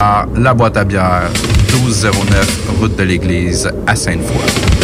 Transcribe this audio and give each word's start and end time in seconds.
La 0.00 0.54
Boîte 0.54 0.76
à 0.76 0.82
bière, 0.82 1.30
1209, 1.72 2.78
route 2.80 2.96
de 2.96 3.04
l'église, 3.04 3.70
à 3.86 3.94
Sainte-Foy. 3.94 4.83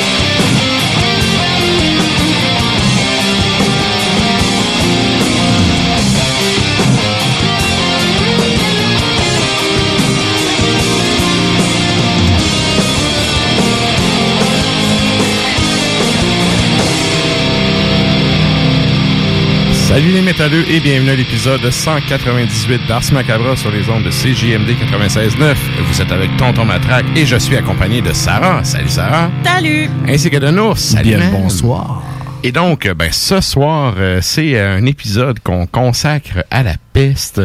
Salut 19.91 20.11
les 20.13 20.21
métalleux 20.21 20.63
et 20.69 20.79
bienvenue 20.79 21.09
à 21.09 21.15
l'épisode 21.17 21.69
198 21.69 22.87
d'Ars 22.87 23.11
Macabre 23.11 23.57
sur 23.57 23.69
les 23.71 23.89
ondes 23.89 24.03
de 24.03 24.09
CJMD 24.09 24.69
96.9. 24.89 25.53
Vous 25.85 26.01
êtes 26.01 26.13
avec 26.13 26.29
Tonton 26.37 26.63
Matraque 26.63 27.07
et 27.13 27.25
je 27.25 27.35
suis 27.35 27.57
accompagné 27.57 28.01
de 28.01 28.13
Sarah. 28.13 28.63
Salut 28.63 28.87
Sarah. 28.87 29.29
Salut! 29.43 29.89
Ainsi 30.07 30.29
que 30.29 30.37
de 30.37 30.49
Nours. 30.49 30.77
Salut. 30.77 31.17
Bien 31.17 31.29
bonsoir. 31.31 32.03
Et 32.43 32.51
donc, 32.51 32.87
ben, 32.95 33.11
ce 33.11 33.39
soir, 33.39 33.93
euh, 33.99 34.19
c'est 34.21 34.59
un 34.59 34.83
épisode 34.87 35.39
qu'on 35.41 35.67
consacre 35.67 36.43
à 36.49 36.63
la 36.63 36.73
peste. 36.91 37.39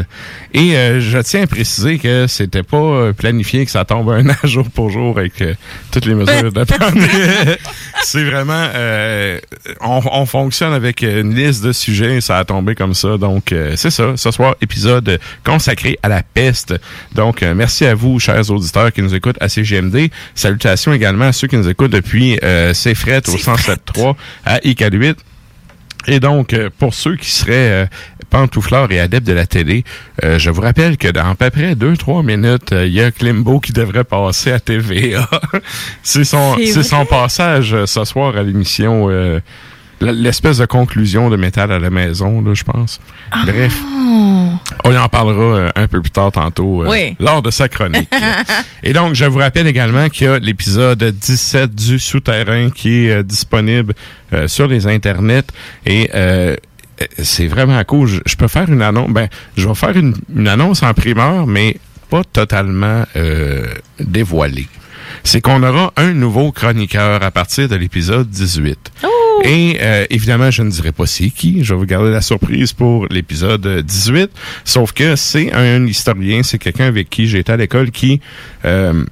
Et 0.54 0.74
euh, 0.74 1.00
je 1.00 1.18
tiens 1.18 1.42
à 1.42 1.46
préciser 1.46 1.98
que 1.98 2.26
c'était 2.26 2.62
pas 2.62 2.78
euh, 2.78 3.12
planifié 3.12 3.66
que 3.66 3.70
ça 3.70 3.84
tombe 3.84 4.08
un 4.08 4.28
an 4.30 4.34
jour 4.44 4.66
pour 4.70 4.88
jour 4.88 5.18
avec 5.18 5.42
euh, 5.42 5.54
toutes 5.92 6.06
les 6.06 6.14
mesures 6.14 6.50
de 6.50 6.64
pandémie. 6.64 7.06
c'est 8.02 8.24
vraiment... 8.24 8.68
euh, 8.74 9.38
on, 9.82 10.00
on 10.10 10.24
fonctionne 10.24 10.72
avec 10.72 11.02
une 11.02 11.34
liste 11.34 11.62
de 11.62 11.72
sujets, 11.72 12.22
ça 12.22 12.38
a 12.38 12.44
tombé 12.46 12.74
comme 12.74 12.94
ça. 12.94 13.18
Donc, 13.18 13.52
euh, 13.52 13.74
c'est 13.76 13.90
ça. 13.90 14.14
Ce 14.16 14.30
soir, 14.30 14.56
épisode 14.62 15.20
consacré 15.44 15.98
à 16.02 16.08
la 16.08 16.22
peste. 16.22 16.74
Donc, 17.14 17.42
euh, 17.42 17.54
merci 17.54 17.84
à 17.84 17.94
vous, 17.94 18.18
chers 18.18 18.50
auditeurs 18.50 18.90
qui 18.92 19.02
nous 19.02 19.14
écoutent 19.14 19.40
à 19.42 19.50
CGMD. 19.50 20.08
Salutations 20.34 20.94
également 20.94 21.26
à 21.26 21.32
ceux 21.32 21.48
qui 21.48 21.56
nous 21.58 21.68
écoutent 21.68 21.92
depuis 21.92 22.38
euh, 22.42 22.72
CFRET 22.72 23.28
au 23.28 23.36
107.3 23.36 24.14
à 24.46 24.58
ICA 24.86 24.96
8. 24.96 25.18
Et 26.08 26.20
donc, 26.20 26.52
euh, 26.52 26.70
pour 26.78 26.94
ceux 26.94 27.16
qui 27.16 27.30
seraient 27.30 27.84
euh, 27.84 27.86
pantouflards 28.30 28.92
et 28.92 29.00
adeptes 29.00 29.26
de 29.26 29.32
la 29.32 29.46
télé, 29.46 29.84
euh, 30.24 30.38
je 30.38 30.50
vous 30.50 30.60
rappelle 30.60 30.96
que 30.96 31.08
dans 31.08 31.30
à 31.30 31.34
peu 31.34 31.50
près 31.50 31.74
2-3 31.74 32.24
minutes, 32.24 32.72
euh, 32.72 32.86
il 32.86 32.92
y 32.92 33.02
a 33.02 33.10
Klimbo 33.10 33.60
qui 33.60 33.72
devrait 33.72 34.04
passer 34.04 34.52
à 34.52 34.60
TVA. 34.60 35.28
c'est 36.02 36.24
son, 36.24 36.56
passage 37.08 37.74
euh, 37.74 37.86
ce 37.86 38.04
soir 38.04 38.36
à 38.36 38.42
l'émission, 38.42 39.08
l'espèce 40.00 40.58
de 40.58 40.66
conclusion 40.66 41.30
de 41.30 41.36
Métal 41.36 41.72
à 41.72 41.78
la 41.78 41.90
maison, 41.90 42.42
là, 42.42 42.54
je 42.54 42.64
pense. 42.64 43.00
Bref, 43.46 43.80
on 44.84 44.96
en 44.96 45.08
parlera 45.08 45.42
euh, 45.42 45.70
un 45.74 45.88
peu 45.88 46.00
plus 46.00 46.10
tard 46.10 46.32
tantôt 46.32 46.84
euh, 46.84 47.10
lors 47.20 47.42
de 47.42 47.50
sa 47.50 47.68
chronique. 47.68 48.10
Et 48.82 48.92
donc, 48.92 49.14
je 49.14 49.24
vous 49.24 49.38
rappelle 49.38 49.66
également 49.66 50.08
qu'il 50.08 50.26
y 50.26 50.30
a 50.30 50.38
l'épisode 50.38 51.02
17 51.02 51.74
du 51.74 51.98
Souterrain 51.98 52.70
qui 52.70 53.06
est 53.06 53.10
euh, 53.10 53.22
disponible 53.22 53.94
euh, 54.32 54.48
sur 54.48 54.66
les 54.66 54.86
internets 54.86 55.46
et 55.84 56.10
c'est 57.18 57.46
vraiment 57.46 57.82
cool. 57.84 58.08
Je, 58.08 58.20
je 58.24 58.36
peux 58.36 58.48
faire 58.48 58.70
une 58.70 58.80
annonce. 58.80 59.10
Ben, 59.10 59.28
je 59.56 59.68
vais 59.68 59.74
faire 59.74 59.96
une, 59.96 60.14
une 60.34 60.48
annonce 60.48 60.82
en 60.82 60.94
primeur, 60.94 61.46
mais 61.46 61.76
pas 62.08 62.22
totalement 62.24 63.04
dévoilée. 64.00 64.68
C'est 65.24 65.40
qu'on 65.40 65.62
aura 65.62 65.92
un 65.96 66.12
nouveau 66.12 66.52
chroniqueur 66.52 67.22
à 67.22 67.30
partir 67.30 67.68
de 67.68 67.76
l'épisode 67.76 68.28
18. 68.28 68.92
Et 69.44 69.76
euh, 69.80 70.06
évidemment, 70.10 70.50
je 70.50 70.62
ne 70.62 70.70
dirai 70.70 70.92
pas 70.92 71.06
c'est 71.06 71.30
qui. 71.30 71.62
Je 71.62 71.74
vais 71.74 71.78
vous 71.78 71.86
garder 71.86 72.10
la 72.10 72.22
surprise 72.22 72.72
pour 72.72 73.06
l'épisode 73.08 73.66
18. 73.84 74.30
Sauf 74.64 74.92
que 74.92 75.14
c'est 75.14 75.52
un 75.52 75.86
historien, 75.86 76.42
c'est 76.42 76.58
quelqu'un 76.58 76.86
avec 76.86 77.10
qui 77.10 77.26
j'ai 77.26 77.40
été 77.40 77.52
à 77.52 77.56
l'école 77.56 77.90
qui 77.90 78.20
euh, 78.64 79.04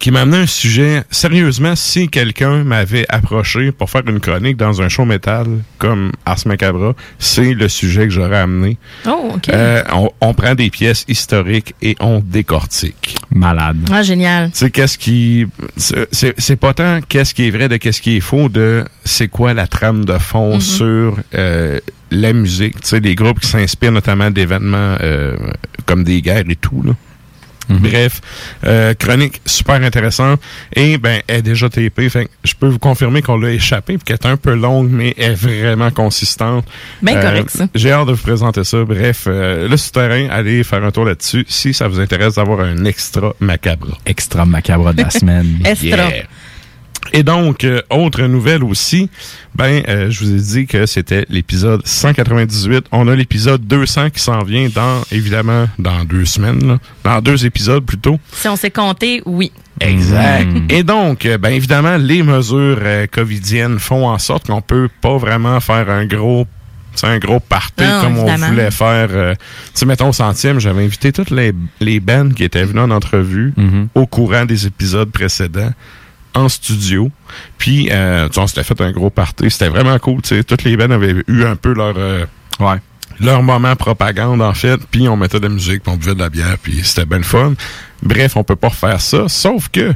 qui 0.00 0.10
m'a 0.10 0.22
amené 0.22 0.38
un 0.38 0.46
sujet. 0.46 1.04
Sérieusement, 1.10 1.76
si 1.76 2.08
quelqu'un 2.08 2.64
m'avait 2.64 3.06
approché 3.08 3.70
pour 3.70 3.88
faire 3.90 4.02
une 4.08 4.18
chronique 4.18 4.56
dans 4.56 4.82
un 4.82 4.88
show 4.88 5.04
métal 5.04 5.46
comme 5.78 6.10
Ars 6.26 6.38
Macabra, 6.46 6.94
c'est 7.18 7.54
le 7.54 7.68
sujet 7.68 8.04
que 8.04 8.10
j'aurais 8.10 8.38
amené. 8.38 8.78
Oh, 9.06 9.32
OK. 9.36 9.48
Euh, 9.50 9.82
on, 9.92 10.10
on 10.20 10.34
prend 10.34 10.54
des 10.56 10.70
pièces 10.70 11.04
historiques 11.06 11.74
et 11.82 11.94
on 12.00 12.20
décortique. 12.24 13.16
Malade. 13.30 13.76
Ah, 13.92 14.02
génial. 14.02 14.50
Tu 14.50 14.58
sais, 14.58 14.70
qu'est-ce 14.70 14.98
qui. 14.98 15.46
c'est- 15.76 16.56
pas 16.56 16.74
tant 16.74 17.00
qu'est-ce 17.08 17.32
qui 17.32 17.46
est 17.46 17.50
vrai 17.50 17.68
de 17.68 17.76
qu'est-ce 17.76 18.02
qui 18.02 18.16
est 18.16 18.20
faux, 18.20 18.48
de 18.48 18.84
c'est 19.04 19.28
quoi 19.28 19.54
la 19.54 19.66
trame 19.66 20.04
de 20.04 20.18
fond 20.18 20.54
Mhm. 20.54 20.60
sur 20.60 21.16
euh, 21.34 21.78
la 22.10 22.32
musique. 22.32 22.80
Tu 22.80 22.88
sais, 22.88 23.00
les 23.00 23.14
groupes 23.14 23.40
qui 23.40 23.48
s'inspirent 23.48 23.92
notamment 23.92 24.30
d'événements 24.30 24.96
euh, 25.02 25.36
comme 25.86 26.04
des 26.04 26.20
guerres 26.22 26.44
et 26.48 26.56
tout, 26.56 26.82
là. 26.82 26.92
Bref, 27.78 28.20
euh, 28.66 28.94
chronique 28.94 29.40
super 29.46 29.76
intéressante 29.82 30.40
et 30.74 30.98
ben 30.98 31.20
elle 31.26 31.38
est 31.38 31.42
déjà 31.42 31.68
tapée. 31.68 32.08
Fait 32.08 32.24
que 32.26 32.30
je 32.44 32.54
peux 32.54 32.66
vous 32.68 32.78
confirmer 32.78 33.22
qu'on 33.22 33.36
l'a 33.38 33.50
échappé 33.50 33.94
puis 33.98 34.04
qu'elle 34.04 34.16
est 34.22 34.26
un 34.26 34.36
peu 34.36 34.54
longue 34.54 34.90
mais 34.90 35.14
elle 35.16 35.32
est 35.32 35.34
vraiment 35.34 35.90
consistante. 35.90 36.64
Ben 37.02 37.16
Euh, 37.16 37.22
correct, 37.22 37.50
ça. 37.50 37.66
J'ai 37.74 37.92
hâte 37.92 38.06
de 38.08 38.12
vous 38.12 38.22
présenter 38.22 38.64
ça. 38.64 38.84
Bref, 38.84 39.24
euh, 39.26 39.68
le 39.68 39.76
souterrain, 39.76 40.28
allez 40.30 40.64
faire 40.64 40.82
un 40.84 40.90
tour 40.90 41.04
là-dessus 41.04 41.44
si 41.48 41.72
ça 41.74 41.88
vous 41.88 42.00
intéresse 42.00 42.34
d'avoir 42.34 42.60
un 42.60 42.84
extra 42.84 43.34
macabre. 43.40 43.98
Extra 44.06 44.44
macabre 44.44 44.92
de 44.94 45.02
la 45.02 45.10
semaine. 45.20 45.58
Extra. 45.64 45.86
Yeah. 45.88 46.24
Et 47.12 47.22
donc, 47.22 47.64
euh, 47.64 47.80
autre 47.90 48.22
nouvelle 48.22 48.62
aussi, 48.64 49.10
ben, 49.54 49.82
euh, 49.88 50.10
je 50.10 50.24
vous 50.24 50.32
ai 50.34 50.60
dit 50.60 50.66
que 50.66 50.86
c'était 50.86 51.26
l'épisode 51.28 51.82
198. 51.84 52.86
On 52.92 53.08
a 53.08 53.14
l'épisode 53.16 53.66
200 53.66 54.10
qui 54.10 54.20
s'en 54.20 54.42
vient 54.44 54.68
dans, 54.74 55.02
évidemment, 55.12 55.66
dans 55.78 56.04
deux 56.04 56.24
semaines, 56.24 56.66
là. 56.66 56.78
dans 57.04 57.20
deux 57.20 57.44
épisodes 57.46 57.84
plutôt. 57.84 58.18
Si 58.32 58.48
on 58.48 58.56
s'est 58.56 58.70
compté, 58.70 59.22
oui. 59.26 59.50
Exact. 59.80 60.48
Et 60.68 60.82
donc, 60.82 61.24
euh, 61.26 61.38
ben 61.38 61.50
évidemment, 61.54 61.96
les 61.96 62.22
mesures 62.22 62.78
euh, 62.82 63.06
covidiennes 63.06 63.78
font 63.78 64.08
en 64.08 64.18
sorte 64.18 64.46
qu'on 64.46 64.60
peut 64.60 64.88
pas 65.00 65.16
vraiment 65.16 65.58
faire 65.60 65.88
un 65.90 66.04
gros 66.06 66.46
c'est 66.94 67.06
un 67.06 67.18
gros 67.18 67.38
party 67.40 67.84
Non, 67.84 68.00
comme 68.02 68.16
évidemment. 68.16 68.46
on 68.46 68.50
voulait 68.50 68.70
faire. 68.72 69.08
euh, 69.12 69.34
tu 69.34 69.40
sais, 69.74 69.86
mettons 69.86 70.08
au 70.08 70.12
centième, 70.12 70.58
j'avais 70.58 70.84
invité 70.84 71.12
toutes 71.12 71.30
les, 71.30 71.52
les 71.80 72.00
bands 72.00 72.28
qui 72.30 72.42
étaient 72.42 72.64
venues 72.64 72.80
en 72.80 72.90
entrevue 72.90 73.54
au 73.94 74.06
courant 74.06 74.44
des 74.44 74.66
épisodes 74.66 75.08
précédents 75.10 75.70
en 76.34 76.48
studio. 76.48 77.10
Puis, 77.58 77.88
euh, 77.90 78.28
tu 78.28 78.34
sais, 78.34 78.40
on 78.40 78.46
s'était 78.46 78.64
fait 78.64 78.80
un 78.80 78.92
gros 78.92 79.10
party. 79.10 79.50
C'était 79.50 79.68
vraiment 79.68 79.98
cool. 79.98 80.22
Tu 80.22 80.36
sais, 80.36 80.44
toutes 80.44 80.64
les 80.64 80.76
bands 80.76 80.90
avaient 80.90 81.14
eu 81.26 81.44
un 81.44 81.56
peu 81.56 81.74
leur... 81.74 81.94
euh, 81.96 82.24
leur 83.20 83.42
moment 83.42 83.76
propagande, 83.76 84.40
en 84.40 84.54
fait, 84.54 84.80
puis 84.90 85.08
on 85.08 85.16
mettait 85.16 85.38
de 85.38 85.46
la 85.46 85.52
musique, 85.52 85.82
puis 85.82 85.92
on 85.92 85.96
buvait 85.96 86.14
de 86.14 86.20
la 86.20 86.30
bière, 86.30 86.56
puis 86.62 86.80
c'était 86.82 87.04
bien 87.04 87.18
le 87.18 87.24
fun. 87.24 87.54
Bref, 88.02 88.36
on 88.36 88.44
peut 88.44 88.56
pas 88.56 88.68
refaire 88.68 89.00
ça, 89.00 89.28
sauf 89.28 89.68
que 89.68 89.94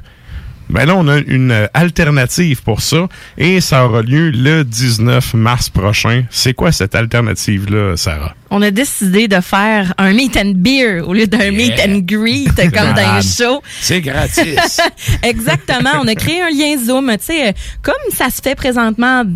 ben 0.75 0.87
là, 0.87 0.95
on 0.97 1.07
a 1.07 1.19
une 1.19 1.53
euh, 1.53 1.67
alternative 1.73 2.63
pour 2.65 2.81
ça, 2.83 3.07
et 3.39 3.61
ça 3.61 3.87
aura 3.87 4.03
lieu 4.03 4.31
le 4.31 4.65
19 4.65 5.35
mars 5.35 5.71
prochain. 5.71 6.25
C'est 6.31 6.53
quoi 6.53 6.73
cette 6.73 6.95
alternative-là, 6.97 7.97
Sarah? 7.97 8.35
On 8.51 8.61
a 8.61 8.71
décidé 8.73 9.29
de 9.29 9.41
faire 9.41 9.95
un 9.99 10.13
meet 10.13 10.37
and 10.37 10.53
beer 10.57 11.01
au 11.07 11.13
lieu 11.15 11.27
d'un 11.29 11.51
meet 11.53 11.75
and 11.81 11.99
greet 12.03 12.51
comme 12.57 12.93
dans 12.93 13.01
un 13.01 13.07
Malade. 13.07 13.23
show. 13.25 13.63
C'est 13.81 14.01
gratis. 14.01 14.81
Exactement. 15.23 15.91
On 16.03 16.09
a 16.09 16.15
créé 16.17 16.43
un 16.43 16.51
lien 16.51 16.77
Zoom, 16.85 17.11
tu 17.13 17.25
sais, 17.27 17.49
euh, 17.49 17.53
comme 17.83 17.95
ça 18.13 18.27
se 18.31 18.43
fait 18.43 18.55
présentement. 18.57 19.25
tu 19.25 19.31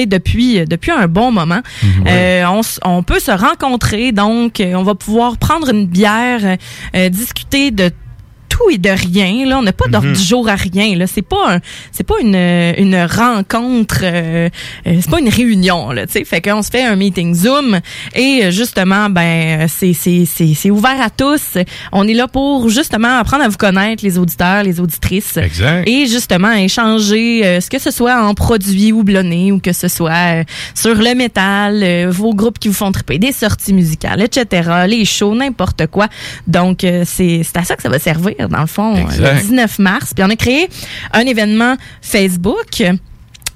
sais, 0.00 0.06
depuis 0.06 0.60
euh, 0.60 0.64
depuis 0.66 0.90
un 0.90 1.06
bon 1.08 1.32
moment, 1.32 1.60
Euh, 2.06 2.44
on, 2.84 3.02
peut 3.02 3.18
se 3.20 3.30
rencontrer 3.30 4.12
donc 4.12 4.62
on 4.64 4.82
va 4.82 4.94
pouvoir 4.94 5.36
prendre 5.38 5.68
une 5.70 5.86
bière, 5.86 6.56
euh, 6.96 7.08
discuter 7.08 7.70
de 7.70 7.90
tout 8.52 8.68
et 8.70 8.76
de 8.78 8.90
rien 8.90 9.46
là 9.46 9.58
on 9.58 9.62
n'a 9.62 9.72
pas 9.72 9.88
d'ordre 9.88 10.08
Mhm. 10.08 10.14
du 10.14 10.22
jour 10.22 10.46
à 10.48 10.56
rien 10.56 10.94
là 10.96 11.06
c'est 11.06 11.22
pas 11.34 11.54
un 11.54 11.60
c'est 11.90 12.04
pas 12.06 12.16
une 12.20 12.34
une 12.84 12.96
rencontre 13.04 14.00
euh, 14.02 14.48
euh, 14.86 14.98
c'est 15.00 15.10
pas 15.10 15.20
une 15.20 15.28
réunion 15.28 15.90
là 15.90 16.06
tu 16.06 16.12
sais 16.12 16.24
fait 16.24 16.42
qu'on 16.42 16.60
se 16.62 16.70
fait 16.70 16.84
un 16.84 16.96
meeting 16.96 17.34
Zoom 17.34 17.80
et 18.14 18.40
euh, 18.44 18.50
justement 18.50 19.08
ben 19.08 19.66
c'est 19.68 19.94
c'est 19.94 20.24
c'est 20.26 20.52
c'est 20.54 20.70
ouvert 20.70 21.00
à 21.00 21.08
tous 21.10 21.56
on 21.92 22.06
est 22.06 22.14
là 22.14 22.28
pour 22.28 22.68
justement 22.68 23.18
apprendre 23.18 23.44
à 23.44 23.48
vous 23.48 23.56
connaître 23.56 24.04
les 24.04 24.18
auditeurs 24.18 24.62
les 24.64 24.80
auditrices 24.80 25.36
Exact. 25.38 25.88
et 25.88 26.06
justement 26.06 26.52
échanger 26.52 27.44
euh, 27.46 27.60
ce 27.60 27.70
que 27.70 27.78
ce 27.78 27.90
soit 27.90 28.22
en 28.22 28.34
produits 28.34 28.92
houblonnés 28.92 29.50
ou 29.52 29.60
que 29.60 29.72
ce 29.72 29.88
soit 29.88 30.40
euh, 30.40 30.44
sur 30.74 30.94
le 30.94 31.14
métal, 31.14 31.80
euh, 31.82 32.10
vos 32.10 32.34
groupes 32.34 32.58
qui 32.58 32.68
vous 32.68 32.74
font 32.74 32.92
triper, 32.92 33.18
des 33.18 33.32
sorties 33.32 33.72
musicales, 33.72 34.20
etc., 34.22 34.70
les 34.86 35.04
shows, 35.04 35.34
n'importe 35.34 35.86
quoi. 35.86 36.08
Donc 36.46 36.84
euh, 36.84 37.04
c'est 37.06 37.42
c'est 37.44 37.56
à 37.56 37.64
ça 37.64 37.76
que 37.76 37.82
ça 37.82 37.88
va 37.88 37.98
servir 37.98 38.41
dans 38.48 38.60
le 38.60 38.66
fond 38.66 38.94
euh, 38.96 39.00
Exact. 39.00 39.34
le 39.34 39.40
19 39.40 39.78
mars. 39.78 40.12
Puis 40.14 40.24
on 40.24 40.30
a 40.30 40.36
créé 40.36 40.68
un 41.12 41.20
événement 41.20 41.76
Facebook. 42.00 42.82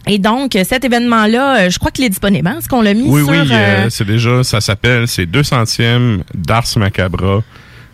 Et 0.08 0.18
donc, 0.18 0.56
cet 0.64 0.84
événement-là, 0.84 1.56
euh, 1.66 1.70
je 1.70 1.78
crois 1.80 1.90
qu'il 1.90 2.04
est 2.04 2.08
disponible. 2.08 2.46
hein? 2.46 2.56
Est-ce 2.60 2.68
qu'on 2.68 2.80
l'a 2.82 2.94
mis 2.94 3.02
Oui, 3.08 3.22
sur... 3.22 3.30
oui, 3.30 3.38
euh, 3.38 3.46
euh, 3.52 3.86
c'est 3.90 4.04
déjà, 4.06 4.44
ça 4.44 4.60
s'appelle, 4.60 5.08
c'est 5.08 5.26
200e 5.26 6.20
d'Ars 6.32 6.64
Macabra, 6.76 7.40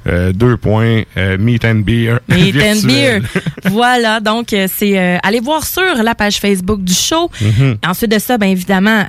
euh, 0.07 0.33
deux 0.35 0.59
points, 0.59 1.03
euh, 1.17 1.39
Meet 1.39 1.65
and 1.65 1.77
Beer. 1.77 2.19
Meet 2.29 2.57
and 2.57 2.87
Beer. 2.87 3.21
voilà, 3.65 4.21
donc 4.21 4.49
c'est 4.51 4.99
euh, 4.99 5.17
allez 5.23 5.41
voir 5.41 5.65
sur 5.65 5.83
la 6.03 6.15
page 6.15 6.37
Facebook 6.37 6.83
du 6.85 6.93
show. 6.93 7.31
Mhm. 7.41 7.77
Ensuite 7.87 8.11
de 8.11 8.19
ça, 8.19 8.37
bien 8.37 8.49
évidemment, 8.51 9.05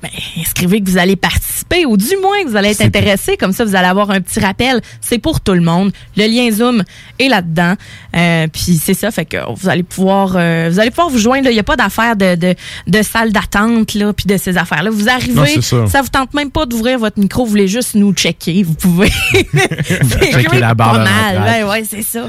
ben, 0.00 0.10
inscrivez 0.38 0.80
que 0.80 0.88
vous 0.90 0.98
allez 0.98 1.16
participer 1.16 1.84
ou 1.86 1.96
du 1.96 2.16
moins 2.22 2.42
que 2.44 2.48
vous 2.48 2.56
allez 2.56 2.70
être 2.70 2.82
intéressé. 2.82 3.36
Comme 3.36 3.52
ça, 3.52 3.64
vous 3.64 3.74
allez 3.74 3.88
avoir 3.88 4.10
un 4.10 4.20
petit 4.20 4.40
rappel. 4.40 4.80
C'est 5.00 5.18
pour 5.18 5.40
tout 5.40 5.52
le 5.52 5.60
monde. 5.60 5.92
Le 6.16 6.26
lien 6.26 6.50
Zoom 6.50 6.82
est 7.18 7.28
là-dedans. 7.28 7.74
Euh, 8.16 8.46
puis 8.52 8.80
c'est 8.82 8.94
ça, 8.94 9.10
fait 9.10 9.24
que 9.24 9.36
vous 9.54 9.68
allez 9.68 9.82
pouvoir 9.82 10.34
euh, 10.36 10.68
vous 10.70 10.80
allez 10.80 10.90
pouvoir 10.90 11.08
vous 11.08 11.18
joindre. 11.18 11.48
Il 11.48 11.54
n'y 11.54 11.60
a 11.60 11.64
pas 11.64 11.76
d'affaire 11.76 12.16
de, 12.16 12.34
de, 12.34 12.54
de 12.86 13.02
salle 13.02 13.32
d'attente 13.32 13.94
là, 13.94 14.12
puis 14.12 14.26
de 14.26 14.36
ces 14.36 14.56
affaires-là. 14.56 14.90
Vous 14.90 15.08
arrivez, 15.08 15.60
ça. 15.60 15.86
ça 15.86 16.02
vous 16.02 16.08
tente 16.08 16.34
même 16.34 16.50
pas 16.50 16.66
d'ouvrir 16.66 16.98
votre 16.98 17.18
micro, 17.18 17.44
vous 17.44 17.50
voulez 17.50 17.68
juste 17.68 17.94
nous 17.94 18.12
checker. 18.12 18.62
Vous 18.62 18.74
pouvez. 18.74 19.10
Checker 19.32 20.58
la 20.58 20.74
barre 20.74 20.92
pas 20.92 21.04
mal. 21.04 21.34
l'entrée. 21.36 21.64
Ouais, 21.64 21.84
c'est 21.88 22.02
ça. 22.02 22.28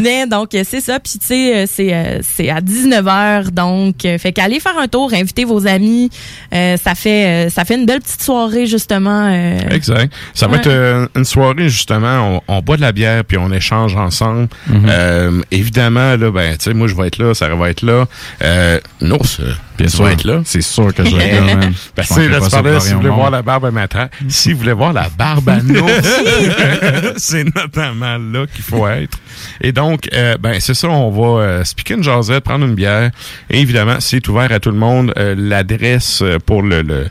Mais 0.00 0.26
donc, 0.26 0.50
c'est 0.52 0.80
ça. 0.80 0.98
Puis, 1.00 1.18
tu 1.18 1.26
sais, 1.26 1.56
euh, 1.56 1.66
c'est, 1.70 1.94
euh, 1.94 2.18
c'est 2.22 2.50
à 2.50 2.60
19h. 2.60 3.50
Donc, 3.50 4.04
euh, 4.04 4.18
fait 4.18 4.32
qu'allez 4.32 4.60
faire 4.60 4.78
un 4.78 4.88
tour, 4.88 5.12
invitez 5.12 5.44
vos 5.44 5.66
amis. 5.66 6.10
Euh, 6.54 6.76
ça 6.76 6.89
fait 6.94 7.46
euh, 7.46 7.50
ça 7.50 7.64
fait 7.64 7.74
une 7.76 7.86
belle 7.86 8.00
petite 8.00 8.22
soirée, 8.22 8.66
justement. 8.66 9.28
euh, 9.32 9.58
Exact. 9.70 10.12
Ça 10.34 10.46
va 10.46 10.56
être 10.56 10.66
euh, 10.68 11.06
une 11.16 11.24
soirée, 11.24 11.68
justement, 11.68 12.40
on, 12.48 12.56
on 12.56 12.60
boit 12.60 12.76
de 12.76 12.82
la 12.82 12.92
bière 12.92 13.24
puis 13.24 13.36
on 13.38 13.50
échange 13.52 13.96
ensemble. 13.96 14.48
Euh, 14.88 15.42
évidemment, 15.50 16.16
là, 16.16 16.30
ben, 16.30 16.56
tu 16.56 16.64
sais, 16.64 16.74
moi, 16.74 16.86
je 16.88 16.94
vais 16.94 17.06
être 17.08 17.18
là, 17.18 17.34
Sarah 17.34 17.54
va 17.54 17.70
être 17.70 17.82
là. 17.82 18.04
Euh, 18.42 18.80
non, 19.00 19.22
ça, 19.22 19.42
Bien 19.80 19.88
sûr. 19.88 20.08
être 20.08 20.24
là. 20.24 20.42
C'est 20.44 20.60
sûr 20.62 20.94
que 20.94 21.04
je 21.04 21.14
vais 21.16 21.28
être 21.28 21.46
là, 21.46 21.54
man. 21.56 21.72
Ben, 21.96 22.02
tu 22.04 22.50
parlais, 22.50 22.80
si 22.80 22.92
vous 22.92 22.98
voulez 23.00 23.10
voir 23.10 23.30
la 23.30 23.42
barbe 23.42 23.64
à 23.66 23.70
matin, 23.70 24.08
si 24.28 24.52
vous 24.52 24.60
voulez 24.60 24.72
voir 24.72 24.92
la 24.92 25.08
barbe 25.16 25.48
à 25.48 25.56
nous, 25.62 25.86
c'est 27.16 27.44
notamment 27.54 28.16
là 28.18 28.46
qu'il 28.46 28.62
faut 28.64 28.86
être. 28.88 29.18
Et 29.60 29.72
donc, 29.72 30.08
euh, 30.12 30.36
ben, 30.38 30.56
c'est 30.60 30.74
ça, 30.74 30.88
on 30.88 31.10
va 31.10 31.42
euh, 31.42 31.64
se 31.64 31.74
piquer 31.74 31.94
une 31.94 32.02
jasette, 32.02 32.44
prendre 32.44 32.64
une 32.66 32.74
bière. 32.74 33.10
Et 33.48 33.60
évidemment, 33.60 33.96
c'est 34.00 34.26
ouvert 34.28 34.50
à 34.52 34.60
tout 34.60 34.70
le 34.70 34.78
monde. 34.78 35.12
Euh, 35.16 35.34
L'adresse 35.36 36.20
euh, 36.22 36.38
pour 36.44 36.62
le, 36.62 36.82
le- 36.82 37.08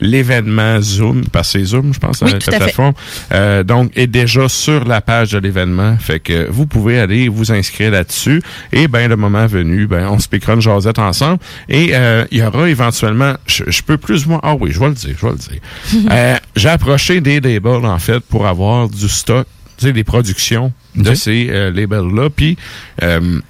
l'événement 0.00 0.80
Zoom, 0.80 1.24
parce 1.32 1.52
que 1.52 1.58
c'est 1.60 1.64
Zoom, 1.64 1.92
je 1.94 1.98
pense, 1.98 2.20
Oui, 2.22 2.32
la, 2.32 2.38
tout 2.38 2.48
à 2.50 2.52
fait. 2.52 2.58
plateforme, 2.58 2.94
euh, 3.32 3.62
donc, 3.62 3.92
est 3.96 4.06
déjà 4.06 4.48
sur 4.48 4.84
la 4.84 5.00
page 5.00 5.32
de 5.32 5.38
l'événement. 5.38 5.96
Fait 5.98 6.20
que 6.20 6.48
vous 6.50 6.66
pouvez 6.66 6.98
aller 6.98 7.28
vous 7.28 7.52
inscrire 7.52 7.90
là-dessus. 7.92 8.42
Et 8.72 8.88
ben, 8.88 9.08
le 9.08 9.16
moment 9.16 9.46
venu, 9.46 9.86
ben, 9.86 10.08
on 10.08 10.18
se 10.18 10.28
piquera 10.28 10.54
une 10.54 10.60
jasette 10.62 10.98
ensemble. 10.98 11.38
Et 11.68 11.90
euh, 11.92 12.24
il 12.30 12.38
y 12.38 12.42
aura 12.42 12.68
éventuellement, 12.68 13.34
je, 13.46 13.64
je 13.68 13.82
peux 13.82 13.98
plus 13.98 14.26
moi, 14.26 14.40
ah 14.42 14.54
oui, 14.58 14.70
je 14.72 14.80
vais 14.80 14.88
le 14.88 14.94
dire, 14.94 15.14
je 15.20 15.26
vais 15.26 15.32
le 15.32 15.38
dire. 15.38 15.60
Euh, 16.10 16.36
J'ai 16.56 16.68
approché 16.70 17.20
des 17.20 17.40
labels, 17.40 17.84
en 17.84 17.98
fait, 17.98 18.20
pour 18.20 18.46
avoir 18.46 18.88
du 18.88 19.08
stock, 19.08 19.46
tu 19.76 19.86
sais, 19.86 19.92
des 19.92 20.02
productions 20.04 20.72
de 20.96 21.10
Ok. 21.10 21.16
ces 21.16 21.48
euh, 21.50 21.70
labels-là. 21.70 22.30
Puis, 22.34 22.56
euh, 23.02 23.40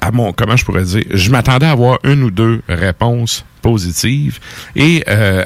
à 0.00 0.10
mon, 0.10 0.32
comment 0.32 0.56
je 0.56 0.64
pourrais 0.64 0.84
dire, 0.84 1.04
je 1.12 1.30
m'attendais 1.30 1.66
à 1.66 1.70
avoir 1.72 1.98
une 2.04 2.22
ou 2.22 2.30
deux 2.30 2.62
réponses 2.68 3.44
positives 3.72 4.38
et 4.76 5.04
euh, 5.08 5.44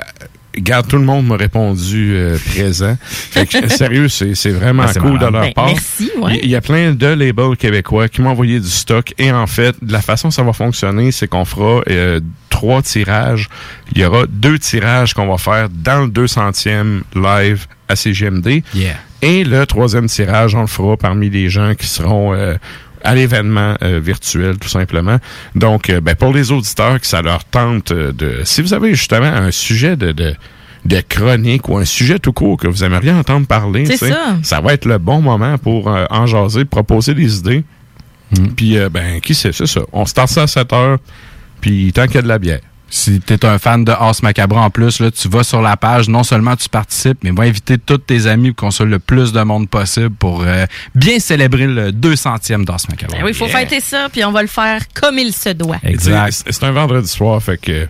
Garde, 0.58 0.86
tout 0.86 0.98
le 0.98 1.04
monde 1.04 1.26
m'a 1.28 1.36
répondu 1.38 2.12
euh, 2.14 2.36
présent. 2.50 2.94
Fait 3.00 3.46
que, 3.46 3.68
sérieux, 3.74 4.08
c'est 4.10 4.50
vraiment 4.50 4.84
Ah, 4.86 4.92
cool 5.00 5.18
de 5.18 5.24
leur 5.24 5.40
Ben, 5.40 5.52
part. 5.54 5.64
merci, 5.68 6.10
ouais. 6.20 6.40
Il 6.42 6.50
y 6.50 6.56
a 6.56 6.60
plein 6.60 6.92
de 6.92 7.06
labels 7.06 7.56
québécois 7.56 8.06
qui 8.10 8.20
m'ont 8.20 8.28
envoyé 8.32 8.60
du 8.60 8.68
stock. 8.68 9.14
Et 9.16 9.32
en 9.32 9.46
fait, 9.46 9.74
la 9.88 10.02
façon 10.02 10.28
dont 10.28 10.32
ça 10.32 10.42
va 10.42 10.52
fonctionner, 10.52 11.10
c'est 11.10 11.26
qu'on 11.26 11.46
fera 11.46 11.80
euh, 11.88 12.20
trois 12.50 12.82
tirages. 12.82 13.48
Il 13.94 14.02
y 14.02 14.04
aura 14.04 14.26
deux 14.28 14.58
tirages 14.58 15.14
qu'on 15.14 15.26
va 15.26 15.38
faire 15.38 15.70
dans 15.70 16.02
le 16.02 16.08
200e 16.08 17.00
live 17.14 17.66
à 17.88 17.96
CGMD. 17.96 18.62
Yeah. 18.74 18.96
Et 19.22 19.44
le 19.44 19.64
troisième 19.64 20.06
tirage, 20.06 20.54
on 20.54 20.60
le 20.60 20.66
fera 20.66 20.98
parmi 20.98 21.30
les 21.30 21.48
gens 21.48 21.74
qui 21.74 21.86
seront 21.86 22.34
euh, 22.34 22.56
à 23.04 23.14
l'événement 23.14 23.76
euh, 23.82 24.00
virtuel, 24.02 24.58
tout 24.58 24.68
simplement. 24.68 25.18
Donc, 25.54 25.90
euh, 25.90 26.00
ben, 26.00 26.14
pour 26.14 26.32
les 26.32 26.52
auditeurs 26.52 27.00
que 27.00 27.06
ça 27.06 27.22
leur 27.22 27.44
tente 27.44 27.92
euh, 27.92 28.12
de... 28.12 28.40
Si 28.44 28.62
vous 28.62 28.74
avez 28.74 28.94
justement 28.94 29.26
un 29.26 29.50
sujet 29.50 29.96
de... 29.96 30.12
de 30.12 30.34
de 30.84 31.00
chronique 31.00 31.68
ou 31.68 31.76
un 31.76 31.84
sujet 31.84 32.18
tout 32.18 32.32
court 32.32 32.56
que 32.56 32.66
vous 32.66 32.82
aimeriez 32.84 33.12
entendre 33.12 33.46
parler, 33.46 33.86
ça. 34.42 34.60
va 34.60 34.72
être 34.72 34.84
le 34.84 34.98
bon 34.98 35.20
moment 35.20 35.58
pour 35.58 35.88
euh, 35.88 36.06
en 36.10 36.26
jaser, 36.26 36.64
proposer 36.64 37.14
des 37.14 37.38
idées. 37.38 37.64
Puis, 38.56 38.78
euh, 38.78 38.88
ben, 38.88 39.20
qui 39.20 39.34
sait, 39.34 39.52
c'est 39.52 39.66
ça. 39.66 39.82
On 39.92 40.06
start 40.06 40.28
ça 40.28 40.42
à 40.42 40.46
7 40.46 40.72
heures, 40.72 40.98
puis 41.60 41.92
tant 41.92 42.06
qu'il 42.06 42.16
y 42.16 42.18
a 42.18 42.22
de 42.22 42.28
la 42.28 42.38
bière. 42.38 42.60
Si 42.94 43.20
tu 43.20 43.32
es 43.32 43.44
un 43.46 43.58
fan 43.58 43.84
de 43.86 43.90
Ars 43.92 44.14
Macabre 44.22 44.58
en 44.58 44.68
plus, 44.68 45.00
là, 45.00 45.10
tu 45.10 45.26
vas 45.26 45.42
sur 45.44 45.62
la 45.62 45.78
page, 45.78 46.10
non 46.10 46.22
seulement 46.24 46.56
tu 46.56 46.68
participes, 46.68 47.16
mais 47.24 47.30
va 47.30 47.44
inviter 47.44 47.78
tous 47.78 47.96
tes 47.96 48.26
amis 48.26 48.52
pour 48.52 48.66
qu'on 48.66 48.70
soit 48.70 48.84
le 48.84 48.98
plus 48.98 49.32
de 49.32 49.40
monde 49.40 49.66
possible 49.66 50.10
pour 50.10 50.42
euh, 50.42 50.66
bien 50.94 51.18
célébrer 51.18 51.66
le 51.68 51.90
200e 51.90 52.66
d'Ars 52.66 52.76
Macabre. 52.90 53.12
Ben 53.14 53.24
oui, 53.24 53.30
il 53.30 53.34
faut 53.34 53.48
fêter 53.48 53.80
ça, 53.80 54.08
puis 54.12 54.22
on 54.26 54.30
va 54.30 54.42
le 54.42 54.48
faire 54.48 54.82
comme 54.92 55.18
il 55.18 55.32
se 55.32 55.48
doit. 55.48 55.76
Exact. 55.82 56.32
C'est 56.32 56.52
c'est 56.52 56.64
un 56.66 56.72
vendredi 56.72 57.08
soir, 57.08 57.42
fait 57.42 57.56
que... 57.56 57.86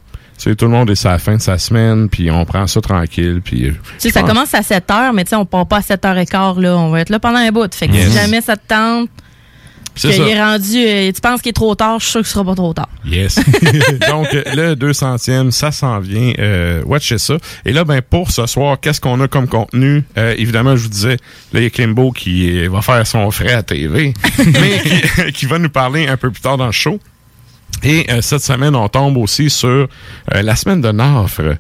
tout 0.54 0.64
le 0.66 0.70
monde 0.70 0.88
est 0.90 1.04
à 1.04 1.10
la 1.10 1.18
fin 1.18 1.34
de 1.34 1.42
sa 1.42 1.58
semaine, 1.58 2.08
puis 2.08 2.30
on 2.30 2.44
prend 2.44 2.68
ça 2.68 2.80
tranquille, 2.80 3.40
puis... 3.44 3.64
euh, 3.66 3.70
Tu 3.72 3.74
sais, 3.98 4.08
je 4.10 4.14
ça 4.14 4.20
pense- 4.20 4.28
commence 4.28 4.54
à 4.54 4.62
7 4.62 4.88
heures, 4.92 5.12
mais 5.12 5.24
tu 5.24 5.30
sais, 5.30 5.36
on 5.36 5.44
part 5.44 5.66
pas 5.66 5.78
à 5.78 5.82
7 5.82 6.00
h 6.00 6.26
15 6.26 6.58
là. 6.58 6.76
On 6.78 6.90
va 6.90 7.00
être 7.00 7.10
là 7.10 7.18
pendant 7.18 7.38
un 7.40 7.50
bout. 7.50 7.74
Fait 7.74 7.88
que 7.88 7.92
Yes. 7.94 8.08
si 8.08 8.14
jamais 8.16 8.40
ça 8.40 8.56
te 8.56 8.68
tente, 8.68 9.08
C'est 9.94 10.08
qu'il 10.08 10.22
ça. 10.24 10.28
est 10.28 10.42
rendu, 10.42 10.78
euh, 10.78 11.12
tu 11.12 11.20
penses 11.20 11.42
qu'il 11.42 11.50
est 11.50 11.54
trop 11.54 11.74
tard, 11.74 11.98
je 11.98 12.04
suis 12.04 12.10
sûr 12.12 12.20
que 12.22 12.26
ce 12.26 12.32
sera 12.32 12.44
pas 12.44 12.54
trop 12.54 12.72
tard. 12.72 12.88
Yes. 13.04 13.36
Donc, 14.08 14.32
le 14.32 14.74
200e, 14.74 15.50
ça 15.50 15.70
s'en 15.70 15.98
vient. 16.00 16.32
Euh, 16.38 16.82
watchez 16.86 17.18
ça. 17.18 17.36
Et 17.64 17.72
là, 17.72 17.84
ben, 17.84 18.00
pour 18.00 18.30
ce 18.30 18.46
soir, 18.46 18.78
qu'est-ce 18.80 19.00
qu'on 19.00 19.20
a 19.20 19.28
comme 19.28 19.48
contenu? 19.48 20.04
Euh, 20.16 20.34
évidemment, 20.38 20.76
je 20.76 20.82
vous 20.84 20.88
disais, 20.88 21.16
là, 21.52 21.60
il 21.60 21.64
y 21.64 21.66
a 21.66 21.70
Kimbo 21.70 22.10
qui 22.12 22.66
va 22.68 22.80
faire 22.80 23.06
son 23.06 23.30
frais 23.30 23.52
à 23.52 23.62
TV, 23.62 24.14
mais 24.38 24.82
qui, 24.82 25.32
qui 25.32 25.46
va 25.46 25.58
nous 25.58 25.70
parler 25.70 26.06
un 26.08 26.16
peu 26.16 26.30
plus 26.30 26.40
tard 26.42 26.56
dans 26.56 26.66
le 26.66 26.72
show. 26.72 26.98
Et 27.84 28.06
euh, 28.10 28.20
cette 28.22 28.42
semaine, 28.42 28.76
on 28.76 28.88
tombe 28.88 29.16
aussi 29.16 29.50
sur 29.50 29.68
euh, 29.68 29.86
la 30.42 30.54
semaine 30.54 30.80
de 30.80 30.92
Nafre. 30.92 31.56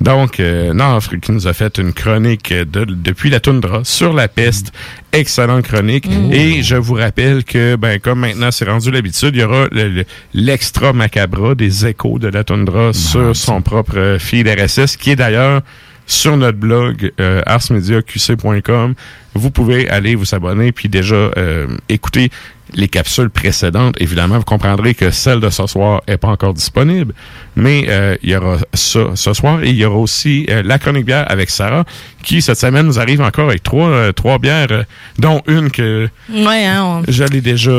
Donc, 0.00 0.38
euh, 0.38 0.72
Nafre 0.72 1.18
qui 1.20 1.32
nous 1.32 1.48
a 1.48 1.52
fait 1.52 1.78
une 1.78 1.92
chronique 1.92 2.52
de, 2.52 2.84
depuis 2.84 3.28
la 3.28 3.40
toundra 3.40 3.80
sur 3.82 4.12
la 4.12 4.28
peste. 4.28 4.72
Excellente 5.12 5.62
chronique. 5.64 6.08
Et 6.32 6.62
je 6.62 6.76
vous 6.76 6.94
rappelle 6.94 7.42
que, 7.42 7.74
ben, 7.76 7.98
comme 7.98 8.20
maintenant 8.20 8.50
c'est 8.52 8.68
rendu 8.68 8.90
l'habitude, 8.92 9.30
il 9.34 9.40
y 9.40 9.44
aura 9.44 9.66
le- 9.72 9.88
le- 9.88 10.04
l'extra 10.32 10.92
macabra 10.92 11.54
des 11.56 11.86
échos 11.86 12.18
de 12.20 12.28
la 12.28 12.44
toundra 12.44 12.92
sur 12.92 13.34
son 13.34 13.60
propre 13.60 13.98
euh, 13.98 14.18
feed 14.20 14.46
RSS, 14.48 14.96
qui 14.96 15.10
est 15.10 15.16
d'ailleurs 15.16 15.62
sur 16.06 16.36
notre 16.36 16.58
blog 16.58 17.12
euh, 17.20 17.42
arsmediaqc.com. 17.46 18.94
Vous 19.34 19.50
pouvez 19.50 19.88
aller 19.88 20.14
vous 20.14 20.34
abonner 20.34 20.72
puis 20.72 20.88
déjà 20.88 21.14
euh, 21.14 21.66
écouter 21.88 22.30
les 22.72 22.88
capsules 22.88 23.30
précédentes. 23.30 23.96
Évidemment, 24.00 24.38
vous 24.38 24.44
comprendrez 24.44 24.94
que 24.94 25.10
celle 25.10 25.40
de 25.40 25.50
ce 25.50 25.66
soir 25.66 26.02
est 26.06 26.16
pas 26.16 26.28
encore 26.28 26.54
disponible, 26.54 27.14
mais 27.56 27.86
euh, 27.88 28.16
il 28.22 28.30
y 28.30 28.36
aura 28.36 28.58
ça 28.72 29.10
ce 29.14 29.32
soir 29.32 29.62
et 29.62 29.70
il 29.70 29.76
y 29.76 29.84
aura 29.84 29.98
aussi 29.98 30.46
euh, 30.50 30.62
la 30.64 30.78
chronique 30.78 31.06
bière 31.06 31.30
avec 31.30 31.50
Sarah 31.50 31.84
qui 32.22 32.42
cette 32.42 32.58
semaine 32.58 32.86
nous 32.86 32.98
arrive 32.98 33.20
encore 33.20 33.48
avec 33.48 33.62
trois 33.62 33.88
euh, 33.88 34.12
trois 34.12 34.38
bières, 34.38 34.68
euh, 34.70 34.84
dont 35.18 35.42
une 35.46 35.70
que 35.70 36.08
Ouais, 36.30 36.64
hein, 36.64 37.02
on, 37.06 37.24
l'ai 37.32 37.40
déjà. 37.40 37.70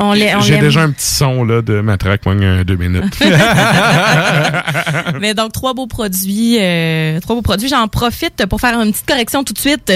On 0.00 0.12
l'ai- 0.12 0.34
on 0.34 0.40
J'ai 0.40 0.58
déjà 0.58 0.82
un 0.82 0.90
petit 0.90 1.06
son 1.06 1.44
là 1.44 1.62
de 1.62 1.80
matraque 1.80 2.24
moins 2.24 2.40
un 2.40 2.64
deux 2.64 2.76
minutes. 2.76 3.18
Mais 5.20 5.34
donc 5.34 5.52
trois 5.52 5.74
beaux 5.74 5.86
produits, 5.86 6.58
euh, 6.60 7.20
trois 7.20 7.36
beaux 7.36 7.42
produits. 7.42 7.68
J'en 7.68 7.88
profite 7.88 8.46
pour 8.46 8.60
faire 8.60 8.80
une 8.80 8.92
petite 8.92 9.06
correction 9.06 9.44
tout 9.44 9.52
de 9.52 9.58
suite. 9.58 9.92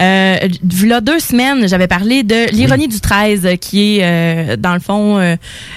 Euh, 0.00 0.36
là 0.84 1.00
deux 1.00 1.18
semaines, 1.20 1.68
j'avais 1.68 1.86
parlé 1.88 2.22
de 2.22 2.50
l'ironie 2.52 2.88
du 2.88 3.00
13, 3.00 3.48
qui 3.60 3.98
est 3.98 4.00
euh, 4.02 4.56
dans 4.56 4.74
le 4.74 4.80
fond 4.80 5.18
euh, 5.18 5.36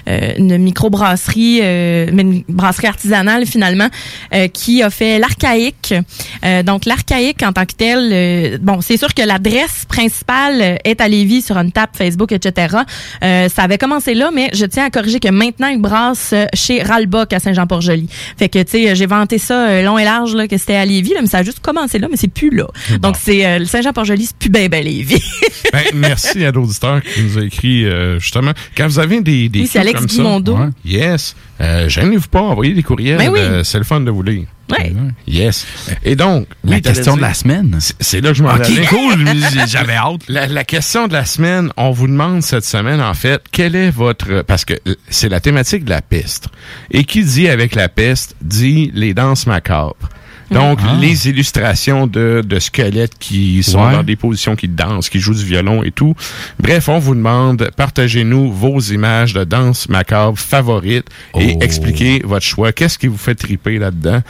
euh, 0.10 0.34
une 0.38 0.58
microbrasserie, 0.58 1.60
euh, 1.62 2.08
mais 2.14 2.22
une 2.24 2.44
brasserie 2.50 2.88
artisanale 2.88 3.46
finalement, 3.46 3.88
euh, 4.34 4.48
qui 4.48 4.84
a 4.84 4.90
fait 4.90 5.20
l'archaïque. 5.20 5.94
Euh, 6.46 6.64
donc 6.64 6.86
l'archaïque 6.86 7.44
en 7.44 7.54
tant 7.54 7.66
que 7.66 7.74
tel, 7.78 8.10
euh, 8.12 8.58
bon, 8.62 8.82
c'est 8.82 8.98
sûr 8.98 9.14
que 9.14 9.22
l'adresse 9.22 9.86
principale 9.88 10.80
est 10.84 11.02
à 11.02 11.08
Lévis 11.08 11.42
sur 11.44 11.58
une 11.58 11.72
table 11.72 11.92
Facebook, 11.96 12.32
etc. 12.32 12.78
Euh, 13.24 13.50
ça 13.50 13.67
avait 13.68 13.78
commencé 13.78 14.14
là, 14.14 14.32
mais 14.34 14.50
je 14.54 14.66
tiens 14.66 14.86
à 14.86 14.90
corriger 14.90 15.20
que 15.20 15.30
maintenant 15.30 15.68
ils 15.68 15.82
brassent 15.82 16.34
euh, 16.34 16.46
chez 16.54 16.82
Ralbock 16.82 17.34
à 17.34 17.40
Saint-Jean-Port-Joli. 17.40 18.08
Fait 18.38 18.50
que 18.50 18.60
tu 18.64 18.72
sais, 18.72 18.96
j'ai 18.96 19.06
vanté 19.06 19.38
ça 19.38 19.68
euh, 19.68 19.84
long 19.84 19.98
et 19.98 20.06
large 20.06 20.34
là, 20.36 20.48
que 20.48 20.58
c'était 20.58 20.76
à 20.76 20.86
Lévis, 20.86 21.14
là, 21.14 21.22
mais 21.22 21.28
ça 21.28 21.40
a 21.40 21.44
juste 21.44 21.60
commencé 21.60 22.00
là, 22.00 22.08
mais 22.10 22.18
c'est 22.18 22.28
plus 22.28 22.50
là. 22.50 22.68
Donc 23.02 23.16
c'est 23.20 23.46
euh, 23.46 23.66
Saint-Jean-Port-Joli, 23.66 24.26
c'est 24.26 24.38
plus 24.38 24.50
ben 24.50 24.68
ben 24.70 24.84
Lévis. 24.84 25.24
Ben, 25.74 25.84
merci 25.96 26.46
à 26.46 26.52
l'auditeur 26.52 27.02
qui 27.04 27.22
nous 27.22 27.38
a 27.38 27.44
écrit 27.44 27.86
euh, 27.86 28.20
justement. 28.20 28.52
Quand 28.78 28.88
vous 28.88 29.00
avez 29.00 29.20
des, 29.20 29.50
des 29.50 29.62
Oui, 29.62 29.68
c'est 29.68 29.80
Alex 29.80 30.00
comme 30.00 30.08
ça, 30.08 30.24
ouais, 30.24 30.70
yes, 30.86 31.36
euh, 31.60 31.90
gênez-vous 31.90 32.30
pas, 32.30 32.40
envoyez 32.40 32.74
des 32.74 32.84
courriels. 32.84 33.18
Ben 33.18 33.30
oui. 33.30 33.40
c'est 33.64 33.78
le 33.78 33.84
fun 33.84 34.00
de 34.00 34.10
vous 34.10 34.24
lire. 34.24 34.46
Ouais. 34.72 34.94
Yes. 35.28 35.66
Et 36.04 36.16
donc, 36.16 36.48
La 36.64 36.76
oui, 36.78 36.82
question 36.82 37.16
de 37.16 37.22
la 37.22 37.34
semaine. 37.34 37.78
C'est- 38.00 38.22
là 38.22 38.30
que 38.30 38.36
je 38.38 38.44
m'en 38.44 38.54
Ok, 38.56 38.66
allais. 38.66 38.86
cool. 38.90 39.26
J'avais 39.68 39.96
hâte. 39.96 40.22
La, 40.28 40.48
la 40.48 40.64
question 40.64 41.08
de 41.08 41.14
la 41.14 41.26
semaine, 41.26 41.72
on 41.78 41.92
vous 41.92 42.08
demande 42.08 42.42
cette 42.44 42.66
semaine, 42.66 43.02
en 43.02 43.14
fait, 43.14 43.42
quel 43.52 43.76
est 43.76 43.90
votre... 43.92 44.42
Parce 44.44 44.66
que 44.66 44.74
euh, 44.88 44.96
c'est 45.10 45.30
la 45.30 45.40
thématique 45.40 45.84
de 45.86 45.90
la 45.90 46.02
peste. 46.02 46.48
Et 46.92 47.04
qui 47.04 47.24
dit 47.24 47.48
avec 47.48 47.76
la 47.76 47.90
peste, 47.90 48.36
dit 48.42 48.92
les 48.94 49.14
danses 49.14 49.48
macabres. 49.48 49.96
Donc, 50.52 50.80
Ah. 50.84 50.98
les 51.00 51.28
illustrations 51.28 52.08
de, 52.08 52.42
de 52.46 52.60
squelettes 52.60 53.18
qui 53.20 53.64
sont 53.64 53.86
Ouais. 53.86 53.92
dans 53.92 54.04
des 54.04 54.16
positions 54.16 54.56
qui 54.56 54.68
dansent, 54.68 55.10
qui 55.10 55.20
jouent 55.20 55.34
du 55.36 55.44
violon 55.46 55.84
et 55.84 55.92
tout. 55.92 56.16
Bref, 56.60 56.88
on 56.90 57.00
vous 57.00 57.16
demande, 57.16 57.70
partagez-nous 57.76 58.52
vos 58.52 58.80
images 58.80 59.34
de 59.34 59.44
danse 59.44 59.90
macabre 59.90 60.38
favorites 60.38 61.08
et 61.38 61.54
Oh. 61.56 61.60
expliquez 61.62 62.22
votre 62.24 62.46
choix. 62.46 62.72
Qu'est-ce 62.72 62.98
qui 62.98 63.08
vous 63.08 63.18
fait 63.18 63.36
triper 63.36 63.78
là-dedans? 63.80 64.22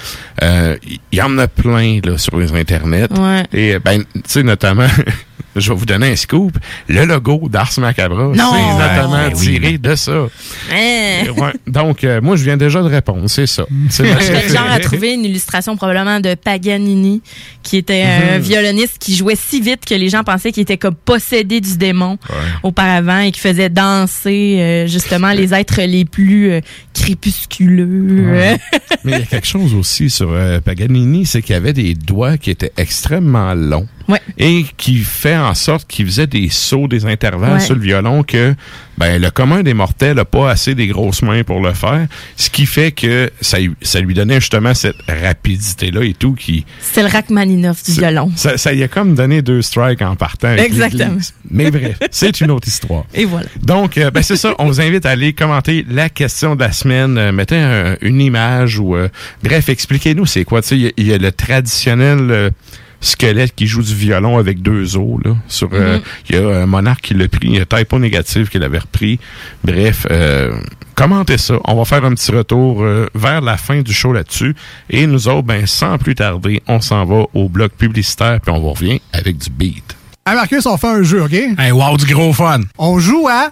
Euh, 0.43 0.75
Il 1.11 1.17
y 1.17 1.21
en 1.21 1.37
a 1.37 1.47
plein 1.47 1.99
là, 2.03 2.17
sur 2.17 2.37
les 2.37 2.51
internets. 2.53 3.07
Ouais. 3.11 3.43
Et 3.53 3.79
ben, 3.79 4.03
tu 4.13 4.21
sais, 4.27 4.43
notamment, 4.43 4.87
je 5.59 5.69
vais 5.71 5.75
vous 5.77 5.85
donner 5.85 6.11
un 6.11 6.15
scoop. 6.15 6.57
Le 6.87 7.05
logo 7.05 7.47
d'Ars 7.49 7.71
Macabra, 7.79 8.31
c'est 8.33 8.37
notamment 8.41 9.27
oui. 9.27 9.33
tiré 9.33 9.77
de 9.77 9.95
ça. 9.95 10.25
Hein? 10.71 11.29
Ouais. 11.37 11.53
Donc, 11.67 12.03
euh, 12.03 12.21
moi, 12.21 12.35
je 12.35 12.43
viens 12.43 12.57
déjà 12.57 12.81
de 12.81 12.87
répondre, 12.87 13.29
c'est 13.29 13.47
ça. 13.47 13.65
C'est 13.89 14.03
le 14.03 14.53
genre 14.53 14.69
à 14.69 14.79
trouver 14.79 15.13
une 15.13 15.25
illustration 15.25 15.75
probablement 15.75 16.19
de 16.19 16.35
Paganini, 16.35 17.21
qui 17.63 17.77
était 17.77 18.03
Mhm. 18.05 18.33
un 18.35 18.37
violoniste 18.39 18.97
qui 18.99 19.15
jouait 19.15 19.35
si 19.35 19.61
vite 19.61 19.85
que 19.85 19.93
les 19.95 20.09
gens 20.09 20.23
pensaient 20.23 20.51
qu'il 20.51 20.63
était 20.63 20.77
comme 20.77 20.95
possédé 20.95 21.61
du 21.61 21.77
démon 21.77 22.17
Ouais. 22.29 22.35
auparavant 22.63 23.19
et 23.19 23.31
qui 23.31 23.39
faisait 23.39 23.69
danser 23.69 24.57
euh, 24.59 24.87
justement 24.87 25.31
les 25.31 25.53
êtres 25.53 25.81
les 25.81 26.05
plus 26.05 26.51
euh, 26.51 26.61
crépusculeux. 26.93 28.31
Ouais. 28.31 28.57
Mais 29.03 29.11
il 29.13 29.19
y 29.19 29.21
a 29.23 29.25
quelque 29.25 29.47
chose 29.47 29.73
aussi 29.73 30.09
sur 30.09 30.33
Paganini, 30.63 31.25
c'est 31.25 31.41
qu'il 31.41 31.55
avait 31.55 31.73
des 31.73 31.93
doigts 31.95 32.37
qui 32.37 32.51
étaient 32.51 32.71
extrêmement 32.77 33.53
longs. 33.53 33.87
Ouais. 34.07 34.21
Et 34.37 34.65
qui 34.77 34.97
fait 34.99 35.35
en 35.37 35.53
sorte 35.53 35.87
qu'il 35.87 36.05
faisait 36.05 36.27
des 36.27 36.49
sauts, 36.49 36.87
des 36.87 37.05
intervalles 37.05 37.53
Ouais. 37.53 37.59
sur 37.59 37.75
le 37.75 37.81
violon 37.81 38.23
que 38.23 38.55
ben, 38.97 39.21
le 39.21 39.29
commun 39.29 39.61
des 39.63 39.73
mortels 39.73 40.15
n'a 40.15 40.25
pas 40.25 40.49
assez 40.49 40.73
des 40.75 40.87
grosses 40.87 41.21
mains 41.21 41.43
pour 41.43 41.59
le 41.61 41.73
faire. 41.73 42.07
Ce 42.35 42.49
qui 42.49 42.65
fait 42.65 42.91
que 42.91 43.29
ça, 43.41 43.59
lui- 43.59 43.75
ça 43.81 43.99
lui 43.99 44.13
donnait 44.13 44.39
justement 44.39 44.73
cette 44.73 44.95
rapidité-là 45.07 46.03
et 46.03 46.13
tout 46.13 46.33
qui, 46.33 46.65
C'est 46.81 47.03
le 47.03 47.09
Rachmaninoff 47.09 47.83
du 47.83 47.91
violon. 47.91 48.31
Ça, 48.35 48.57
ça 48.57 48.73
y 48.73 48.81
a 48.83 48.87
comme 48.87 49.13
donné 49.13 49.41
deux 49.41 49.61
strikes 49.61 50.01
en 50.01 50.15
partant. 50.15 50.53
Exactement. 50.55 51.17
Mais 51.51 51.69
bref, 51.69 51.97
c'est 52.11 52.41
une 52.41 52.51
autre 52.51 52.67
histoire. 52.67 53.03
Et 53.13 53.25
voilà. 53.25 53.47
Donc, 53.61 53.97
euh, 53.97 54.09
ben 54.09 54.23
c'est 54.23 54.37
ça. 54.37 54.55
On 54.59 54.65
vous 54.65 54.81
invite 54.81 55.05
à 55.05 55.11
aller 55.11 55.33
commenter 55.33 55.85
la 55.89 56.09
question 56.09 56.55
de 56.55 56.61
la 56.61 56.71
semaine. 56.71 57.17
Euh, 57.17 57.31
mettez 57.31 57.57
un- 57.57 57.97
une 58.01 58.19
image 58.21 58.79
ou... 58.79 58.95
euh, 58.95 59.09
bref, 59.43 59.69
expliquez-nous 59.69 60.25
c'est 60.25 60.43
quoi. 60.43 60.61
Tu 60.61 60.67
sais, 60.69 60.93
il 60.97 61.03
y 61.05 61.09
y, 61.09 61.13
a 61.13 61.17
le 61.17 61.31
traditionnel... 61.31 62.51
squelette 63.01 63.53
qui 63.55 63.67
joue 63.67 63.81
du 63.81 63.93
violon 63.93 64.37
avec 64.37 64.61
deux 64.61 64.97
os 64.97 65.19
là 65.23 65.35
sur 65.47 65.69
euh, 65.73 65.99
il 66.29 66.35
y 66.35 66.39
a 66.39 66.47
un 66.47 66.65
monarque 66.65 67.01
qui 67.01 67.13
l'a 67.13 67.27
pris 67.27 67.47
il 67.47 67.55
y 67.55 67.59
a 67.59 67.65
typo 67.65 67.99
négatif 67.99 68.49
qui 68.49 68.59
l'avait 68.59 68.79
repris. 68.79 69.19
Bref 69.63 70.07
euh, 70.09 70.57
commentez 70.95 71.37
ça. 71.37 71.55
On 71.65 71.75
va 71.75 71.85
faire 71.85 72.03
un 72.05 72.13
petit 72.13 72.31
retour 72.31 72.83
euh, 72.83 73.07
vers 73.13 73.41
la 73.41 73.57
fin 73.57 73.81
du 73.81 73.93
show 73.93 74.13
là-dessus. 74.13 74.55
Et 74.89 75.07
nous 75.07 75.27
autres 75.27 75.47
ben 75.47 75.65
sans 75.65 75.97
plus 75.97 76.15
tarder 76.15 76.61
on 76.67 76.81
s'en 76.81 77.05
va 77.05 77.25
au 77.33 77.49
bloc 77.49 77.73
publicitaire 77.73 78.39
puis 78.41 78.51
on 78.51 78.59
vous 78.59 78.71
revient 78.71 79.01
avec 79.13 79.37
du 79.37 79.49
beat. 79.49 79.95
Hey 80.27 80.35
Marcus, 80.35 80.65
on 80.65 80.75
fait 80.75 80.87
un 80.87 81.03
jeu, 81.03 81.23
OK? 81.23 81.31
Hey, 81.31 81.71
wow, 81.71 81.95
du 81.95 82.05
gros 82.05 82.33
fun. 82.33 82.59
On 82.77 82.99
joue 82.99 83.29
à 83.29 83.51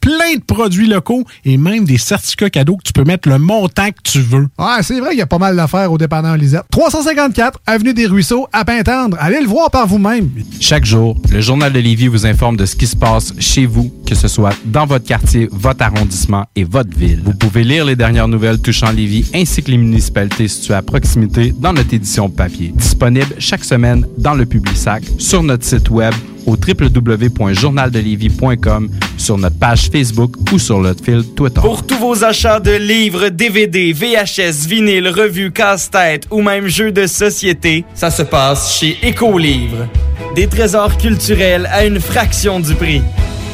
plein 0.00 0.36
de 0.36 0.42
produits 0.42 0.86
locaux 0.86 1.24
et 1.44 1.56
même 1.56 1.84
des 1.84 1.98
certificats 1.98 2.50
cadeaux 2.50 2.76
que 2.76 2.82
tu 2.84 2.92
peux 2.92 3.04
mettre 3.04 3.28
le 3.28 3.38
montant 3.38 3.88
que 3.90 4.02
tu 4.02 4.20
veux. 4.20 4.48
Ouais, 4.58 4.82
c'est 4.82 4.98
vrai 5.00 5.10
qu'il 5.10 5.18
y 5.18 5.22
a 5.22 5.26
pas 5.26 5.38
mal 5.38 5.56
d'affaires 5.56 5.90
au 5.92 5.98
dépanneur 5.98 6.36
Lisette. 6.36 6.64
354 6.70 7.60
Avenue 7.66 7.94
des 7.94 8.06
Ruisseaux, 8.06 8.46
à 8.52 8.64
Pintendre. 8.64 9.16
Allez 9.20 9.40
le 9.40 9.46
voir 9.46 9.70
par 9.70 9.86
vous-même. 9.86 10.30
Chaque 10.60 10.84
jour, 10.84 11.16
le 11.30 11.40
Journal 11.40 11.72
de 11.72 11.78
Lévis 11.78 12.08
vous 12.08 12.26
informe 12.26 12.56
de 12.56 12.66
ce 12.66 12.76
qui 12.76 12.86
se 12.86 12.96
passe 12.96 13.34
chez 13.38 13.66
vous, 13.66 13.92
que 14.06 14.14
ce 14.14 14.28
soit 14.28 14.54
dans 14.64 14.86
votre 14.86 15.04
quartier, 15.04 15.48
votre 15.52 15.82
arrondissement 15.82 16.46
et 16.56 16.64
votre 16.64 16.96
ville. 16.96 17.20
Vous 17.24 17.34
pouvez 17.34 17.64
lire 17.64 17.84
les 17.84 17.96
dernières 17.96 18.28
nouvelles 18.28 18.60
touchant 18.60 18.90
Lévis 18.90 19.30
ainsi 19.34 19.62
que 19.62 19.70
les 19.70 19.78
municipalités 19.78 20.48
situées 20.48 20.74
à 20.74 20.82
proximité 20.82 21.52
dans 21.58 21.72
notre 21.72 21.92
édition 21.94 22.28
papier. 22.28 22.72
Disponible 22.74 23.34
chaque 23.38 23.64
semaine 23.64 24.06
dans 24.18 24.34
le 24.34 24.46
Publisac, 24.46 25.02
sur 25.18 25.42
notre 25.42 25.64
site 25.64 25.90
web 25.90 26.14
au 26.46 26.52
www.journaldelévis.com, 26.52 28.90
sur 29.16 29.38
notre 29.38 29.58
page 29.58 29.88
Facebook 29.90 30.34
ou 30.52 30.58
sur 30.58 30.80
notre 30.80 31.02
fil 31.04 31.24
Twitter. 31.34 31.60
Pour 31.60 31.86
tous 31.86 31.98
vos 31.98 32.24
achats 32.24 32.58
de 32.60 32.72
livres, 32.72 33.28
DVD, 33.28 33.92
VHS, 33.92 34.66
vinyle, 34.66 35.08
revues, 35.08 35.52
casse-tête 35.52 36.26
ou 36.30 36.42
même 36.42 36.68
jeux 36.68 36.92
de 36.92 37.06
société, 37.06 37.84
ça 37.94 38.10
se 38.10 38.22
passe 38.22 38.78
chez 38.78 38.96
Écolivre. 39.02 39.88
Des 40.34 40.46
trésors 40.46 40.96
culturels 40.96 41.68
à 41.72 41.84
une 41.84 42.00
fraction 42.00 42.60
du 42.60 42.74
prix. 42.74 43.02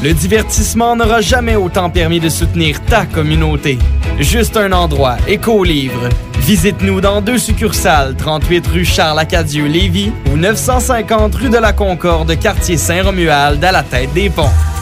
Le 0.03 0.13
divertissement 0.13 0.95
n'aura 0.95 1.21
jamais 1.21 1.55
autant 1.55 1.89
permis 1.89 2.19
de 2.19 2.29
soutenir 2.29 2.83
ta 2.85 3.07
communauté. 3.07 3.79
Juste 4.19 4.55
un 4.55 4.71
endroit, 4.71 5.17
Écolivre. 5.27 6.09
Visite-nous 6.39 7.01
dans 7.01 7.19
deux 7.21 7.39
succursales, 7.39 8.15
38 8.15 8.67
rue 8.67 8.85
Charles-Acadieux-Lévis 8.85 10.11
ou 10.31 10.37
950 10.37 11.33
rue 11.35 11.49
de 11.49 11.57
la 11.57 11.73
Concorde, 11.73 12.37
quartier 12.39 12.77
Saint-Romuald, 12.77 13.63
à 13.63 13.71
la 13.71 13.81
tête 13.81 14.13
des 14.13 14.29
ponts. 14.29 14.51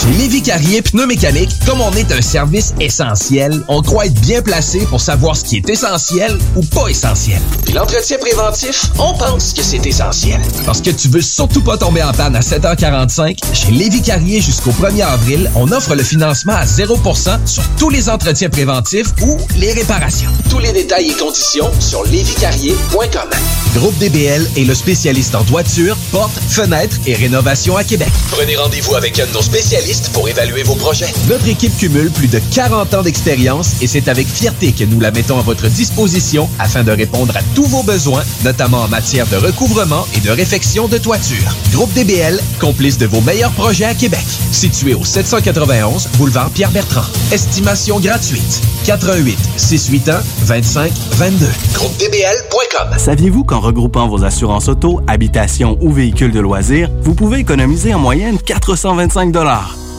Chez 0.00 0.08
Lévi 0.12 0.40
Carrier 0.40 0.80
Pneumécanique, 0.80 1.50
comme 1.66 1.82
on 1.82 1.92
est 1.92 2.10
un 2.10 2.22
service 2.22 2.72
essentiel, 2.80 3.62
on 3.68 3.82
croit 3.82 4.06
être 4.06 4.18
bien 4.20 4.40
placé 4.40 4.78
pour 4.86 4.98
savoir 4.98 5.36
ce 5.36 5.44
qui 5.44 5.58
est 5.58 5.68
essentiel 5.68 6.38
ou 6.56 6.62
pas 6.62 6.88
essentiel. 6.88 7.38
Puis 7.66 7.74
l'entretien 7.74 8.16
préventif, 8.16 8.86
on 8.98 9.12
pense 9.12 9.52
que 9.52 9.62
c'est 9.62 9.84
essentiel. 9.84 10.40
Parce 10.64 10.80
que 10.80 10.88
tu 10.88 11.08
veux 11.08 11.20
surtout 11.20 11.60
pas 11.60 11.76
tomber 11.76 12.02
en 12.02 12.14
panne 12.14 12.34
à 12.34 12.40
7h45, 12.40 13.36
chez 13.52 13.72
Lévi 13.72 14.00
Carrier 14.00 14.40
jusqu'au 14.40 14.70
1er 14.70 15.04
avril, 15.04 15.50
on 15.54 15.70
offre 15.70 15.94
le 15.94 16.02
financement 16.02 16.54
à 16.54 16.64
0% 16.64 17.46
sur 17.46 17.62
tous 17.78 17.90
les 17.90 18.08
entretiens 18.08 18.48
préventifs 18.48 19.08
ou 19.20 19.36
les 19.56 19.72
réparations. 19.72 20.30
Tous 20.48 20.60
les 20.60 20.72
détails 20.72 21.10
et 21.10 21.14
conditions 21.14 21.70
sur 21.78 22.04
lévicarrier.com. 22.04 23.28
Groupe 23.74 23.98
DBL 23.98 24.48
est 24.56 24.64
le 24.64 24.74
spécialiste 24.74 25.34
en 25.34 25.44
toiture, 25.44 25.94
portes, 26.10 26.40
fenêtres 26.48 26.96
et 27.06 27.14
rénovation 27.14 27.76
à 27.76 27.84
Québec. 27.84 28.08
Prenez 28.30 28.56
rendez-vous 28.56 28.94
avec 28.94 29.18
un 29.18 29.26
de 29.26 29.32
nos 29.32 29.42
spécialistes 29.42 29.89
pour 30.12 30.28
évaluer 30.28 30.62
vos 30.62 30.76
projets. 30.76 31.12
Notre 31.28 31.48
équipe 31.48 31.76
cumule 31.76 32.10
plus 32.10 32.28
de 32.28 32.40
40 32.54 32.94
ans 32.94 33.02
d'expérience 33.02 33.82
et 33.82 33.88
c'est 33.88 34.08
avec 34.08 34.28
fierté 34.28 34.72
que 34.72 34.84
nous 34.84 35.00
la 35.00 35.10
mettons 35.10 35.38
à 35.38 35.42
votre 35.42 35.66
disposition 35.66 36.48
afin 36.60 36.84
de 36.84 36.92
répondre 36.92 37.36
à 37.36 37.40
tous 37.54 37.64
vos 37.64 37.82
besoins, 37.82 38.22
notamment 38.44 38.82
en 38.82 38.88
matière 38.88 39.26
de 39.26 39.36
recouvrement 39.36 40.06
et 40.16 40.20
de 40.20 40.30
réfection 40.30 40.86
de 40.86 40.96
toiture. 40.96 41.56
Groupe 41.72 41.92
DBL, 41.94 42.40
complice 42.60 42.98
de 42.98 43.06
vos 43.06 43.20
meilleurs 43.20 43.50
projets 43.52 43.86
à 43.86 43.94
Québec. 43.94 44.24
Situé 44.52 44.94
au 44.94 45.04
791 45.04 46.08
boulevard 46.18 46.50
Pierre-Bertrand. 46.50 47.06
Estimation 47.32 47.98
gratuite. 47.98 48.62
88 48.86 49.38
681 49.56 50.22
25 50.44 50.92
22. 51.12 51.46
GroupeDBL.com. 51.74 52.96
Saviez-vous 52.96 53.44
qu'en 53.44 53.60
regroupant 53.60 54.08
vos 54.08 54.24
assurances 54.24 54.68
auto, 54.68 55.00
habitation 55.08 55.76
ou 55.80 55.90
véhicules 55.90 56.32
de 56.32 56.40
loisirs, 56.40 56.90
vous 57.02 57.14
pouvez 57.14 57.38
économiser 57.38 57.92
en 57.92 57.98
moyenne 57.98 58.38
425 58.38 59.79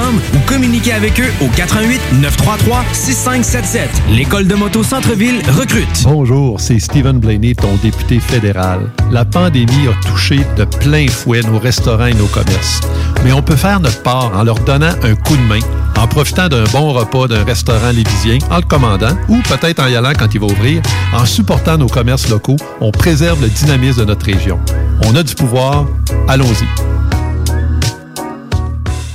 ou 0.00 0.38
communiquez 0.46 0.92
avec 0.92 1.20
eux 1.20 1.30
au 1.42 1.48
88 1.48 2.00
933 2.20 2.84
6577. 2.92 3.90
L'école 4.10 4.46
de 4.46 4.54
moto 4.54 4.82
Centre-ville 4.82 5.42
recrute. 5.50 6.04
Bonjour, 6.04 6.58
c'est 6.60 6.78
Stephen 6.78 7.18
Blaney, 7.18 7.54
ton 7.54 7.76
député 7.76 8.18
fédéral. 8.18 8.90
La 9.10 9.24
pandémie 9.24 9.88
a 9.88 10.08
touché 10.08 10.40
de 10.56 10.64
plein 10.64 11.08
fouet 11.08 11.42
nos 11.42 11.58
restaurants 11.58 12.06
et 12.06 12.14
nos 12.14 12.26
commerces. 12.26 12.80
Mais 13.24 13.32
on 13.32 13.42
peut 13.42 13.56
faire 13.56 13.80
notre 13.80 14.02
part 14.02 14.32
en 14.34 14.44
leur 14.44 14.58
donnant 14.60 14.94
un 15.02 15.14
coup 15.14 15.36
de 15.36 15.42
main, 15.42 15.60
en 15.98 16.06
profitant 16.06 16.48
d'un 16.48 16.64
bon 16.72 16.92
repas 16.92 17.28
d'un 17.28 17.44
restaurant 17.44 17.90
lévisien, 17.90 18.38
en 18.50 18.56
le 18.56 18.62
commandant, 18.62 19.14
ou 19.28 19.40
peut-être 19.42 19.82
en 19.82 19.88
y 19.88 19.96
allant 19.96 20.12
quand 20.18 20.32
il 20.32 20.40
va 20.40 20.46
ouvrir. 20.46 20.80
En 21.12 21.26
supportant 21.26 21.76
nos 21.76 21.88
commerces 21.88 22.30
locaux, 22.30 22.56
on 22.80 22.90
préserve 22.92 23.42
le 23.42 23.48
dynamisme 23.48 24.00
de 24.00 24.04
notre 24.06 24.24
région. 24.24 24.58
On 25.04 25.14
a 25.16 25.22
du 25.22 25.34
pouvoir, 25.34 25.86
allons-y. 26.28 26.66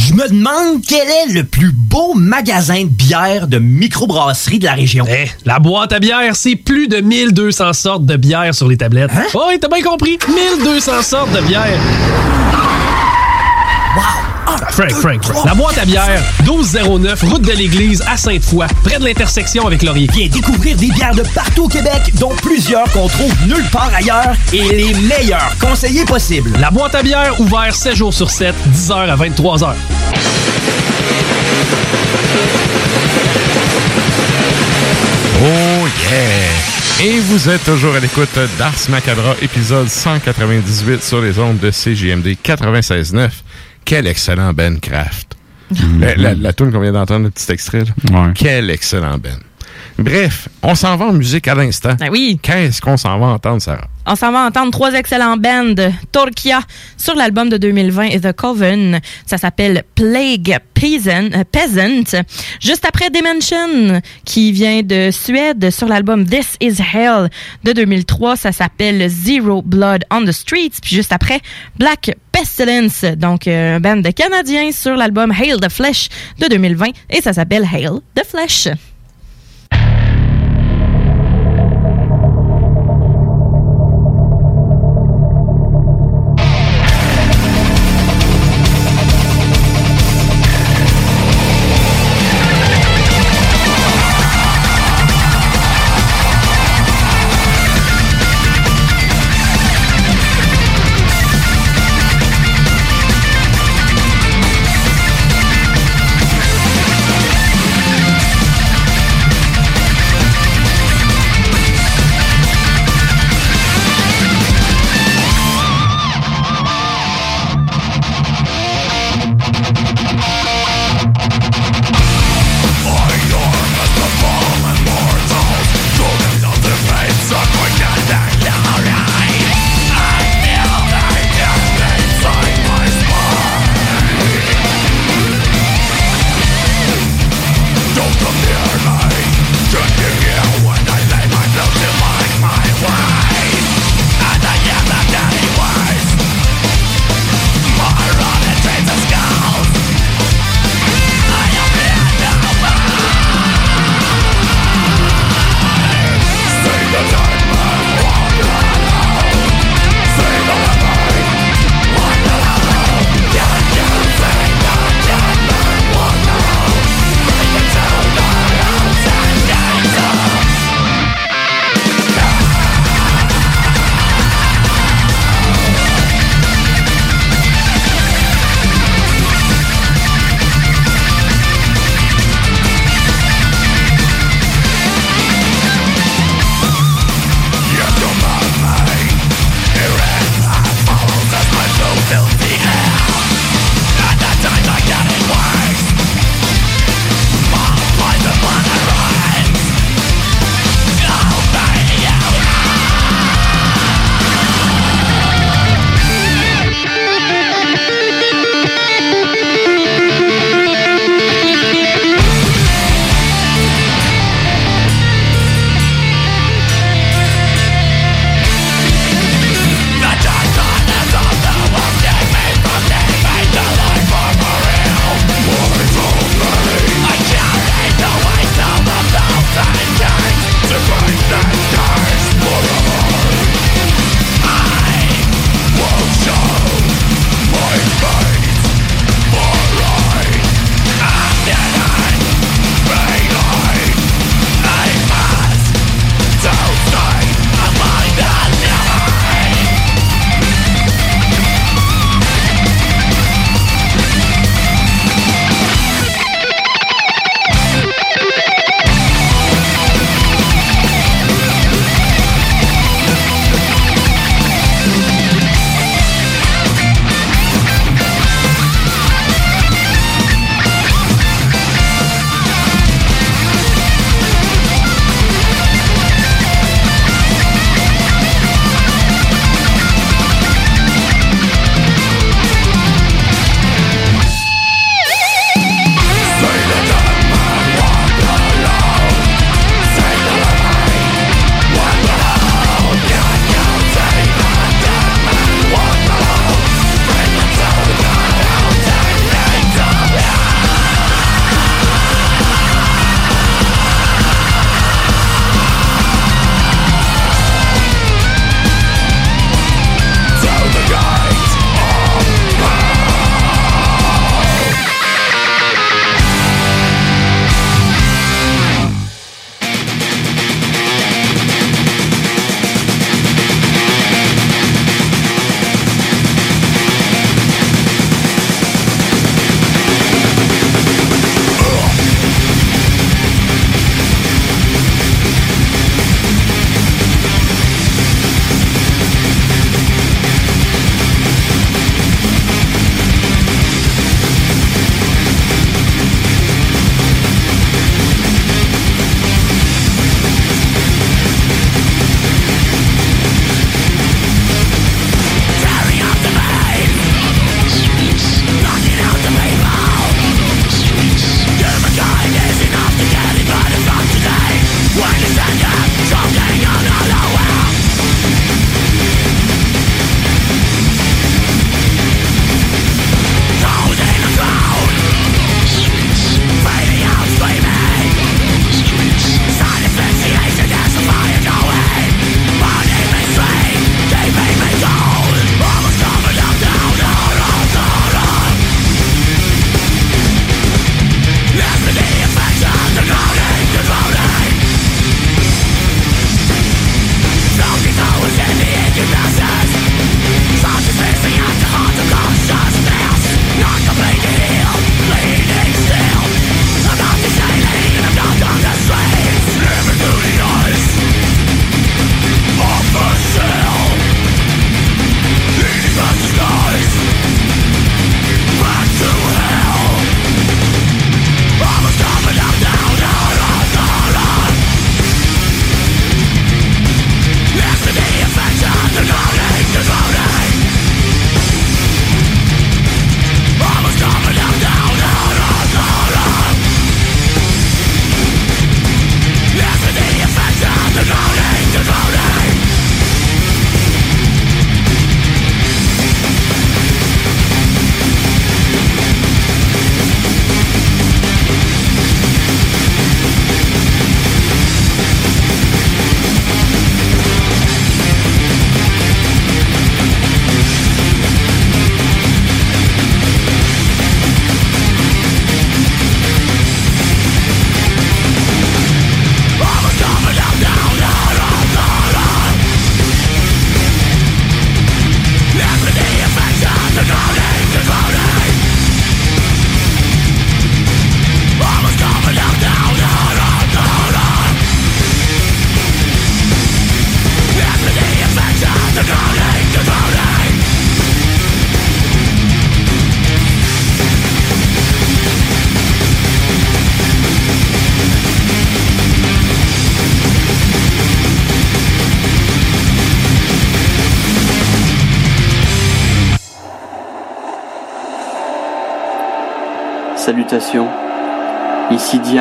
Je 0.07 0.13
me 0.13 0.25
demande 0.29 0.81
quel 0.87 1.05
est 1.05 1.33
le 1.33 1.43
plus 1.43 1.73
beau 1.73 2.13
magasin 2.13 2.83
de 2.85 2.89
bière 2.89 3.45
de 3.45 3.59
microbrasserie 3.59 4.57
de 4.57 4.63
la 4.63 4.73
région. 4.73 5.05
Eh, 5.09 5.27
la 5.43 5.59
boîte 5.59 5.91
à 5.91 5.99
bière, 5.99 6.33
c'est 6.33 6.55
plus 6.55 6.87
de 6.87 7.01
1200 7.01 7.73
sortes 7.73 8.05
de 8.05 8.15
bière 8.15 8.55
sur 8.55 8.69
les 8.69 8.77
tablettes. 8.77 9.11
Hein? 9.13 9.25
Oh, 9.33 9.43
oui, 9.49 9.59
t'as 9.59 9.67
bien 9.67 9.83
compris. 9.83 10.17
1200 10.29 11.01
sortes 11.01 11.33
de 11.33 11.41
bière. 11.41 11.77
Frank, 14.69 14.91
Frank, 14.91 15.23
Frank. 15.23 15.45
La 15.45 15.53
boîte 15.53 15.77
à 15.77 15.85
bière, 15.85 16.21
1209, 16.43 17.23
route 17.23 17.41
de 17.41 17.51
l'église 17.51 18.03
à 18.07 18.17
Sainte-Foy, 18.17 18.65
près 18.83 18.99
de 18.99 19.05
l'intersection 19.05 19.65
avec 19.67 19.83
Laurier. 19.83 20.07
Viens 20.13 20.27
découvrir 20.27 20.75
des 20.75 20.87
bières 20.87 21.15
de 21.15 21.23
partout 21.33 21.65
au 21.65 21.67
Québec, 21.67 22.13
dont 22.15 22.35
plusieurs 22.41 22.89
qu'on 22.91 23.07
trouve 23.07 23.33
nulle 23.45 23.67
part 23.71 23.91
ailleurs 23.95 24.35
et 24.53 24.69
les 24.69 24.93
meilleurs 24.93 25.55
conseillers 25.59 26.05
possibles. 26.05 26.51
La 26.59 26.71
boîte 26.71 26.95
à 26.95 27.03
bière, 27.03 27.39
ouvert 27.39 27.73
7 27.73 27.95
jours 27.95 28.13
sur 28.13 28.29
7, 28.29 28.53
10h 28.73 28.93
à 28.93 29.15
23h. 29.15 29.73
Oh 35.39 35.87
yeah! 36.09 36.67
Et 36.99 37.19
vous 37.19 37.47
êtes 37.47 37.63
toujours 37.63 37.93
à 37.93 37.99
l'écoute 37.99 38.39
d'Ars 38.57 38.73
Macabra, 38.89 39.35
épisode 39.43 39.87
198 39.87 41.03
sur 41.03 41.21
les 41.21 41.37
ondes 41.37 41.59
de 41.59 41.69
CJMD 41.69 42.35
96.9. 42.43 43.29
Quel 43.87 44.05
excellent 44.05 44.53
Ben 44.53 44.79
Craft. 44.79 45.35
La, 45.99 46.15
la, 46.15 46.33
la 46.35 46.53
tune 46.53 46.71
qu'on 46.71 46.79
vient 46.81 46.91
d'entendre, 46.91 47.23
le 47.25 47.29
petit 47.31 47.51
extrait. 47.51 47.83
là. 47.85 47.91
Quel 48.35 48.69
excellent 48.69 49.17
Ben. 49.17 49.37
Bref, 49.97 50.47
on 50.61 50.75
s'en 50.75 50.95
va 50.95 51.05
en 51.05 51.13
musique 51.13 51.47
à 51.47 51.55
l'instant. 51.55 51.95
Ben 51.99 52.09
oui. 52.11 52.39
Qu'est-ce 52.41 52.81
qu'on 52.81 52.97
s'en 52.97 53.17
va 53.17 53.27
entendre, 53.27 53.61
Sarah? 53.61 53.87
On 54.05 54.15
s'en 54.15 54.31
va 54.31 54.45
entendre 54.45 54.71
trois 54.71 54.93
excellents 54.93 55.37
bands. 55.37 55.73
Torquia 56.11 56.61
sur 56.97 57.15
l'album 57.15 57.49
de 57.49 57.57
2020 57.57 58.21
The 58.21 58.31
Coven. 58.31 58.99
Ça 59.25 59.37
s'appelle 59.37 59.83
Plague 59.95 60.59
Peasant, 60.75 61.29
euh, 61.33 61.43
Peasant. 61.51 62.23
Juste 62.61 62.85
après 62.85 63.09
Dimension 63.09 64.01
qui 64.23 64.51
vient 64.51 64.83
de 64.83 65.09
Suède 65.11 65.71
sur 65.71 65.87
l'album 65.87 66.25
This 66.25 66.55
Is 66.61 66.75
Hell 66.79 67.29
de 67.63 67.71
2003. 67.73 68.37
Ça 68.37 68.51
s'appelle 68.51 69.09
Zero 69.09 69.63
Blood 69.63 70.05
on 70.11 70.23
the 70.23 70.31
Streets. 70.31 70.79
Puis 70.81 70.95
juste 70.95 71.11
après 71.11 71.41
Black 71.77 72.11
Pestilence. 72.31 73.03
Donc 73.03 73.47
euh, 73.47 73.77
un 73.77 73.79
band 73.79 73.97
de 73.97 74.11
Canadiens 74.11 74.71
sur 74.71 74.95
l'album 74.95 75.31
Hail 75.31 75.57
the 75.59 75.69
Flesh 75.69 76.09
de 76.37 76.47
2020. 76.47 76.91
Et 77.09 77.21
ça 77.21 77.33
s'appelle 77.33 77.67
Hail 77.73 77.89
the 78.15 78.23
Flesh. 78.23 78.69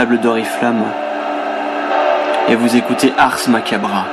D'Oriflamme, 0.04 0.84
et 2.50 2.54
vous 2.54 2.76
écoutez 2.76 3.14
Ars 3.16 3.48
Macabra. 3.48 4.04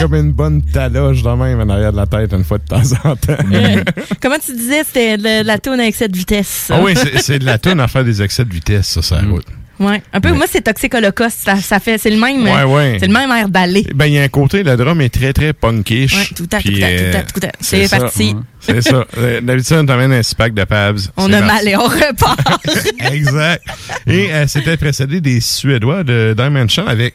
Comme 0.00 0.14
une 0.14 0.32
bonne 0.32 0.62
taloche 0.62 1.22
de 1.22 1.28
même 1.30 1.60
en 1.60 1.72
arrière 1.72 1.92
de 1.92 1.96
la 1.96 2.06
tête 2.06 2.32
une 2.32 2.44
fois 2.44 2.58
de 2.58 2.64
temps 2.64 2.82
en 3.04 3.16
temps. 3.16 3.32
Euh, 3.52 3.82
Comment 4.20 4.36
tu 4.44 4.54
disais, 4.54 4.82
c'était 4.84 5.16
de 5.16 5.44
la 5.46 5.58
tourne 5.58 5.80
à 5.80 5.86
excès 5.86 6.08
de 6.08 6.16
vitesse. 6.16 6.48
ça? 6.68 6.76
Ah 6.78 6.82
oui, 6.82 6.94
c'est- 7.20 7.38
de 7.38 7.44
la 7.44 7.58
tonne 7.58 7.80
à 7.80 7.88
faire 7.88 8.04
des 8.04 8.20
excès 8.22 8.44
de 8.44 8.52
vitesse, 8.52 8.86
ça, 8.88 9.02
ça 9.02 9.20
route. 9.28 9.46
Ouais. 9.78 10.02
Un 10.12 10.20
peu, 10.22 10.32
moi, 10.32 10.46
c'est 10.50 10.62
Toxic 10.62 10.94
Holocaust. 10.94 11.36
Ça, 11.44 11.56
ça 11.56 11.80
fait, 11.80 11.98
c'est 11.98 12.08
le 12.10 12.16
même, 12.18 12.42
Ouais, 12.44 12.50
euh, 12.62 12.64
ouais. 12.66 12.96
c'est 12.98 13.06
le 13.08 13.12
même 13.12 13.30
air 13.30 13.48
d'aller. 13.50 13.86
Ben, 13.94 14.06
il 14.06 14.14
y 14.14 14.18
a 14.18 14.22
un 14.22 14.28
côté, 14.28 14.62
le 14.62 14.74
drum 14.76 15.00
est 15.02 15.10
très, 15.12 15.32
très 15.34 15.52
punkish. 15.52 16.14
Ouais, 16.14 16.24
tout 16.34 16.48
à, 16.52 16.60
tout 16.62 16.68
à, 16.68 16.72
tout 16.72 16.82
à, 16.82 16.86
euh, 16.86 17.22
tout 17.34 17.46
à. 17.46 17.50
C'est 17.60 17.90
parti. 17.90 18.34
C'est 18.60 18.80
ça. 18.82 19.04
Euh, 19.18 19.40
D'habitude, 19.42 19.76
on 19.80 19.86
t'amène 19.86 20.12
un 20.12 20.22
six-pack 20.22 20.54
de 20.54 20.64
Pabs. 20.64 20.98
On 21.18 21.28
C'est 21.28 21.34
a 21.34 21.40
mal 21.42 21.68
et 21.68 21.76
on 21.76 21.84
repart. 21.84 22.40
exact. 23.12 23.62
Et 24.06 24.32
euh, 24.32 24.46
c'était 24.46 24.78
précédé 24.78 25.20
des 25.20 25.40
Suédois 25.40 26.04
de 26.04 26.34
Dimension 26.36 26.86
avec 26.86 27.14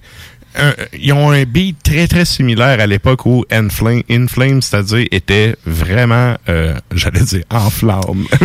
un- 0.58 0.74
ils 0.98 1.14
ont 1.14 1.32
un 1.32 1.44
beat 1.44 1.78
très 1.84 2.08
très 2.08 2.26
similaire 2.26 2.80
à 2.80 2.88
l'époque 2.88 3.26
où 3.26 3.46
Inflame, 3.52 4.02
Inflame 4.10 4.62
c'est-à-dire 4.62 5.06
était 5.12 5.56
vraiment, 5.66 6.36
euh, 6.50 6.74
j'allais 6.94 7.22
dire 7.22 7.44
en 7.50 7.70
flamme. 7.70 8.26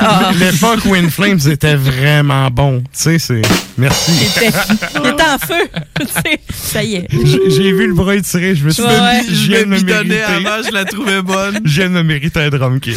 Ah. 0.00 0.30
l'époque 0.38 0.84
où 0.86 0.94
Inflames 0.94 1.38
était 1.50 1.76
vraiment 1.76 2.50
bon. 2.50 2.80
Tu 2.80 2.86
sais, 2.92 3.18
c'est 3.18 3.42
merci. 3.78 4.12
Il 4.12 4.46
était, 4.46 4.56
il 5.02 5.06
était 5.10 5.22
en 5.22 5.38
feu. 5.38 5.68
Tu 6.00 6.06
sais, 6.06 6.40
ça 6.52 6.82
y 6.82 6.96
est. 6.96 7.08
J'ai 7.48 7.72
vu 7.72 7.86
le 7.88 7.94
bras 7.94 8.14
étiré, 8.16 8.54
je 8.54 8.64
me 8.64 8.70
suis 8.70 8.82
Ouais, 8.82 8.88
dit, 9.22 9.28
ouais. 9.30 9.34
je 9.34 9.48
viens 9.48 9.60
de 9.62 9.66
me 9.66 9.80
mériter. 9.80 10.22
avant, 10.22 10.62
je 10.66 10.72
la 10.72 10.84
trouvais 10.84 11.22
bonne. 11.22 11.60
Je 11.64 11.80
viens 11.80 11.88
de 11.88 11.94
me 11.94 12.02
mériter 12.02 12.40
un 12.40 12.48
drum 12.50 12.80
kit. 12.80 12.96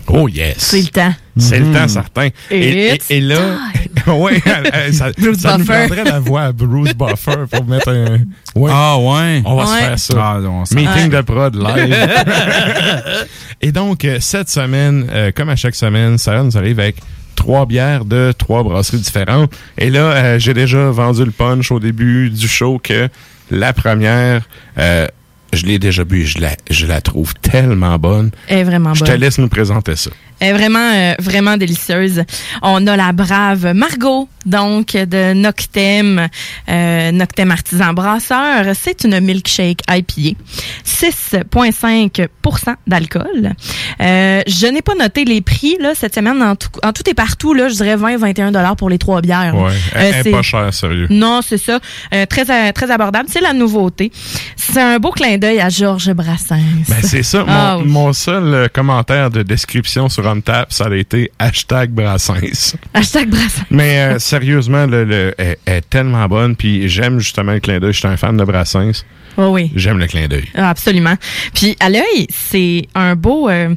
Oh 0.08 0.26
yes. 0.28 0.56
C'est 0.58 0.82
le 0.82 0.88
temps. 0.88 1.14
C'est 1.38 1.58
le 1.58 1.72
temps 1.72 1.88
certain. 1.88 2.28
Et, 2.50 2.58
et- 2.58 2.94
It's 2.94 3.10
et 3.10 3.20
là, 3.20 3.58
ouais, 4.20 4.42
elle- 4.44 4.70
elle- 4.86 4.94
ça, 4.94 5.10
Bruce 5.18 5.38
ça 5.38 5.58
nous 5.58 5.64
prendrait 5.64 6.04
la 6.04 6.18
voix 6.20 6.42
à 6.42 6.52
Bruce 6.52 6.94
Buffer 6.94 7.44
pour 7.50 7.64
mettre 7.66 7.88
un. 7.88 8.18
Ouais. 8.54 8.70
Ah 8.72 8.96
ouais. 8.98 9.42
On 9.44 9.56
va 9.56 9.64
Ouais. 9.64 9.68
se 9.68 9.74
faire 9.84 9.98
ça. 9.98 10.14
Ah, 10.18 10.40
Meeting 10.74 10.86
Ouais. 10.88 11.08
de 11.08 11.20
prod 11.22 11.54
live. 11.54 11.96
Et 13.62 13.72
donc, 13.72 14.04
euh, 14.04 14.18
cette 14.20 14.48
semaine, 14.48 15.06
euh, 15.10 15.30
comme 15.34 15.48
à 15.48 15.56
chaque 15.56 15.74
semaine, 15.74 16.18
Sarah 16.18 16.42
nous 16.42 16.56
arrive 16.56 16.78
avec 16.80 16.96
trois 17.34 17.66
bières 17.66 18.04
de 18.04 18.32
trois 18.36 18.62
brasseries 18.62 18.98
différentes. 18.98 19.52
Et 19.78 19.90
là, 19.90 19.98
euh, 20.00 20.38
j'ai 20.38 20.54
déjà 20.54 20.90
vendu 20.90 21.24
le 21.24 21.30
punch 21.30 21.70
au 21.70 21.80
début 21.80 22.30
du 22.30 22.48
show 22.48 22.78
que 22.82 23.08
la 23.50 23.72
première, 23.72 24.42
euh, 24.78 25.06
je 25.52 25.64
l'ai 25.66 25.78
déjà 25.78 26.04
bu, 26.04 26.26
je 26.26 26.38
la, 26.38 26.50
je 26.70 26.86
la 26.86 27.00
trouve 27.00 27.34
tellement 27.34 27.98
bonne. 27.98 28.30
Elle 28.48 28.58
est 28.58 28.64
vraiment 28.64 28.94
Je 28.94 29.04
bonne. 29.04 29.14
te 29.14 29.18
laisse 29.18 29.38
nous 29.38 29.48
présenter 29.48 29.96
ça. 29.96 30.10
Est 30.40 30.52
vraiment, 30.52 30.78
euh, 30.94 31.14
vraiment 31.18 31.56
délicieuse. 31.56 32.22
On 32.62 32.86
a 32.86 32.96
la 32.96 33.12
brave 33.12 33.72
Margot, 33.74 34.28
donc, 34.44 34.88
de 34.92 35.32
Noctem, 35.32 36.28
euh, 36.68 37.10
Noctem 37.12 37.50
Artisan 37.50 37.94
Brasseur. 37.94 38.66
C'est 38.74 39.04
une 39.04 39.18
milkshake 39.20 39.80
IPA. 39.90 40.36
6,5% 40.84 42.74
d'alcool. 42.86 43.52
Euh, 44.00 44.42
je 44.46 44.66
n'ai 44.66 44.82
pas 44.82 44.94
noté 44.94 45.24
les 45.24 45.40
prix, 45.40 45.76
là, 45.80 45.92
cette 45.94 46.14
semaine, 46.14 46.42
en 46.42 46.54
tout, 46.56 46.68
en 46.84 46.92
tout 46.92 47.08
et 47.08 47.14
partout, 47.14 47.54
là, 47.54 47.68
je 47.68 47.74
dirais 47.74 47.96
20, 47.96 48.18
21 48.18 48.52
dollars 48.52 48.76
pour 48.76 48.90
les 48.90 48.98
trois 48.98 49.20
bières. 49.20 49.54
Ouais, 49.56 49.72
c'est- 50.22 50.30
pas 50.30 50.42
chère, 50.42 50.72
sérieux. 50.72 51.06
non, 51.10 51.40
c'est 51.42 51.58
ça. 51.58 51.80
Très, 52.28 52.72
très 52.72 52.90
abordable. 52.90 53.28
C'est 53.30 53.40
la 53.40 53.52
nouveauté. 53.52 54.12
C'est 54.56 54.80
un 54.80 54.98
beau 54.98 55.10
clin 55.10 55.38
d'œil 55.38 55.60
à 55.60 55.68
Georges 55.68 56.12
Brassens. 56.12 56.60
Ben, 56.88 56.96
c'est 57.02 57.22
ça. 57.22 57.38
Mon, 57.44 57.46
Ah, 57.48 57.78
oui. 57.78 57.84
mon 57.88 58.12
seul 58.12 58.68
commentaire 58.72 59.30
de 59.30 59.42
description 59.42 60.08
sur 60.08 60.25
Ça 60.68 60.86
a 60.86 60.94
été 60.94 61.30
hashtag 61.38 61.90
Brassens. 61.90 62.74
Hashtag 62.94 63.28
Brassens. 63.28 63.64
Mais 63.70 63.98
euh, 64.00 64.18
sérieusement, 64.18 64.86
le, 64.86 65.04
le- 65.04 65.34
elle, 65.38 65.56
elle 65.64 65.74
est 65.76 65.90
tellement 65.90 66.26
bonne. 66.28 66.56
Puis 66.56 66.88
j'aime 66.88 67.18
justement 67.20 67.52
le 67.52 67.60
clin 67.60 67.78
d'œil. 67.78 67.92
Je 67.92 67.98
suis 67.98 68.08
un 68.08 68.16
fan 68.16 68.36
de 68.36 68.44
Brassens. 68.44 69.04
Oh 69.38 69.48
oui. 69.48 69.70
J'aime 69.74 69.98
le 69.98 70.06
clin 70.06 70.28
d'œil. 70.28 70.44
Ah, 70.54 70.70
Absolument. 70.70 71.14
Puis 71.54 71.76
à 71.80 71.90
l'œil, 71.90 72.26
c'est 72.30 72.88
un 72.94 73.14
beau 73.16 73.48
euh, 73.50 73.74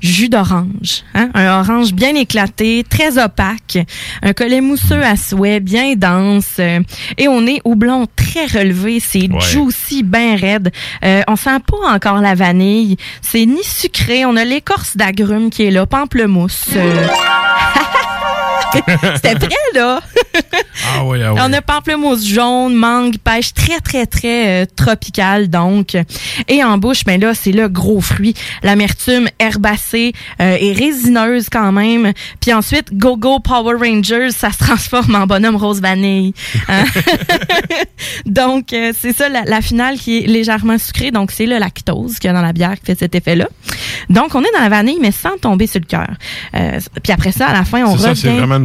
jus 0.00 0.28
d'orange. 0.28 1.04
Hein? 1.14 1.30
Un 1.34 1.60
orange 1.60 1.92
bien 1.92 2.14
éclaté, 2.14 2.84
très 2.88 3.22
opaque, 3.22 3.78
un 4.22 4.32
collet 4.32 4.60
mousseux 4.60 5.02
à 5.02 5.16
souhait, 5.16 5.60
bien 5.60 5.94
dense. 5.96 6.56
euh, 6.58 6.80
et 7.18 7.28
on 7.28 7.46
est 7.46 7.60
houblon 7.64 8.06
très 8.16 8.46
relevé, 8.46 9.00
c'est 9.00 9.30
Ouais. 9.30 9.40
juicy, 9.40 10.02
bien 10.02 10.36
raide. 10.36 10.72
Euh, 11.04 11.22
on 11.28 11.36
sent 11.36 11.58
pas 11.66 11.94
encore 11.94 12.20
la 12.20 12.34
vanille. 12.34 12.96
C'est 13.22 13.44
ni 13.46 13.62
sucré. 13.62 14.24
On 14.24 14.36
a 14.36 14.44
l'écorce 14.44 14.96
d'agrumes 14.96 15.50
qui 15.50 15.64
est 15.64 15.70
là, 15.70 15.86
pamplemousse. 15.86 16.70
euh. 16.76 17.06
C'était 19.16 19.34
prêt, 19.34 19.56
là? 19.74 20.00
Ah 20.94 21.04
oui, 21.04 21.20
ah 21.22 21.34
oui. 21.34 21.40
On 21.42 21.52
a 21.52 21.62
pamplemousse 21.62 22.26
jaune, 22.26 22.74
mangue, 22.74 23.18
pêche, 23.18 23.52
très, 23.54 23.80
très, 23.80 24.06
très 24.06 24.62
euh, 24.62 24.66
tropical, 24.76 25.48
donc. 25.48 25.96
Et 26.48 26.64
en 26.64 26.78
bouche, 26.78 27.04
ben 27.04 27.20
là, 27.20 27.34
c'est 27.34 27.52
le 27.52 27.68
gros 27.68 28.00
fruit. 28.00 28.34
L'amertume 28.62 29.28
herbacée 29.38 30.12
euh, 30.40 30.56
et 30.58 30.72
résineuse 30.72 31.48
quand 31.50 31.72
même. 31.72 32.12
Puis 32.40 32.52
ensuite, 32.52 32.94
Go 32.94 33.16
Go 33.16 33.40
Power 33.40 33.74
Rangers, 33.74 34.30
ça 34.30 34.50
se 34.50 34.58
transforme 34.58 35.14
en 35.14 35.26
bonhomme 35.26 35.56
rose 35.56 35.80
vanille. 35.80 36.34
Hein? 36.68 36.84
donc, 38.26 38.72
euh, 38.72 38.92
c'est 38.98 39.16
ça, 39.16 39.28
la, 39.28 39.42
la 39.44 39.60
finale 39.60 39.98
qui 39.98 40.18
est 40.18 40.26
légèrement 40.26 40.78
sucrée. 40.78 41.10
Donc, 41.10 41.30
c'est 41.30 41.46
le 41.46 41.58
lactose 41.58 42.18
qu'il 42.18 42.28
y 42.28 42.30
a 42.30 42.34
dans 42.34 42.42
la 42.42 42.52
bière 42.52 42.78
qui 42.78 42.86
fait 42.86 42.98
cet 42.98 43.14
effet-là. 43.14 43.48
Donc, 44.08 44.34
on 44.34 44.42
est 44.42 44.52
dans 44.54 44.60
la 44.60 44.68
vanille, 44.68 44.98
mais 45.00 45.12
sans 45.12 45.36
tomber 45.38 45.66
sur 45.66 45.80
le 45.80 45.86
cœur. 45.86 46.08
Euh, 46.54 46.78
puis 47.02 47.12
après 47.12 47.32
ça, 47.32 47.48
à 47.48 47.52
la 47.52 47.64
fin, 47.64 47.84
on 47.84 47.96
ça, 47.96 48.14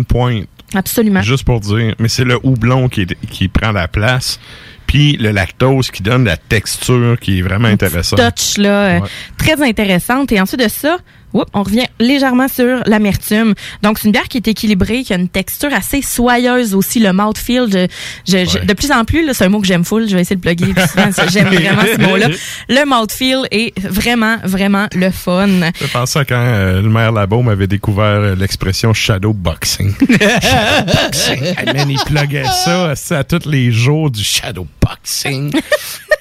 pointe. 0.04 0.48
Absolument. 0.74 1.22
Juste 1.22 1.46
pour 1.46 1.60
dire. 1.60 1.96
Mais 2.00 2.08
c'est 2.08 2.26
le 2.26 2.40
houblon 2.44 2.90
qui, 2.90 3.48
prend 3.48 3.72
la 3.72 3.88
place. 3.88 4.40
Puis 4.88 5.18
le 5.18 5.32
lactose 5.32 5.90
qui 5.90 6.04
donne 6.04 6.26
la 6.26 6.38
texture 6.38 7.18
qui 7.20 7.40
est 7.40 7.42
vraiment 7.42 7.68
intéressante. 7.68 8.20
touch 8.20 8.58
là, 8.58 8.98
euh, 8.98 9.00
très 9.38 9.62
intéressante. 9.62 10.32
Et 10.32 10.40
ensuite 10.40 10.62
de 10.62 10.68
ça, 10.68 10.98
oups, 11.36 11.50
on 11.54 11.64
revient 11.64 11.86
légèrement 12.00 12.48
sur 12.48 12.82
l'amertume. 12.86 13.54
Donc, 13.82 14.00
c'est 14.00 14.06
une 14.06 14.12
bière 14.12 14.28
qui 14.28 14.38
est 14.38 14.48
équilibrée, 14.48 15.04
qui 15.04 15.14
a 15.14 15.18
une 15.18 15.30
texture 15.30 15.74
assez 15.74 16.02
soyeuse 16.02 16.74
aussi, 16.76 17.00
le 17.00 17.14
mouthfeel. 17.14 17.68
Je, 17.72 17.88
je- 18.28 18.46
je- 18.50 18.66
de 18.66 18.74
plus 18.74 18.92
en 18.92 19.06
plus, 19.06 19.26
là, 19.26 19.34
c'est 19.34 19.46
un 19.46 19.50
mot 19.50 19.60
que 19.62 19.68
j'aime 19.68 19.84
full, 19.86 20.08
je 20.10 20.16
vais 20.16 20.22
essayer 20.22 20.36
de 20.36 20.42
plugger 20.42 20.74
ça, 21.12 21.28
J'aime 21.28 21.48
vraiment 21.54 21.82
ce 21.84 22.00
mot-là. 22.02 22.28
Le 22.70 22.86
mouthfeel 22.86 23.48
est 23.52 23.78
vraiment, 23.80 24.38
vraiment 24.44 24.88
le 24.96 25.12
fun. 25.12 25.48
Je 25.82 25.88
pense 25.92 26.16
à 26.16 26.26
quand 26.26 26.36
euh, 26.36 26.82
le 26.82 26.90
maire 26.90 27.12
Labaume 27.12 27.50
avait 27.50 27.68
découvert 27.68 28.06
euh, 28.06 28.36
l'expression 28.36 28.94
shadow 28.94 29.34
boxing. 29.34 29.94
shadow 30.42 30.92
boxing. 30.94 31.44
Hey, 31.58 31.74
man, 31.74 31.90
il 31.90 32.00
pluguait 32.00 32.44
ça 32.56 32.94
à 33.18 33.24
tous 33.24 33.46
les 33.48 33.72
jours 33.72 34.10
du 34.12 34.24
shadow 34.24 34.68
boxing. 34.82 35.52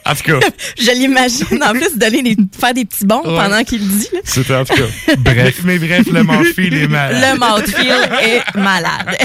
En 0.06 0.14
tout 0.14 0.22
cas, 0.22 0.46
Je 0.78 0.90
l'imagine 0.90 1.62
en 1.62 1.72
plus 1.72 1.96
donner 1.96 2.22
des, 2.22 2.36
faire 2.58 2.74
des 2.74 2.84
petits 2.84 3.06
bons 3.06 3.22
pendant 3.22 3.64
qu'il 3.64 3.80
le 3.80 3.86
dit. 3.86 4.08
c'était 4.24 4.54
en 4.54 4.64
tout 4.64 4.74
cas. 4.74 5.14
Bref, 5.18 5.60
mais 5.64 5.78
bref, 5.78 6.06
le 6.10 6.22
mouthfeel 6.22 6.74
est 6.74 6.88
malade. 6.88 7.24
Le 7.32 7.38
mouthfeel 7.38 8.10
est 8.22 8.54
malade. 8.56 9.16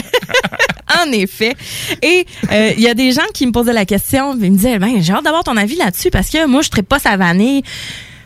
en 1.06 1.12
effet. 1.12 1.56
Et 2.02 2.26
euh, 2.52 2.72
il 2.78 2.82
y 2.82 2.88
a 2.88 2.94
des 2.94 3.12
gens 3.12 3.28
qui 3.34 3.46
me 3.46 3.52
posaient 3.52 3.74
la 3.74 3.86
question, 3.86 4.34
ils 4.34 4.52
me 4.52 4.58
disaient, 4.58 4.80
ben, 4.80 5.02
j'ai 5.02 5.13
hâte 5.13 5.24
d'avoir 5.24 5.44
ton 5.44 5.58
avis 5.58 5.76
là-dessus 5.76 6.10
parce 6.10 6.30
que 6.30 6.46
moi, 6.46 6.62
je 6.62 6.70
ne 6.76 6.82
pas 6.82 7.00
sa 7.00 7.18
vanille. 7.18 7.63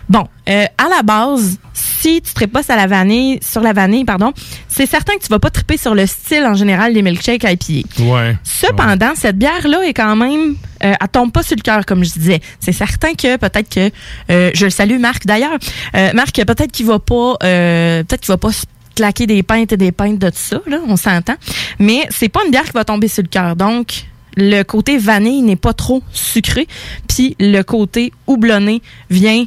Bon, 0.10 0.28
euh, 0.50 0.66
à 0.78 0.90
la 0.90 1.02
base, 1.02 1.58
si 1.74 2.22
tu 2.22 2.34
tripes 2.34 2.52
pas 2.52 2.64
sur 2.64 2.76
la 2.76 2.88
vanille, 2.88 3.40
sur 3.42 3.62
la 3.62 3.74
vanille, 3.74 4.04
pardon, 4.04 4.34
c'est 4.68 4.86
certain 4.86 5.14
que 5.16 5.24
tu 5.24 5.30
vas 5.30 5.40
pas 5.40 5.50
triper 5.50 5.78
sur 5.78 5.96
le 5.96 6.06
style 6.06 6.46
en 6.46 6.56
général 6.56 6.94
des 6.94 7.02
milkshakes 7.02 7.44
IPA. 7.44 8.04
Ouais. 8.04 8.38
Cependant, 8.44 9.14
cette 9.16 9.38
bière-là 9.38 9.84
est 9.86 9.94
quand 9.94 10.16
même, 10.16 10.56
euh, 10.84 10.94
elle 11.00 11.08
tombe 11.10 11.32
pas 11.32 11.44
sur 11.44 11.56
le 11.56 11.62
cœur, 11.62 11.86
comme 11.86 12.04
je 12.04 12.12
disais. 12.12 12.42
C'est 12.60 12.74
certain 12.74 13.14
que 13.14 13.38
peut-être 13.38 13.70
que, 13.70 13.92
euh, 14.30 14.52
je 14.54 14.66
le 14.66 14.72
salue 14.72 15.00
Marc 15.00 15.26
d'ailleurs, 15.26 15.58
euh, 15.96 16.12
Marc 16.14 16.36
peut-être 16.36 16.72
qu'il 16.72 16.86
va 16.86 17.00
pas, 17.00 17.38
peut-être 17.40 18.22
qu'il 18.22 18.28
va 18.28 18.38
pas 18.38 18.52
claquer 18.96 19.26
des 19.26 19.42
pintes 19.42 19.72
et 19.72 19.78
des 19.78 19.92
pintes 19.92 20.20
de 20.20 20.30
tout 20.30 20.36
ça, 20.36 20.60
là, 20.68 20.80
on 20.88 20.98
s'entend. 20.98 21.36
Mais 21.80 22.06
c'est 22.10 22.30
pas 22.30 22.42
une 22.46 22.52
bière 22.52 22.66
qui 22.66 22.74
va 22.74 22.84
tomber 22.84 23.08
sur 23.08 23.24
le 23.24 23.30
cœur, 23.30 23.56
donc. 23.56 24.06
Le 24.36 24.64
côté 24.64 24.98
vanille 24.98 25.44
n'est 25.44 25.56
pas 25.56 25.74
trop 25.74 26.02
sucré, 26.12 26.68
puis 27.08 27.36
le 27.40 27.62
côté 27.62 28.12
houblonné 28.26 28.82
vient 29.12 29.46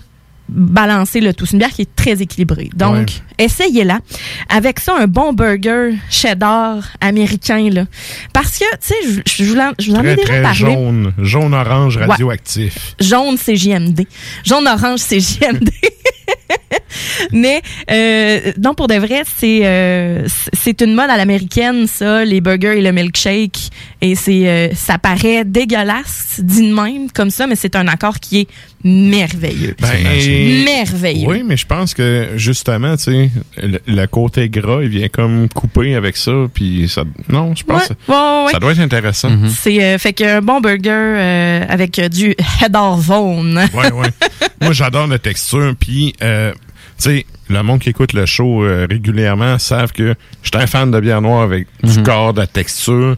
balancer 0.49 1.21
le 1.21 1.35
tout. 1.35 1.47
C'est 1.47 1.53
une 1.53 1.59
bière 1.59 1.71
qui 1.73 1.83
est 1.83 1.97
très 1.97 2.23
équilibrée. 2.23 2.71
Donc, 2.75 3.11
essayez-la. 3.39 4.01
Avec 4.49 4.81
ça, 4.81 4.95
un 4.99 5.07
bon 5.07 5.33
burger 5.33 5.95
cheddar 6.11 6.83
américain, 7.01 7.69
là. 7.71 7.85
Parce 8.33 8.59
que, 8.59 8.65
tu 8.77 8.77
sais, 8.81 8.95
je, 9.27 9.45
je 9.45 9.45
vous 9.53 9.59
en- 9.59 9.73
je 9.79 9.91
vous 9.91 9.97
en 9.97 10.03
ai 10.05 10.15
déjà 10.17 10.29
très 10.29 10.43
parlé. 10.43 10.59
jaune. 10.59 11.13
Jaune-orange 11.19 11.97
Ouais. 11.97 12.05
radioactif. 12.07 12.95
Jaune, 13.01 13.37
c'est 13.37 13.57
JMD. 13.57 14.07
Jaune-orange, 14.45 15.01
c'est 15.01 15.21
JMD. 15.21 15.71
Mais 17.33 17.63
euh, 17.91 18.53
non, 18.63 18.75
pour 18.75 18.89
de 18.89 18.95
vrai, 18.95 19.23
c'est 19.39 19.61
euh, 19.65 20.27
c'est 20.53 20.81
une 20.83 20.95
mode 20.95 21.11
à 21.11 21.17
l'américaine, 21.17 21.87
ça, 21.87 22.25
les 22.25 22.41
burgers 22.41 22.79
et 22.79 22.83
le 22.83 22.93
milkshake. 22.93 23.71
Et 24.03 24.15
c'est 24.15 24.49
euh, 24.49 24.69
ça 24.75 24.99
paraît 24.99 25.45
dégueulasse, 25.45 26.41
dit 26.43 26.69
de 26.69 26.75
même, 26.75 27.11
comme 27.13 27.31
ça, 27.31 27.47
mais 27.47 27.57
c'est 27.57 27.77
un 27.77 27.89
accord 27.89 28.21
qui 28.21 28.41
est 28.41 28.49
merveilleux. 28.85 29.75
Ben, 29.81 30.65
merveilleux. 30.65 31.29
Oui, 31.29 31.43
mais 31.45 31.57
je 31.57 31.67
pense 31.67 31.95
que 31.95 32.29
justement, 32.37 32.97
tu 32.97 33.05
sais, 33.05 33.31
le, 33.63 33.81
le 33.87 34.07
côté 34.07 34.49
gras, 34.49 34.81
il 34.83 34.89
vient 34.89 35.09
comme 35.09 35.49
couper 35.49 35.95
avec 35.95 36.17
ça, 36.17 36.33
puis 36.53 36.89
ça. 36.89 37.03
Non, 37.29 37.55
je 37.55 37.65
pense 37.65 37.89
Ouais, 37.89 37.97
que 38.07 38.13
ouais, 38.13 38.45
ouais. 38.47 38.53
ça 38.53 38.59
doit 38.59 38.73
être 38.73 38.81
intéressant. 38.81 39.31
C'est 39.49 39.83
euh, 39.83 39.99
fait 39.99 40.13
qu'un 40.13 40.41
bon 40.41 40.61
burger 40.61 40.91
euh, 40.91 41.65
avec 41.69 41.99
euh, 41.99 42.09
du 42.09 42.35
Heddar 42.65 42.97
Vaughan. 42.97 43.57
Ouais, 43.75 43.93
ouais. 43.93 44.09
Moi, 44.61 44.73
j'adore 44.73 45.07
la 45.07 45.19
texture, 45.19 45.75
puis, 45.79 46.15
euh, 46.23 46.53
sais, 46.99 47.27
le 47.49 47.63
monde 47.63 47.81
qui 47.81 47.91
écoute 47.91 48.13
le 48.13 48.27
show 48.27 48.65
euh, 48.65 48.87
régulièrement 48.91 49.59
savent 49.59 49.93
que 49.93 50.15
je 50.43 50.49
suis 50.49 50.57
un 50.63 50.67
fan 50.67 50.91
de 50.91 51.01
bière 51.01 51.21
noire 51.23 51.43
avec 51.43 51.67
du 51.83 52.03
corps, 52.03 52.33
de 52.35 52.41
la 52.41 52.47
texture. 52.47 53.17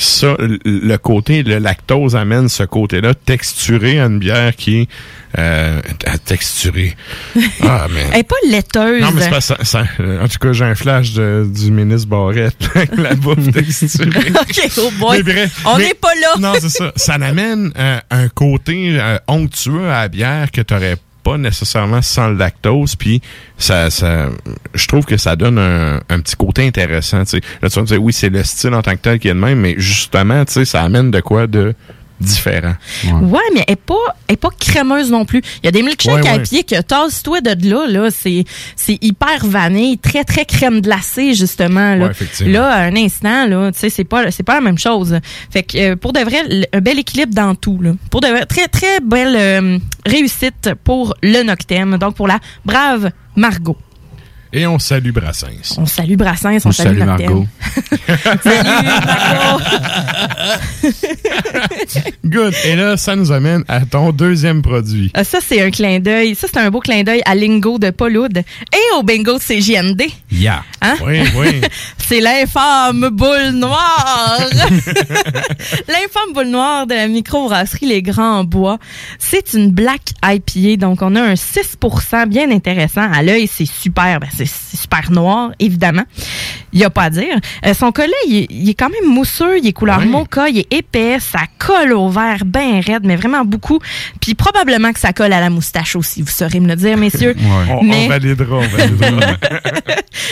Ça, 0.00 0.36
le- 0.38 0.96
côté, 0.96 1.42
le 1.42 1.58
lactose 1.58 2.14
amène 2.14 2.48
ce 2.48 2.62
côté-là 2.62 3.14
texturé 3.14 3.98
à 3.98 4.04
une 4.06 4.20
bière 4.20 4.54
qui 4.54 4.82
est 4.82 4.88
euh, 5.36 5.80
texturée. 6.24 6.94
Ah, 7.62 7.86
mais... 7.92 8.06
Elle 8.12 8.20
est 8.20 8.22
pas 8.22 8.36
laiteuse. 8.48 9.02
Non, 9.02 9.10
mais 9.12 9.22
c'est 9.22 9.30
pas 9.30 9.40
ça, 9.40 9.56
ça- 9.62 9.84
euh, 9.98 10.22
En 10.22 10.28
tout 10.28 10.38
cas, 10.38 10.52
j'ai 10.52 10.64
un 10.64 10.76
flash 10.76 11.14
de- 11.14 11.44
du 11.52 11.72
ministre 11.72 12.08
Barrette. 12.08 12.56
la 12.96 13.14
bouffe 13.16 13.50
texturée. 13.52 14.30
OK, 14.30 14.70
oh 14.78 14.90
boy. 15.00 15.16
Mais 15.24 15.32
bref, 15.32 15.60
On 15.66 15.76
n'est 15.78 15.94
pas 15.94 16.14
là. 16.14 16.34
Non, 16.38 16.52
c'est 16.60 16.68
ça. 16.68 16.92
Ça 16.94 17.14
amène 17.14 17.72
euh, 17.76 17.98
un 18.10 18.28
côté 18.28 19.00
onctueux 19.26 19.88
à 19.90 20.02
la 20.02 20.08
bière 20.08 20.50
que 20.52 20.60
tu 20.60 20.72
n'aurais 20.74 20.94
pas 20.94 21.02
nécessairement 21.36 22.00
sans 22.00 22.28
le 22.28 22.36
lactose. 22.36 22.96
Puis, 22.96 23.20
ça, 23.58 23.88
je 23.90 24.86
trouve 24.86 25.04
que 25.04 25.16
ça 25.16 25.36
donne 25.36 25.58
un, 25.58 26.00
un 26.08 26.20
petit 26.20 26.36
côté 26.36 26.66
intéressant. 26.66 27.18
Là, 27.18 27.24
tu 27.24 27.68
vas 27.68 27.82
me 27.82 27.86
dire, 27.86 28.02
oui, 28.02 28.12
c'est 28.12 28.30
le 28.30 28.42
style 28.44 28.74
en 28.74 28.82
tant 28.82 28.92
que 28.92 29.02
tel 29.02 29.18
qui 29.18 29.28
est 29.28 29.34
le 29.34 29.40
même, 29.40 29.60
mais 29.60 29.74
justement, 29.76 30.44
ça 30.46 30.82
amène 30.82 31.10
de 31.10 31.20
quoi 31.20 31.46
de 31.46 31.74
différent. 32.20 32.74
Ouais, 33.22 33.40
mais 33.54 33.64
elle 33.66 33.72
est 33.74 33.76
pas, 33.76 33.94
elle 34.26 34.34
est 34.34 34.36
pas 34.36 34.50
crémeuse 34.58 35.10
non 35.10 35.24
plus. 35.24 35.40
Il 35.62 35.66
y 35.66 35.68
a 35.68 35.70
des 35.72 35.82
milkshakes 35.82 36.22
Ouais, 36.24 36.28
à 36.28 36.36
ouais. 36.36 36.42
pied 36.42 36.64
que 36.64 36.80
tasse-toi 36.80 37.40
de 37.40 37.68
là, 37.68 37.86
là. 37.86 38.10
C'est, 38.10 38.44
c'est 38.76 38.98
hyper 39.02 39.44
vanille, 39.46 39.98
très, 39.98 40.24
très 40.24 40.44
crème 40.44 40.80
glacée, 40.80 41.34
justement, 41.34 41.94
là. 41.94 42.06
Ouais, 42.06 42.10
effectivement. 42.10 42.52
là, 42.52 42.68
à 42.70 42.80
un 42.82 42.96
instant, 42.96 43.46
là, 43.46 43.70
tu 43.72 43.78
sais, 43.78 43.90
c'est 43.90 44.04
pas, 44.04 44.30
c'est 44.30 44.42
pas 44.42 44.54
la 44.54 44.60
même 44.60 44.78
chose. 44.78 45.18
Fait 45.50 45.62
que, 45.62 45.92
euh, 45.92 45.96
pour 45.96 46.12
de 46.12 46.20
vrai, 46.20 46.66
un 46.72 46.80
bel 46.80 46.98
équilibre 46.98 47.34
dans 47.34 47.54
tout, 47.54 47.80
là. 47.80 47.92
Pour 48.10 48.20
de 48.20 48.28
vrai, 48.28 48.46
très, 48.46 48.68
très 48.68 49.00
belle 49.00 49.36
euh, 49.36 49.78
réussite 50.06 50.70
pour 50.84 51.14
le 51.22 51.42
Noctem. 51.42 51.96
Donc, 51.98 52.14
pour 52.14 52.26
la 52.28 52.38
brave 52.64 53.10
Margot. 53.36 53.76
Et 54.52 54.66
on 54.66 54.78
salue 54.78 55.10
Brassens. 55.10 55.76
On 55.76 55.84
salue 55.84 56.16
Brassens, 56.16 56.64
on, 56.64 56.68
On 56.68 56.72
salue, 56.72 56.98
salue. 56.98 57.06
Margot. 57.06 57.46
Salut, 58.42 58.64
Margot. 58.64 59.64
Good. 62.24 62.54
Et 62.64 62.76
là, 62.76 62.96
ça 62.96 63.14
nous 63.16 63.30
amène 63.30 63.64
à 63.68 63.80
ton 63.80 64.12
deuxième 64.12 64.62
produit. 64.62 65.10
Ah, 65.14 65.24
ça, 65.24 65.38
c'est 65.46 65.60
un 65.60 65.70
clin 65.70 66.00
d'œil. 66.00 66.34
Ça, 66.34 66.46
c'est 66.50 66.58
un 66.58 66.70
beau 66.70 66.80
clin 66.80 67.02
d'œil 67.02 67.20
à 67.26 67.34
Lingo 67.34 67.78
de 67.78 67.90
Pauloud 67.90 68.38
et 68.38 68.96
au 68.96 69.02
bingo 69.02 69.34
de 69.34 69.42
CJMD. 69.42 70.02
Yeah. 70.32 70.64
Hein? 70.80 70.96
Oui, 71.04 71.20
oui. 71.36 71.60
c'est 71.98 72.20
l'infâme 72.20 73.10
boule 73.12 73.50
noire. 73.52 74.38
l'infâme 75.88 76.32
boule 76.34 76.48
noire 76.48 76.86
de 76.86 76.94
la 76.94 77.08
microbrasserie 77.08 77.86
Les 77.86 78.02
Grands 78.02 78.44
Bois. 78.44 78.78
C'est 79.18 79.52
une 79.52 79.70
black 79.70 80.12
IPA, 80.24 80.76
donc 80.76 81.02
on 81.02 81.14
a 81.16 81.22
un 81.22 81.34
6% 81.34 82.26
bien 82.28 82.50
intéressant. 82.50 83.10
À 83.12 83.22
l'œil, 83.22 83.46
c'est 83.46 83.66
super. 83.66 84.20
Ben, 84.20 84.28
c'est 84.46 84.76
super 84.76 85.10
noir, 85.10 85.50
évidemment. 85.58 86.04
Il 86.72 86.78
n'y 86.80 86.84
a 86.84 86.90
pas 86.90 87.04
à 87.04 87.10
dire. 87.10 87.36
Euh, 87.66 87.74
son 87.74 87.92
collet, 87.92 88.12
il 88.26 88.36
est, 88.36 88.46
il 88.50 88.68
est 88.68 88.74
quand 88.74 88.90
même 88.90 89.10
mousseux, 89.10 89.58
il 89.58 89.66
est 89.66 89.72
couleur 89.72 90.00
mocha, 90.04 90.48
il 90.48 90.58
est 90.58 90.72
épais, 90.72 91.18
ça 91.20 91.40
colle 91.58 91.92
au 91.92 92.08
verre 92.10 92.44
bien 92.44 92.80
raide, 92.80 93.02
mais 93.04 93.16
vraiment 93.16 93.44
beaucoup. 93.44 93.78
Puis 94.20 94.34
probablement 94.34 94.92
que 94.92 95.00
ça 95.00 95.12
colle 95.12 95.32
à 95.32 95.40
la 95.40 95.50
moustache 95.50 95.96
aussi, 95.96 96.22
vous 96.22 96.28
saurez 96.30 96.60
me 96.60 96.68
le 96.68 96.76
dire, 96.76 96.96
messieurs. 96.96 97.34
On, 97.70 97.82
Mais- 97.82 98.04
on 98.06 98.08
validera, 98.08 98.56
on 98.56 98.60
validera. 98.68 99.32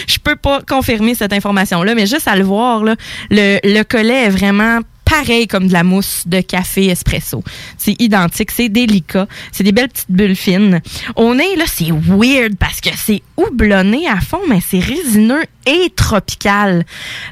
je 0.06 0.18
peux 0.18 0.36
pas 0.36 0.60
confirmer 0.66 1.14
cette 1.14 1.32
information-là, 1.32 1.94
mais 1.94 2.06
juste 2.06 2.28
à 2.28 2.36
le 2.36 2.44
voir, 2.44 2.84
là, 2.84 2.94
le, 3.30 3.58
le 3.64 3.82
collet 3.82 4.24
est 4.24 4.30
vraiment 4.30 4.80
pareil 5.08 5.46
comme 5.46 5.68
de 5.68 5.72
la 5.72 5.84
mousse 5.84 6.24
de 6.26 6.40
café 6.42 6.86
espresso. 6.86 7.42
C'est 7.78 7.94
identique, 8.02 8.50
c'est 8.50 8.68
délicat, 8.68 9.26
c'est 9.52 9.64
des 9.64 9.72
belles 9.72 9.88
petites 9.88 10.10
bulles 10.10 10.36
fines. 10.36 10.82
On 11.14 11.38
est 11.38 11.56
là, 11.56 11.64
c'est 11.66 11.90
weird 11.92 12.56
parce 12.58 12.80
que 12.80 12.90
c'est 12.96 13.22
houblonné 13.36 14.06
à 14.08 14.20
fond, 14.20 14.40
mais 14.48 14.58
c'est 14.66 14.80
résineux 14.80 15.44
et 15.66 15.90
tropical. 15.94 16.84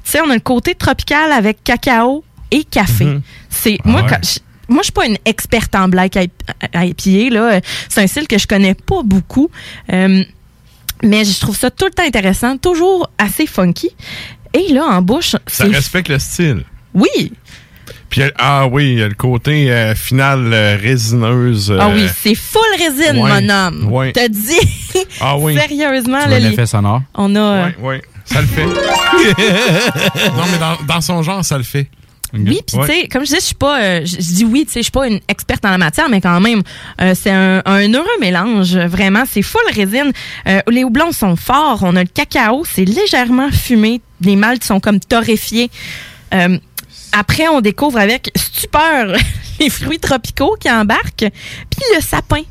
Tu 0.05 0.13
sais, 0.13 0.21
on 0.21 0.31
a 0.31 0.35
le 0.35 0.41
côté 0.41 0.75
tropical 0.75 1.33
avec 1.33 1.63
cacao 1.65 2.25
et 2.51 2.65
café. 2.65 3.19
C'est 3.51 3.79
Ah 3.85 3.89
moi 3.89 4.03
ouais. 4.03 4.09
quand 4.09 4.21
je- 4.25 4.39
moi, 4.67 4.79
je 4.81 4.85
suis 4.85 4.93
pas 4.93 5.05
une 5.07 5.19
experte 5.27 5.75
en 5.75 5.89
black 5.89 6.15
IPA. 6.17 7.35
Là. 7.35 7.61
C'est 7.91 8.03
un 8.03 8.07
style 8.07 8.27
que 8.27 8.39
je 8.39 8.47
connais 8.47 8.75
pas 8.75 9.03
beaucoup. 9.05 9.51
Euh, 9.93 10.25
mais 11.03 11.25
je 11.27 11.39
trouve 11.39 11.55
ça 11.57 11.71
tout 11.71 11.85
le 11.85 11.91
temps 11.91 12.05
intéressant, 12.07 12.57
toujours 12.57 13.11
assez 13.19 13.47
funky. 13.47 13.91
Et 14.55 14.73
là, 14.73 14.85
en 14.87 15.03
bouche, 15.03 15.37
Ça 15.47 15.65
respecte 15.67 16.09
le 16.09 16.19
style. 16.19 16.65
Oui! 16.95 17.33
Puis, 18.11 18.21
il 18.21 18.25
y 18.25 18.27
a- 18.29 18.33
ah 18.39 18.67
oui, 18.71 18.93
il 18.93 18.99
y 18.99 19.03
a 19.03 19.09
le 19.09 19.15
côté 19.15 19.71
euh, 19.73 19.95
final 19.95 20.53
euh, 20.53 20.77
résineuse. 20.81 21.75
Ah 21.79 21.87
euh, 21.89 21.95
oui, 21.95 22.07
c'est 22.23 22.35
full 22.35 22.61
résine, 22.79 23.21
ouais, 23.23 23.43
mon 23.43 23.49
homme. 23.49 23.93
ouais. 23.93 24.13
T'as 24.13 24.29
dit? 24.29 24.61
Ah 25.21 25.37
oui. 25.37 25.57
Sérieusement, 25.59 26.21
Tu 26.25 26.31
là, 26.31 26.39
l'effet 26.39 26.67
sonore? 26.67 27.03
on 27.15 27.35
a... 27.35 27.39
euh, 27.41 27.69
Oui, 27.81 27.97
oui, 27.97 28.01
ça 28.25 28.41
le 28.41 28.47
fait. 28.47 28.65
non, 28.67 30.45
mais 30.53 30.59
dans, 30.59 30.77
dans 30.95 31.01
son 31.01 31.23
genre, 31.23 31.45
ça 31.45 31.57
le 31.59 31.65
fait. 31.65 31.89
Oui, 32.33 32.61
puis 32.67 32.79
Ouais. 32.79 32.87
tu 32.89 32.93
sais, 33.03 33.09
comme 33.09 33.21
je 33.23 33.27
disais, 33.27 33.39
je 33.41 33.45
suis 33.47 33.55
pas, 33.55 33.81
euh, 33.81 34.01
je 34.05 34.17
je 34.17 34.35
dis 34.35 34.45
oui, 34.45 34.65
tu 34.67 34.73
sais, 34.73 34.81
je 34.81 34.85
suis 34.85 34.91
pas 34.91 35.07
une 35.07 35.21
experte 35.29 35.65
en 35.65 35.71
la 35.71 35.79
matière, 35.79 36.09
mais 36.09 36.21
quand 36.21 36.41
même, 36.41 36.63
euh, 37.01 37.15
c'est 37.15 37.31
un, 37.31 37.63
un 37.65 37.93
heureux 37.93 38.07
mélange, 38.21 38.77
vraiment. 38.77 39.23
C'est 39.31 39.43
full 39.43 39.61
résine. 39.73 40.11
Euh, 40.49 40.61
les 40.69 40.83
houblons 40.83 41.13
sont 41.13 41.37
forts. 41.37 41.81
On 41.83 41.95
a 41.95 42.03
le 42.03 42.09
cacao, 42.13 42.65
c'est 42.69 42.85
légèrement 42.85 43.51
fumé. 43.53 44.01
Les 44.21 44.35
maltes 44.35 44.65
sont 44.65 44.81
comme 44.81 44.99
torréfiés. 44.99 45.71
Après, 47.17 47.49
on 47.49 47.61
découvre 47.61 47.99
avec 47.99 48.31
stupeur 48.37 49.17
les 49.61 49.71
fruits 49.71 49.99
tropicaux 50.01 50.57
qui 50.59 50.71
embarquent, 50.71 51.27
puis 51.71 51.83
le 51.97 52.01
sapin. 52.03 52.43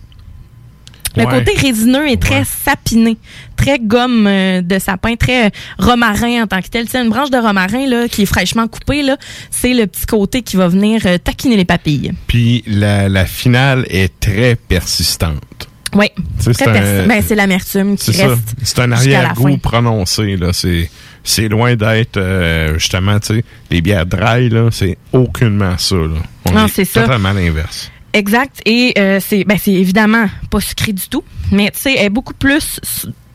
Le 1.15 1.25
Ouais. 1.25 1.31
côté 1.45 1.51
résineux 1.55 2.09
est 2.09 2.19
très 2.19 2.43
sapiné, 2.43 3.17
très 3.55 3.77
gomme 3.77 4.25
euh, 4.25 4.61
de 4.63 4.79
sapin, 4.79 5.15
très 5.15 5.45
euh, 5.45 5.49
romarin 5.77 6.41
en 6.41 6.47
tant 6.47 6.59
que 6.59 6.69
tel. 6.69 6.85
Tu 6.85 6.91
sais, 6.93 7.03
une 7.03 7.09
branche 7.11 7.29
de 7.29 7.37
romarin 7.37 7.85
là, 7.87 8.07
qui 8.07 8.23
est 8.23 8.25
fraîchement 8.25 8.67
coupée, 8.67 9.03
là, 9.03 9.17
c'est 9.51 9.75
le 9.75 9.85
petit 9.85 10.07
côté 10.07 10.41
qui 10.41 10.55
va 10.55 10.67
venir 10.69 11.01
euh, 11.05 11.19
taquiner 11.19 11.55
les 11.55 11.65
papilles. 11.65 12.13
Puis 12.25 12.63
la, 12.65 13.09
la 13.09 13.27
finale 13.27 13.85
est 13.91 14.19
très 14.19 14.55
persistante. 14.55 15.67
Oui, 15.95 16.07
très 16.39 16.53
c'est 16.53 16.67
un- 16.67 17.05
ben, 17.05 17.23
c'est 17.23 17.35
l'amertume 17.35 17.95
qui 17.95 18.05
C'est 18.05 18.13
ça. 18.13 18.27
reste. 18.29 18.55
C'est 18.63 18.79
un 18.79 18.91
arrière-goût 18.91 19.57
prononcé. 19.59 20.35
Là. 20.35 20.51
C'est, 20.51 20.89
c'est 21.23 21.47
loin 21.47 21.75
d'être, 21.75 22.17
euh, 22.17 22.77
justement, 22.77 23.19
tu 23.19 23.35
sais, 23.35 23.43
les 23.71 23.81
bières 23.81 24.05
dry, 24.05 24.49
là, 24.49 24.69
c'est 24.71 24.97
aucunement 25.13 25.77
ça. 25.77 25.95
Là. 25.95 26.19
On 26.45 26.51
Non, 26.51 26.65
est 26.65 26.69
c'est 26.69 26.85
ça. 26.85 27.01
totalement 27.03 27.31
l'inverse. 27.33 27.89
Exact. 28.13 28.61
Et 28.65 28.93
euh, 28.97 29.19
c'est 29.19 29.43
ben, 29.43 29.57
c'est 29.59 29.73
évidemment 29.73 30.27
pas 30.51 30.59
sucré 30.59 30.93
du 30.93 31.07
tout, 31.09 31.23
mais 31.51 31.71
tu 31.71 31.79
sais, 31.79 31.95
elle 31.97 32.05
est 32.05 32.09
beaucoup 32.09 32.35
plus 32.35 32.79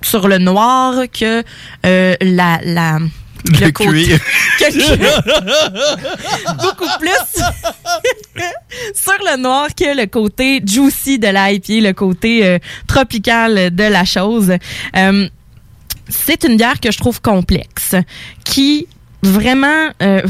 sur 0.02 0.28
le 0.28 0.38
noir 0.38 0.94
que 1.12 1.42
euh, 1.84 2.14
la, 2.20 2.60
la, 2.62 2.98
Le 3.44 3.66
le 3.66 3.70
cuir. 3.72 4.20
beaucoup 6.62 6.88
plus 7.00 7.42
sur 8.94 9.12
le 9.24 9.36
noir 9.40 9.68
que 9.74 9.96
le 10.00 10.06
côté 10.06 10.60
juicy 10.64 11.18
de 11.18 11.26
l'IPA, 11.28 11.88
le 11.88 11.92
côté 11.92 12.46
euh, 12.46 12.58
tropical 12.86 13.74
de 13.74 13.84
la 13.84 14.04
chose. 14.04 14.52
Euh, 14.96 15.28
c'est 16.08 16.44
une 16.44 16.56
bière 16.56 16.80
que 16.80 16.90
je 16.90 16.98
trouve 16.98 17.20
complexe, 17.20 17.94
qui 18.44 18.86
vraiment, 19.20 19.88
euh, 20.00 20.22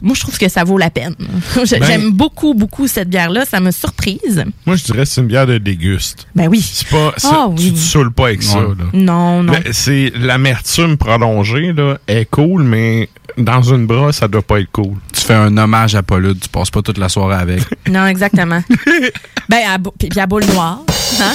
moi 0.00 0.14
je 0.14 0.20
trouve 0.20 0.38
que 0.38 0.48
ça 0.48 0.64
vaut 0.64 0.78
la 0.78 0.88
peine. 0.88 1.14
Ben- 1.54 1.66
J'aime 1.84 2.10
beaucoup, 2.12 2.54
beaucoup 2.54 2.86
cette 2.88 3.10
bière-là. 3.10 3.44
Ça 3.44 3.60
me 3.60 3.70
surprise. 3.70 4.42
Moi, 4.64 4.76
je 4.76 4.84
dirais 4.84 5.00
que 5.00 5.04
c'est 5.04 5.20
une 5.20 5.26
bière 5.26 5.46
de 5.46 5.58
déguste. 5.58 6.26
Ben 6.34 6.48
oui. 6.48 6.60
C'est 6.62 6.88
pas, 6.88 7.12
c'est- 7.18 7.28
Ah 7.30 7.48
oui. 7.48 7.56
Tu 7.66 7.72
te 7.74 7.78
saoules 7.78 8.12
pas 8.12 8.28
avec 8.28 8.42
ça. 8.42 8.58
Là. 8.60 8.74
Non, 8.94 9.42
non. 9.42 9.52
Mais 9.52 9.72
c'est 9.72 10.12
l'amertume 10.16 10.96
prolongée 10.96 11.72
là, 11.74 11.98
est 12.08 12.24
cool, 12.30 12.62
mais 12.62 13.10
dans 13.38 13.62
une 13.62 13.86
brosse, 13.86 14.16
ça 14.16 14.28
doit 14.28 14.42
pas 14.42 14.60
être 14.60 14.70
cool. 14.72 14.94
Tu 15.12 15.20
fais 15.22 15.34
un 15.34 15.56
hommage 15.56 15.94
à 15.94 16.02
Paulude, 16.02 16.40
tu 16.40 16.48
passes 16.48 16.70
pas 16.70 16.82
toute 16.82 16.98
la 16.98 17.08
soirée 17.08 17.36
avec. 17.36 17.62
Non, 17.88 18.06
exactement. 18.06 18.62
ben, 19.48 19.58
à, 19.68 19.78
puis 19.98 20.08
puis 20.08 20.20
à 20.20 20.26
boule 20.26 20.44
noire. 20.46 20.80
Hein? 21.20 21.34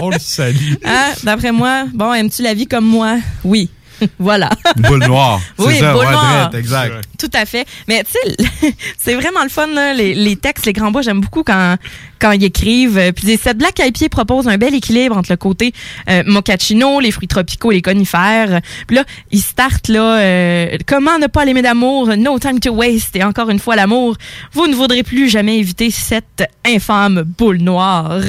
On 0.00 0.10
le 0.10 0.18
salue. 0.18 0.74
Hein? 0.84 1.12
D'après 1.24 1.50
moi, 1.50 1.86
bon, 1.92 2.12
aimes-tu 2.12 2.42
la 2.42 2.54
vie 2.54 2.66
comme 2.66 2.84
moi? 2.84 3.16
Oui. 3.42 3.70
voilà. 4.18 4.50
Boule 4.76 5.04
noire. 5.06 5.40
C'est 5.58 5.64
Oui, 5.64 5.78
ça, 5.78 5.92
boule 5.92 6.04
ouais, 6.04 6.10
noire. 6.12 6.48
drette, 6.50 6.60
exact. 6.60 7.04
Tout 7.18 7.30
à 7.32 7.46
fait. 7.46 7.66
Mais 7.88 8.04
tu 8.04 8.12
sais, 8.12 8.74
c'est 8.98 9.14
vraiment 9.14 9.42
le 9.42 9.48
fun, 9.48 9.66
là, 9.68 9.94
les, 9.94 10.14
les 10.14 10.36
textes, 10.36 10.66
les 10.66 10.72
grands 10.72 10.90
bois. 10.90 11.02
J'aime 11.02 11.20
beaucoup 11.20 11.42
quand, 11.42 11.76
quand 12.20 12.32
ils 12.32 12.44
écrivent. 12.44 12.98
Euh, 12.98 13.12
Puis 13.12 13.38
cette 13.42 13.58
Black 13.58 13.78
IPA 13.78 14.08
propose 14.10 14.48
un 14.48 14.58
bel 14.58 14.74
équilibre 14.74 15.16
entre 15.16 15.30
le 15.32 15.36
côté 15.36 15.72
euh, 16.10 16.22
mochaccino, 16.26 17.00
les 17.00 17.10
fruits 17.10 17.28
tropicaux 17.28 17.72
et 17.72 17.76
les 17.76 17.82
conifères. 17.82 18.60
Puis 18.86 18.96
là, 18.96 19.04
ils 19.30 19.40
startent 19.40 19.88
là, 19.88 20.18
euh, 20.18 20.76
comment 20.86 21.18
ne 21.18 21.26
pas 21.26 21.44
l'aimer 21.44 21.62
d'amour, 21.62 22.08
no 22.16 22.38
time 22.38 22.60
to 22.60 22.70
waste. 22.72 23.16
Et 23.16 23.22
encore 23.24 23.48
une 23.50 23.58
fois, 23.58 23.76
l'amour, 23.76 24.16
vous 24.52 24.66
ne 24.66 24.74
voudrez 24.74 25.02
plus 25.02 25.28
jamais 25.28 25.58
éviter 25.58 25.90
cette 25.90 26.44
infâme 26.66 27.22
boule 27.38 27.58
noire. 27.58 28.20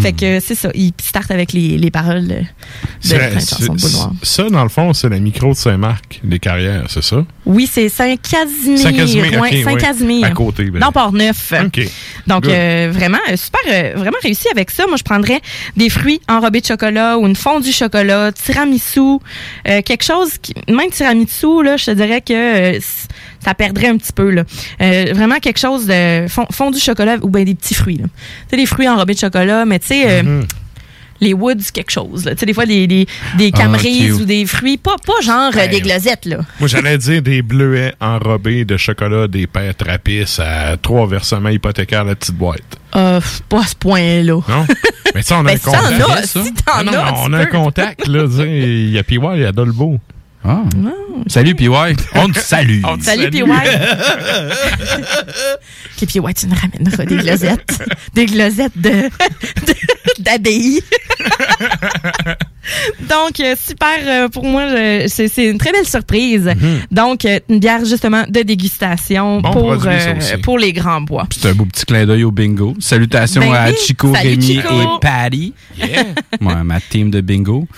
Fait 0.00 0.12
que 0.12 0.40
c'est 0.40 0.54
ça, 0.54 0.68
ils 0.74 0.92
startent 1.00 1.30
avec 1.30 1.52
les, 1.52 1.78
les 1.78 1.90
paroles 1.90 2.26
de 2.28 2.36
C'est- 3.00 3.18
la 3.18 3.34
chanson 3.40 3.74
de 3.74 3.80
boule 3.80 3.90
noire. 3.92 4.12
Ça, 4.22 4.48
dans 4.50 4.62
le 4.62 4.68
fond, 4.68 4.92
c'est 4.92 5.08
la 5.12 5.20
micro 5.20 5.50
de 5.50 5.56
Saint-Marc, 5.56 6.20
des 6.24 6.38
carrières, 6.38 6.84
c'est 6.88 7.02
ça? 7.02 7.24
Oui, 7.46 7.68
c'est 7.70 7.88
Saint-Casimir. 7.88 8.78
Saint-Casimir, 8.78 9.40
ouais. 9.40 10.24
À 10.24 10.30
côté, 10.30 10.64
ben. 10.70 10.80
Dans 10.80 10.92
Port-Neuf. 10.92 11.52
OK. 11.64 11.80
Donc, 12.26 12.46
euh, 12.46 12.90
vraiment, 12.92 13.18
euh, 13.30 13.36
super, 13.36 13.60
euh, 13.70 13.92
vraiment 13.96 14.16
réussi 14.22 14.48
avec 14.50 14.70
ça. 14.70 14.86
Moi, 14.86 14.96
je 14.96 15.02
prendrais 15.02 15.40
des 15.76 15.88
fruits 15.88 16.20
enrobés 16.28 16.60
de 16.60 16.66
chocolat 16.66 17.18
ou 17.18 17.26
une 17.26 17.36
fondue 17.36 17.72
chocolat, 17.72 18.32
tiramisu, 18.32 19.00
euh, 19.00 19.82
quelque 19.82 20.04
chose 20.04 20.38
qui, 20.40 20.54
même 20.68 20.90
tiramisu, 20.90 21.62
là, 21.62 21.76
je 21.76 21.86
te 21.86 21.90
dirais 21.92 22.20
que 22.20 22.78
ça 23.44 23.54
perdrait 23.54 23.88
un 23.88 23.96
petit 23.96 24.12
peu, 24.12 24.30
là. 24.30 24.44
Vraiment 25.12 25.38
quelque 25.38 25.58
chose 25.58 25.86
de 25.86 26.26
fon- 26.28 26.46
fondu 26.52 26.78
chocolat 26.80 27.16
ou 27.22 27.28
bien 27.28 27.44
des 27.44 27.54
petits 27.54 27.74
fruits. 27.74 27.98
Tu 27.98 28.04
sais, 28.50 28.56
des 28.56 28.66
fruits 28.66 28.88
enrobés 28.88 29.14
de 29.14 29.18
chocolat, 29.20 29.64
mais 29.64 29.78
tu 29.78 29.88
sais, 29.88 30.22
Mm-hmm. 30.22 30.42
Les 31.22 31.32
woods, 31.32 31.70
quelque 31.72 31.90
chose, 31.90 32.24
là. 32.24 32.32
Tu 32.34 32.40
sais, 32.40 32.46
des 32.46 32.52
fois, 32.52 32.66
des, 32.66 32.86
des, 32.86 33.06
des 33.38 33.52
Ah, 33.54 33.68
ou 33.68 34.24
des 34.24 34.44
fruits, 34.44 34.76
pas, 34.76 34.96
pas 35.06 35.20
genre 35.22 35.50
euh, 35.52 35.56
Ben, 35.56 35.70
des 35.70 35.80
glosettes, 35.80 36.26
là. 36.26 36.38
Moi, 36.58 36.68
j'allais 36.68 36.98
dire 36.98 37.22
des 37.22 37.42
bleuets 37.42 37.94
enrobés 38.00 38.64
de 38.64 38.76
chocolat, 38.76 39.28
des 39.28 39.46
pères 39.46 39.74
trapistes 39.76 40.40
à 40.40 40.76
trois 40.76 41.06
versements 41.06 41.48
hypothécaires, 41.48 42.04
la 42.04 42.16
petite 42.16 42.34
boîte. 42.34 42.60
Euh, 42.96 43.20
pas 43.48 43.60
à 43.60 43.66
ce 43.66 43.76
point-là. 43.76 44.40
Non? 44.48 44.66
Mais 45.14 45.22
ça, 45.22 45.38
on 45.38 45.46
a 45.46 45.52
Ben, 45.54 45.54
un 45.54 45.56
si 45.56 45.64
contact. 45.64 46.26
si 46.26 46.54
Ah 46.66 46.82
non, 46.82 46.92
on 47.24 47.32
a 47.32 47.38
un 47.38 47.46
contact, 47.46 48.08
là. 48.08 48.24
Il 48.44 48.90
y 48.90 48.98
a 48.98 49.02
PY, 49.04 49.18
il 49.34 49.40
y 49.40 49.44
a 49.44 49.52
Dolbo. 49.52 49.98
Ah. 50.44 50.62
Salut, 51.28 51.54
PY. 51.54 51.68
On 52.14 52.28
te 52.28 52.38
salue. 52.38 52.80
On 52.84 52.98
te 52.98 53.04
Salut, 53.04 53.30
PY. 53.30 53.42
Puis 56.06 56.18
ouais, 56.18 56.34
tu 56.34 56.46
nous 56.48 56.56
ramèneras 56.56 57.04
des 57.04 57.16
glosettes. 57.16 57.78
des 58.14 58.26
glosettes 58.26 58.76
de, 58.76 58.90
de- 58.90 60.22
d'abbaye. 60.22 60.80
Donc, 63.08 63.38
euh, 63.40 63.54
super 63.56 63.98
euh, 64.06 64.28
pour 64.28 64.44
moi, 64.44 64.66
je- 64.68 65.04
c'est, 65.08 65.28
c'est 65.28 65.46
une 65.48 65.58
très 65.58 65.70
belle 65.72 65.86
surprise. 65.86 66.50
Donc, 66.90 67.24
euh, 67.24 67.38
une 67.48 67.60
bière 67.60 67.84
justement 67.84 68.24
de 68.28 68.42
dégustation 68.42 69.40
Bon 69.40 69.52
pour, 69.52 69.62
produit, 69.76 69.88
euh, 69.90 70.38
pour 70.42 70.58
les 70.58 70.72
grands 70.72 71.00
bois. 71.02 71.26
C'est 71.30 71.50
un 71.50 71.54
beau 71.54 71.66
petit 71.66 71.84
clin 71.84 72.04
d'œil 72.04 72.24
au 72.24 72.32
bingo. 72.32 72.74
Salutations 72.80 73.40
Ben 73.40 73.52
à. 73.52 73.72
Chico, 73.72 74.12
Salut, 74.14 74.30
Rémi 74.30 74.44
Chico. 74.56 74.74
et 74.74 74.86
Patty. 75.00 75.54
Ouais, 76.40 76.62
ma 76.64 76.80
team 76.80 77.10
de 77.10 77.20
bingo. 77.20 77.68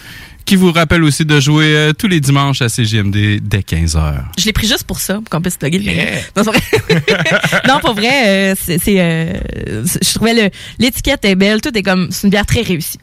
Qui 0.45 0.57
vous 0.57 0.73
rappelle 0.73 1.03
aussi 1.05 1.25
de 1.25 1.41
jouer 1.41 1.75
euh, 1.75 1.93
tous 1.93 2.07
les 2.07 2.21
dimanches 2.21 2.61
à 2.61 2.69
CGMD 2.69 3.41
dès 3.41 3.61
15h. 3.61 4.15
Je 4.39 4.45
l'ai 4.45 4.53
pris 4.53 4.67
juste 4.67 4.85
pour 4.85 4.99
ça, 4.99 5.15
pour 5.15 5.31
qu'on 5.31 5.41
puisse 5.41 5.57
plugger 5.57 5.79
le 5.79 5.85
bingo. 5.85 6.03
Non, 6.37 6.43
vrai. 6.43 6.59
non, 7.69 7.79
pour 7.81 7.95
vrai, 7.95 8.53
euh, 8.53 8.55
c'est, 8.59 8.79
euh, 8.89 9.33
c'est- 9.87 10.05
je 10.07 10.15
trouvais 10.15 10.35
le, 10.35 10.51
l'étiquette 10.79 11.25
est 11.25 11.35
belle, 11.35 11.61
tout 11.63 11.77
est 11.77 11.83
comme, 11.83 12.09
c'est 12.11 12.25
une 12.25 12.31
bière 12.31 12.45
très 12.47 12.61
réussie. 12.61 12.99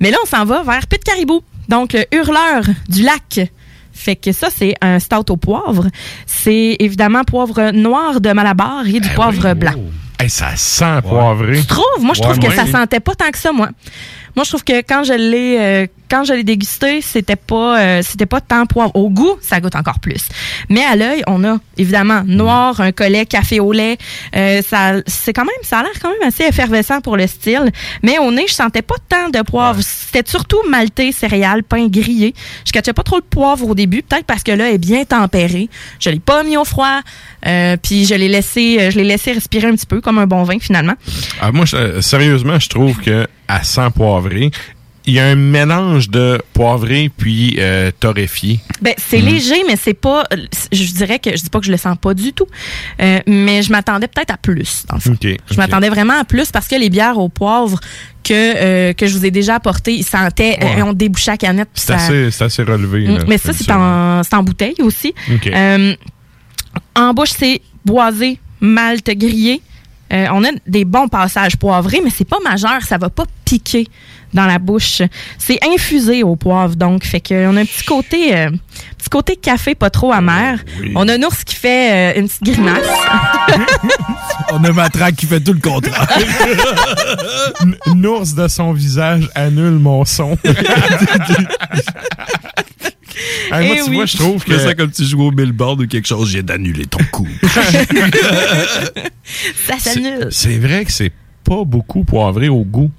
Mais 0.00 0.10
là, 0.10 0.16
on 0.24 0.26
s'en 0.26 0.44
va 0.46 0.62
vers 0.62 0.86
Pit 0.86 1.02
Caribou. 1.04 1.42
Donc, 1.68 1.92
le 1.92 2.04
hurleur 2.16 2.62
du 2.88 3.02
lac. 3.02 3.50
Fait 3.92 4.16
que 4.16 4.32
ça, 4.32 4.48
c'est 4.54 4.74
un 4.82 4.98
stout 4.98 5.30
au 5.32 5.36
poivre. 5.36 5.88
C'est 6.26 6.76
évidemment 6.80 7.24
poivre 7.24 7.70
noir 7.72 8.20
de 8.20 8.30
Malabar 8.32 8.86
et 8.86 9.00
du 9.00 9.08
poivre 9.10 9.54
blanc. 9.54 9.72
Hey, 10.20 10.30
ça 10.30 10.54
sent 10.56 11.00
poivré. 11.02 11.60
Tu 11.60 11.66
trouves? 11.66 11.84
Moi, 12.02 12.14
je 12.14 12.20
trouve 12.22 12.38
Ouais, 12.38 12.48
que 12.48 12.54
ça 12.54 12.66
sentait 12.66 13.00
pas 13.00 13.14
tant 13.14 13.30
que 13.30 13.38
ça, 13.38 13.52
moi. 13.52 13.68
Moi, 14.34 14.44
je 14.44 14.50
trouve 14.50 14.64
que 14.64 14.78
quand 14.82 15.02
je 15.04 15.14
l'ai, 15.14 15.56
euh, 15.58 15.86
quand 16.10 16.24
je 16.24 16.32
l'ai 16.32 16.44
dégusté, 16.44 17.00
c'était 17.00 17.36
pas, 17.36 17.80
euh, 17.80 18.02
c'était 18.02 18.26
pas 18.26 18.40
tant 18.40 18.66
poivre. 18.66 18.90
Au 18.94 19.10
goût, 19.10 19.36
ça 19.40 19.60
goûte 19.60 19.74
encore 19.76 19.98
plus. 20.00 20.28
Mais 20.68 20.82
à 20.84 20.96
l'œil, 20.96 21.22
on 21.26 21.42
a 21.44 21.58
évidemment 21.78 22.22
noir, 22.26 22.80
un 22.80 22.92
collet, 22.92 23.26
café 23.26 23.60
au 23.60 23.72
lait. 23.72 23.98
Euh, 24.36 24.62
ça, 24.62 24.94
c'est 25.06 25.32
quand 25.32 25.44
même, 25.44 25.54
ça 25.62 25.78
a 25.78 25.82
l'air 25.82 25.92
quand 26.00 26.10
même 26.10 26.28
assez 26.28 26.44
effervescent 26.44 27.00
pour 27.00 27.16
le 27.16 27.26
style. 27.26 27.70
Mais 28.02 28.18
au 28.18 28.30
nez, 28.32 28.44
je 28.48 28.54
sentais 28.54 28.82
pas 28.82 28.94
tant 29.08 29.28
de 29.30 29.42
poivre. 29.42 29.80
C'était 29.82 30.28
surtout 30.28 30.58
maltais, 30.68 31.12
céréales, 31.12 31.62
pain 31.62 31.86
grillé. 31.88 32.34
Je 32.64 32.72
cachais 32.72 32.92
pas 32.92 33.02
trop 33.02 33.20
de 33.20 33.26
poivre 33.26 33.68
au 33.68 33.74
début, 33.74 34.02
peut-être 34.02 34.26
parce 34.26 34.42
que 34.42 34.52
là, 34.52 34.68
elle 34.68 34.74
est 34.74 34.78
bien 34.78 35.04
tempérée. 35.04 35.68
Je 36.00 36.10
l'ai 36.10 36.20
pas 36.20 36.42
mis 36.42 36.56
au 36.56 36.64
froid. 36.64 37.00
Euh, 37.46 37.76
puis 37.80 38.06
je 38.06 38.14
l'ai 38.14 38.28
laissé, 38.28 38.90
je 38.90 38.96
l'ai 38.98 39.04
laissé 39.04 39.32
respirer 39.32 39.68
un 39.68 39.74
petit 39.74 39.86
peu 39.86 40.00
comme 40.00 40.18
un 40.18 40.26
bon 40.26 40.42
vin 40.42 40.58
finalement. 40.58 40.94
Ah, 41.40 41.52
moi, 41.52 41.64
je- 41.64 42.00
sérieusement, 42.00 42.58
je 42.58 42.68
trouve 42.68 42.96
que 43.00 43.26
à 43.48 43.62
100 43.62 43.90
poivré, 43.92 44.50
il 45.06 45.14
y 45.14 45.20
a 45.20 45.26
un 45.26 45.36
mélange 45.36 46.10
de 46.10 46.40
poivré 46.52 47.10
puis 47.16 47.56
euh, 47.58 47.90
torréfié. 48.00 48.58
Ben, 48.82 48.92
c'est 48.98 49.20
Mhm. 49.20 49.26
léger, 49.26 49.62
mais 49.66 49.76
c'est 49.76 49.94
pas. 49.94 50.24
Je 50.72 50.92
dirais 50.92 51.18
que 51.20 51.30
je 51.36 51.42
dis 51.42 51.50
pas 51.50 51.60
que 51.60 51.66
je 51.66 51.70
le 51.70 51.76
sens 51.76 51.96
pas 51.96 52.12
du 52.12 52.32
tout, 52.32 52.46
euh, 53.00 53.20
mais 53.26 53.62
je 53.62 53.70
m'attendais 53.70 54.08
peut-être 54.08 54.32
à 54.32 54.36
plus. 54.36 54.84
Dans. 54.88 54.98
Je 54.98 55.56
m'attendais 55.56 55.88
vraiment 55.88 56.18
à 56.20 56.24
plus 56.24 56.50
parce 56.50 56.66
que 56.66 56.74
les 56.74 56.90
bières 56.90 57.18
au 57.18 57.28
poivre 57.28 57.78
que 58.24 58.32
euh, 58.34 58.92
que 58.94 59.06
je 59.06 59.16
vous 59.16 59.24
ai 59.24 59.30
déjà 59.30 59.54
apportées, 59.56 59.94
ils 59.94 60.04
sentaient, 60.04 60.58
euh, 60.62 60.82
ont 60.82 60.92
débouché 60.92 61.30
à 61.30 61.36
canette. 61.36 61.68
C'est 61.74 61.96
ça- 62.30 62.44
assez, 62.46 62.62
relevé. 62.64 63.06
Mm, 63.06 63.16
là, 63.18 63.24
mais 63.28 63.38
ça, 63.38 63.52
c'est 63.52 63.70
en, 63.70 64.42
bouteille 64.42 64.74
aussi. 64.80 65.14
En 66.94 67.14
bouche, 67.14 67.30
c'est 67.38 67.62
boisé, 67.84 68.38
malte 68.60 69.10
grillé. 69.10 69.62
On 70.10 70.44
a 70.44 70.48
des 70.66 70.84
bons 70.84 71.08
passages 71.08 71.56
poivrés, 71.56 72.00
mais 72.02 72.10
c'est 72.10 72.28
pas 72.28 72.38
majeur, 72.44 72.82
ça 72.82 72.98
va 72.98 73.10
pas 73.10 73.24
piquer 73.44 73.86
dans 74.36 74.46
la 74.46 74.58
bouche. 74.60 75.02
C'est 75.38 75.58
infusé 75.66 76.22
au 76.22 76.36
poivre, 76.36 76.76
donc 76.76 77.04
fait 77.04 77.20
que 77.20 77.46
on 77.48 77.56
a 77.56 77.60
un 77.62 77.64
petit 77.64 77.82
côté, 77.84 78.36
euh, 78.36 78.50
petit 78.98 79.08
côté 79.10 79.34
café 79.36 79.74
pas 79.74 79.90
trop 79.90 80.12
amer. 80.12 80.58
On 80.94 81.08
a 81.08 81.14
un 81.14 81.22
ours 81.24 81.42
qui 81.42 81.56
fait 81.56 82.14
euh, 82.16 82.20
une 82.20 82.28
petite 82.28 82.44
grimace. 82.44 82.86
On 84.52 84.62
a 84.62 84.70
Matraque 84.72 85.16
qui 85.16 85.26
fait 85.26 85.40
tout 85.40 85.52
le 85.54 85.58
contraire. 85.58 86.06
N- 87.62 87.76
Une 87.86 88.06
ours 88.06 88.34
de 88.34 88.46
son 88.46 88.72
visage 88.72 89.28
annule 89.34 89.78
mon 89.80 90.04
son. 90.04 90.38
Ah, 93.50 93.60
moi, 93.62 93.70
Eh 93.78 93.82
tu 93.84 93.90
oui. 93.90 93.96
vois, 93.96 94.04
je 94.06 94.16
trouve 94.18 94.44
que 94.44 94.58
ça 94.58 94.74
comme 94.74 94.90
tu 94.90 95.02
joues 95.04 95.22
au 95.22 95.30
billboard 95.30 95.80
ou 95.80 95.86
quelque 95.86 96.06
chose, 96.06 96.28
j'ai 96.30 96.42
d'annuler 96.42 96.84
ton 96.84 96.98
coup. 97.10 97.26
ça 99.66 99.78
s'annule. 99.78 100.28
c'est 100.30 100.58
vrai 100.58 100.84
que 100.84 100.92
c'est 100.92 101.12
pas 101.44 101.64
beaucoup 101.64 102.04
poivré 102.04 102.48
au 102.48 102.62
goût. 102.64 102.90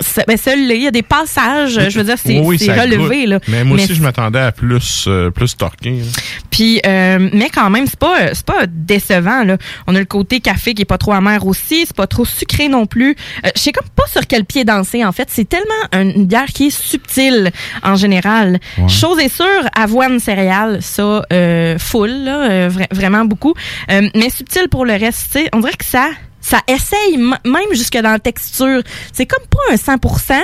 Ça- 0.00 0.24
Ben, 0.26 0.36
celui-là, 0.36 0.74
il 0.74 0.82
y 0.82 0.86
a 0.86 0.90
des 0.90 1.02
passages, 1.02 1.78
je 1.88 1.98
veux 1.98 2.04
dire, 2.04 2.16
c'est 2.22 2.40
Oui, 2.40 2.58
ça 2.58 2.74
relevé. 2.74 3.26
Là. 3.26 3.38
Mais 3.48 3.62
moi 3.64 3.76
aussi, 3.76 3.94
je 3.94 4.02
m'attendais 4.02 4.38
à 4.40 4.52
plus, 4.52 5.04
euh, 5.06 5.30
plus 5.30 5.56
torqué. 5.56 5.90
là. 5.90 6.04
Puis, 6.50 6.80
euh, 6.86 7.28
mais 7.32 7.50
quand 7.50 7.70
même, 7.70 7.86
c'est 7.86 7.98
pas, 7.98 8.34
c'est 8.34 8.44
pas 8.44 8.66
décevant. 8.68 9.44
Là. 9.44 9.56
On 9.86 9.94
a 9.94 9.98
le 9.98 10.04
côté 10.04 10.40
café 10.40 10.74
qui 10.74 10.82
est 10.82 10.86
pas 10.86 10.98
trop 10.98 11.12
amer 11.12 11.46
aussi, 11.46 11.84
c'est 11.86 11.96
pas 11.96 12.06
trop 12.06 12.24
sucré 12.24 12.68
non 12.68 12.86
plus. 12.86 13.16
Euh, 13.44 13.50
je 13.54 13.60
sais 13.60 13.72
comme 13.72 13.88
pas 13.94 14.06
sur 14.10 14.26
quel 14.26 14.44
pied 14.44 14.64
danser. 14.64 15.04
En 15.04 15.12
fait, 15.12 15.28
c'est 15.30 15.48
tellement 15.48 15.64
une 15.92 16.26
bière 16.26 16.46
qui 16.46 16.66
est 16.68 16.70
subtile 16.76 17.50
en 17.82 17.94
général. 17.96 18.58
Ouais. 18.78 18.88
Chose 18.88 19.18
est 19.20 19.34
sûre, 19.34 19.46
avoine 19.76 20.18
céréales, 20.20 20.78
ça 20.82 21.22
euh, 21.32 21.78
full, 21.78 22.10
là, 22.24 22.50
euh, 22.50 22.68
vra- 22.68 22.92
vraiment 22.94 23.24
beaucoup. 23.24 23.54
Euh, 23.90 24.08
mais 24.14 24.30
subtil 24.30 24.68
pour 24.70 24.84
le 24.84 24.92
reste, 24.94 25.26
tu 25.32 25.38
sais, 25.40 25.48
on 25.52 25.60
dirait 25.60 25.72
que 25.74 25.84
ça, 25.84 26.08
ça 26.42 26.60
essaye 26.68 27.16
même 27.16 27.72
jusque 27.72 27.96
dans 27.96 28.10
la 28.10 28.18
texture. 28.18 28.82
C'est 29.12 29.26
comme 29.26 29.44
pas 29.46 29.72
un 29.72 29.76
100%. 29.76 30.40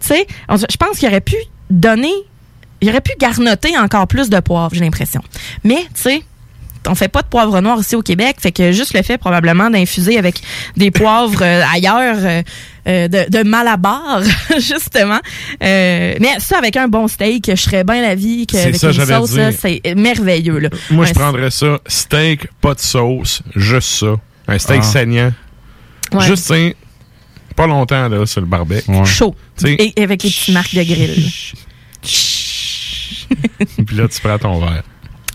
Tu 0.00 0.08
sais, 0.08 0.26
je 0.48 0.76
pense 0.76 0.98
qu'il 0.98 1.08
aurait 1.08 1.20
pu 1.20 1.36
donner 1.68 2.12
il 2.84 2.90
aurait 2.90 3.00
pu 3.00 3.12
garnoter 3.18 3.78
encore 3.78 4.06
plus 4.06 4.28
de 4.28 4.38
poivre, 4.40 4.70
j'ai 4.74 4.80
l'impression. 4.80 5.22
Mais, 5.64 5.86
tu 5.94 6.02
sais, 6.02 6.22
on 6.86 6.94
fait 6.94 7.08
pas 7.08 7.22
de 7.22 7.28
poivre 7.28 7.58
noir 7.62 7.80
ici 7.80 7.96
au 7.96 8.02
Québec, 8.02 8.36
fait 8.38 8.52
que 8.52 8.72
juste 8.72 8.92
le 8.94 9.02
fait 9.02 9.16
probablement 9.16 9.70
d'infuser 9.70 10.18
avec 10.18 10.36
des 10.76 10.90
poivres 10.90 11.42
euh, 11.42 11.62
ailleurs 11.72 12.16
euh, 12.18 12.42
euh, 12.86 13.08
de, 13.08 13.30
de 13.30 13.42
Malabar, 13.42 14.20
justement. 14.58 15.20
Mais 15.60 16.34
ça, 16.38 16.58
avec 16.58 16.76
un 16.76 16.88
bon 16.88 17.08
steak, 17.08 17.50
je 17.50 17.54
serais 17.54 17.84
bien 17.84 18.02
la 18.02 18.14
vie 18.14 18.46
ça, 18.50 18.68
une 18.68 18.74
sauce, 18.74 19.38
c'est 19.58 19.80
merveilleux. 19.96 20.58
Là. 20.58 20.68
Moi, 20.90 21.06
je 21.06 21.14
prendrais 21.14 21.50
ça. 21.50 21.78
Steak, 21.86 22.48
pas 22.60 22.74
de 22.74 22.80
sauce, 22.80 23.40
juste 23.56 23.88
ça. 23.88 24.16
Un 24.48 24.58
steak 24.58 24.80
Ah. 24.80 24.82
saignant. 24.82 25.32
Ouais. 26.12 26.26
Juste, 26.26 26.46
tu 26.48 26.54
sais, 26.54 26.76
pas 27.56 27.66
longtemps, 27.66 28.08
là, 28.08 28.26
sur 28.26 28.40
le 28.40 28.46
barbecue. 28.46 28.82
Chaud. 29.06 29.34
Tu 29.56 29.66
sais, 29.66 29.76
Et 29.96 30.02
avec 30.02 30.22
les 30.22 30.30
petites 30.30 30.54
marques 30.54 30.74
de 30.74 30.82
grill. 30.82 31.30
puis 33.86 33.96
là, 33.96 34.08
tu 34.08 34.20
prends 34.20 34.38
ton 34.38 34.60
verre. 34.60 34.82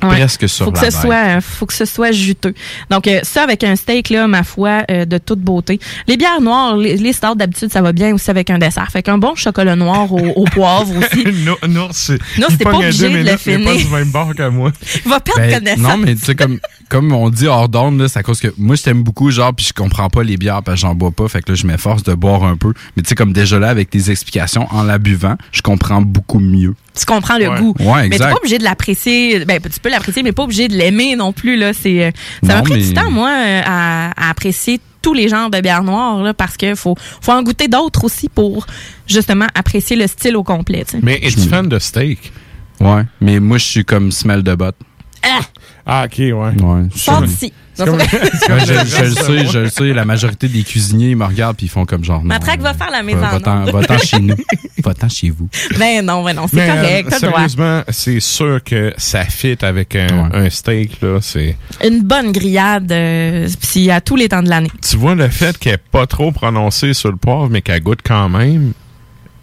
Ouais. 0.01 0.09
presque 0.09 0.47
sur 0.47 0.65
faut 0.65 0.71
que 0.71 0.81
la 0.81 0.91
ce 0.91 0.97
soit 1.01 1.41
faut 1.41 1.65
que 1.65 1.73
ce 1.73 1.85
soit 1.85 2.11
juteux. 2.11 2.53
Donc 2.89 3.07
euh, 3.07 3.19
ça 3.23 3.43
avec 3.43 3.63
un 3.63 3.75
steak 3.75 4.09
là 4.09 4.27
ma 4.27 4.43
foi 4.43 4.83
euh, 4.89 5.05
de 5.05 5.17
toute 5.17 5.39
beauté. 5.39 5.79
Les 6.07 6.15
bières 6.17 6.41
noires, 6.41 6.77
les, 6.77 6.97
les 6.97 7.13
stouts 7.13 7.35
d'habitude 7.35 7.71
ça 7.71 7.81
va 7.81 7.91
bien 7.91 8.13
aussi 8.13 8.29
avec 8.29 8.49
un 8.49 8.57
dessert. 8.57 8.87
Fait 8.91 9.03
qu'un 9.03 9.17
bon 9.17 9.35
chocolat 9.35 9.75
noir 9.75 10.11
au, 10.11 10.19
au 10.19 10.43
poivre 10.45 10.93
aussi. 10.97 11.25
non, 11.45 11.55
non, 11.67 11.89
c'est. 11.91 12.19
Non, 12.37 12.47
c'était 12.49 12.63
pas 12.63 12.75
obligé 12.77 13.09
de 13.09 13.17
le 13.17 13.27
est 13.27 13.31
pas 13.31 13.37
finir. 13.37 13.75
du 13.75 13.87
même 13.87 14.11
bord 14.11 14.33
que 14.35 14.47
moi. 14.49 14.71
Il 15.05 15.09
va 15.09 15.19
perdre 15.19 15.41
Ben, 15.41 15.53
connaissance. 15.59 15.79
non, 15.79 15.97
mais 15.97 16.15
tu 16.15 16.25
sais, 16.25 16.35
comme, 16.35 16.59
comme 16.89 17.11
on 17.11 17.29
dit 17.29 17.47
hors 17.47 17.69
d'onde, 17.69 17.99
là, 17.99 18.07
c'est 18.07 18.19
à 18.19 18.23
cause 18.23 18.39
que 18.39 18.53
moi, 18.57 18.75
je 18.75 18.83
t'aime 18.83 19.03
beaucoup, 19.03 19.31
genre, 19.31 19.53
puis 19.53 19.65
je 19.67 19.73
comprends 19.73 20.09
pas 20.09 20.23
les 20.23 20.37
bières 20.37 20.63
parce 20.63 20.75
que 20.75 20.81
j'en 20.81 20.95
bois 20.95 21.11
pas. 21.11 21.27
Fait 21.27 21.41
que 21.41 21.51
là, 21.51 21.55
je 21.55 21.67
m'efforce 21.67 22.03
de 22.03 22.13
boire 22.13 22.43
un 22.43 22.57
peu. 22.57 22.73
Mais 22.95 23.03
tu 23.03 23.09
sais, 23.09 23.15
comme 23.15 23.33
déjà 23.33 23.59
là, 23.59 23.69
avec 23.69 23.89
tes 23.89 24.09
explications, 24.11 24.67
en 24.71 24.83
la 24.83 24.97
buvant, 24.97 25.35
je 25.51 25.61
comprends 25.61 26.01
beaucoup 26.01 26.39
mieux. 26.39 26.75
Tu 26.97 27.05
comprends 27.05 27.37
le 27.37 27.49
Ouais. 27.49 27.59
goût. 27.59 27.73
Ouais, 27.79 28.03
mais 28.03 28.09
t'es 28.09 28.15
exact. 28.15 28.31
pas 28.31 28.37
obligé 28.37 28.57
de 28.57 28.63
l'apprécier. 28.63 29.45
Ben, 29.45 29.59
tu 29.61 29.79
peux 29.81 29.89
l'apprécier, 29.89 30.23
mais 30.23 30.31
pas 30.31 30.43
obligé 30.43 30.67
de 30.67 30.75
l'aimer 30.75 31.15
non 31.15 31.31
plus. 31.33 31.55
Là, 31.57 31.71
c'est, 31.73 32.05
euh, 32.05 32.11
ça 32.45 32.55
m'a 32.55 32.61
pris 32.61 32.73
mais- 32.73 32.79
du 32.81 32.93
temps, 32.93 33.09
moi, 33.11 33.29
euh, 33.29 33.61
à, 33.65 34.11
à 34.27 34.29
apprécier 34.29 34.79
tous 35.01 35.13
les 35.13 35.29
genres 35.29 35.49
de 35.49 35.61
bières 35.61 35.83
noires, 35.83 36.21
là, 36.21 36.33
parce 36.33 36.57
que 36.57 36.75
faut, 36.75 36.95
faut 37.21 37.31
en 37.31 37.41
goûter 37.41 37.67
d'autres 37.69 38.03
aussi 38.03 38.27
pour 38.27 38.67
justement 39.07 39.47
apprécier 39.55 39.95
le 39.95 40.07
style 40.07 40.35
au 40.35 40.43
complet. 40.43 40.83
tu 40.85 40.91
sais. 40.97 40.99
Mais 41.01 41.19
es-tu 41.23 41.39
fan 41.47 41.67
de 41.69 41.79
steak? 41.79 42.33
Ouais. 42.81 43.03
Mais 43.21 43.39
moi, 43.39 43.57
je 43.57 43.65
suis 43.65 43.85
comme 43.85 44.11
smell 44.11 44.43
de 44.43 44.55
botte. 44.55 44.75
Ah! 45.23 45.39
Ah, 45.85 46.05
ok, 46.05 46.17
ouais. 46.19 46.33
Ouais. 46.33 46.83
Sors 46.95 47.21
d'ici. 47.21 47.51
C'est 47.79 47.85
comme- 47.85 47.97
Ouais, 47.97 48.65
je, 48.65 48.73
je 48.73 49.03
le 49.03 49.11
sais, 49.15 49.45
je 49.47 49.59
le 49.59 49.69
sais. 49.69 49.93
La 49.93 50.05
majorité 50.05 50.47
des 50.47 50.63
cuisiniers, 50.63 51.09
ils 51.11 51.15
me 51.17 51.25
regardent 51.25 51.57
puis 51.57 51.65
ils 51.65 51.69
font 51.69 51.85
comme 51.85 52.03
genre. 52.03 52.19
non, 52.21 52.27
Matraque 52.27 52.61
va 52.61 52.73
faire 52.73 52.91
la 52.91 52.99
en 52.99 53.65
Va-t'en 53.65 53.97
chez 53.97 54.19
nous. 54.19 54.35
Va-t'en 54.83 55.09
chez 55.09 55.29
vous. 55.29 55.49
Ben 55.77 56.05
non, 56.05 56.23
ben 56.23 56.35
non, 56.35 56.47
c'est 56.47 56.65
correct, 56.67 57.11
euh, 57.13 57.17
sérieusement, 57.17 57.83
c'est 57.89 58.19
sûr 58.19 58.63
que 58.63 58.93
ça 58.97 59.25
fit 59.25 59.57
avec 59.61 59.95
un, 59.95 60.29
un 60.33 60.49
steak, 60.49 61.01
là. 61.01 61.19
C'est. 61.21 61.57
Une 61.85 62.01
bonne 62.01 62.31
grillade, 62.31 62.91
euh, 62.91 63.47
puis 63.61 63.91
à 63.91 64.01
tous 64.01 64.15
les 64.15 64.29
temps 64.29 64.43
de 64.43 64.49
l'année. 64.49 64.71
Tu 64.87 64.97
vois 64.97 65.15
le 65.15 65.27
fait 65.27 65.57
qu'elle 65.57 65.73
n'est 65.73 65.77
pas 65.77 66.07
trop 66.07 66.31
prononcée 66.31 66.93
sur 66.93 67.09
le 67.11 67.17
poivre, 67.17 67.49
mais 67.49 67.61
qu'elle 67.61 67.81
goûte 67.81 67.99
quand 68.03 68.29
même. 68.29 68.73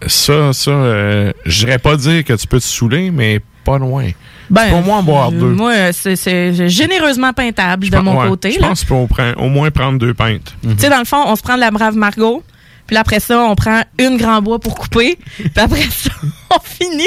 Ça, 0.06 0.52
ça, 0.52 0.70
euh, 0.70 1.32
je 1.46 1.66
pas 1.78 1.96
dire 1.96 2.24
que 2.24 2.34
tu 2.34 2.46
peux 2.46 2.58
te 2.60 2.64
saouler, 2.64 3.10
mais 3.10 3.40
pas 3.64 3.78
loin. 3.78 4.10
Ben, 4.50 4.72
au 4.74 4.82
moins 4.82 4.98
en 4.98 5.02
boire 5.02 5.28
euh, 5.28 5.32
deux. 5.38 5.46
Moi, 5.50 5.92
c'est- 5.92 6.68
généreusement 6.68 7.32
peintable 7.32 7.88
de 7.88 7.96
mon 7.98 8.20
Ouais, 8.20 8.28
côté. 8.28 8.52
Je 8.52 8.58
pense 8.58 8.80
qu'il 8.80 8.88
faut 8.88 9.08
au 9.38 9.48
moins 9.48 9.70
prendre 9.70 9.98
deux 9.98 10.14
pintes. 10.14 10.54
Tu 10.62 10.68
sais, 10.78 10.88
dans 10.88 10.98
le 10.98 11.04
fond, 11.04 11.22
on 11.26 11.34
se 11.36 11.42
prend 11.42 11.56
de 11.56 11.60
la 11.60 11.70
brave 11.70 11.96
Margot, 11.96 12.42
puis 12.86 12.96
après 12.96 13.20
ça, 13.20 13.40
on 13.40 13.54
prend 13.56 13.82
une 13.98 14.16
grand 14.16 14.40
bois 14.42 14.58
pour 14.60 14.74
couper, 14.76 15.18
puis 15.36 15.50
après 15.56 15.82
ça, 15.90 16.10
on 16.54 16.60
finit 16.62 17.04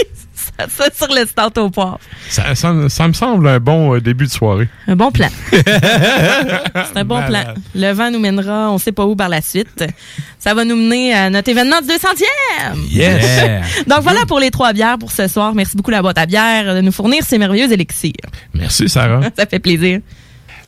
ça, 0.78 0.86
sur 0.94 1.14
le 1.14 1.26
start 1.26 1.58
au 1.58 1.70
poivre. 1.70 2.00
Ça, 2.30 2.54
ça- 2.56 2.90
ça 2.90 3.08
me 3.08 3.14
semble 3.14 3.48
un 3.48 3.60
bon 3.60 3.96
euh, 3.96 4.02
début 4.02 4.26
de 4.26 4.32
soirée. 4.32 4.68
Un 4.88 4.96
bon 4.96 5.12
plan. 5.12 5.30
C'est 5.52 6.98
un 6.98 7.04
bon 7.06 7.22
plan. 7.24 7.44
Le 7.76 7.92
vent 7.92 8.12
nous 8.12 8.20
mènera, 8.20 8.72
on 8.72 8.78
sait 8.78 8.92
pas 8.92 9.06
où 9.06 9.16
par 9.16 9.30
la 9.30 9.42
suite. 9.42 9.86
Ça 10.38 10.54
va 10.54 10.64
nous 10.66 10.76
mener 10.76 11.14
à 11.14 11.30
notre 11.30 11.50
événement 11.50 11.82
du 11.82 11.88
200e. 11.88 12.90
Yes! 12.90 13.24
Yeah. 13.24 13.62
Donc 13.88 14.02
voilà 14.02 14.26
pour 14.28 14.40
les 14.40 14.52
trois 14.52 14.74
bières 14.74 14.98
pour 14.98 15.12
ce 15.12 15.28
soir. 15.28 15.54
Merci 15.54 15.76
beaucoup 15.76 15.92
la 15.92 16.02
boîte 16.02 16.18
à 16.18 16.26
bière 16.26 16.76
de 16.76 16.82
nous 16.82 16.92
fournir 16.92 17.24
ces 17.24 17.38
merveilleux 17.38 17.72
élixirs. 17.72 18.14
Merci, 18.54 18.88
Sarah. 18.90 19.22
Ça 19.38 19.46
fait 19.46 19.60
plaisir. 19.60 20.00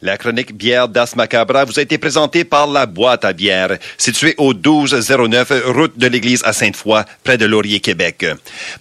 La 0.03 0.17
chronique 0.17 0.57
bière 0.57 0.87
d'As 0.87 1.15
Macabra 1.15 1.63
vous 1.63 1.77
a 1.77 1.83
été 1.83 1.99
présentée 1.99 2.43
par 2.43 2.65
la 2.65 2.87
boîte 2.87 3.23
à 3.23 3.33
bière, 3.33 3.77
située 3.99 4.33
au 4.39 4.51
1209 4.51 5.51
route 5.67 5.95
de 5.95 6.07
l'église 6.07 6.41
à 6.43 6.53
Sainte-Foy, 6.53 7.03
près 7.23 7.37
de 7.37 7.45
Laurier, 7.45 7.79
Québec. 7.79 8.25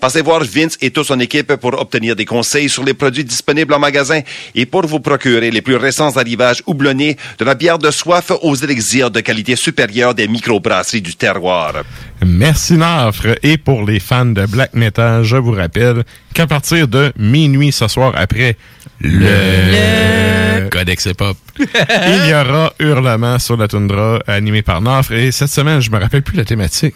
Passez 0.01 0.23
voir 0.23 0.43
Vince 0.43 0.79
et 0.81 0.91
toute 0.91 1.05
son 1.05 1.21
équipe 1.21 1.57
pour 1.57 1.79
obtenir 1.79 2.17
des 2.17 2.25
conseils 2.25 2.71
sur 2.71 2.85
les 2.85 2.95
produits 2.95 3.25
disponibles 3.25 3.75
en 3.75 3.79
magasin 3.79 4.23
et 4.55 4.65
pour 4.65 4.87
vous 4.87 5.01
procurer 5.01 5.51
les 5.51 5.61
plus 5.61 5.77
récents 5.77 6.17
arrivages 6.17 6.63
houblonnés 6.67 7.19
de 7.39 7.45
la 7.45 7.55
bière 7.55 7.79
de 7.79 7.91
soif 7.91 8.33
aux 8.41 8.55
élixirs 8.55 9.11
de 9.11 9.21
qualité 9.21 9.57
supérieure 9.57 10.15
des 10.15 10.27
microbrasseries 10.27 11.03
du 11.03 11.17
terroir. 11.17 11.83
Merci 12.25 12.79
Nafre. 12.79 13.37
Et 13.43 13.59
pour 13.59 13.85
les 13.85 14.01
fans 14.01 14.25
de 14.25 14.47
black 14.47 14.73
metal, 14.73 15.23
je 15.23 15.37
vous 15.37 15.53
rappelle 15.53 16.05
qu'à 16.33 16.47
partir 16.47 16.89
de 16.89 17.13
minuit 17.19 17.73
ce 17.73 17.89
soir 17.89 18.15
après 18.17 18.57
le, 19.01 20.69
Codex 20.69 21.07
Hip-Hop, 21.07 21.37
il 21.59 22.29
y 22.29 22.35
aura 22.35 22.73
Hurlement 22.79 23.39
sur 23.39 23.57
la 23.57 23.69
toundra 23.69 24.21
animé 24.27 24.63
par 24.63 24.81
Nafre. 24.81 25.13
Et 25.13 25.33
cette 25.33 25.51
semaine, 25.51 25.81
je 25.81 25.91
me 25.91 25.99
rappelle 25.99 26.23
plus 26.23 26.37
la 26.37 26.45
thématique. 26.45 26.95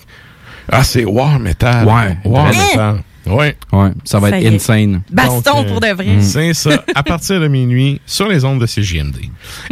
Ah, 0.70 0.84
c'est 0.84 1.04
War 1.04 1.38
Metal. 1.38 1.86
Ouais. 1.86 2.16
War 2.24 2.46
Hein? 2.46 2.50
Metal. 2.50 3.02
Ouais. 3.26 3.56
Ouais, 3.72 3.90
ça 4.04 4.18
va 4.18 4.30
Ça 4.30 4.40
être 4.40 4.54
insane. 4.54 5.02
Baston 5.10 5.40
Donc, 5.40 5.66
euh, 5.66 5.70
pour 5.70 5.80
de 5.80 5.86
vrai. 5.88 6.16
C'est 6.20 6.52
ça, 6.52 6.84
à 6.94 7.02
partir 7.02 7.40
de 7.40 7.48
minuit, 7.48 8.00
sur 8.04 8.28
les 8.28 8.44
ondes 8.44 8.60
de 8.60 8.66
CJMD. 8.66 9.16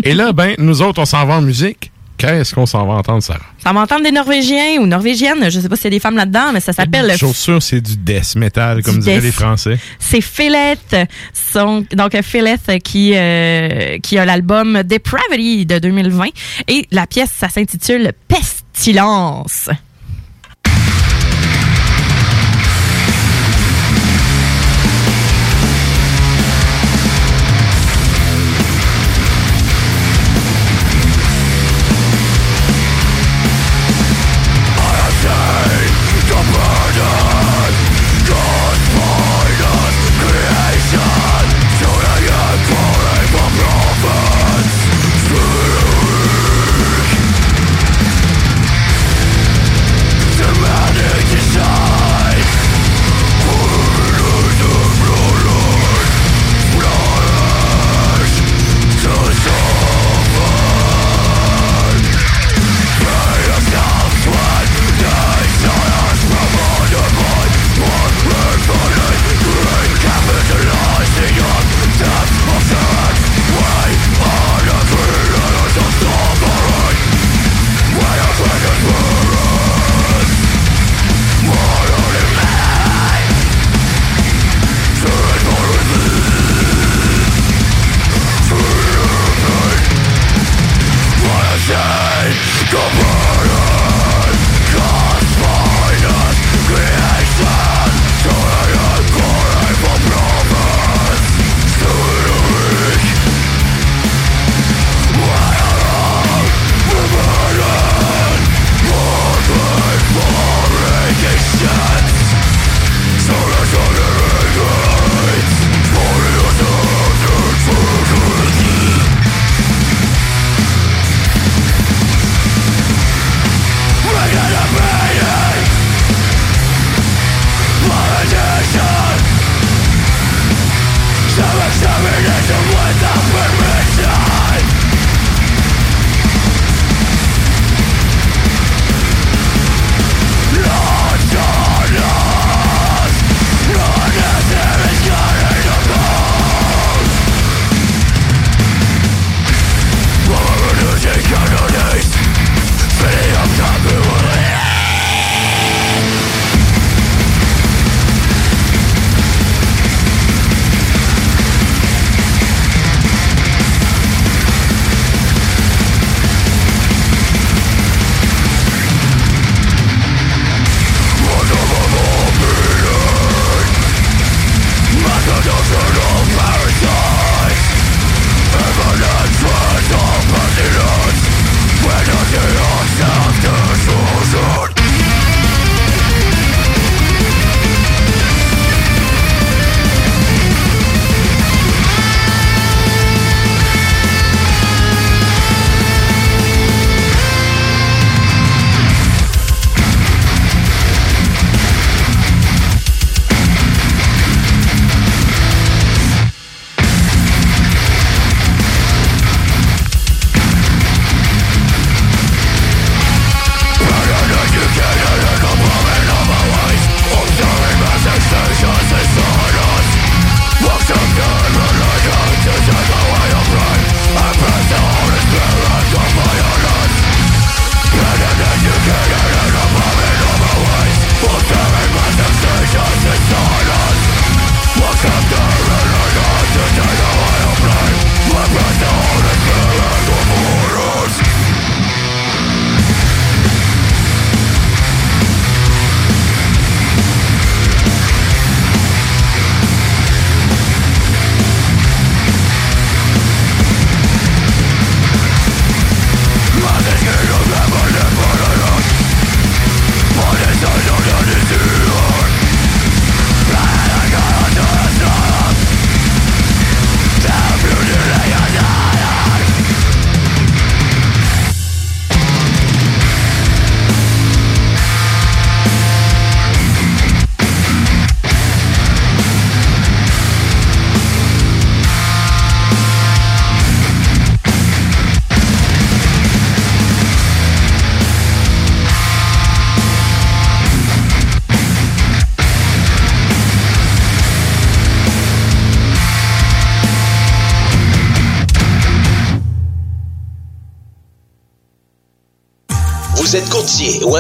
Et 0.05 0.15
là, 0.15 0.33
ben, 0.33 0.55
nous 0.59 0.81
autres, 0.81 1.03
on 1.03 1.05
s'en 1.05 1.27
va 1.27 1.35
en 1.35 1.43
musique. 1.43 1.93
Qu'est-ce 2.19 2.55
qu'on 2.55 2.67
s'en 2.67 2.87
va 2.87 2.95
entendre, 2.95 3.23
Sarah? 3.23 3.41
Ça 3.63 3.73
va 3.73 3.81
entendre 3.81 4.05
des 4.05 4.13
Norvégiens 4.13 4.81
ou 4.81 4.87
Norvégiennes. 4.87 5.51
Je 5.51 5.59
sais 5.59 5.69
pas 5.69 5.75
s'il 5.77 5.85
y 5.85 5.87
a 5.89 5.91
des 5.91 5.99
femmes 6.01 6.17
là-dedans, 6.17 6.53
mais 6.53 6.61
ça 6.61 6.73
s'appelle 6.73 7.09
le 7.09 7.17
Chaussure, 7.17 7.61
c'est 7.63 7.81
du 7.81 7.97
death 7.97 8.37
metal, 8.37 8.83
comme 8.83 8.99
diraient 9.01 9.21
les 9.21 9.33
Français. 9.33 9.79
C'est 9.99 10.21
Philette. 10.21 10.97
Son- 11.33 11.85
donc, 11.95 12.21
Philette 12.23 12.81
qui, 12.85 13.13
euh, 13.17 13.99
qui 13.99 14.19
a 14.19 14.25
l'album 14.25 14.83
Depravity 14.85 15.67
de 15.67 15.79
2020. 15.81 16.27
Et 16.69 16.87
la 16.93 17.07
pièce, 17.09 17.31
ça 17.37 17.49
s'intitule 17.49 18.13
Pestilence. 18.29 19.69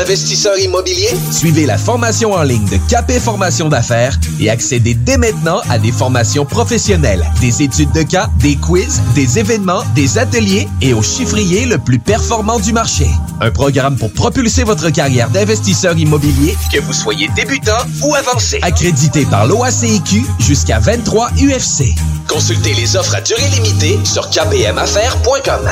Investisseur 0.02 0.58
immobilier? 0.58 1.08
Suivez 1.30 1.64
la 1.64 1.78
formation 1.78 2.32
en 2.32 2.42
ligne 2.42 2.68
de 2.68 2.76
Capé 2.88 3.20
Formation 3.20 3.68
d'affaires 3.68 4.18
et 4.40 4.50
accédez 4.50 4.94
dès 4.94 5.16
maintenant 5.16 5.60
à 5.70 5.78
des 5.78 5.92
formations 5.92 6.44
professionnelles, 6.44 7.24
des 7.40 7.62
études 7.62 7.92
de 7.92 8.02
cas, 8.02 8.28
des 8.40 8.56
quiz, 8.56 9.00
des 9.14 9.38
événements, 9.38 9.84
des 9.94 10.18
ateliers 10.18 10.68
et 10.80 10.92
au 10.92 11.02
chiffrier 11.02 11.66
le 11.66 11.78
plus 11.78 12.00
performant 12.00 12.58
du 12.58 12.72
marché. 12.72 13.06
Un 13.40 13.52
programme 13.52 13.96
pour 13.96 14.12
propulser 14.12 14.64
votre 14.64 14.90
carrière 14.90 15.30
d'investisseur 15.30 15.96
immobilier, 15.96 16.56
que 16.72 16.80
vous 16.80 16.92
soyez 16.92 17.28
débutant 17.36 17.78
ou 18.02 18.14
avancé. 18.14 18.58
Accrédité 18.62 19.24
par 19.24 19.46
l'OACIQ 19.46 20.24
jusqu'à 20.40 20.80
23 20.80 21.30
UFC. 21.40 21.94
Consultez 22.28 22.74
les 22.74 22.96
offres 22.96 23.14
à 23.14 23.20
durée 23.20 23.48
limitée 23.54 23.98
sur 24.04 24.28
kpmaffaires.com. 24.30 25.68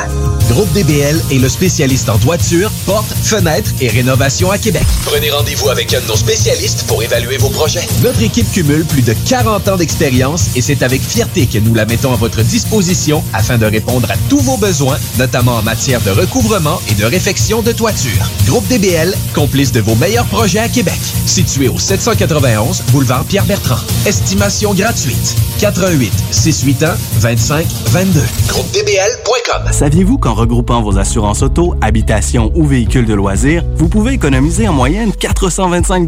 Groupe 0.49 0.71
DBL 0.73 1.21
est 1.31 1.39
le 1.39 1.49
spécialiste 1.49 2.09
en 2.09 2.17
toiture, 2.17 2.70
portes, 2.85 3.13
fenêtres 3.23 3.71
et 3.79 3.89
rénovation 3.89 4.51
à 4.51 4.57
Québec. 4.57 4.83
Prenez 5.05 5.29
rendez-vous 5.29 5.69
avec 5.69 5.93
un 5.93 6.01
de 6.01 6.07
nos 6.07 6.15
spécialistes 6.15 6.85
pour 6.87 7.01
évaluer 7.03 7.37
vos 7.37 7.49
projets. 7.49 7.87
Notre 8.03 8.21
équipe 8.21 8.51
cumule 8.51 8.85
plus 8.85 9.01
de 9.01 9.13
40 9.27 9.67
ans 9.67 9.77
d'expérience 9.77 10.49
et 10.55 10.61
c'est 10.61 10.83
avec 10.83 11.01
fierté 11.01 11.47
que 11.47 11.57
nous 11.57 11.73
la 11.73 11.85
mettons 11.85 12.13
à 12.13 12.17
votre 12.17 12.41
disposition 12.41 13.23
afin 13.33 13.57
de 13.57 13.65
répondre 13.65 14.09
à 14.11 14.15
tous 14.29 14.39
vos 14.39 14.57
besoins, 14.57 14.97
notamment 15.17 15.55
en 15.57 15.61
matière 15.61 16.01
de 16.01 16.11
recouvrement 16.11 16.81
et 16.89 16.95
de 16.95 17.05
réfection 17.05 17.61
de 17.61 17.71
toiture. 17.71 18.29
Groupe 18.45 18.67
DBL, 18.67 19.13
complice 19.33 19.71
de 19.71 19.79
vos 19.81 19.95
meilleurs 19.95 20.25
projets 20.25 20.59
à 20.59 20.69
Québec. 20.69 20.99
Situé 21.25 21.67
au 21.67 21.79
791 21.79 22.83
boulevard 22.91 23.25
Pierre-Bertrand. 23.25 23.79
Estimation 24.05 24.73
gratuite. 24.73 25.35
88 25.61 26.11
681 26.31 26.95
25 27.19 27.65
22. 27.91 28.19
GroupeDBL.com. 28.47 29.71
Saviez-vous 29.71 30.17
qu'en 30.17 30.33
regroupant 30.33 30.81
vos 30.81 30.97
assurances 30.97 31.43
auto, 31.43 31.75
habitation 31.81 32.51
ou 32.55 32.65
véhicules 32.65 33.05
de 33.05 33.13
loisirs, 33.13 33.63
vous 33.75 33.87
pouvez 33.87 34.13
économiser 34.13 34.67
en 34.67 34.73
moyenne 34.73 35.11
425 35.13 36.07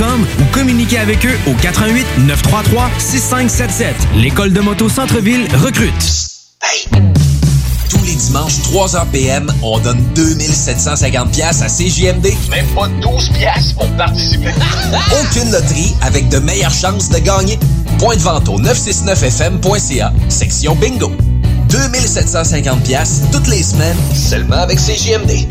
ou 0.00 0.44
communiquez 0.52 0.98
avec 0.98 1.26
eux 1.26 1.36
au 1.46 1.54
88 1.54 2.06
933 2.26 2.90
6577. 2.98 3.94
L'école 4.16 4.52
de 4.52 4.60
moto 4.60 4.88
Centre-ville 4.88 5.46
recrute. 5.56 5.92
Tous 7.90 8.02
les 8.04 8.14
dimanches, 8.14 8.60
3h 8.72 9.06
PM, 9.12 9.52
on 9.62 9.78
donne 9.80 10.02
2750 10.14 11.32
pièces 11.32 11.62
à 11.62 11.66
CJMD. 11.66 12.28
Même 12.48 12.66
pas 12.74 12.88
12 13.02 13.28
pièces 13.30 13.72
pour 13.74 13.88
participer. 13.96 14.52
Aucune 15.22 15.50
loterie 15.50 15.94
avec 16.00 16.28
de 16.30 16.38
meilleures 16.38 16.72
chances 16.72 17.10
de 17.10 17.18
gagner. 17.18 17.58
Point 17.98 18.16
de 18.16 18.22
vente 18.22 18.48
au 18.48 18.58
969fm.ca, 18.58 20.12
section 20.28 20.74
bingo. 20.76 21.12
2750 21.68 22.82
pièces 22.84 23.20
toutes 23.32 23.48
les 23.48 23.62
semaines, 23.62 23.98
seulement 24.14 24.56
avec 24.56 24.78
CJMD. 24.78 25.46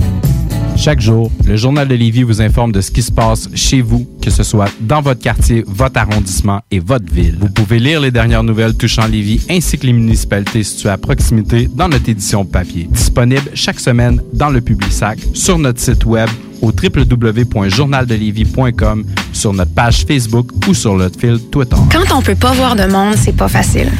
Chaque 0.79 1.01
jour, 1.01 1.29
le 1.45 1.57
Journal 1.57 1.85
de 1.89 1.93
Lévis 1.93 2.23
vous 2.23 2.41
informe 2.41 2.71
de 2.71 2.79
ce 2.79 2.89
qui 2.89 3.01
se 3.01 3.11
passe 3.11 3.49
chez 3.53 3.81
vous, 3.81 4.07
que 4.21 4.29
ce 4.29 4.43
soit 4.43 4.71
dans 4.79 5.01
votre 5.01 5.19
quartier, 5.19 5.61
votre 5.67 5.99
arrondissement 5.99 6.61
et 6.71 6.79
votre 6.79 7.13
ville. 7.13 7.35
Vous 7.37 7.49
pouvez 7.49 7.79
lire 7.79 7.99
les 7.99 8.11
dernières 8.11 8.43
nouvelles 8.43 8.77
touchant 8.77 9.05
Lévis 9.05 9.45
ainsi 9.49 9.77
que 9.77 9.85
les 9.85 9.91
municipalités 9.91 10.63
situées 10.63 10.87
à 10.87 10.97
proximité 10.97 11.69
dans 11.75 11.89
notre 11.89 12.07
édition 12.07 12.45
papier. 12.45 12.87
Disponible 12.89 13.51
chaque 13.55 13.81
semaine 13.81 14.21
dans 14.31 14.49
le 14.49 14.61
Publisac, 14.61 15.19
sur 15.33 15.59
notre 15.59 15.81
site 15.81 16.05
web 16.05 16.29
au 16.61 16.67
www.journaldelévis.com, 16.67 19.05
sur 19.33 19.51
notre 19.51 19.73
page 19.73 20.05
Facebook 20.05 20.51
ou 20.65 20.73
sur 20.73 20.95
notre 20.95 21.19
fil 21.19 21.41
Twitter. 21.51 21.75
Quand 21.91 22.05
on 22.17 22.21
peut 22.21 22.35
pas 22.35 22.53
voir 22.53 22.77
de 22.77 22.85
monde, 22.85 23.15
c'est 23.17 23.35
pas 23.35 23.49
facile. 23.49 23.91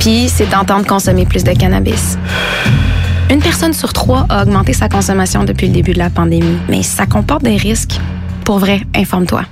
Puis, 0.00 0.30
c'est 0.30 0.48
tentant 0.48 0.80
de 0.80 0.86
consommer 0.86 1.26
plus 1.26 1.44
de 1.44 1.52
cannabis. 1.52 2.16
Une 3.30 3.40
personne 3.40 3.74
sur 3.74 3.92
trois 3.92 4.24
a 4.30 4.42
augmenté 4.42 4.72
sa 4.72 4.88
consommation 4.88 5.44
depuis 5.44 5.66
le 5.66 5.72
début 5.74 5.92
de 5.92 5.98
la 5.98 6.08
pandémie, 6.08 6.58
mais 6.68 6.82
ça 6.82 7.04
comporte 7.04 7.42
des 7.42 7.56
risques. 7.56 8.00
Pour 8.44 8.58
vrai, 8.58 8.80
informe-toi. 8.94 9.42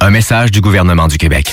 Un 0.00 0.10
message 0.10 0.52
du 0.52 0.60
gouvernement 0.60 1.08
du 1.08 1.18
Québec. 1.18 1.52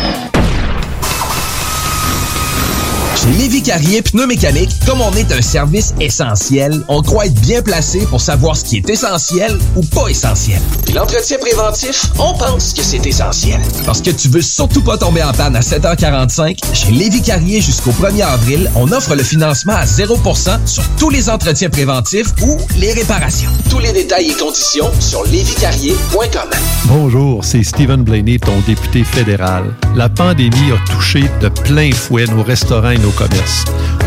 Chez 3.21 3.29
Lévi 3.33 3.61
Carrier 3.61 4.01
Pneumécanique, 4.01 4.71
comme 4.83 4.99
on 4.99 5.13
est 5.13 5.31
un 5.31 5.43
service 5.43 5.93
essentiel, 5.99 6.83
on 6.87 7.03
croit 7.03 7.27
être 7.27 7.39
bien 7.41 7.61
placé 7.61 7.99
pour 8.07 8.19
savoir 8.19 8.57
ce 8.57 8.63
qui 8.63 8.77
est 8.77 8.89
essentiel 8.89 9.59
ou 9.75 9.83
pas 9.83 10.07
essentiel. 10.07 10.59
Puis 10.85 10.95
l'entretien 10.95 11.37
préventif, 11.37 12.07
on 12.17 12.33
pense 12.33 12.73
que 12.73 12.81
c'est 12.81 13.05
essentiel. 13.05 13.61
Parce 13.85 14.01
que 14.01 14.09
tu 14.09 14.27
veux 14.27 14.41
surtout 14.41 14.81
pas 14.81 14.97
tomber 14.97 15.21
en 15.21 15.33
panne 15.33 15.55
à 15.55 15.59
7h45, 15.59 16.57
chez 16.73 16.91
Lévi 16.93 17.21
Carrier 17.21 17.61
jusqu'au 17.61 17.91
1er 17.91 18.23
avril, 18.23 18.71
on 18.75 18.91
offre 18.91 19.13
le 19.13 19.21
financement 19.21 19.75
à 19.75 19.85
0% 19.85 20.65
sur 20.65 20.83
tous 20.97 21.11
les 21.11 21.29
entretiens 21.29 21.69
préventifs 21.69 22.33
ou 22.41 22.57
les 22.79 22.91
réparations. 22.91 23.51
Tous 23.69 23.79
les 23.79 23.91
détails 23.93 24.31
et 24.31 24.33
conditions 24.33 24.89
sur 24.99 25.23
lévicarrier.com. 25.25 26.49
Bonjour, 26.85 27.45
c'est 27.45 27.61
Stephen 27.61 28.01
Blaney, 28.01 28.39
ton 28.39 28.59
député 28.65 29.03
fédéral. 29.03 29.75
La 29.95 30.09
pandémie 30.09 30.71
a 30.71 30.91
touché 30.91 31.29
de 31.39 31.49
plein 31.49 31.91
fouet 31.91 32.25
nos 32.25 32.41
restaurants 32.41 32.89
et 32.89 32.97
nos 32.97 33.10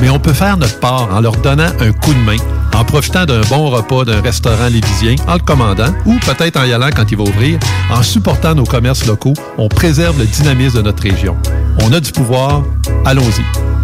Mais 0.00 0.10
on 0.10 0.18
peut 0.18 0.32
faire 0.32 0.56
notre 0.56 0.78
part 0.80 1.08
en 1.12 1.20
leur 1.20 1.36
donnant 1.36 1.70
un 1.80 1.92
coup 1.92 2.14
de 2.14 2.18
main, 2.18 2.36
en 2.74 2.84
profitant 2.84 3.24
d'un 3.24 3.40
bon 3.42 3.70
repas 3.70 4.04
d'un 4.04 4.20
restaurant 4.20 4.66
lévisien, 4.66 5.16
en 5.28 5.34
le 5.34 5.40
commandant, 5.40 5.92
ou 6.06 6.18
peut-être 6.18 6.58
en 6.58 6.64
y 6.64 6.72
allant 6.72 6.90
quand 6.94 7.10
il 7.10 7.16
va 7.16 7.24
ouvrir. 7.24 7.58
En 7.90 8.02
supportant 8.02 8.54
nos 8.54 8.64
commerces 8.64 9.06
locaux, 9.06 9.34
on 9.58 9.68
préserve 9.68 10.18
le 10.18 10.26
dynamisme 10.26 10.78
de 10.78 10.82
notre 10.82 11.02
région. 11.02 11.36
On 11.82 11.92
a 11.92 12.00
du 12.00 12.12
pouvoir, 12.12 12.62
allons-y. 13.04 13.83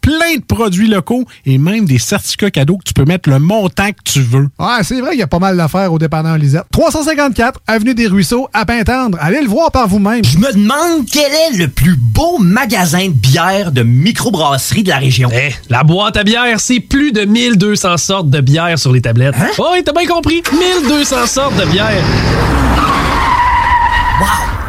plein 0.00 0.36
de 0.36 0.42
produits 0.42 0.88
locaux 0.88 1.24
et 1.46 1.58
même 1.58 1.84
des 1.84 1.98
certificats 1.98 2.50
cadeaux 2.50 2.76
que 2.78 2.84
tu 2.84 2.94
peux 2.94 3.04
mettre 3.04 3.28
le 3.28 3.38
montant 3.38 3.90
que 3.90 4.02
tu 4.04 4.20
veux. 4.20 4.48
Ouais, 4.58 4.82
c'est 4.82 5.00
vrai, 5.00 5.10
il 5.14 5.18
y 5.18 5.22
a 5.22 5.26
pas 5.26 5.38
mal 5.38 5.56
d'affaires 5.56 5.92
au 5.92 5.98
dépanneur 5.98 6.36
Lisette. 6.38 6.64
354 6.72 7.60
Avenue 7.66 7.94
des 7.94 8.06
Ruisseaux, 8.06 8.48
à 8.52 8.64
Pintendre. 8.64 9.18
Allez 9.20 9.40
le 9.42 9.48
voir 9.48 9.70
par 9.70 9.88
vous-même. 9.88 10.24
Je 10.24 10.38
me 10.38 10.52
demande 10.52 11.06
quel 11.10 11.32
est 11.32 11.56
le 11.56 11.68
plus 11.68 11.96
beau 11.96 12.38
magasin 12.38 13.06
de 13.06 13.12
bière 13.12 13.72
de 13.72 13.82
microbrasserie 13.82 14.82
de 14.82 14.88
la 14.88 14.98
région. 14.98 15.28
Eh, 15.32 15.52
la 15.68 15.82
boîte 15.84 16.16
à 16.16 16.24
bière, 16.24 16.60
c'est 16.60 16.80
plus 16.80 17.12
de 17.12 17.22
1200 17.24 17.96
sortes 17.96 18.30
de 18.30 18.40
bières 18.40 18.78
sur 18.78 18.92
les 18.92 19.00
tablettes. 19.00 19.34
Hein? 19.38 19.48
Oh, 19.58 19.68
oui, 19.72 19.82
t'as 19.84 19.92
bien 19.92 20.06
compris. 20.06 20.42
1200 20.52 21.26
sortes 21.26 21.56
de 21.56 21.66
bières. 21.70 22.04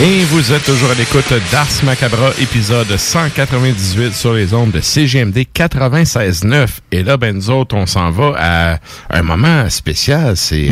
Et 0.00 0.24
vous 0.24 0.52
êtes 0.52 0.64
toujours 0.64 0.90
à 0.90 0.94
l'écoute 0.94 1.32
d'Ars 1.52 1.68
Macabra, 1.84 2.30
épisode 2.40 2.96
198 2.96 4.12
sur 4.12 4.32
les 4.32 4.52
ondes 4.52 4.72
de 4.72 4.80
CGMD 4.80 5.44
96.9. 5.54 6.66
Et 6.90 7.04
là, 7.04 7.16
ben 7.16 7.36
nous 7.36 7.50
autres, 7.50 7.76
on 7.76 7.86
s'en 7.86 8.10
va 8.10 8.32
à 8.36 8.78
un 9.10 9.22
moment 9.22 9.68
spécial. 9.70 10.36
C'est 10.36 10.70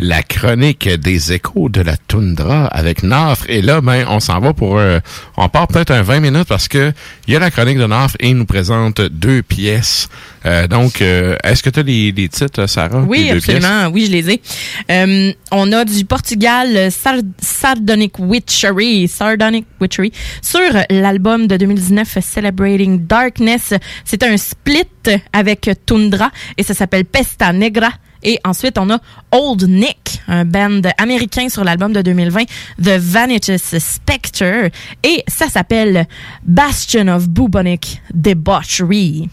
la 0.00 0.22
chronique 0.24 0.88
des 0.88 1.32
échos 1.34 1.68
de 1.68 1.82
la 1.82 1.96
toundra 1.96 2.66
avec 2.66 3.04
Nafre. 3.04 3.44
Et 3.48 3.62
là, 3.62 3.80
ben, 3.80 4.06
on 4.08 4.18
s'en 4.18 4.40
va 4.40 4.52
pour... 4.54 4.78
euh, 4.78 4.98
on 5.36 5.48
part 5.48 5.68
peut-être 5.68 5.92
un 5.92 6.02
20 6.02 6.18
minutes 6.20 6.48
parce 6.48 6.66
que 6.66 6.92
il 7.28 7.34
y 7.34 7.36
a 7.36 7.40
la 7.40 7.52
chronique 7.52 7.78
de 7.78 7.86
Nafre 7.86 8.16
et 8.18 8.30
il 8.30 8.36
nous 8.36 8.44
présente 8.46 9.00
deux 9.00 9.42
pièces. 9.42 10.08
Euh, 10.46 10.66
donc, 10.66 11.00
euh, 11.00 11.36
est-ce 11.44 11.62
que 11.62 11.70
tu 11.70 11.80
as 11.80 11.82
les, 11.84 12.12
les 12.12 12.28
titres, 12.28 12.66
Sarah? 12.66 13.00
Oui, 13.00 13.30
absolument. 13.30 13.86
Oui, 13.92 14.06
je 14.06 14.10
les 14.12 14.30
ai. 14.30 14.42
Euh, 14.90 15.32
on 15.52 15.70
a 15.72 15.84
du 15.84 16.04
Portugal, 16.04 16.90
Sar- 16.90 17.22
Sardonic 17.40 18.18
Witchery, 18.54 19.08
Sardonic 19.08 19.66
Witchery, 19.80 20.12
sur 20.40 20.60
l'album 20.88 21.48
de 21.48 21.56
2019 21.56 22.18
Celebrating 22.20 23.04
Darkness. 23.04 23.74
C'est 24.04 24.22
un 24.22 24.36
split 24.36 24.84
avec 25.32 25.68
Tundra 25.84 26.30
et 26.56 26.62
ça 26.62 26.72
s'appelle 26.72 27.04
Pesta 27.04 27.52
Negra. 27.52 27.90
Et 28.22 28.38
ensuite, 28.44 28.78
on 28.78 28.88
a 28.90 28.98
Old 29.32 29.68
Nick, 29.68 30.20
un 30.28 30.44
band 30.44 30.80
américain 30.98 31.48
sur 31.48 31.64
l'album 31.64 31.92
de 31.92 32.00
2020, 32.00 32.44
The 32.82 32.96
Vanitous 32.98 33.76
Spectre. 33.78 34.70
Et 35.02 35.24
ça 35.26 35.48
s'appelle 35.48 36.06
Bastion 36.44 37.08
of 37.08 37.28
Bubonic 37.28 38.00
Debauchery. 38.14 39.28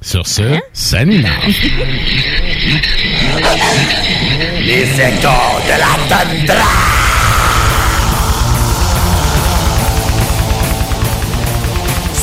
Sur 0.00 0.26
ce, 0.26 0.60
salut 0.72 1.20
Nafre. 1.20 1.48
Les 4.64 4.82
échos 4.82 5.58
de 5.66 5.78
la 5.78 5.96
tundra. 6.08 7.17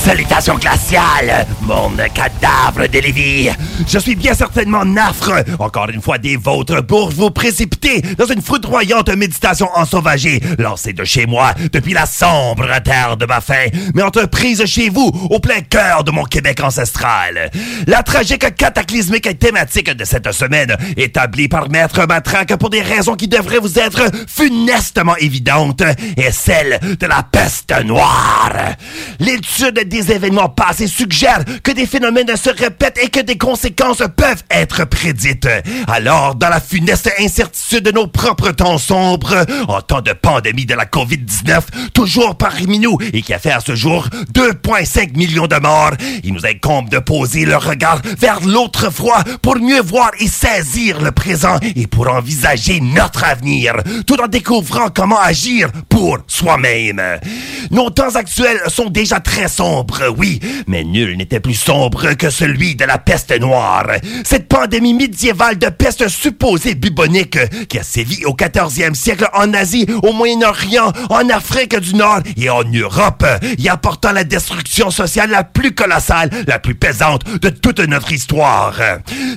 Salutations 0.05 0.59
glaciales, 0.59 1.47
mon 1.61 1.89
cadavre 2.13 2.87
de 2.87 2.99
Lévis. 2.99 3.49
Je 3.87 3.97
suis 3.97 4.15
bien 4.15 4.35
certainement 4.35 4.85
nafre, 4.85 5.43
encore 5.57 5.89
une 5.89 5.99
fois 5.99 6.19
des 6.19 6.37
vôtres, 6.37 6.85
pour 6.85 7.09
vous 7.09 7.31
précipiter 7.31 8.03
dans 8.15 8.27
une 8.27 8.43
foudroyante 8.43 9.09
méditation 9.09 9.67
ensauvagée, 9.73 10.39
lancée 10.59 10.93
de 10.93 11.03
chez 11.03 11.25
moi 11.25 11.55
depuis 11.73 11.93
la 11.93 12.05
sombre 12.05 12.67
terre 12.83 13.17
de 13.17 13.25
ma 13.25 13.41
faim, 13.41 13.65
mais 13.95 14.03
entreprise 14.03 14.63
chez 14.65 14.89
vous, 14.89 15.11
au 15.31 15.39
plein 15.39 15.61
cœur 15.61 16.03
de 16.03 16.11
mon 16.11 16.25
Québec 16.25 16.61
ancestral. 16.61 17.49
La 17.87 18.03
tragique 18.03 18.55
cataclysmique 18.55 19.39
thématique 19.39 19.89
de 19.89 20.05
cette 20.05 20.31
semaine, 20.33 20.77
établie 20.97 21.47
par 21.47 21.67
Maître 21.71 22.05
Matraque 22.05 22.55
pour 22.57 22.69
des 22.69 22.83
raisons 22.83 23.15
qui 23.15 23.27
devraient 23.27 23.57
vous 23.57 23.79
être 23.79 24.03
funestement 24.27 25.15
évidentes, 25.15 25.81
est 26.15 26.31
celle 26.31 26.79
de 26.99 27.07
la 27.07 27.23
peste 27.23 27.73
noire. 27.83 28.53
L'étude 29.19 29.89
des 29.95 30.11
événements 30.11 30.49
passés 30.49 30.87
suggère 30.87 31.45
que 31.63 31.71
des 31.71 31.85
phénomènes 31.85 32.35
se 32.35 32.49
répètent 32.49 32.99
et 33.01 33.07
que 33.07 33.21
des 33.21 33.37
conséquences 33.37 34.03
peuvent 34.17 34.43
être 34.51 34.83
prédites. 34.83 35.47
Alors, 35.87 36.35
dans 36.35 36.49
la 36.49 36.59
funeste 36.59 37.09
incertitude 37.17 37.85
de 37.85 37.91
nos 37.91 38.07
propres 38.07 38.51
temps 38.51 38.77
sombres, 38.77 39.45
en 39.69 39.79
temps 39.81 40.01
de 40.01 40.11
pandémie 40.11 40.65
de 40.65 40.73
la 40.73 40.83
COVID-19, 40.83 41.91
toujours 41.93 42.35
parmi 42.35 42.79
nous 42.79 42.97
et 43.13 43.21
qui 43.21 43.33
a 43.33 43.39
fait 43.39 43.51
à 43.51 43.61
ce 43.61 43.73
jour 43.73 44.09
2,5 44.33 45.15
millions 45.15 45.47
de 45.47 45.55
morts, 45.61 45.93
il 46.25 46.33
nous 46.33 46.45
incombe 46.45 46.89
de 46.89 46.99
poser 46.99 47.45
le 47.45 47.55
regard 47.55 48.01
vers 48.19 48.41
l'autre 48.41 48.91
froid 48.91 49.23
pour 49.41 49.55
mieux 49.55 49.81
voir 49.81 50.11
et 50.19 50.27
saisir 50.27 50.99
le 50.99 51.13
présent 51.13 51.57
et 51.73 51.87
pour 51.87 52.09
envisager 52.09 52.81
notre 52.81 53.23
avenir, 53.23 53.75
tout 54.05 54.19
en 54.21 54.27
découvrant 54.27 54.89
comment 54.93 55.21
agir 55.21 55.69
pour 55.87 56.17
soi-même. 56.27 57.01
Nos 57.71 57.89
temps 57.91 58.15
actuels 58.15 58.59
sont 58.67 58.89
déjà 58.89 59.21
très 59.21 59.47
sombres 59.47 59.84
oui, 60.17 60.39
mais 60.67 60.83
nul 60.83 61.17
n'était 61.17 61.39
plus 61.39 61.53
sombre 61.53 62.13
que 62.13 62.29
celui 62.29 62.75
de 62.75 62.85
la 62.85 62.97
peste 62.97 63.37
noire. 63.39 63.87
Cette 64.23 64.47
pandémie 64.47 64.93
médiévale 64.93 65.57
de 65.57 65.69
peste 65.69 66.07
supposée 66.07 66.75
bubonique 66.75 67.37
qui 67.67 67.79
a 67.79 67.83
sévi 67.83 68.25
au 68.25 68.33
14e 68.33 68.93
siècle 68.93 69.27
en 69.33 69.53
Asie, 69.53 69.85
au 70.03 70.13
Moyen-Orient, 70.13 70.91
en 71.09 71.29
Afrique 71.29 71.77
du 71.79 71.95
Nord 71.95 72.21
et 72.37 72.49
en 72.49 72.63
Europe, 72.63 73.25
y 73.57 73.69
apportant 73.69 74.11
la 74.11 74.23
destruction 74.23 74.89
sociale 74.89 75.29
la 75.29 75.43
plus 75.43 75.73
colossale, 75.73 76.29
la 76.47 76.59
plus 76.59 76.75
pesante 76.75 77.23
de 77.41 77.49
toute 77.49 77.79
notre 77.79 78.11
histoire. 78.11 78.75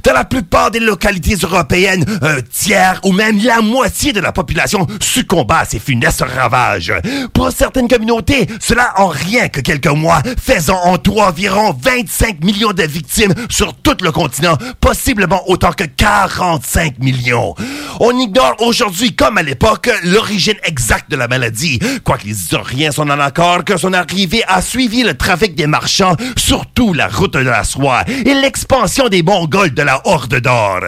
Dans 0.02 0.12
la 0.12 0.24
plupart 0.24 0.70
des 0.70 0.80
localités 0.80 1.36
européennes, 1.42 2.04
un 2.22 2.40
tiers 2.40 3.00
ou 3.04 3.12
même 3.12 3.38
la 3.42 3.60
moitié 3.60 4.12
de 4.12 4.20
la 4.20 4.32
population 4.32 4.86
succomba 5.00 5.58
à 5.60 5.64
ces 5.64 5.78
funestes 5.78 6.22
ravages. 6.22 6.92
Pour 7.32 7.50
certaines 7.52 7.88
communautés, 7.88 8.46
cela 8.60 8.92
en 8.96 9.08
rien 9.08 9.48
que 9.48 9.60
quelques 9.60 9.86
mois, 9.86 10.22
faisant 10.40 10.80
en 10.84 10.98
tout 10.98 11.18
environ 11.18 11.76
25 11.80 12.42
millions 12.42 12.72
de 12.72 12.82
victimes 12.82 13.34
sur 13.50 13.74
tout 13.74 13.96
le 14.02 14.12
continent, 14.12 14.56
possiblement 14.80 15.42
autant 15.48 15.72
que 15.72 15.84
45 15.84 16.98
millions. 16.98 17.54
On 18.00 18.18
ignore 18.18 18.54
aujourd'hui, 18.60 19.14
comme 19.14 19.38
à 19.38 19.42
l'époque, 19.42 19.90
l'origine 20.04 20.56
exacte 20.64 21.10
de 21.10 21.16
la 21.16 21.28
maladie, 21.28 21.78
quoique 22.04 22.24
les 22.24 22.32
historiens 22.32 22.92
sont 22.92 23.10
en 23.10 23.20
accord 23.20 23.64
que 23.64 23.76
son 23.76 23.92
arrivée 23.92 24.44
a 24.46 24.62
suivi 24.62 25.02
le 25.02 25.14
trafic 25.14 25.54
des 25.54 25.66
marchands, 25.66 26.16
surtout 26.36 26.92
la 26.94 27.08
route 27.08 27.34
de 27.34 27.38
la 27.40 27.64
soie, 27.64 28.04
et 28.08 28.34
l'expansion 28.34 29.08
des 29.08 29.22
Mongols 29.22 29.74
de 29.74 29.82
la 29.82 30.00
Horde 30.06 30.40
d'Or. 30.40 30.80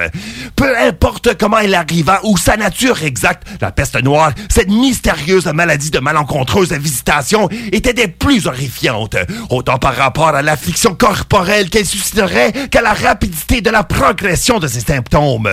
Peu 0.57 0.76
importe 0.78 1.36
comment 1.38 1.59
elle 1.59 1.74
arriva 1.74 2.20
ou 2.24 2.36
sa 2.36 2.57
nature 2.57 3.03
exacte, 3.03 3.46
la 3.61 3.72
peste 3.72 4.03
noire, 4.03 4.32
cette 4.48 4.68
mystérieuse 4.68 5.46
maladie 5.46 5.90
de 5.90 5.98
malencontreuse 5.98 6.72
visitation, 6.72 7.48
était 7.72 7.92
des 7.92 8.09
plus 8.09 8.46
horrifiantes, 8.46 9.16
autant 9.49 9.78
par 9.78 9.97
rapport 9.97 10.28
à 10.28 10.43
l'affliction 10.43 10.95
corporelle 10.95 11.70
qu'elle 11.70 11.86
susciterait 11.86 12.53
qu'à 12.70 12.82
la 12.82 12.93
rapidité 12.93 13.61
de 13.61 13.70
la 13.70 13.84
progression 13.84 14.59
de 14.59 14.68
ses 14.68 14.80
symptômes. 14.80 15.49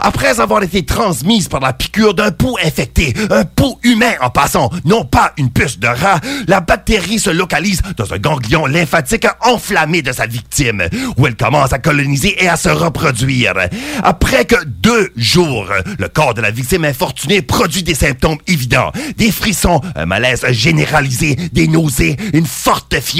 Après 0.00 0.40
avoir 0.40 0.62
été 0.62 0.84
transmise 0.84 1.48
par 1.48 1.60
la 1.60 1.72
piqûre 1.72 2.14
d'un 2.14 2.30
pouls 2.30 2.58
infecté, 2.64 3.14
un 3.30 3.44
pouls 3.44 3.78
humain 3.82 4.12
en 4.20 4.30
passant, 4.30 4.70
non 4.84 5.04
pas 5.04 5.32
une 5.36 5.50
puce 5.50 5.78
de 5.78 5.86
rat, 5.86 6.20
la 6.46 6.60
bactérie 6.60 7.18
se 7.18 7.30
localise 7.30 7.82
dans 7.96 8.12
un 8.12 8.18
ganglion 8.18 8.66
lymphatique 8.66 9.26
enflammé 9.42 10.02
de 10.02 10.12
sa 10.12 10.26
victime, 10.26 10.88
où 11.16 11.26
elle 11.26 11.36
commence 11.36 11.72
à 11.72 11.78
coloniser 11.78 12.42
et 12.42 12.48
à 12.48 12.56
se 12.56 12.68
reproduire. 12.68 13.54
Après 14.02 14.44
que 14.44 14.64
deux 14.64 15.10
jours, 15.16 15.66
le 15.98 16.08
corps 16.08 16.34
de 16.34 16.40
la 16.40 16.50
victime 16.50 16.84
infortunée 16.84 17.42
produit 17.42 17.82
des 17.82 17.94
symptômes 17.94 18.38
évidents, 18.46 18.92
des 19.16 19.30
frissons, 19.30 19.80
un 19.94 20.06
malaise 20.06 20.44
généralisé, 20.50 21.36
des 21.52 21.68
nausées, 21.68 22.16
une 22.32 22.46
forte 22.46 23.00
fièvre, 23.00 23.17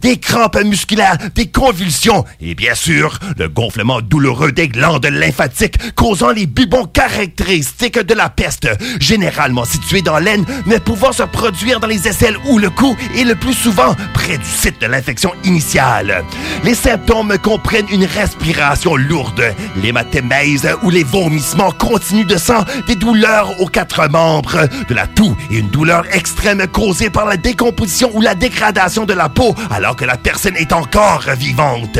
des 0.00 0.16
crampes 0.18 0.62
musculaires, 0.64 1.16
des 1.34 1.46
convulsions 1.46 2.24
et 2.40 2.54
bien 2.54 2.74
sûr 2.74 3.18
le 3.38 3.48
gonflement 3.48 4.00
douloureux 4.00 4.52
des 4.52 4.68
glandes 4.68 5.06
lymphatiques 5.06 5.94
causant 5.94 6.30
les 6.30 6.46
bubons 6.46 6.86
caractéristiques 6.86 8.00
de 8.00 8.14
la 8.14 8.30
peste, 8.30 8.68
généralement 9.00 9.64
situés 9.64 10.02
dans 10.02 10.18
l'aine 10.18 10.44
mais 10.66 10.80
pouvant 10.80 11.12
se 11.12 11.22
produire 11.22 11.80
dans 11.80 11.86
les 11.86 12.08
aisselles 12.08 12.36
ou 12.46 12.58
le 12.58 12.70
cou 12.70 12.96
et 13.14 13.24
le 13.24 13.34
plus 13.34 13.54
souvent 13.54 13.94
près 14.12 14.38
du 14.38 14.44
site 14.44 14.80
de 14.80 14.86
l'infection 14.86 15.32
initiale. 15.44 16.24
Les 16.64 16.74
symptômes 16.74 17.36
comprennent 17.38 17.88
une 17.90 18.04
respiration 18.04 18.96
lourde, 18.96 19.54
l'hématémèse 19.82 20.68
ou 20.82 20.90
les 20.90 21.04
vomissements 21.04 21.70
continus 21.70 22.26
de 22.26 22.36
sang, 22.36 22.64
des 22.86 22.96
douleurs 22.96 23.60
aux 23.60 23.66
quatre 23.66 24.08
membres, 24.08 24.68
de 24.88 24.94
la 24.94 25.06
toux 25.06 25.36
et 25.50 25.58
une 25.58 25.68
douleur 25.68 26.04
extrême 26.12 26.66
causée 26.66 27.10
par 27.10 27.26
la 27.26 27.36
décomposition 27.36 28.10
ou 28.14 28.20
la 28.20 28.34
dégradation 28.34 29.04
de 29.04 29.14
peau 29.28 29.54
alors 29.70 29.96
que 29.96 30.04
la 30.04 30.16
personne 30.16 30.56
est 30.56 30.72
encore 30.72 31.24
vivante. 31.36 31.98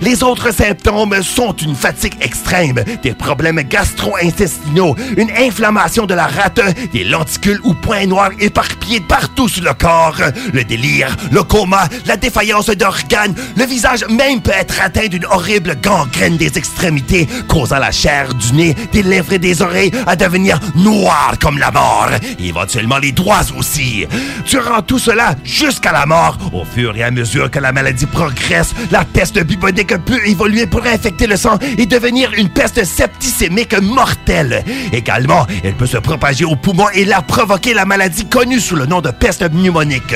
Les 0.00 0.22
autres 0.22 0.52
symptômes 0.52 1.22
sont 1.22 1.54
une 1.54 1.74
fatigue 1.74 2.16
extrême, 2.20 2.82
des 3.02 3.12
problèmes 3.12 3.62
gastro-intestinaux, 3.62 4.96
une 5.16 5.30
inflammation 5.30 6.06
de 6.06 6.14
la 6.14 6.26
rate, 6.26 6.60
des 6.92 7.04
lenticules 7.04 7.60
ou 7.64 7.74
points 7.74 8.06
noirs 8.06 8.30
éparpillés 8.38 9.00
partout 9.00 9.48
sur 9.48 9.64
le 9.64 9.74
corps, 9.74 10.20
le 10.52 10.64
délire, 10.64 11.16
le 11.30 11.42
coma, 11.42 11.88
la 12.06 12.16
défaillance 12.16 12.70
d'organes, 12.70 13.34
le 13.56 13.64
visage 13.64 14.04
même 14.08 14.40
peut 14.40 14.52
être 14.52 14.80
atteint 14.80 15.08
d'une 15.08 15.26
horrible 15.26 15.76
gangrène 15.82 16.36
des 16.36 16.56
extrémités, 16.58 17.26
causant 17.48 17.78
la 17.78 17.92
chair 17.92 18.32
du 18.34 18.52
nez, 18.52 18.74
des 18.92 19.02
lèvres 19.02 19.32
et 19.32 19.38
des 19.38 19.62
oreilles 19.62 19.92
à 20.06 20.16
devenir 20.16 20.58
noire 20.74 21.34
comme 21.40 21.58
la 21.58 21.70
mort, 21.70 22.10
et 22.38 22.48
éventuellement 22.48 22.98
les 22.98 23.12
doigts 23.12 23.40
aussi. 23.56 24.06
Durant 24.48 24.82
tout 24.82 24.98
cela, 24.98 25.34
jusqu'à 25.44 25.92
la 25.92 26.06
mort, 26.06 26.38
au 26.56 26.64
fur 26.64 26.96
et 26.96 27.02
à 27.02 27.10
mesure 27.10 27.50
que 27.50 27.58
la 27.58 27.72
maladie 27.72 28.06
progresse, 28.06 28.74
la 28.90 29.04
peste 29.04 29.42
bubonique 29.44 29.96
peut 30.04 30.20
évoluer 30.26 30.66
pour 30.66 30.84
infecter 30.86 31.26
le 31.26 31.36
sang 31.36 31.58
et 31.78 31.86
devenir 31.86 32.32
une 32.36 32.48
peste 32.48 32.84
septicémique 32.84 33.78
mortelle. 33.80 34.64
Également, 34.92 35.46
elle 35.62 35.74
peut 35.74 35.86
se 35.86 35.98
propager 35.98 36.44
aux 36.44 36.56
poumons 36.56 36.88
et 36.94 37.04
la 37.04 37.22
provoquer 37.22 37.74
la 37.74 37.84
maladie 37.84 38.26
connue 38.26 38.60
sous 38.60 38.76
le 38.76 38.86
nom 38.86 39.00
de 39.00 39.10
peste 39.10 39.48
pneumonique. 39.48 40.14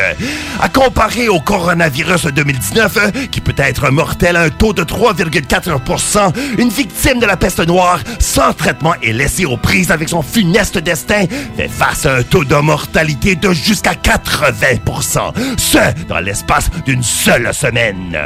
À 0.60 0.68
comparer 0.68 1.28
au 1.28 1.40
coronavirus 1.40 2.26
2019, 2.26 3.28
qui 3.30 3.40
peut 3.40 3.54
être 3.56 3.90
mortel 3.90 4.36
à 4.36 4.42
un 4.42 4.50
taux 4.50 4.72
de 4.72 4.82
3,4%, 4.82 6.32
une 6.58 6.68
victime 6.68 7.18
de 7.20 7.26
la 7.26 7.36
peste 7.36 7.66
noire, 7.66 8.00
sans 8.18 8.52
traitement 8.52 8.94
et 9.02 9.12
laissée 9.12 9.44
aux 9.44 9.56
prises 9.56 9.90
avec 9.90 10.08
son 10.08 10.22
funeste 10.22 10.78
destin, 10.78 11.24
fait 11.56 11.68
face 11.68 12.06
à 12.06 12.16
un 12.16 12.22
taux 12.22 12.44
de 12.44 12.54
mortalité 12.56 13.36
de 13.36 13.52
jusqu'à 13.52 13.92
80%, 13.92 15.32
ce 15.56 15.78
dans 16.08 16.20
l'espace 16.30 16.70
d'une 16.86 17.02
seule 17.02 17.52
semaine. 17.52 18.16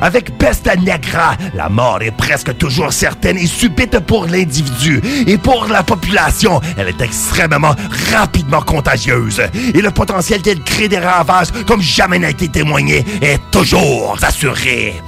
Avec 0.00 0.36
peste 0.38 0.68
negra, 0.82 1.36
la 1.54 1.68
mort 1.68 2.02
est 2.02 2.10
presque 2.10 2.56
toujours 2.58 2.92
certaine 2.92 3.38
et 3.38 3.46
subite 3.46 4.00
pour 4.00 4.26
l'individu, 4.26 5.00
et 5.28 5.38
pour 5.38 5.68
la 5.68 5.84
population, 5.84 6.60
elle 6.76 6.88
est 6.88 7.00
extrêmement 7.00 7.76
rapidement 8.12 8.60
contagieuse, 8.60 9.40
et 9.72 9.80
le 9.80 9.92
potentiel 9.92 10.42
qu'elle 10.42 10.64
crée 10.64 10.88
des 10.88 10.98
ravages 10.98 11.52
comme 11.64 11.80
jamais 11.80 12.18
n'a 12.18 12.30
été 12.30 12.48
témoigné 12.48 13.04
est 13.22 13.40
toujours 13.52 14.16
assuré. 14.20 15.00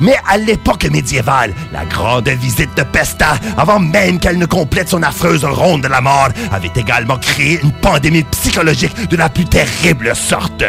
Mais 0.00 0.16
à 0.28 0.36
l'époque 0.36 0.84
médiévale, 0.90 1.54
la 1.72 1.84
grande 1.84 2.28
visite 2.28 2.76
de 2.76 2.82
Pesta, 2.82 3.34
avant 3.56 3.78
même 3.78 4.18
qu'elle 4.18 4.38
ne 4.38 4.46
complète 4.46 4.88
son 4.88 5.02
affreuse 5.02 5.44
ronde 5.44 5.82
de 5.82 5.88
la 5.88 6.00
mort, 6.00 6.28
avait 6.52 6.72
également 6.74 7.18
créé 7.18 7.60
une 7.62 7.72
pandémie 7.72 8.24
psychologique 8.24 9.08
de 9.08 9.16
la 9.16 9.28
plus 9.28 9.44
terrible 9.44 10.14
sorte. 10.14 10.64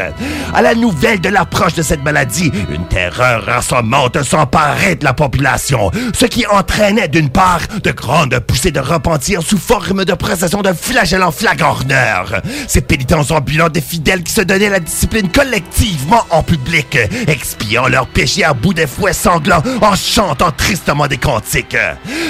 À 0.54 0.62
la 0.62 0.76
nouvelle 0.76 1.22
de 1.22 1.30
l'approche 1.30 1.74
de 1.74 1.82
cette 1.82 2.04
maladie, 2.04 2.52
une 2.70 2.88
terreur 2.88 3.48
assommante 3.50 4.22
s'emparait 4.24 4.96
de 4.96 5.06
la 5.06 5.14
population, 5.14 5.92
ce 6.14 6.26
qui 6.26 6.46
entraînait 6.48 7.08
d'une 7.08 7.30
part 7.30 7.62
de 7.84 7.92
grandes 7.92 8.40
poussées 8.40 8.72
de 8.72 8.80
repentir 8.80 9.42
sous 9.42 9.58
forme 9.58 10.06
de 10.06 10.14
procession 10.14 10.62
de 10.62 10.74
flagellants 10.74 11.32
flagorneurs. 11.32 12.42
Ces 12.68 12.82
pénitents 12.82 13.32
ambulants 13.32 13.70
des 13.70 13.82
fidèles 13.82 14.24
qui 14.24 14.34
se 14.34 14.42
donnaient 14.42 14.70
la 14.70 14.80
discipline 14.80 15.30
collectivement 15.30 16.26
en 16.30 16.44
public, 16.44 16.98
expiant 17.28 17.88
leurs 17.88 18.08
péchés 18.08 18.44
à 18.44 18.54
bout 18.54 18.74
des 18.74 18.88
fouets 18.88 19.14
sanglants 19.16 19.64
en 19.82 19.96
chantant 19.96 20.52
tristement 20.52 21.08
des 21.08 21.18
cantiques. 21.18 21.78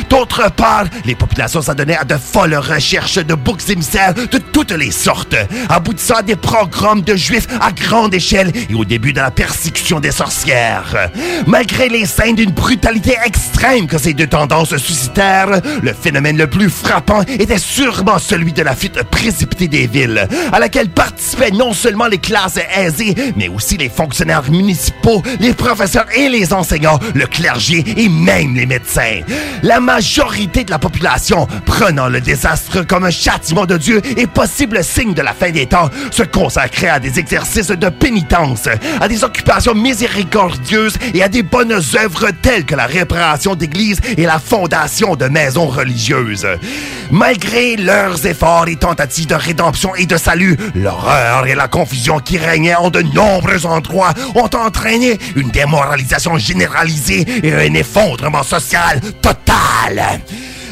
D'autre 0.09 0.49
part, 0.51 0.85
les 1.05 1.15
populations 1.15 1.61
s'adonnaient 1.61 1.97
à 1.97 2.05
de 2.05 2.15
folles 2.15 2.55
recherches 2.55 3.15
de 3.15 3.33
boucs 3.33 3.69
émissaires 3.69 4.13
de 4.13 4.37
toutes 4.37 4.71
les 4.71 4.91
sortes, 4.91 5.35
aboutissant 5.69 6.15
à 6.15 6.21
des 6.21 6.35
programmes 6.35 7.01
de 7.01 7.15
juifs 7.15 7.47
à 7.59 7.71
grande 7.71 8.13
échelle 8.13 8.51
et 8.69 8.73
au 8.75 8.85
début 8.85 9.13
de 9.13 9.19
la 9.19 9.31
persécution 9.31 9.99
des 9.99 10.11
sorcières. 10.11 11.09
Malgré 11.47 11.89
les 11.89 12.05
scènes 12.05 12.35
d'une 12.35 12.51
brutalité 12.51 13.15
extrême 13.25 13.87
que 13.87 13.97
ces 13.97 14.13
deux 14.13 14.27
tendances 14.27 14.77
suscitèrent, 14.77 15.61
le 15.81 15.93
phénomène 15.93 16.37
le 16.37 16.47
plus 16.47 16.69
frappant 16.69 17.21
était 17.23 17.57
sûrement 17.57 18.19
celui 18.19 18.53
de 18.53 18.61
la 18.61 18.75
fuite 18.75 19.01
précipitée 19.03 19.67
des 19.67 19.87
villes, 19.87 20.27
à 20.51 20.59
laquelle 20.59 20.89
participaient 20.89 21.51
non 21.51 21.73
seulement 21.73 22.07
les 22.07 22.17
classes 22.17 22.59
aisées, 22.75 23.15
mais 23.35 23.47
aussi 23.47 23.77
les 23.77 23.89
fonctionnaires 23.89 24.49
municipaux, 24.49 25.23
les 25.39 25.53
professeurs 25.53 26.05
et 26.15 26.29
les 26.29 26.53
enseignants, 26.53 26.74
le 27.13 27.25
clergé 27.25 27.83
et 27.97 28.09
même 28.09 28.55
les 28.55 28.65
médecins. 28.65 29.21
La 29.63 29.79
majorité 29.79 30.63
de 30.63 30.71
la 30.71 30.79
population, 30.79 31.47
prenant 31.65 32.07
le 32.07 32.21
désastre 32.21 32.85
comme 32.85 33.05
un 33.05 33.11
châtiment 33.11 33.65
de 33.65 33.77
Dieu 33.77 34.01
et 34.17 34.27
possible 34.27 34.83
signe 34.83 35.13
de 35.13 35.21
la 35.21 35.33
fin 35.33 35.51
des 35.51 35.65
temps, 35.65 35.89
se 36.11 36.23
consacrait 36.23 36.89
à 36.89 36.99
des 36.99 37.19
exercices 37.19 37.67
de 37.67 37.89
pénitence, 37.89 38.67
à 38.99 39.07
des 39.07 39.23
occupations 39.23 39.73
miséricordieuses 39.75 40.97
et 41.13 41.23
à 41.23 41.29
des 41.29 41.43
bonnes 41.43 41.73
œuvres 41.73 42.29
telles 42.41 42.65
que 42.65 42.75
la 42.75 42.85
réparation 42.85 43.55
d'églises 43.55 43.99
et 44.17 44.25
la 44.25 44.39
fondation 44.39 45.15
de 45.15 45.25
maisons 45.25 45.67
religieuses. 45.67 46.47
Malgré 47.11 47.75
leurs 47.75 48.25
efforts 48.25 48.67
et 48.67 48.75
tentatives 48.75 49.27
de 49.27 49.35
rédemption 49.35 49.95
et 49.95 50.05
de 50.05 50.17
salut, 50.17 50.57
l'horreur 50.75 51.45
et 51.47 51.55
la 51.55 51.67
confusion 51.67 52.19
qui 52.19 52.37
régnaient 52.37 52.75
en 52.75 52.89
de 52.89 53.01
nombreux 53.01 53.65
endroits 53.65 54.13
ont 54.35 54.49
entraîné 54.55 55.19
une 55.35 55.49
démoralisation 55.49 56.37
et 57.43 57.53
un 57.53 57.73
effondrement 57.73 58.43
social 58.43 58.99
total. 59.21 60.21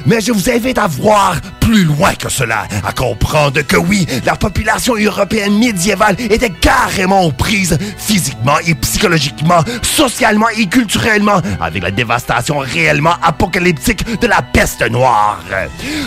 Mais 0.05 0.19
je 0.19 0.31
vous 0.31 0.49
invite 0.49 0.77
à 0.77 0.87
voir 0.87 1.39
plus 1.63 1.85
loin 1.85 2.13
que 2.13 2.29
cela, 2.29 2.67
à 2.85 2.91
comprendre 2.91 3.61
que 3.61 3.77
oui, 3.77 4.05
la 4.25 4.35
population 4.35 4.95
européenne 4.97 5.57
médiévale 5.57 6.17
était 6.19 6.49
carrément 6.49 7.21
aux 7.21 7.31
prises 7.31 7.77
physiquement 7.97 8.57
et 8.67 8.75
psychologiquement, 8.75 9.63
socialement 9.81 10.49
et 10.49 10.65
culturellement 10.67 11.41
avec 11.61 11.81
la 11.81 11.91
dévastation 11.91 12.57
réellement 12.59 13.15
apocalyptique 13.21 14.19
de 14.19 14.27
la 14.27 14.41
peste 14.41 14.89
noire. 14.91 15.39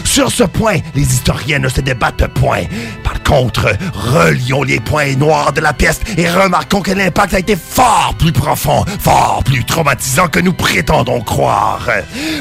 Sur 0.04 0.30
ce 0.30 0.44
point, 0.44 0.76
les 0.94 1.02
historiens 1.02 1.58
ne 1.58 1.70
se 1.70 1.80
débattent 1.80 2.26
point. 2.34 2.64
Par 3.02 3.22
contre, 3.22 3.74
relions 3.94 4.62
les 4.62 4.78
points 4.78 5.14
noirs 5.16 5.54
de 5.54 5.62
la 5.62 5.72
peste 5.72 6.02
et 6.18 6.28
remarquons 6.28 6.82
que 6.82 6.92
l'impact 6.92 7.32
a 7.32 7.38
été 7.38 7.56
fort 7.56 8.14
plus 8.18 8.32
profond, 8.32 8.84
fort 9.00 9.42
plus 9.44 9.64
traumatisant 9.64 10.28
que 10.28 10.40
nous 10.40 10.52
prétendons 10.52 11.22
croire. 11.22 11.88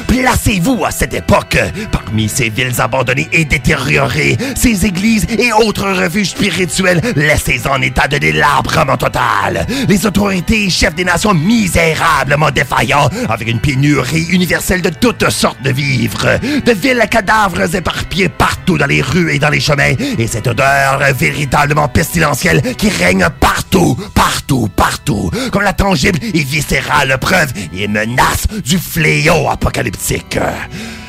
Placez-vous 0.06 0.84
à 0.84 0.90
cette 0.90 1.14
époque 1.14 1.56
parmi 1.90 2.28
ces 2.28 2.50
villes 2.50 2.78
abandonnées 2.78 3.05
et 3.32 3.44
détériorées, 3.44 4.36
ces 4.56 4.86
églises 4.86 5.26
et 5.38 5.52
autres 5.52 5.90
refuges 5.90 6.30
spirituels 6.30 7.00
laissés 7.14 7.60
en 7.70 7.80
état 7.80 8.08
de 8.08 8.18
délabrement 8.18 8.96
total. 8.96 9.66
Les 9.88 10.06
autorités 10.06 10.64
et 10.64 10.70
chefs 10.70 10.94
des 10.94 11.04
nations 11.04 11.34
misérablement 11.34 12.50
défaillants 12.50 13.08
avec 13.28 13.48
une 13.48 13.60
pénurie 13.60 14.26
universelle 14.30 14.82
de 14.82 14.90
toutes 14.90 15.30
sortes 15.30 15.62
de 15.62 15.70
vivres, 15.70 16.38
de 16.64 16.72
villes 16.72 17.04
cadavres 17.10 17.74
éparpillés 17.74 18.28
partout 18.28 18.78
dans 18.78 18.86
les 18.86 19.02
rues 19.02 19.34
et 19.34 19.38
dans 19.38 19.50
les 19.50 19.60
chemins, 19.60 19.94
et 20.18 20.26
cette 20.26 20.46
odeur 20.46 21.00
véritablement 21.14 21.88
pestilentielle 21.88 22.62
qui 22.76 22.88
règne 22.88 23.26
partout, 23.40 23.96
partout, 24.14 24.68
partout, 24.74 25.30
comme 25.52 25.62
la 25.62 25.72
tangible 25.72 26.18
et 26.22 26.42
viscérale 26.42 27.16
preuve 27.20 27.52
et 27.74 27.88
menace 27.88 28.46
du 28.64 28.78
fléau 28.78 29.48
apocalyptique. 29.48 30.38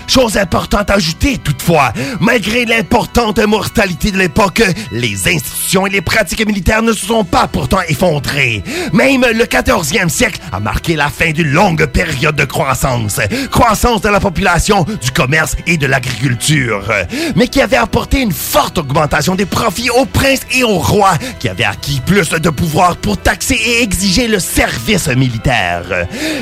Chose 0.08 0.38
importante 0.38 0.90
à 0.90 0.96
ajouter, 0.96 1.38
toutefois, 1.38 1.92
malgré 2.20 2.66
l'importante 2.66 3.40
mortalité 3.40 4.12
de 4.12 4.18
l'époque, 4.18 4.64
les 4.92 5.28
institutions 5.28 5.86
et 5.86 5.90
les 5.90 6.02
pratiques 6.02 6.46
militaires 6.48 6.82
ne 6.82 6.94
se 6.94 7.06
sont 7.06 7.26
pas 7.26 7.48
pourtant 7.48 7.82
effondrées. 7.88 8.64
Même 8.94 9.26
le 9.34 9.44
14e 9.44 10.10
siècle 10.10 10.40
a 10.52 10.60
marqué 10.60 10.96
la 10.96 11.10
fin 11.10 11.32
d'une 11.32 11.52
longue 11.52 11.86
période 11.88 12.36
de 12.36 12.46
croissance. 12.46 13.20
Croissance 13.52 14.02
de 14.02 14.10
la 14.10 14.20
population, 14.20 14.84
du 14.84 15.12
commerce 15.12 15.56
et 15.68 15.78
de 15.78 15.86
l'agriculture. 15.88 16.90
Mais 17.36 17.48
qui 17.48 17.62
avait 17.62 17.78
apporté 17.78 18.22
une 18.22 18.32
forte 18.32 18.78
augmentation 18.78 19.36
des 19.36 19.46
profits 19.46 19.90
aux 19.90 20.06
princes 20.06 20.48
et 20.52 20.64
aux 20.64 20.80
rois, 20.80 21.18
qui 21.40 21.50
avaient 21.50 21.66
acquis 21.66 22.02
plus 22.06 22.30
de 22.30 22.50
pouvoir 22.50 22.96
pour 22.98 23.18
taxer 23.18 23.56
et 23.56 23.84
exiger 23.84 24.28
le 24.28 24.40
service 24.40 25.10
militaire. 25.10 25.84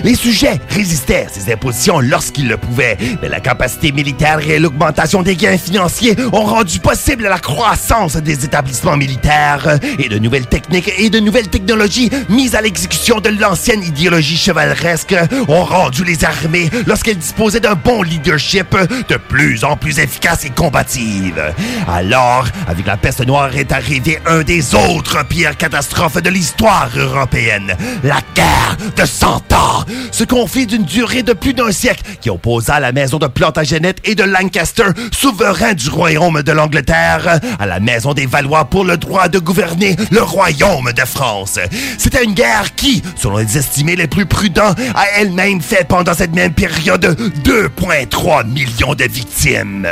Les 0.04 0.16
sujets 0.16 0.60
résistaient 0.70 1.26
à 1.26 1.30
ces 1.30 1.52
impositions 1.52 2.00
lorsqu'ils 2.00 2.48
le 2.48 2.58
pouvaient, 2.58 2.98
mais 3.22 3.30
la 3.30 3.40
capacité 3.56 3.94
militaire 3.94 4.40
et 4.50 4.60
l'augmentation 4.60 5.22
des 5.22 5.38
gains 5.38 5.58
financiers 5.58 6.14
ont 6.34 6.44
rendu 6.44 6.80
possible 6.80 7.24
la 7.24 7.40
croissance 7.40 8.18
des 8.18 8.44
établissements 8.44 8.98
militaires 8.98 9.80
et 9.98 10.10
de 10.10 10.20
nouvelles 10.20 10.48
techniques 10.48 10.92
et 10.98 11.10
de 11.10 11.22
nouvelles 11.22 11.48
technologies 11.48 12.10
mises 12.28 12.54
à 12.54 12.60
l'exécution 12.60 13.22
de 13.22 13.30
l'ancienne 13.30 13.82
idéologie 13.82 14.36
chevaleresque 14.36 15.16
ont 15.48 15.64
rendu 15.64 16.04
les 16.04 16.26
armées, 16.26 16.70
lorsqu'elles 16.86 17.18
disposaient 17.18 17.62
d'un 17.62 17.76
bon 17.76 18.02
leadership, 18.02 18.76
de 19.08 19.16
plus 19.16 19.64
en 19.64 19.78
plus 19.78 20.00
efficaces 20.00 20.44
et 20.44 20.50
combatives. 20.50 21.42
Alors, 21.88 22.48
avec 22.68 22.86
la 22.86 22.98
peste 22.98 23.26
noire 23.26 23.56
est 23.56 23.72
arrivé 23.72 24.20
un 24.26 24.44
des 24.44 24.76
autres 24.76 25.26
pires 25.26 25.56
catastrophes 25.56 26.22
de 26.22 26.30
l'histoire 26.30 26.90
européenne, 26.98 27.78
la 28.04 28.20
guerre 28.36 28.76
de 28.98 29.06
Cent 29.06 29.42
Ans, 29.54 29.86
ce 30.12 30.26
conflit 30.26 30.66
d'une 30.66 30.84
durée 30.84 31.24
de 31.24 31.32
plus 31.32 31.54
d'un 31.54 31.72
siècle 31.72 32.04
qui 32.20 32.30
opposa 32.30 32.82
la 32.82 32.92
maison 32.92 33.18
de 33.18 33.28
Plantagenet 33.46 33.94
et 34.06 34.16
de 34.16 34.24
Lancaster, 34.24 34.86
souverain 35.12 35.76
du 35.76 35.88
royaume 35.90 36.42
de 36.42 36.52
l'Angleterre, 36.52 37.40
à 37.60 37.66
la 37.68 37.80
maison 37.80 38.16
des 38.16 38.26
Valois 38.26 38.66
pour 38.66 38.84
le 38.84 38.98
droit 38.98 39.28
de 39.28 39.38
gouverner 39.38 39.96
le 40.10 40.24
royaume 40.24 40.92
de 40.92 41.06
France. 41.06 41.60
C'était 42.00 42.24
une 42.24 42.34
guerre 42.34 42.74
qui, 42.74 43.04
selon 43.16 43.38
les 43.38 43.56
estimés 43.56 43.96
les 43.96 44.08
plus 44.08 44.26
prudents, 44.26 44.74
a 44.96 45.06
elle-même 45.20 45.62
fait 45.62 45.88
pendant 45.88 46.16
cette 46.16 46.34
même 46.34 46.54
période 46.54 47.06
2,3 47.44 48.48
millions 48.48 48.96
de 48.96 49.04
victimes. 49.04 49.88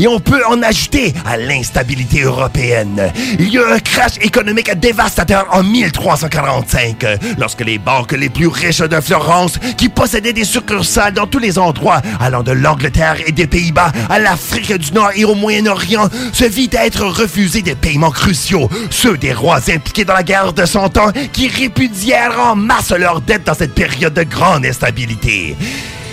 Et 0.00 0.08
on 0.08 0.18
peut 0.18 0.42
en 0.48 0.60
ajouter 0.62 1.14
à 1.24 1.36
l'instabilité 1.36 2.22
européenne. 2.22 3.12
Il 3.38 3.50
y 3.50 3.58
a 3.58 3.68
eu 3.68 3.72
un 3.72 3.78
crash 3.78 4.16
économique 4.20 4.72
dévastateur 4.80 5.46
en 5.52 5.62
1345, 5.62 7.06
lorsque 7.38 7.60
les 7.60 7.78
banques 7.78 8.12
les 8.12 8.30
plus 8.30 8.48
riches 8.48 8.78
de 8.78 9.00
Florence, 9.00 9.60
qui 9.76 9.88
possédaient 9.88 10.32
des 10.32 10.44
succursales 10.44 11.12
dans 11.12 11.28
tous 11.28 11.38
les 11.38 11.56
endroits, 11.56 12.02
allant 12.18 12.42
de 12.42 12.50
l'Angleterre 12.50 12.79
et 13.26 13.32
des 13.32 13.46
Pays-Bas 13.46 13.92
à 14.08 14.18
l'Afrique 14.18 14.72
du 14.72 14.92
Nord 14.92 15.10
et 15.14 15.24
au 15.24 15.34
Moyen-Orient, 15.34 16.08
se 16.32 16.44
vit 16.44 16.70
être 16.72 17.04
refusés 17.04 17.62
des 17.62 17.74
paiements 17.74 18.10
cruciaux, 18.10 18.68
ceux 18.90 19.16
des 19.16 19.32
rois 19.32 19.60
impliqués 19.68 20.04
dans 20.04 20.14
la 20.14 20.22
guerre 20.22 20.52
de 20.52 20.64
Cent 20.64 20.96
Ans 20.98 21.12
qui 21.32 21.48
répudièrent 21.48 22.38
en 22.40 22.56
masse 22.56 22.92
leurs 22.92 23.20
dettes 23.20 23.46
dans 23.46 23.54
cette 23.54 23.74
période 23.74 24.14
de 24.14 24.22
grande 24.22 24.64
instabilité. 24.64 25.56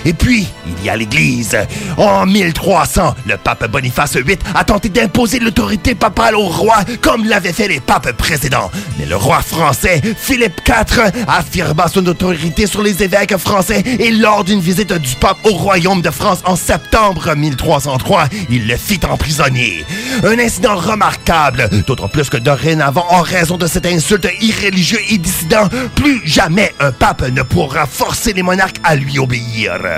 Et 0.08 0.14
puis, 0.14 0.48
il 0.66 0.86
y 0.86 0.90
a 0.90 0.96
l'Église. 0.96 1.58
En 1.98 2.26
1300, 2.26 3.14
le 3.26 3.36
pape 3.36 3.70
Boniface 3.70 4.16
VIII 4.16 4.38
a 4.56 4.64
tenté 4.64 4.88
d'imposer 4.88 5.38
l'autorité 5.38 5.96
papale 5.96 6.36
au 6.36 6.46
roi 6.46 6.78
comme 7.02 7.26
l'avaient 7.26 7.52
fait 7.52 7.68
les 7.68 7.82
papes 7.82 8.14
précédents. 8.14 8.72
Mais 8.98 9.06
le 9.06 9.18
roi 9.18 9.42
français, 9.42 10.02
Philippe 10.18 10.62
IV, 10.66 11.12
affirma 11.28 11.90
son 11.90 12.06
autorité 12.08 12.68
sur 12.68 12.84
les 12.84 13.04
évêques 13.04 13.36
français 13.36 13.84
et 14.00 14.12
lors 14.12 14.46
d'une 14.46 14.62
visite 14.62 14.94
du 14.94 15.14
pape 15.16 15.40
au 15.44 15.50
royaume 15.50 16.02
de 16.02 16.10
France 16.10 16.40
en 16.46 16.56
septembre 16.56 17.36
1303, 17.36 18.30
il 18.50 18.66
le 18.66 18.78
fit 18.78 19.02
emprisonner. 19.10 19.84
Un 20.24 20.40
incident 20.40 20.78
remarquable, 20.78 21.70
d'autant 21.86 22.08
plus 22.08 22.30
que 22.30 22.38
dorénavant, 22.38 23.06
en 23.10 23.24
raison 23.24 23.58
de 23.58 23.68
cette 23.68 23.86
insulte 23.86 24.30
irréligieux 24.40 25.02
et 25.10 25.18
dissident, 25.18 25.68
plus 25.96 26.22
jamais 26.24 26.74
un 26.80 26.94
pape 26.94 27.28
ne 27.28 27.42
pourra 27.42 27.86
forcer 27.86 28.32
les 28.32 28.44
monarques 28.44 28.80
à 28.86 28.96
lui 28.96 29.20
obéir. 29.20 29.97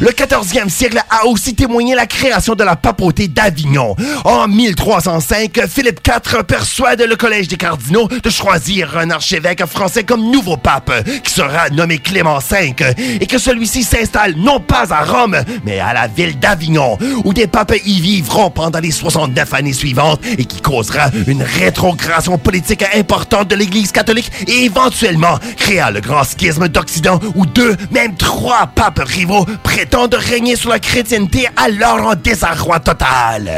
Le 0.00 0.10
14e 0.10 0.68
siècle 0.68 1.00
a 1.10 1.26
aussi 1.26 1.54
témoigné 1.54 1.94
la 1.94 2.06
création 2.06 2.54
de 2.54 2.64
la 2.64 2.76
papauté 2.76 3.28
d'Avignon. 3.28 3.94
En 4.24 4.48
1305, 4.48 5.60
Philippe 5.68 6.00
IV 6.06 6.44
persuade 6.44 7.02
le 7.02 7.16
Collège 7.16 7.48
des 7.48 7.56
cardinaux 7.56 8.08
de 8.08 8.30
choisir 8.30 8.98
un 8.98 9.10
archevêque 9.10 9.64
français 9.66 10.04
comme 10.04 10.30
nouveau 10.30 10.56
pape, 10.56 10.92
qui 11.22 11.32
sera 11.32 11.68
nommé 11.70 11.98
Clément 11.98 12.38
V, 12.38 12.74
et 13.20 13.26
que 13.26 13.38
celui-ci 13.38 13.82
s'installe 13.82 14.34
non 14.36 14.60
pas 14.60 14.92
à 14.92 15.04
Rome, 15.04 15.36
mais 15.64 15.78
à 15.78 15.92
la 15.92 16.08
ville 16.08 16.38
d'Avignon, 16.38 16.98
où 17.24 17.32
des 17.32 17.46
papes 17.46 17.74
y 17.84 18.00
vivront 18.00 18.50
pendant 18.50 18.80
les 18.80 18.90
69 18.90 19.54
années 19.54 19.72
suivantes 19.72 20.20
et 20.38 20.44
qui 20.44 20.60
causera 20.60 21.10
une 21.26 21.42
rétrogradation 21.42 22.38
politique 22.38 22.84
importante 22.94 23.48
de 23.48 23.56
l'Église 23.56 23.92
catholique 23.92 24.30
et 24.46 24.64
éventuellement 24.64 25.38
créa 25.56 25.90
le 25.90 26.00
grand 26.00 26.22
schisme 26.24 26.68
d'Occident 26.68 27.20
où 27.34 27.46
deux, 27.46 27.76
même 27.90 28.14
trois 28.16 28.66
papes 28.66 29.00
rivaux 29.22 29.46
prétendent 29.62 30.14
régner 30.14 30.56
sur 30.56 30.70
la 30.70 30.80
chrétienté 30.80 31.46
alors 31.56 32.06
en 32.08 32.14
désarroi 32.14 32.80
total. 32.80 33.50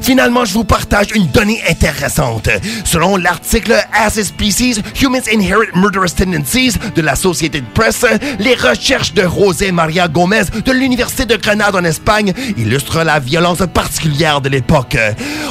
Finalement, 0.00 0.44
je 0.44 0.54
vous 0.54 0.64
partage 0.64 1.08
une 1.14 1.26
donnée 1.26 1.62
intéressante. 1.68 2.48
Selon 2.84 3.16
l'article 3.16 3.74
As 3.92 4.16
a 4.18 4.24
Species, 4.24 4.80
Humans 5.00 5.28
Inherit 5.30 5.68
Murderous 5.74 6.14
Tendencies 6.16 6.72
de 6.96 7.02
l'Associated 7.02 7.64
Press, 7.74 8.06
les 8.38 8.54
recherches 8.54 9.12
de 9.12 9.22
José 9.22 9.70
Maria 9.70 10.08
Gomez 10.08 10.44
de 10.64 10.72
l'Université 10.72 11.26
de 11.26 11.36
Grenade 11.36 11.76
en 11.76 11.84
Espagne 11.84 12.32
illustrent 12.56 13.04
la 13.04 13.18
violence 13.18 13.62
particulière 13.72 14.40
de 14.40 14.48
l'époque. 14.48 14.96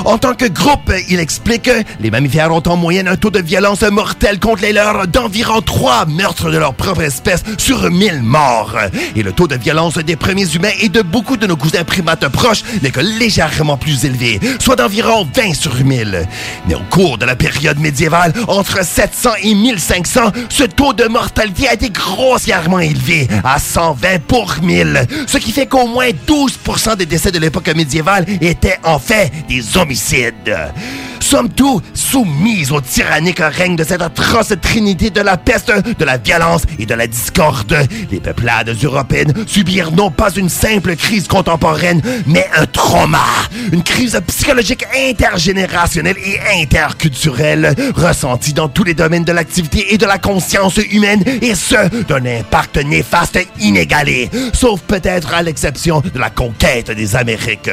En 0.06 0.18
tant 0.18 0.34
que 0.34 0.46
groupe, 0.46 0.92
il 1.10 1.20
explique 1.20 1.70
les 2.00 2.10
mammifères 2.10 2.52
ont 2.52 2.64
en 2.66 2.78
moyenne 2.78 3.08
un 3.08 3.16
taux 3.16 3.30
de 3.30 3.40
violence 3.42 3.84
mortelle 3.84 4.40
contre 4.40 4.64
les 4.64 4.74
leurs 4.74 5.08
d'environ 5.08 5.62
3 5.62 6.08
meurtres 6.08 6.50
de 6.50 6.58
leur 6.58 6.74
propre 6.74 7.02
espèce 7.02 7.44
sur 7.58 7.92
1000 7.92 8.24
morts. 8.24 8.78
Et 9.16 9.22
le 9.22 9.32
taux 9.32 9.48
de 9.48 9.51
violence 9.58 9.98
des 9.98 10.16
premiers 10.16 10.54
humains 10.56 10.72
et 10.80 10.90
de 10.90 11.02
beaucoup 11.02 11.38
de 11.38 11.48
nos 11.48 11.56
cousins 11.56 11.84
primates 11.84 12.28
proches 12.30 12.64
n'est 12.82 12.92
que 12.92 13.00
légèrement 13.00 13.78
plus 13.78 14.06
élevé, 14.06 14.40
soit 14.60 14.76
d'environ 14.76 15.28
20 15.34 15.54
sur 15.54 15.76
1000. 15.76 16.28
Mais 16.68 16.76
au 16.76 16.82
cours 16.90 17.18
de 17.18 17.26
la 17.26 17.36
période 17.36 17.80
médiévale, 17.80 18.34
entre 18.48 18.86
700 18.86 19.32
et 19.44 19.54
1500, 19.54 20.32
ce 20.50 20.64
taux 20.64 20.94
de 20.94 21.06
mortalité 21.06 21.68
a 21.68 21.74
été 21.74 21.90
grossièrement 21.90 22.80
élevé 22.80 23.28
à 23.44 23.60
120 23.60 24.24
pour 24.28 24.56
1000, 24.62 25.08
ce 25.28 25.38
qui 25.38 25.52
fait 25.52 25.68
qu'au 25.68 25.88
moins 25.88 26.10
12% 26.10 26.98
des 26.98 27.06
décès 27.06 27.32
de 27.32 27.40
l'époque 27.40 27.74
médiévale 27.76 28.26
étaient 28.42 28.80
en 28.84 29.00
fait 29.00 29.32
des 29.48 29.78
homicides. 29.78 30.56
Sommes 31.24 31.50
tous 31.50 31.82
soumis 31.94 32.72
au 32.72 32.82
tyrannique 32.82 33.40
règne 33.40 33.76
de 33.76 33.84
cette 33.84 34.02
atroce 34.02 34.54
trinité 34.62 35.10
de 35.10 35.22
la 35.22 35.38
peste, 35.38 35.72
de 35.98 36.06
la 36.06 36.18
violence 36.18 36.64
et 36.80 36.86
de 36.86 36.94
la 36.94 37.08
discorde. 37.08 37.76
Les 38.12 38.20
peuplades 38.20 38.76
européennes 38.84 39.34
subirent 39.48 39.92
non 39.92 40.12
pas 40.12 40.32
une 40.36 40.50
simple 40.50 40.96
crise 40.96 41.28
contemporaine, 41.28 42.02
mais 42.28 42.48
un 42.56 42.66
trauma, 42.66 43.24
une 43.72 43.84
crise 43.84 44.20
psychologique 44.28 44.86
intergénérationnelle 45.10 46.18
et 46.26 46.62
interculturelle, 46.62 47.76
ressentie 47.96 48.54
dans 48.54 48.70
tous 48.70 48.84
les 48.84 48.94
domaines 48.94 49.24
de 49.24 49.32
l'activité 49.32 49.94
et 49.94 49.98
de 49.98 50.06
la 50.06 50.18
conscience 50.18 50.78
humaine, 50.92 51.24
et 51.42 51.56
ce, 51.56 52.04
d'un 52.04 52.26
impact 52.26 52.78
néfaste 52.84 53.40
inégalé, 53.60 54.30
sauf 54.54 54.82
peut-être 54.82 55.34
à 55.34 55.44
l'exception 55.44 56.02
de 56.02 56.20
la 56.20 56.30
conquête 56.30 56.92
des 56.92 57.16
Amériques. 57.16 57.70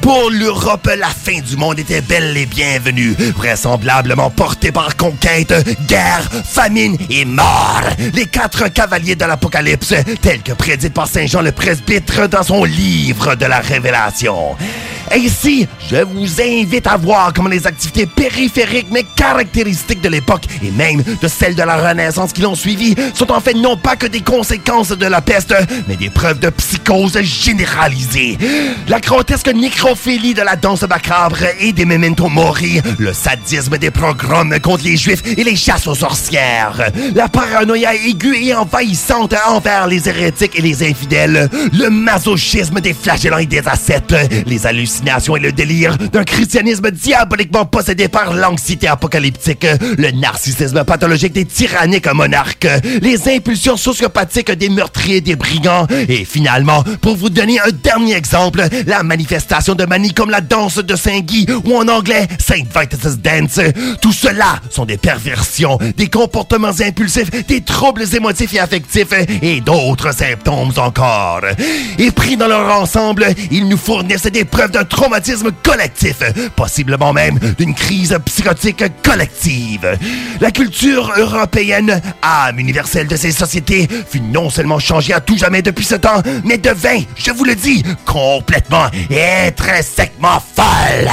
Pour 0.00 0.30
l'Europe, 0.30 0.90
la 0.98 1.08
fin 1.08 1.40
du 1.40 1.56
monde 1.56 1.78
était 1.78 2.00
belle 2.00 2.36
et 2.36 2.46
vraisemblablement 2.78 4.30
portée 4.30 4.72
par 4.72 4.96
conquête, 4.96 5.54
guerre, 5.86 6.28
famine 6.44 6.96
et 7.10 7.24
mort. 7.24 7.82
Les 8.14 8.26
quatre 8.26 8.68
cavaliers 8.68 9.16
de 9.16 9.24
l'Apocalypse, 9.24 9.94
tels 10.20 10.42
que 10.42 10.52
prédit 10.52 10.90
par 10.90 11.08
Saint 11.08 11.26
Jean 11.26 11.42
le 11.42 11.52
presbytre 11.52 12.28
dans 12.28 12.42
son 12.42 12.64
livre 12.64 13.34
de 13.34 13.46
la 13.46 13.60
Révélation. 13.60 14.56
Ici, 15.16 15.68
je 15.90 15.96
vous 15.96 16.40
invite 16.40 16.86
à 16.86 16.96
voir 16.96 17.32
comment 17.34 17.50
les 17.50 17.66
activités 17.66 18.06
périphériques 18.06 18.86
mais 18.90 19.04
caractéristiques 19.14 20.00
de 20.00 20.08
l'époque 20.08 20.44
et 20.62 20.70
même 20.70 21.02
de 21.02 21.28
celles 21.28 21.54
de 21.54 21.62
la 21.62 21.76
Renaissance 21.76 22.32
qui 22.32 22.40
l'ont 22.40 22.54
suivi 22.54 22.94
sont 23.12 23.30
en 23.30 23.40
fait 23.40 23.52
non 23.52 23.76
pas 23.76 23.96
que 23.96 24.06
des 24.06 24.22
conséquences 24.22 24.88
de 24.88 25.06
la 25.06 25.20
peste, 25.20 25.54
mais 25.86 25.96
des 25.96 26.08
preuves 26.08 26.38
de 26.38 26.48
psychose 26.48 27.20
généralisée. 27.20 28.38
La 28.88 29.00
grotesque 29.00 29.48
nécrophilie 29.48 30.32
de 30.32 30.40
la 30.40 30.56
danse 30.56 30.82
macabre 30.82 31.36
et 31.60 31.72
des 31.72 31.84
memento 31.84 32.28
mori, 32.28 32.80
le 32.98 33.12
sadisme 33.12 33.76
des 33.76 33.90
programmes 33.90 34.58
contre 34.60 34.84
les 34.84 34.96
juifs 34.96 35.22
et 35.26 35.44
les 35.44 35.56
chasses 35.56 35.86
aux 35.86 35.94
sorcières, 35.94 36.90
la 37.14 37.28
paranoïa 37.28 37.94
aiguë 37.94 38.46
et 38.46 38.54
envahissante 38.54 39.34
envers 39.46 39.86
les 39.86 40.08
hérétiques 40.08 40.58
et 40.58 40.62
les 40.62 40.88
infidèles, 40.88 41.50
le 41.72 41.90
masochisme 41.90 42.80
des 42.80 42.94
flagellants 42.94 43.38
et 43.38 43.46
des 43.46 43.66
ascètes, 43.68 44.14
les 44.46 44.66
hallucinations 44.66 45.01
et 45.04 45.40
le 45.40 45.52
délire 45.52 45.98
d'un 45.98 46.24
christianisme 46.24 46.90
diaboliquement 46.90 47.64
possédé 47.64 48.08
par 48.08 48.32
l'anxiété 48.32 48.86
apocalyptique, 48.86 49.66
le 49.98 50.10
narcissisme 50.12 50.84
pathologique 50.84 51.32
des 51.32 51.44
tyranniques 51.44 52.12
monarques, 52.12 52.68
les 53.00 53.28
impulsions 53.28 53.76
sociopathiques 53.76 54.52
des 54.52 54.68
meurtriers 54.68 55.20
des 55.20 55.34
brigands, 55.34 55.86
et 56.08 56.24
finalement, 56.24 56.84
pour 57.00 57.16
vous 57.16 57.30
donner 57.30 57.58
un 57.60 57.70
dernier 57.72 58.14
exemple, 58.14 58.62
la 58.86 59.02
manifestation 59.02 59.74
de 59.74 59.84
manie 59.84 60.14
comme 60.14 60.30
la 60.30 60.40
danse 60.40 60.76
de 60.76 60.94
Saint-Guy 60.94 61.46
ou 61.64 61.76
en 61.76 61.88
anglais 61.88 62.28
Saint 62.38 62.62
Vitus 62.62 63.18
Dance. 63.18 63.60
Tout 64.00 64.12
cela 64.12 64.60
sont 64.70 64.84
des 64.84 64.98
perversions, 64.98 65.78
des 65.96 66.08
comportements 66.08 66.80
impulsifs, 66.80 67.30
des 67.46 67.60
troubles 67.60 68.04
émotifs 68.14 68.54
et 68.54 68.60
affectifs 68.60 69.12
et 69.42 69.60
d'autres 69.60 70.14
symptômes 70.14 70.72
encore. 70.76 71.42
Et 71.98 72.10
pris 72.10 72.36
dans 72.36 72.48
leur 72.48 72.80
ensemble, 72.80 73.26
ils 73.50 73.68
nous 73.68 73.76
fournissent 73.76 74.26
des 74.26 74.44
preuves 74.44 74.70
traumatisme 74.84 75.50
collectif, 75.62 76.18
possiblement 76.56 77.12
même 77.12 77.38
d'une 77.58 77.74
crise 77.74 78.16
psychotique 78.24 78.84
collective. 79.02 79.98
La 80.40 80.50
culture 80.50 81.12
européenne, 81.16 82.00
âme 82.22 82.58
universelle 82.58 83.06
de 83.06 83.16
ces 83.16 83.32
sociétés, 83.32 83.88
fut 84.08 84.20
non 84.20 84.50
seulement 84.50 84.78
changée 84.78 85.12
à 85.12 85.20
tout 85.20 85.36
jamais 85.36 85.62
depuis 85.62 85.84
ce 85.84 85.96
temps, 85.96 86.22
mais 86.44 86.58
devint, 86.58 87.00
je 87.16 87.30
vous 87.30 87.44
le 87.44 87.54
dis, 87.54 87.82
complètement 88.04 88.86
et 89.10 89.48
intrinsèquement 89.48 90.42
folle. 90.54 91.10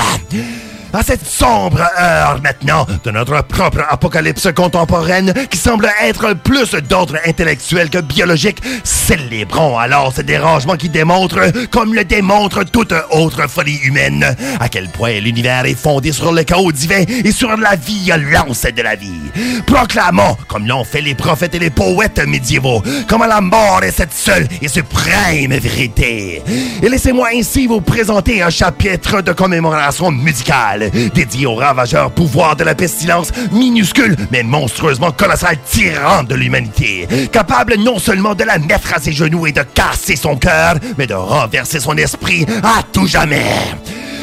À 0.92 1.04
cette 1.04 1.26
sombre 1.26 1.82
heure 2.00 2.40
maintenant 2.42 2.88
de 3.04 3.12
notre 3.12 3.44
propre 3.44 3.86
apocalypse 3.90 4.48
contemporaine 4.56 5.34
qui 5.52 5.58
semble 5.58 5.88
être 6.02 6.34
plus 6.34 6.72
d'ordre 6.72 7.16
intellectuel 7.28 7.92
que 7.92 8.00
biologique, 8.00 8.58
célébrons 8.84 9.78
alors 9.78 10.14
ce 10.16 10.22
dérangement 10.22 10.78
qui 10.78 10.90
démontre, 10.90 11.40
comme 11.70 11.94
le 11.94 12.04
démontre 12.06 12.64
toute 12.64 12.94
autre 13.12 13.48
folie 13.48 13.78
humaine, 13.84 14.36
à 14.60 14.68
quel 14.68 14.90
point 14.90 15.20
l'univers 15.20 15.66
est 15.66 15.76
fondé 15.76 16.12
sur 16.12 16.32
le 16.32 16.44
chaos 16.44 16.72
divin 16.72 17.04
et 17.24 17.32
sur 17.32 17.56
la 17.56 17.76
violence 17.76 18.64
de 18.64 18.82
la 18.82 18.96
vie. 18.96 19.32
Proclamons, 19.68 20.38
comme 20.48 20.68
l'ont 20.68 20.84
fait 20.84 21.02
les 21.02 21.14
prophètes 21.14 21.54
et 21.54 21.60
les 21.60 21.70
poètes 21.70 22.26
médiévaux, 22.28 22.82
comment 23.08 23.28
la 23.28 23.42
mort 23.42 23.84
est 23.84 23.92
cette 23.92 24.14
seule 24.14 24.48
et 24.60 24.68
suprême 24.68 25.54
vérité. 25.54 26.42
Et 26.82 26.90
laissez-moi 26.90 27.30
ainsi 27.36 27.68
vous 27.68 27.82
présenter 27.82 28.42
un 28.42 28.50
chapitre 28.50 29.22
de 29.22 29.34
commémoration 29.34 30.12
musicale 30.12 30.79
dédié 31.14 31.46
au 31.46 31.56
ravageur 31.56 32.12
pouvoir 32.12 32.56
de 32.56 32.64
la 32.64 32.76
pestilence, 32.76 33.32
minuscule 33.52 34.16
mais 34.32 34.44
monstrueusement 34.44 35.12
colossal 35.12 35.58
tyran 35.70 36.24
de 36.24 36.36
l'humanité, 36.36 37.08
capable 37.32 37.76
non 37.76 38.00
seulement 38.00 38.36
de 38.36 38.44
la 38.44 38.58
mettre 38.58 38.94
à 38.94 39.00
ses 39.00 39.12
genoux 39.12 39.48
et 39.48 39.52
de 39.52 39.62
casser 39.62 40.16
son 40.16 40.38
cœur, 40.38 40.76
mais 40.98 41.08
de 41.08 41.14
renverser 41.14 41.80
son 41.80 41.98
esprit 41.98 42.46
à 42.64 42.84
tout 42.92 43.08
jamais. 43.08 43.46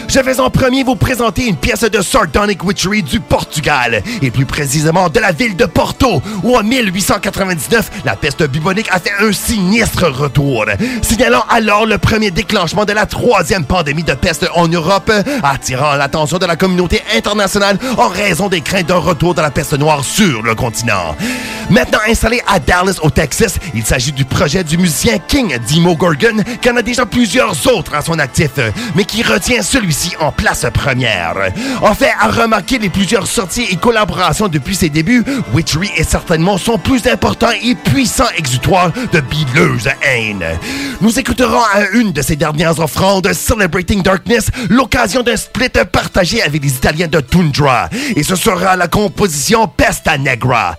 Je 0.08 0.20
vais 0.20 0.38
en 0.40 0.50
premier 0.50 0.84
vous 0.84 0.94
présenter 0.94 1.46
une 1.46 1.56
pièce 1.56 1.82
de 1.82 2.00
sardonic 2.00 2.62
witchery 2.64 3.02
du 3.02 3.18
Portugal, 3.18 4.02
et 4.22 4.30
plus 4.30 4.46
précisément 4.46 5.08
de 5.08 5.18
la 5.18 5.32
ville 5.32 5.56
de 5.56 5.66
Porto, 5.66 6.22
où 6.42 6.56
en 6.56 6.62
1899, 6.62 7.90
la 8.04 8.14
peste 8.14 8.44
bubonique 8.48 8.88
a 8.92 9.00
fait 9.00 9.12
un 9.20 9.32
sinistre 9.32 10.06
retour, 10.06 10.64
signalant 11.02 11.44
alors 11.50 11.86
le 11.86 11.98
premier 11.98 12.30
déclenchement 12.30 12.84
de 12.84 12.92
la 12.92 13.06
troisième 13.06 13.64
pandémie 13.64 14.04
de 14.04 14.14
peste 14.14 14.48
en 14.54 14.68
Europe, 14.68 15.12
attirant 15.42 15.96
l'attention 15.96 16.38
de 16.38 16.46
la 16.46 16.56
communauté 16.56 17.02
internationale 17.16 17.78
en 17.98 18.08
raison 18.08 18.48
des 18.48 18.60
craintes 18.60 18.86
d'un 18.86 18.96
retour 18.96 19.34
de 19.34 19.42
la 19.42 19.50
peste 19.50 19.76
noire 19.76 20.04
sur 20.04 20.42
le 20.42 20.54
continent. 20.54 21.16
Maintenant 21.68 21.98
installé 22.08 22.40
à 22.46 22.60
Dallas, 22.60 23.00
au 23.02 23.10
Texas, 23.10 23.56
il 23.74 23.84
s'agit 23.84 24.12
du 24.12 24.24
projet 24.24 24.62
du 24.62 24.78
musicien 24.78 25.18
King 25.18 25.58
Dimo 25.66 25.96
Gorgon, 25.96 26.44
qui 26.62 26.70
en 26.70 26.76
a 26.76 26.82
déjà 26.82 27.04
plusieurs 27.06 27.66
autres 27.66 27.94
à 27.96 28.02
son 28.02 28.20
actif, 28.20 28.52
mais 28.94 29.04
qui 29.04 29.24
retient 29.24 29.62
celui-ci 29.62 29.95
en 30.20 30.32
place 30.32 30.66
première. 30.72 31.34
En 31.82 31.94
fait, 31.94 32.12
à 32.20 32.28
remarquer 32.28 32.78
les 32.78 32.88
plusieurs 32.88 33.26
sorties 33.26 33.66
et 33.70 33.76
collaborations 33.76 34.48
depuis 34.48 34.74
ses 34.74 34.88
débuts, 34.88 35.24
Witchery 35.52 35.90
est 35.96 36.08
certainement 36.08 36.58
son 36.58 36.78
plus 36.78 37.06
important 37.06 37.50
et 37.62 37.74
puissant 37.74 38.28
exutoire 38.36 38.92
de 39.12 39.20
bileuse 39.20 39.88
haine. 40.02 40.44
Nous 41.00 41.18
écouterons 41.18 41.62
à 41.74 41.88
une 41.92 42.12
de 42.12 42.22
ses 42.22 42.36
dernières 42.36 42.78
offrandes, 42.78 43.32
Celebrating 43.32 44.02
Darkness, 44.02 44.50
l'occasion 44.68 45.22
d'un 45.22 45.36
split 45.36 45.70
partagé 45.90 46.42
avec 46.42 46.62
les 46.62 46.74
Italiens 46.74 47.08
de 47.08 47.20
Tundra, 47.20 47.88
et 48.14 48.22
ce 48.22 48.36
sera 48.36 48.76
la 48.76 48.88
composition 48.88 49.66
Pesta 49.68 50.18
Negra. 50.18 50.76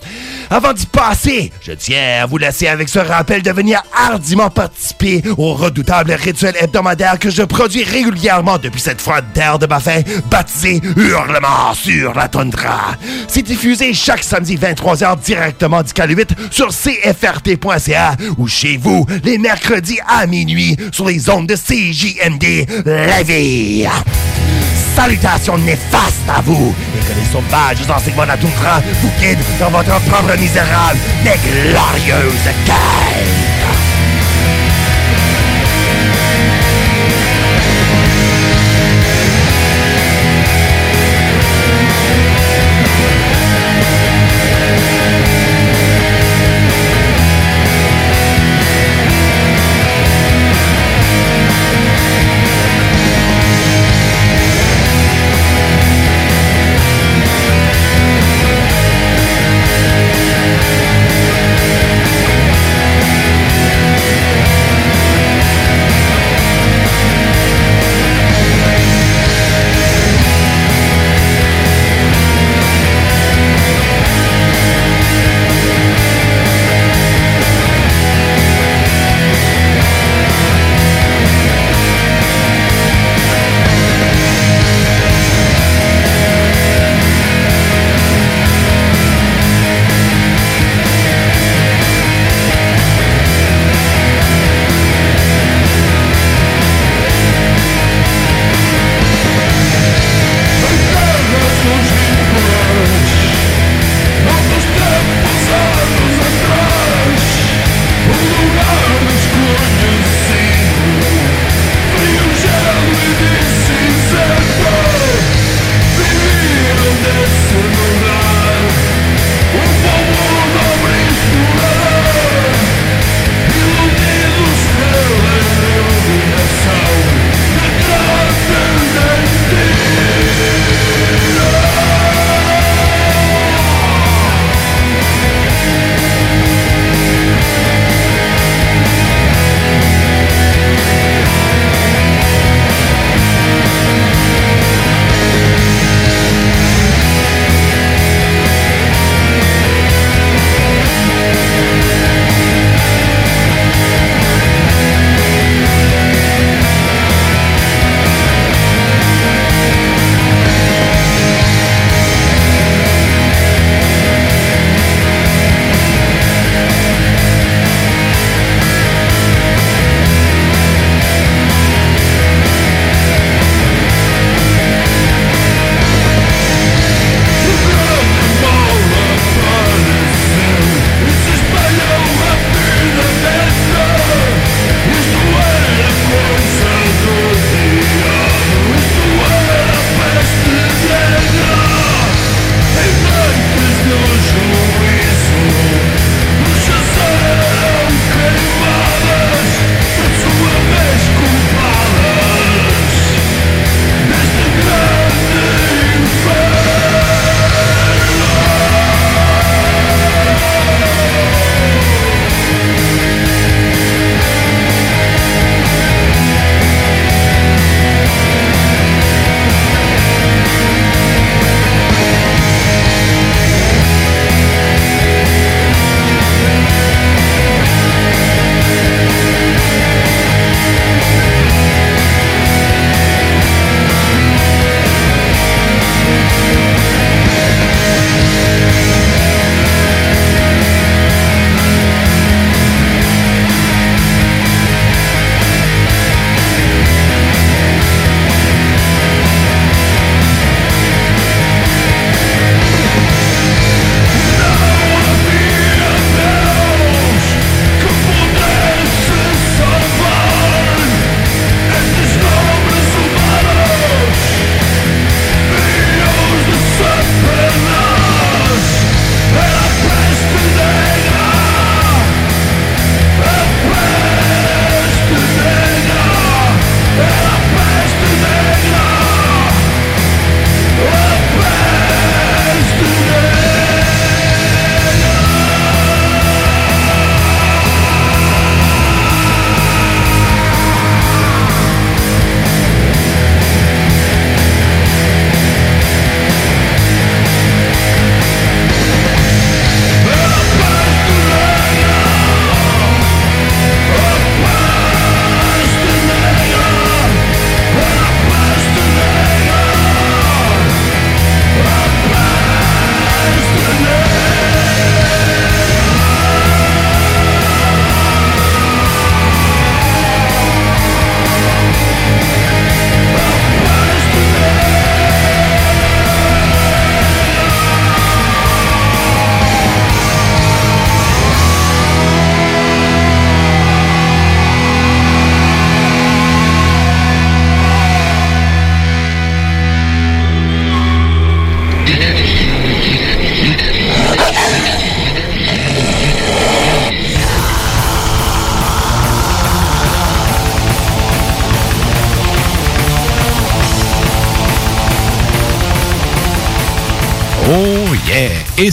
Avant 0.50 0.72
d'y 0.72 0.86
passer, 0.86 1.52
je 1.60 1.72
tiens 1.72 2.22
à 2.22 2.26
vous 2.26 2.38
laisser 2.38 2.68
avec 2.68 2.88
ce 2.88 2.98
rappel 2.98 3.42
de 3.42 3.50
venir 3.50 3.82
hardiment 3.94 4.48
participer 4.48 5.22
au 5.36 5.52
redoutable 5.52 6.12
rituel 6.12 6.54
hebdomadaire 6.58 7.18
que 7.18 7.30
je 7.30 7.42
produis 7.42 7.84
régulièrement 7.84 8.56
depuis 8.58 8.80
cette 8.80 9.00
froide 9.00 9.07
terre 9.34 9.58
de 9.58 9.66
Baffin, 9.66 10.00
baptisé 10.30 10.80
Hurlement 10.96 11.74
sur 11.74 12.14
la 12.14 12.28
tundra. 12.28 12.94
C'est 13.26 13.42
diffusé 13.42 13.92
chaque 13.94 14.22
samedi 14.22 14.56
23h 14.56 15.18
directement 15.20 15.82
du 15.82 15.92
Caluit 15.92 16.26
sur 16.50 16.68
cfrt.ca 16.68 18.16
ou 18.36 18.46
chez 18.46 18.76
vous 18.76 19.06
les 19.24 19.38
mercredis 19.38 19.98
à 20.06 20.26
minuit 20.26 20.76
sur 20.92 21.06
les 21.06 21.28
ondes 21.30 21.46
de 21.46 21.56
CJMD 21.56 22.84
La 22.84 23.22
Vie. 23.22 23.86
Salutations 24.94 25.58
néfastes 25.58 26.28
à 26.28 26.40
vous 26.40 26.74
et 26.96 27.00
que 27.00 27.18
les 27.18 27.26
sauvages 27.32 27.78
enseignements 27.88 28.24
de 28.24 28.28
la 28.28 28.36
toundra 28.36 28.80
vous 29.00 29.10
guident 29.20 29.38
dans 29.60 29.70
votre 29.70 30.00
propre 30.00 30.36
misérable 30.38 30.98
mais 31.24 31.38
glorieuse. 31.44 33.47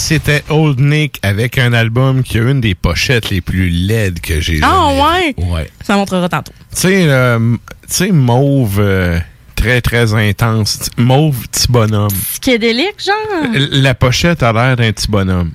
C'était 0.06 0.44
Old 0.49 0.80
Nick 0.80 1.18
avec 1.23 1.57
un 1.57 1.73
album 1.73 2.22
qui 2.22 2.38
a 2.38 2.44
une 2.44 2.61
des 2.61 2.76
pochettes 2.76 3.32
les 3.32 3.41
plus 3.41 3.69
laides 3.69 4.19
que 4.22 4.40
j'ai 4.40 4.60
Ah 4.61 4.90
ouais? 4.90 5.34
Ouais. 5.36 5.68
Ça 5.84 5.95
montrera 5.95 6.30
tantôt. 6.30 6.52
Tu 6.69 6.77
sais, 6.80 7.06
euh, 7.07 7.57
tu 7.88 7.88
sais, 7.88 8.11
mauve 8.11 8.80
euh, 8.80 9.18
très, 9.56 9.82
très 9.82 10.14
intense. 10.14 10.91
Mauve 10.98 11.48
petit 11.48 11.68
bonhomme. 11.72 12.11
Psychédélique, 12.11 13.03
genre? 13.03 13.49
La 13.72 13.95
pochette 13.95 14.44
a 14.44 14.53
l'air 14.53 14.76
d'un 14.76 14.91
petit 14.91 15.07
bonhomme. 15.10 15.53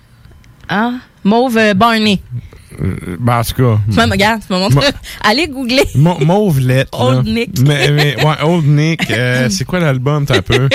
Ah, 0.68 0.94
mauve 1.22 1.56
euh, 1.56 1.72
Barney. 1.72 2.20
Euh, 2.82 3.16
ben, 3.18 3.38
en 3.40 3.44
tout 3.44 3.54
cas. 3.54 3.78
Tu 3.92 3.96
me 3.98 4.10
regardes, 4.10 4.40
tu 4.46 4.52
me 4.52 4.58
montres. 4.58 4.76
Mo- 4.76 4.82
Allez 5.22 5.48
googler. 5.48 5.82
Mo- 5.94 6.18
Mauve 6.20 6.60
lettre. 6.60 6.98
Old 7.00 7.26
là. 7.26 7.32
Nick. 7.32 7.50
Mais, 7.60 7.90
mais, 7.90 8.16
ouais, 8.24 8.34
Old 8.42 8.66
Nick. 8.66 9.10
euh, 9.10 9.48
c'est 9.50 9.64
quoi 9.64 9.80
l'album, 9.80 10.24
t'as 10.26 10.38
un 10.38 10.42
peu? 10.42 10.68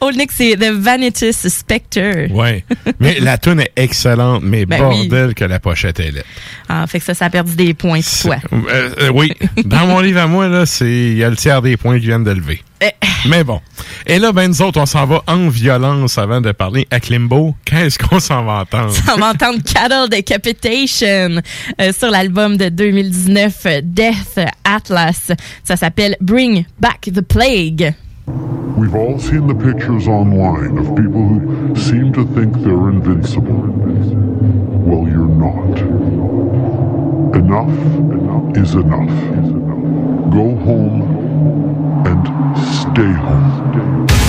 Old 0.00 0.16
Nick, 0.16 0.32
c'est 0.32 0.56
The 0.56 0.72
Vanitas 0.72 1.32
Spectre. 1.48 2.32
Ouais. 2.32 2.64
Mais 3.00 3.20
la 3.20 3.38
tune 3.38 3.60
est 3.60 3.72
excellente, 3.76 4.42
mais 4.44 4.66
Ben 4.66 4.78
bordel 4.80 5.34
que 5.34 5.44
la 5.44 5.60
pochette 5.60 6.00
est 6.00 6.10
laide. 6.10 6.24
Ah, 6.68 6.86
fait 6.86 6.98
que 6.98 7.04
ça, 7.04 7.14
ça 7.14 7.26
a 7.26 7.30
perdu 7.30 7.54
des 7.54 7.74
points 7.74 8.00
toi. 8.22 8.36
Euh, 8.52 8.90
euh, 9.00 9.10
oui. 9.14 9.32
Dans 9.64 9.86
mon 9.86 10.00
livre 10.00 10.20
à 10.20 10.26
moi, 10.26 10.48
là, 10.48 10.66
c'est, 10.66 10.90
il 10.90 11.16
y 11.18 11.24
a 11.24 11.30
le 11.30 11.36
tiers 11.36 11.62
des 11.62 11.76
points 11.76 11.98
qui 11.98 12.06
viennent 12.06 12.24
de 12.24 12.30
lever. 12.32 12.60
Eh. 12.82 12.90
Mais 13.28 13.44
bon. 13.44 13.60
Et 14.06 14.18
là, 14.18 14.32
ben, 14.32 14.48
nous 14.48 14.62
autres, 14.62 14.80
on 14.80 14.86
s'en 14.86 15.06
va 15.06 15.22
en 15.28 15.48
violence 15.48 16.18
avant 16.18 16.40
de 16.40 16.50
parler 16.50 16.88
à 16.90 16.98
Klimbo. 16.98 17.54
Qu'est-ce 17.64 17.96
qu'on 17.96 18.18
s'en 18.18 18.44
va 18.44 18.62
entendre? 18.62 18.92
On 19.14 19.20
va 19.20 19.30
entendre 19.30 19.60
Cattle 19.72 20.08
Decapitation 20.10 21.40
euh, 21.80 21.92
sur 21.96 22.10
l'album 22.10 22.56
de 22.56 22.68
2019 22.68 23.66
euh, 23.66 23.80
Death 23.84 24.40
Atlas. 24.64 25.30
Ça 25.62 25.76
s'appelle 25.76 26.16
Bring 26.20 26.64
Back 26.80 27.10
the 27.14 27.20
Plague. 27.20 27.94
We've 28.76 28.94
all 28.96 29.20
seen 29.20 29.46
the 29.46 29.54
pictures 29.54 30.08
online 30.08 30.78
of 30.78 30.96
people 30.96 31.22
who 31.22 31.76
seem 31.76 32.12
to 32.14 32.24
think 32.34 32.54
they're 32.64 32.88
invincible. 32.88 33.62
Well, 34.84 35.08
you're 35.08 35.28
not. 35.28 35.78
Enough 37.36 38.56
is 38.56 38.74
enough. 38.74 39.08
Go 40.32 40.56
home 40.64 41.02
and 42.06 42.71
Stay 42.92 43.04
home. 43.04 43.72
Stay 43.72 43.78
home. 43.80 44.21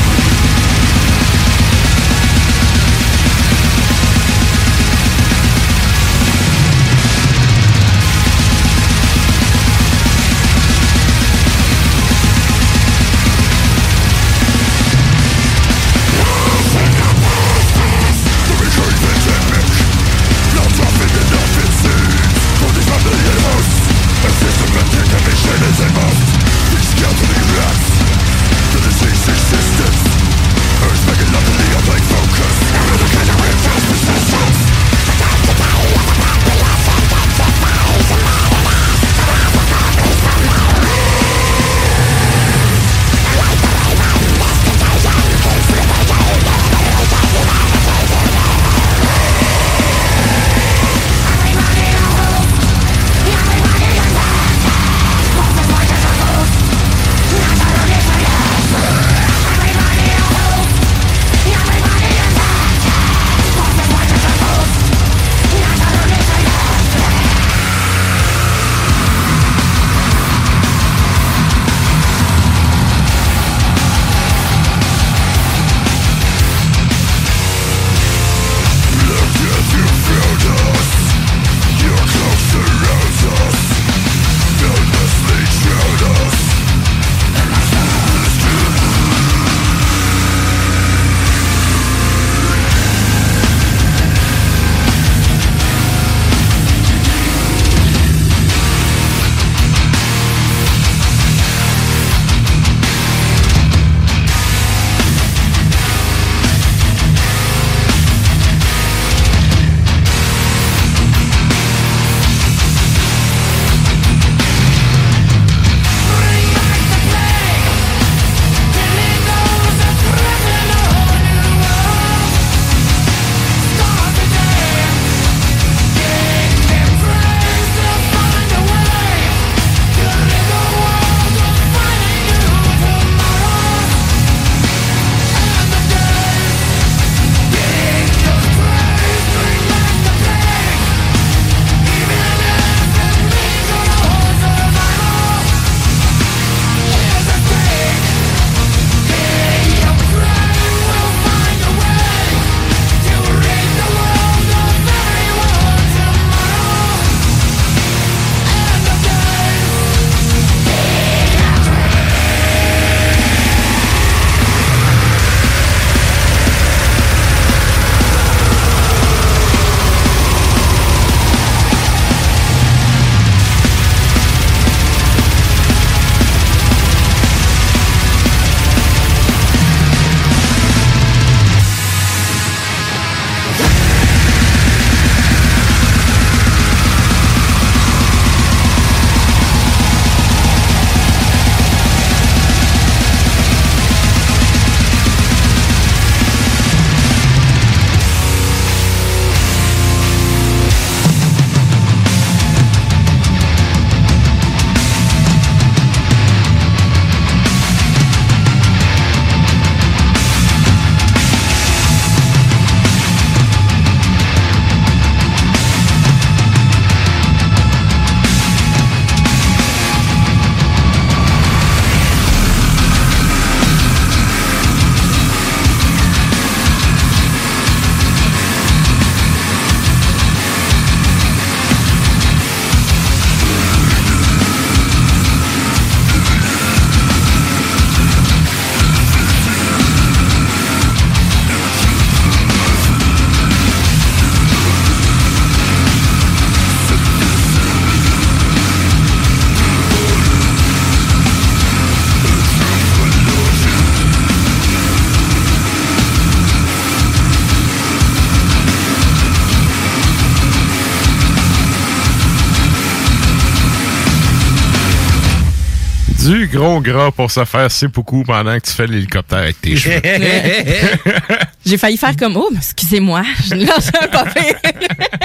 Gros 266.64 266.80
gras 266.80 267.12
pour 267.12 267.30
se 267.30 267.44
faire 267.44 267.68
beaucoup 267.94 268.24
pendant 268.24 268.58
que 268.58 268.66
tu 268.66 268.72
fais 268.72 268.88
l'hélicoptère 268.88 269.40
avec 269.40 269.60
tes 269.60 269.76
cheveux. 269.76 270.00
J'ai 271.66 271.78
failli 271.78 271.98
faire 271.98 272.16
comme, 272.16 272.38
oh, 272.38 272.50
excusez-moi, 272.56 273.22
je 273.50 273.56
lance 273.56 273.92
un 274.02 274.08
papier. 274.08 274.56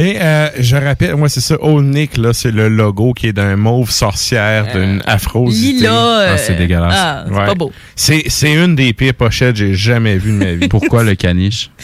Et 0.00 0.16
euh, 0.20 0.48
je 0.60 0.76
rappelle, 0.76 1.16
moi 1.16 1.28
c'est 1.28 1.40
ça, 1.40 1.56
Old 1.60 1.84
Nick, 1.86 2.16
là, 2.18 2.32
c'est 2.32 2.52
le 2.52 2.68
logo 2.68 3.12
qui 3.14 3.26
est 3.26 3.32
d'un 3.32 3.56
mauve 3.56 3.90
sorcière 3.90 4.68
d'une 4.72 5.02
afrosité. 5.06 5.78
Lila, 5.78 6.20
euh, 6.20 6.30
Ah, 6.34 6.38
c'est 6.38 6.54
dégueulasse. 6.54 6.94
ah, 6.96 7.24
c'est 7.26 7.34
pas 7.34 7.54
beau. 7.56 7.72
C'est, 7.96 8.22
c'est 8.28 8.52
une 8.54 8.76
des 8.76 8.92
pires 8.92 9.14
pochettes 9.14 9.54
que 9.54 9.58
j'ai 9.58 9.74
jamais 9.74 10.16
vues 10.16 10.30
de 10.30 10.36
ma 10.36 10.52
vie. 10.52 10.68
Pourquoi 10.68 11.02
le 11.02 11.16
caniche? 11.16 11.70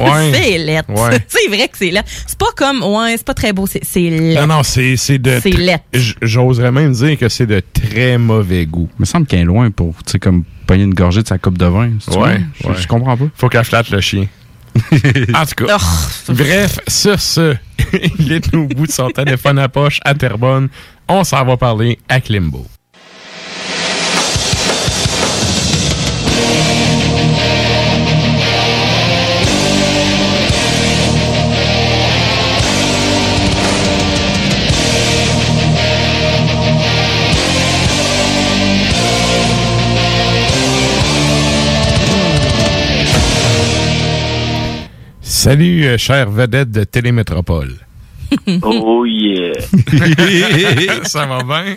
Ouais. 0.00 0.32
C'est 0.32 0.58
lettre. 0.58 0.88
Ouais. 0.90 1.18
C'est 1.28 1.48
vrai 1.48 1.68
que 1.68 1.76
c'est 1.76 1.90
lettre. 1.90 2.08
C'est 2.26 2.38
pas 2.38 2.46
comme, 2.56 2.82
ouais, 2.82 3.14
c'est 3.16 3.24
pas 3.26 3.34
très 3.34 3.52
beau, 3.52 3.66
c'est 3.66 3.84
c'est 3.84 4.00
lettre. 4.08 4.40
Non, 4.40 4.56
non, 4.56 4.62
c'est, 4.62 4.96
c'est 4.96 5.18
de. 5.18 5.38
C'est 5.42 5.50
tr- 5.50 5.58
lettre. 5.58 5.84
J'oserais 6.22 6.72
même 6.72 6.92
dire 6.92 7.18
que 7.18 7.28
c'est 7.28 7.46
de 7.46 7.60
très 7.72 8.16
mauvais 8.18 8.64
goût. 8.66 8.88
Il 8.98 9.02
me 9.02 9.04
semble 9.04 9.26
qu'elle 9.26 9.40
est 9.40 9.44
loin 9.44 9.70
pour, 9.70 9.94
tu 10.04 10.12
sais, 10.12 10.18
comme 10.18 10.44
pogner 10.66 10.84
une 10.84 10.94
gorgée 10.94 11.22
de 11.22 11.28
sa 11.28 11.36
coupe 11.38 11.58
de 11.58 11.66
vin. 11.66 11.90
Ouais? 12.08 12.40
Je- 12.62 12.68
ouais. 12.68 12.74
Je 12.78 12.86
comprends 12.86 13.16
pas. 13.16 13.24
Faut 13.36 13.48
qu'elle 13.48 13.64
flatte 13.64 13.90
le 13.90 14.00
chien. 14.00 14.26
en 15.34 15.46
tout 15.46 15.66
cas. 15.66 15.78
Bref, 16.28 16.78
sur 16.88 17.20
ce, 17.20 17.54
il 18.18 18.32
est 18.32 18.54
au 18.54 18.66
bout 18.66 18.86
de 18.86 18.92
son 18.92 19.10
téléphone 19.10 19.58
à 19.58 19.68
poche 19.68 20.00
à 20.04 20.14
Terrebonne. 20.14 20.68
On 21.08 21.22
s'en 21.24 21.44
va 21.44 21.56
parler 21.56 21.98
à 22.08 22.20
Klimbo. 22.20 22.66
Salut, 45.44 45.84
euh, 45.84 45.98
chère 45.98 46.30
vedette 46.30 46.70
de 46.70 46.84
Télémétropole. 46.84 47.74
Oh 48.62 49.04
yeah. 49.04 49.52
Ça 51.04 51.26
va 51.26 51.42
bien? 51.42 51.76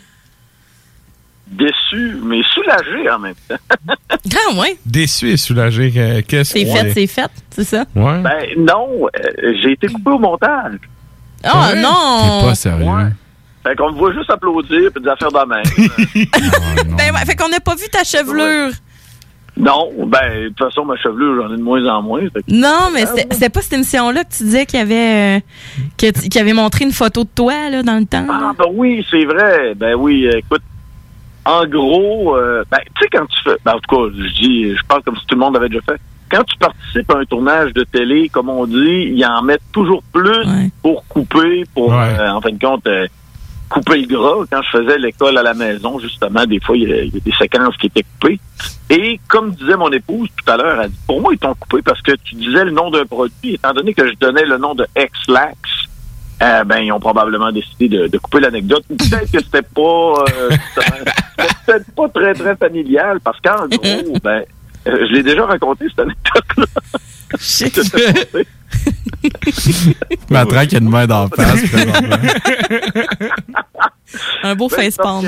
Déçu, 1.48 2.18
mais 2.24 2.40
soulagé 2.54 3.10
en 3.10 3.20
même 3.20 3.36
temps. 3.50 3.56
Ah, 4.10 4.54
ouais. 4.56 4.78
Déçu 4.86 5.32
et 5.32 5.36
soulagé. 5.38 5.92
que- 5.92 6.22
Qu'est-ce 6.22 6.54
C'est 6.54 6.66
fait, 6.66 6.92
c'est? 6.94 7.08
fait, 7.08 7.30
c'est 7.50 7.64
ça? 7.66 7.84
Ouais. 7.94 8.22
Ben 8.22 8.46
non, 8.58 9.06
euh, 9.06 9.54
j'ai 9.62 9.74
été 9.74 9.88
coupé 9.88 10.12
au 10.12 10.20
montage. 10.20 10.80
Ah, 11.44 11.74
non! 11.76 12.40
T'es 12.40 12.46
pas 12.48 12.56
sérieux. 12.56 13.12
Fait 13.64 13.76
qu'on 13.76 13.92
me 13.92 13.98
voit 13.98 14.14
juste 14.14 14.30
applaudir 14.30 14.90
puis 14.96 15.04
des 15.04 15.10
affaires 15.10 15.32
de 15.32 15.46
même. 15.46 16.96
Ben, 16.98 17.14
ouais, 17.14 17.26
fait 17.26 17.36
qu'on 17.36 17.50
n'a 17.50 17.60
pas 17.60 17.76
vu 17.76 17.90
ta 17.92 18.06
chevelure. 18.06 18.72
Non, 19.58 19.90
ben 20.08 20.44
de 20.44 20.48
toute 20.50 20.60
façon, 20.60 20.86
ma 20.86 20.96
chevelure, 20.98 21.42
j'en 21.48 21.54
ai 21.54 21.58
de 21.58 21.62
moins 21.64 21.86
en 21.88 22.02
moins. 22.02 22.22
Non, 22.48 22.90
mais 22.94 23.06
c'était 23.32 23.50
pas 23.50 23.62
cette 23.62 23.74
émission-là 23.74 24.24
que 24.24 24.34
tu 24.38 24.44
disais 24.44 24.66
qu'il 24.66 24.80
y 24.80 24.82
avait, 24.82 25.38
euh, 25.38 25.40
que 25.98 26.12
tu- 26.12 26.30
qu'il 26.30 26.42
avait 26.42 26.54
montré 26.54 26.86
une 26.86 26.92
photo 26.92 27.24
de 27.24 27.30
toi, 27.34 27.70
là, 27.70 27.84
dans 27.84 27.98
le 27.98 28.06
temps. 28.06 28.26
Ah 28.30 28.52
ben 28.58 28.66
oui, 28.74 29.06
c'est 29.10 29.26
vrai. 29.26 29.74
Ben 29.76 29.96
oui, 29.96 30.28
écoute, 30.38 30.62
en 31.46 31.66
gros, 31.66 32.36
euh, 32.36 32.64
ben 32.70 32.80
tu 32.96 33.04
sais 33.04 33.10
quand 33.12 33.26
tu 33.26 33.42
fais, 33.44 33.58
ben, 33.64 33.74
en 33.74 33.80
tout 33.80 33.96
cas, 33.96 34.14
je 34.18 34.42
dis, 34.42 34.76
je 34.76 34.84
parle 34.88 35.02
comme 35.04 35.16
si 35.16 35.26
tout 35.26 35.36
le 35.36 35.40
monde 35.42 35.54
l'avait 35.54 35.70
déjà 35.70 35.82
fait. 35.82 36.00
Quand 36.30 36.44
tu 36.44 36.58
participes 36.58 37.10
à 37.10 37.20
un 37.20 37.24
tournage 37.26 37.72
de 37.74 37.84
télé, 37.86 38.28
comme 38.28 38.50
on 38.50 38.66
dit, 38.66 39.14
ils 39.16 39.26
en 39.26 39.42
mettent 39.44 39.62
toujours 39.72 40.04
plus 40.12 40.44
pour 40.82 41.06
couper, 41.08 41.64
pour 41.74 41.94
euh, 41.94 42.28
en 42.30 42.42
fin 42.42 42.52
de 42.52 42.60
compte 42.60 42.86
euh, 42.88 43.08
couper 43.70 43.98
le 44.02 44.08
gras. 44.08 44.46
Quand 44.52 44.62
je 44.64 44.78
faisais 44.78 44.98
l'école 44.98 45.38
à 45.38 45.44
la 45.44 45.54
maison, 45.54 46.00
justement, 46.00 46.46
des 46.46 46.60
fois, 46.60 46.76
il 46.78 46.90
y, 46.90 46.94
a- 46.94 47.04
il 47.04 47.14
y 47.14 47.18
a 47.18 47.20
des 47.20 47.34
séquences 47.34 47.76
qui 47.78 47.88
étaient 47.88 48.04
coupées. 48.04 48.40
Et 48.90 49.20
comme 49.28 49.52
disait 49.52 49.76
mon 49.76 49.92
épouse 49.92 50.30
tout 50.38 50.52
à 50.52 50.58
l'heure, 50.58 50.82
elle 50.82 50.90
dit, 50.92 50.98
pour 51.06 51.22
moi, 51.22 51.34
ils 51.34 51.38
t'ont 51.40 51.54
coupé 51.56 51.82
parce 51.82 52.02
que 52.02 52.12
tu 52.24 52.36
disais 52.36 52.64
le 52.66 52.72
nom 52.72 52.90
d'un 52.90 53.06
produit. 53.06 53.56
Étant 53.56 53.74
donné 53.74 53.94
que 53.94 54.08
je 54.08 54.14
donnais 54.20 54.46
le 54.46 54.58
nom 54.58 54.74
de 54.76 54.86
X-Lax, 54.98 55.58
euh, 56.44 56.64
ben, 56.64 56.78
ils 56.80 56.92
ont 56.92 57.00
probablement 57.00 57.52
décidé 57.52 57.90
de, 57.90 58.08
de 58.08 58.18
couper 58.20 58.40
l'anecdote. 58.40 58.84
Peut-être 58.88 59.32
que 59.32 59.40
c'était 59.44 59.62
pas, 59.64 59.82
euh, 60.40 60.50
peut-être 61.66 61.92
pas 61.96 62.10
très, 62.10 62.34
très 62.34 62.56
familial 62.56 63.20
parce 63.22 63.40
qu'en 63.42 63.68
gros, 63.68 64.18
ben, 64.24 64.44
euh, 64.88 65.06
je 65.08 65.14
l'ai 65.14 65.24
déjà 65.24 65.46
raconté, 65.46 65.86
cette 65.90 66.00
anecdote-là. 66.00 66.66
Ma 70.30 70.46
traque 70.46 70.74
a 70.74 70.78
une 70.78 70.90
main 70.90 71.06
d'en 71.08 71.28
face. 71.28 71.64
Un 74.44 74.56
beau 74.56 74.70
facepalm. 74.70 75.26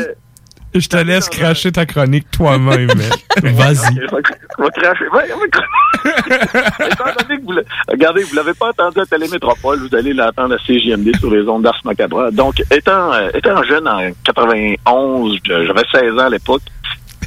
Je 0.75 0.87
te 0.87 0.97
laisse 0.97 1.27
cracher 1.29 1.71
ta 1.71 1.85
chronique 1.87 2.29
toi-même. 2.31 2.91
mais- 2.95 3.51
Vas-y. 3.53 3.95
Je 3.95 4.01
vais- 4.01 4.69
cracher. 4.71 5.07
Ouais, 5.11 5.25
je 5.27 5.33
vais 5.33 5.49
cracher. 5.49 6.85
Étant 6.91 7.05
donné 7.27 7.39
que 7.41 7.45
vous 7.45 7.51
le- 7.53 7.65
regardez, 7.87 8.23
vous 8.23 8.35
l'avez 8.35 8.53
pas 8.53 8.69
entendu 8.69 8.99
à 8.99 9.05
Télémétropole, 9.05 9.79
vous 9.79 9.95
allez 9.95 10.13
l'entendre 10.13 10.55
à 10.55 10.57
CGMD 10.65 11.15
sur 11.17 11.31
les 11.31 11.47
ondes 11.47 11.63
d'Ars 11.63 11.81
Macabre. 11.85 12.31
Donc, 12.31 12.61
étant, 12.71 13.11
euh, 13.13 13.29
étant 13.33 13.63
jeune 13.63 13.87
en 13.87 13.99
91, 14.23 15.37
je- 15.43 15.65
j'avais 15.65 15.83
16 15.91 16.13
ans 16.13 16.27
à 16.27 16.29
l'époque, 16.29 16.61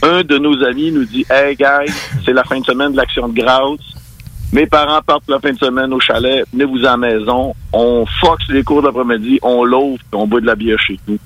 un 0.02 0.22
de 0.22 0.38
nos 0.38 0.62
amis 0.64 0.92
nous 0.92 1.04
dit 1.04 1.26
Hey 1.28 1.56
guys, 1.56 1.92
c'est 2.24 2.32
la 2.32 2.44
fin 2.44 2.60
de 2.60 2.64
semaine 2.64 2.92
de 2.92 2.96
l'action 2.96 3.28
de 3.28 3.34
grâce. 3.40 3.80
Mes 4.52 4.66
parents 4.66 5.00
partent 5.00 5.28
la 5.28 5.40
fin 5.40 5.52
de 5.52 5.58
semaine 5.58 5.92
au 5.94 6.00
chalet, 6.00 6.44
venez-vous 6.52 6.80
à 6.80 6.90
la 6.90 6.96
maison, 6.98 7.54
on 7.72 8.04
foxe 8.20 8.44
les 8.50 8.62
cours 8.62 8.82
d'après-midi, 8.82 9.38
on 9.42 9.64
l'ouvre, 9.64 9.98
on 10.12 10.26
boit 10.26 10.42
de 10.42 10.46
la 10.46 10.54
bière 10.54 10.78
chez 10.78 10.98
nous. 11.08 11.18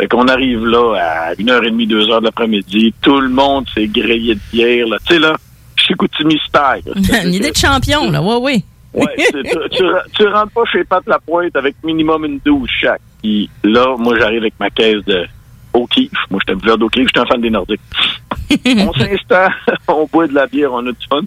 Fait 0.00 0.06
qu'on 0.06 0.28
arrive 0.28 0.64
là 0.64 0.94
à 0.96 1.34
1h30, 1.34 1.88
2h 1.88 2.20
de 2.20 2.24
l'après-midi, 2.24 2.94
tout 3.02 3.20
le 3.20 3.30
monde 3.30 3.66
s'est 3.74 3.88
grillé 3.88 4.36
de 4.36 4.40
bière, 4.52 4.86
là. 4.86 4.98
Tu 5.04 5.14
sais, 5.14 5.18
là, 5.18 5.36
Chicoutimi 5.74 6.38
style. 6.46 6.92
Une 7.24 7.34
idée 7.34 7.50
de 7.50 7.56
champion, 7.56 8.10
là, 8.10 8.22
ouais, 8.22 8.36
ouais. 8.36 8.62
Ouais, 8.94 9.14
tu, 9.16 9.84
tu, 10.14 10.26
rentres 10.26 10.52
pas 10.52 10.64
chez 10.72 10.82
Pat 10.82 11.06
Lapointe 11.06 11.54
avec 11.56 11.76
minimum 11.84 12.24
une 12.24 12.40
douche 12.44 12.70
chaque. 12.80 13.02
Puis 13.22 13.50
là, 13.62 13.94
moi, 13.98 14.18
j'arrive 14.18 14.40
avec 14.40 14.54
ma 14.58 14.70
caisse 14.70 15.04
de 15.04 15.26
O'Keeffe. 15.74 16.10
Moi, 16.30 16.40
j'étais 16.40 16.52
un 16.52 16.56
buveur 16.56 16.78
d'O'Keeffe, 16.78 17.08
j'étais 17.08 17.20
un 17.20 17.26
fan 17.26 17.40
des 17.40 17.50
Nordiques. 17.50 17.80
on 18.66 18.92
s'installe, 18.94 19.52
on 19.88 20.08
boit 20.10 20.26
de 20.26 20.34
la 20.34 20.46
bière, 20.46 20.72
on 20.72 20.86
a 20.86 20.92
du 20.92 21.06
fun. 21.08 21.20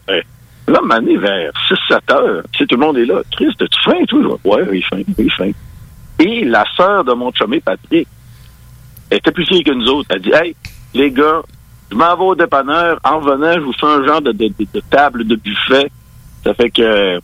Là, 0.67 0.79
mané 0.83 1.17
vers 1.17 1.51
6-7 1.89 2.13
heures, 2.13 2.43
tu 2.51 2.59
sais, 2.59 2.65
tout 2.67 2.75
le 2.75 2.85
monde 2.85 2.97
est 2.97 3.05
là. 3.05 3.21
Chris, 3.31 3.47
t'as-tu 3.57 3.81
faim, 3.83 4.03
toi? 4.07 4.37
Ouais, 4.45 4.63
oui, 4.69 4.81
faim, 4.89 5.01
oui, 5.17 5.29
faim. 5.35 5.51
Et 6.19 6.45
la 6.45 6.63
sœur 6.77 7.03
de 7.03 7.13
mon 7.13 7.31
chumé, 7.33 7.59
Patrick, 7.59 8.07
elle 9.09 9.17
était 9.17 9.31
plus 9.31 9.43
vieille 9.49 9.63
que 9.63 9.71
nous 9.71 9.87
autres. 9.87 10.09
Elle 10.11 10.21
dit, 10.21 10.31
hey, 10.33 10.55
les 10.93 11.11
gars, 11.11 11.41
je 11.91 11.95
m'en 11.97 12.15
vais 12.15 12.23
au 12.23 12.35
dépanneur. 12.35 12.99
En 13.03 13.19
revenant, 13.19 13.53
je 13.53 13.59
vous 13.59 13.73
fais 13.73 13.87
un 13.87 14.05
genre 14.05 14.21
de, 14.21 14.31
de, 14.31 14.47
de- 14.47 14.67
de 14.73 14.79
table 14.89 15.25
de 15.25 15.35
buffet. 15.35 15.91
Ça 16.43 16.53
fait 16.53 16.69
que 16.69 17.19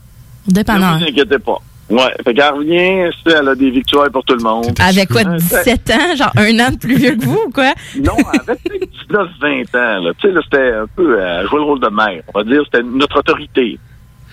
Dépanneur. 0.47 0.95
ne 0.95 0.97
vous 0.99 1.05
inquiétez 1.05 1.39
pas. 1.39 1.59
Ouais, 1.89 2.13
fait 2.23 2.33
qu'elle 2.33 2.53
revient, 2.53 3.09
c'est, 3.25 3.33
elle 3.33 3.47
a 3.47 3.55
des 3.55 3.69
victoires 3.71 4.09
pour 4.11 4.23
tout 4.25 4.35
le 4.35 4.43
monde. 4.43 4.77
Avec 4.79 5.07
quoi, 5.09 5.21
Euh, 5.21 5.37
17 5.37 5.91
ans? 5.91 6.15
Genre 6.17 6.31
un 6.35 6.59
an 6.59 6.71
de 6.71 6.77
plus 6.77 6.95
vieux 6.97 7.15
que 7.15 7.23
vous 7.23 7.39
ou 7.47 7.51
quoi? 7.51 7.73
Non, 8.03 8.13
elle 8.33 8.39
avait 8.41 8.59
peut-être 8.63 8.91
19, 9.09 9.27
20 9.41 9.75
ans, 9.75 10.03
là. 10.03 10.11
Tu 10.19 10.27
sais, 10.27 10.33
là, 10.33 10.41
c'était 10.43 10.73
un 10.73 10.85
peu, 10.95 11.21
euh, 11.21 11.47
jouer 11.47 11.59
le 11.59 11.63
rôle 11.65 11.79
de 11.79 11.87
mère. 11.89 12.21
On 12.33 12.39
va 12.39 12.43
dire, 12.43 12.61
c'était 12.65 12.83
notre 12.83 13.19
autorité. 13.19 13.79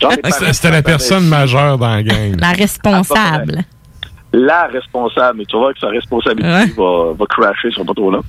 Parents 0.00 0.14
C'était 0.32 0.52
c'était 0.52 0.70
la 0.72 0.82
personne 0.82 1.28
majeure 1.28 1.78
dans 1.78 1.94
la 1.94 2.02
gang. 2.02 2.34
La 2.40 2.50
responsable. 2.50 3.62
La 4.34 4.66
responsable, 4.66 5.38
mais 5.38 5.44
tu 5.44 5.56
voir 5.56 5.72
que 5.72 5.78
sa 5.78 5.88
responsabilité 5.88 6.72
va, 6.76 7.12
va 7.16 7.26
crasher 7.26 7.70
sur 7.70 7.86
pas 7.86 7.94
trop 7.94 8.10
là. 8.10 8.20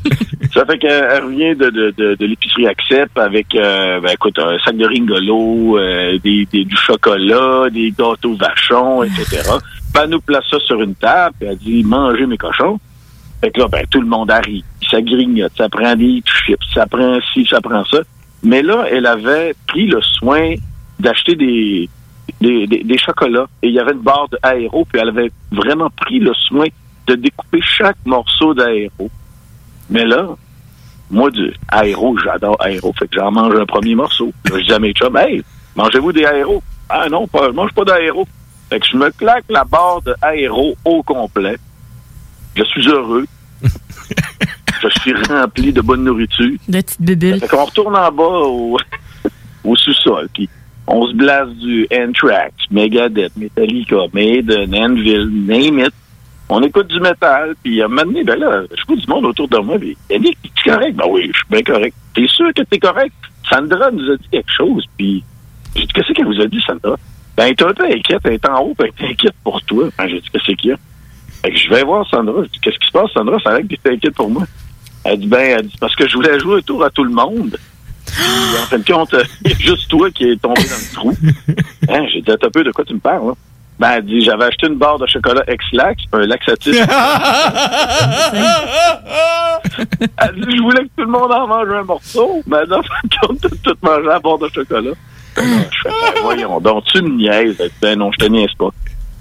ça 0.53 0.63
fait 0.65 0.77
qu'elle 0.77 1.23
revient 1.23 1.55
de, 1.55 1.69
de, 1.71 1.93
de, 1.97 2.15
de 2.15 2.25
l'épicerie 2.25 2.67
Accept 2.67 3.17
avec 3.17 3.55
euh, 3.55 3.99
ben, 4.01 4.11
écoute, 4.13 4.37
un 4.37 4.57
sac 4.59 4.77
de 4.77 4.85
ringolo, 4.85 5.79
euh, 5.79 6.19
des, 6.23 6.47
des, 6.51 6.63
du 6.63 6.75
chocolat, 6.75 7.69
des 7.71 7.91
gâteaux 7.91 8.35
vachons, 8.35 9.01
etc. 9.03 9.41
Puis 9.93 10.03
elle 10.03 10.09
nous 10.11 10.21
place 10.21 10.43
ça 10.49 10.59
sur 10.59 10.79
une 10.81 10.93
table, 10.93 11.35
puis 11.39 11.49
elle 11.49 11.57
dit 11.57 11.83
mangez 11.83 12.27
mes 12.27 12.37
cochons. 12.37 12.79
Fait 13.41 13.49
que 13.49 13.61
là, 13.61 13.67
ben, 13.67 13.83
tout 13.89 14.01
le 14.01 14.07
monde 14.07 14.29
arrive. 14.29 14.63
Ça 14.89 15.01
grignote, 15.01 15.53
ça 15.57 15.69
prend 15.69 15.95
des 15.95 16.21
chips, 16.23 16.59
ça 16.73 16.85
prend 16.85 17.17
ci, 17.33 17.47
ça 17.49 17.59
prend 17.61 17.83
ça. 17.85 17.99
Mais 18.43 18.61
là, 18.61 18.85
elle 18.91 19.07
avait 19.07 19.55
pris 19.67 19.87
le 19.87 20.01
soin 20.01 20.53
d'acheter 20.99 21.35
des, 21.35 21.89
des, 22.41 22.67
des, 22.67 22.83
des 22.83 22.97
chocolats. 22.97 23.47
Et 23.61 23.67
il 23.67 23.73
y 23.73 23.79
avait 23.79 23.93
une 23.93 23.99
barre 23.99 24.27
d'aéro, 24.29 24.85
puis 24.85 25.01
elle 25.01 25.09
avait 25.09 25.31
vraiment 25.51 25.89
pris 25.89 26.19
le 26.19 26.33
soin 26.33 26.67
de 27.07 27.15
découper 27.15 27.59
chaque 27.61 27.97
morceau 28.05 28.53
d'aéro. 28.53 29.09
Mais 29.89 30.05
là, 30.05 30.35
moi, 31.11 31.29
du 31.29 31.53
aéro, 31.69 32.17
j'adore 32.17 32.57
aéro. 32.59 32.93
Fait 32.97 33.07
que 33.07 33.15
j'en 33.19 33.31
mange 33.31 33.55
un 33.55 33.65
premier 33.65 33.95
morceau. 33.95 34.31
Là, 34.49 34.59
je 34.59 34.65
dis 34.65 34.73
à 34.73 34.79
mes 34.79 34.93
chums, 34.93 35.15
hey, 35.17 35.43
mangez-vous 35.75 36.11
des 36.11 36.25
aéros? 36.25 36.63
Ah 36.89 37.07
non, 37.09 37.27
pas, 37.27 37.47
je 37.47 37.53
mange 37.53 37.71
pas 37.73 37.83
d'aéro. 37.83 38.27
Fait 38.69 38.79
que 38.79 38.87
je 38.87 38.97
me 38.97 39.11
claque 39.11 39.45
la 39.49 39.63
barre 39.63 40.01
de 40.01 40.15
aéro 40.21 40.75
au 40.83 41.03
complet. 41.03 41.57
Je 42.55 42.63
suis 42.63 42.87
heureux. 42.87 43.25
je 44.81 44.87
suis 44.99 45.13
rempli 45.13 45.71
de 45.71 45.81
bonne 45.81 46.03
nourriture. 46.03 46.57
De 46.67 46.81
petites 46.81 47.01
bubules. 47.01 47.39
Fait 47.39 47.47
qu'on 47.47 47.65
retourne 47.65 47.95
en 47.95 48.11
bas 48.11 48.23
au, 48.23 48.77
au 49.63 49.75
sous-sol, 49.75 50.27
puis 50.33 50.49
on 50.87 51.07
se 51.07 51.13
blase 51.13 51.49
du 51.55 51.87
Anthrax, 51.91 52.53
Megadeth, 52.71 53.35
Metallica, 53.37 53.97
Maiden, 54.13 54.75
Anvil, 54.75 55.29
name 55.29 55.79
it. 55.79 55.93
On 56.47 56.61
écoute 56.61 56.87
du 56.87 56.99
métal, 56.99 57.55
puis 57.63 57.81
à 57.81 57.85
un 57.85 57.87
moment 57.87 58.03
donné, 58.03 58.23
ben 58.23 58.39
là, 58.39 58.63
je 58.69 58.85
vois 58.85 58.95
du 58.95 59.07
monde 59.07 59.25
autour 59.25 59.47
de 59.47 59.57
moi, 59.57 59.79
puis 59.79 59.97
Yannick, 60.11 60.37
es 60.43 60.69
correct? 60.69 60.95
Ben 60.95 61.05
oui, 61.09 61.31
je 61.33 61.37
suis 61.37 61.47
bien 61.49 61.63
correct. 61.63 61.95
T'es 62.13 62.27
sûr 62.27 62.53
que 62.53 62.61
t'es 62.61 62.77
correct? 62.77 63.13
Sandra 63.49 63.89
nous 63.91 64.11
a 64.11 64.17
dit 64.17 64.27
quelque 64.31 64.51
chose, 64.55 64.85
puis 64.95 65.23
j'ai 65.75 65.85
dit, 65.85 65.93
qu'est-ce 65.93 66.13
qu'elle 66.13 66.27
vous 66.27 66.41
a 66.41 66.45
dit, 66.45 66.61
Sandra? 66.61 66.97
Ben, 67.35 67.45
elle 67.45 67.51
est 67.51 67.61
un 67.63 67.73
peu 67.73 67.85
inquiète, 67.85 68.21
elle 68.25 68.33
est 68.33 68.47
en 68.47 68.59
haut, 68.61 68.75
puis 68.77 68.91
elle 68.99 69.07
inquiète 69.07 69.35
pour 69.43 69.61
toi. 69.63 69.89
Ben, 69.97 70.07
j'ai 70.07 70.21
dit, 70.21 70.29
qu'est-ce 70.31 70.51
qu'il 70.55 70.69
y 70.69 70.73
a? 70.73 70.77
Fait 71.41 71.51
que 71.51 71.57
je 71.57 71.69
vais 71.69 71.83
voir 71.83 72.07
Sandra, 72.07 72.43
je 72.43 72.49
dis, 72.49 72.59
qu'est-ce 72.59 72.77
qui 72.77 72.87
se 72.87 72.91
passe, 72.91 73.11
Sandra? 73.11 73.39
Ça 73.39 73.49
a 73.49 73.57
l'air 73.57 73.67
que 73.67 73.75
t'es 73.75 73.93
inquiète 73.93 74.15
pour 74.15 74.29
moi. 74.29 74.43
Elle 75.03 75.19
dit, 75.19 75.27
ben, 75.27 75.57
elle 75.59 75.67
dit, 75.67 75.77
parce 75.79 75.95
que 75.95 76.07
je 76.07 76.13
voulais 76.13 76.39
jouer 76.39 76.59
un 76.59 76.61
tour 76.61 76.83
à 76.83 76.91
tout 76.91 77.03
le 77.03 77.11
monde. 77.11 77.57
Puis, 78.15 78.57
en 78.61 78.65
fin 78.65 78.77
de 78.79 78.85
compte, 78.85 79.15
il 79.43 79.51
y 79.51 79.53
a 79.53 79.57
juste 79.57 79.89
toi 79.89 80.09
qui 80.11 80.25
est 80.25 80.41
tombé 80.41 80.61
dans 80.63 80.77
le 80.77 80.93
trou. 80.93 81.13
Hein, 81.87 82.07
j'ai 82.11 82.21
dit, 82.21 82.31
attends 82.31 82.47
un 82.47 82.49
peu, 82.49 82.63
de 82.63 82.71
quoi 82.71 82.83
tu 82.83 82.95
me 82.95 82.99
parles, 82.99 83.27
là? 83.27 83.33
Ben, 83.77 83.91
elle 83.97 84.05
dit, 84.05 84.21
j'avais 84.21 84.45
acheté 84.45 84.65
une 84.67 84.75
barre 84.75 84.97
de 84.97 85.05
chocolat 85.05 85.43
Ex-Lax, 85.47 86.03
un 86.13 86.25
laxatif. 86.25 86.75
elle 90.17 90.35
dit, 90.35 90.55
je 90.55 90.61
voulais 90.61 90.83
que 90.83 90.89
tout 90.97 91.03
le 91.03 91.07
monde 91.07 91.31
en 91.31 91.47
mange 91.47 91.69
un 91.69 91.83
morceau, 91.83 92.41
mais 92.47 92.61
en 92.71 92.81
fin 92.81 93.01
de 93.03 93.15
compte, 93.21 93.41
t'as 93.41 93.49
tout 93.49 93.77
mangé 93.83 94.07
la 94.07 94.19
barre 94.19 94.39
de 94.39 94.49
chocolat. 94.49 94.91
Ben 95.35 95.65
je 95.69 95.77
fais, 95.83 95.89
ben, 95.89 96.21
voyons 96.21 96.59
donc, 96.61 96.85
tu 96.85 97.01
me 97.01 97.09
niaises. 97.09 97.57
Elle 97.59 97.71
Ben 97.81 97.99
non, 97.99 98.11
je 98.13 98.25
te 98.25 98.31
niaise 98.31 98.53
pas. 98.57 98.69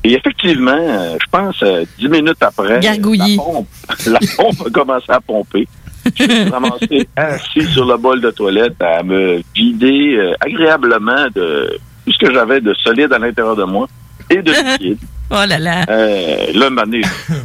Et 0.04 0.12
effectivement, 0.12 0.78
euh, 0.78 1.16
je 1.20 1.26
pense, 1.30 1.62
euh, 1.62 1.84
dix 1.98 2.08
minutes 2.08 2.42
après, 2.42 2.78
Gargouillis. 2.80 3.36
la 3.36 3.42
pompe, 3.42 3.68
la 4.06 4.18
pompe 4.36 4.66
a 4.66 4.70
commencé 4.70 5.06
à 5.08 5.20
pomper. 5.20 5.66
Je 6.14 6.22
me 6.24 6.28
suis 6.28 6.50
ramassé 6.50 7.08
assis 7.16 7.64
sur 7.72 7.86
le 7.86 7.96
bol 7.96 8.20
de 8.20 8.30
toilette 8.30 8.80
à 8.80 9.02
me 9.02 9.42
vider 9.54 10.16
euh, 10.16 10.32
agréablement 10.40 11.26
de 11.34 11.78
tout 12.04 12.12
ce 12.12 12.18
que 12.18 12.32
j'avais 12.32 12.60
de 12.60 12.74
solide 12.74 13.12
à 13.12 13.18
l'intérieur 13.18 13.56
de 13.56 13.64
moi 13.64 13.88
et 14.30 14.42
de 14.42 14.52
liquide. 14.72 14.98
Oh 15.30 15.44
là 15.46 15.58
là. 15.58 15.84
Euh, 15.88 16.46
là, 16.54 16.68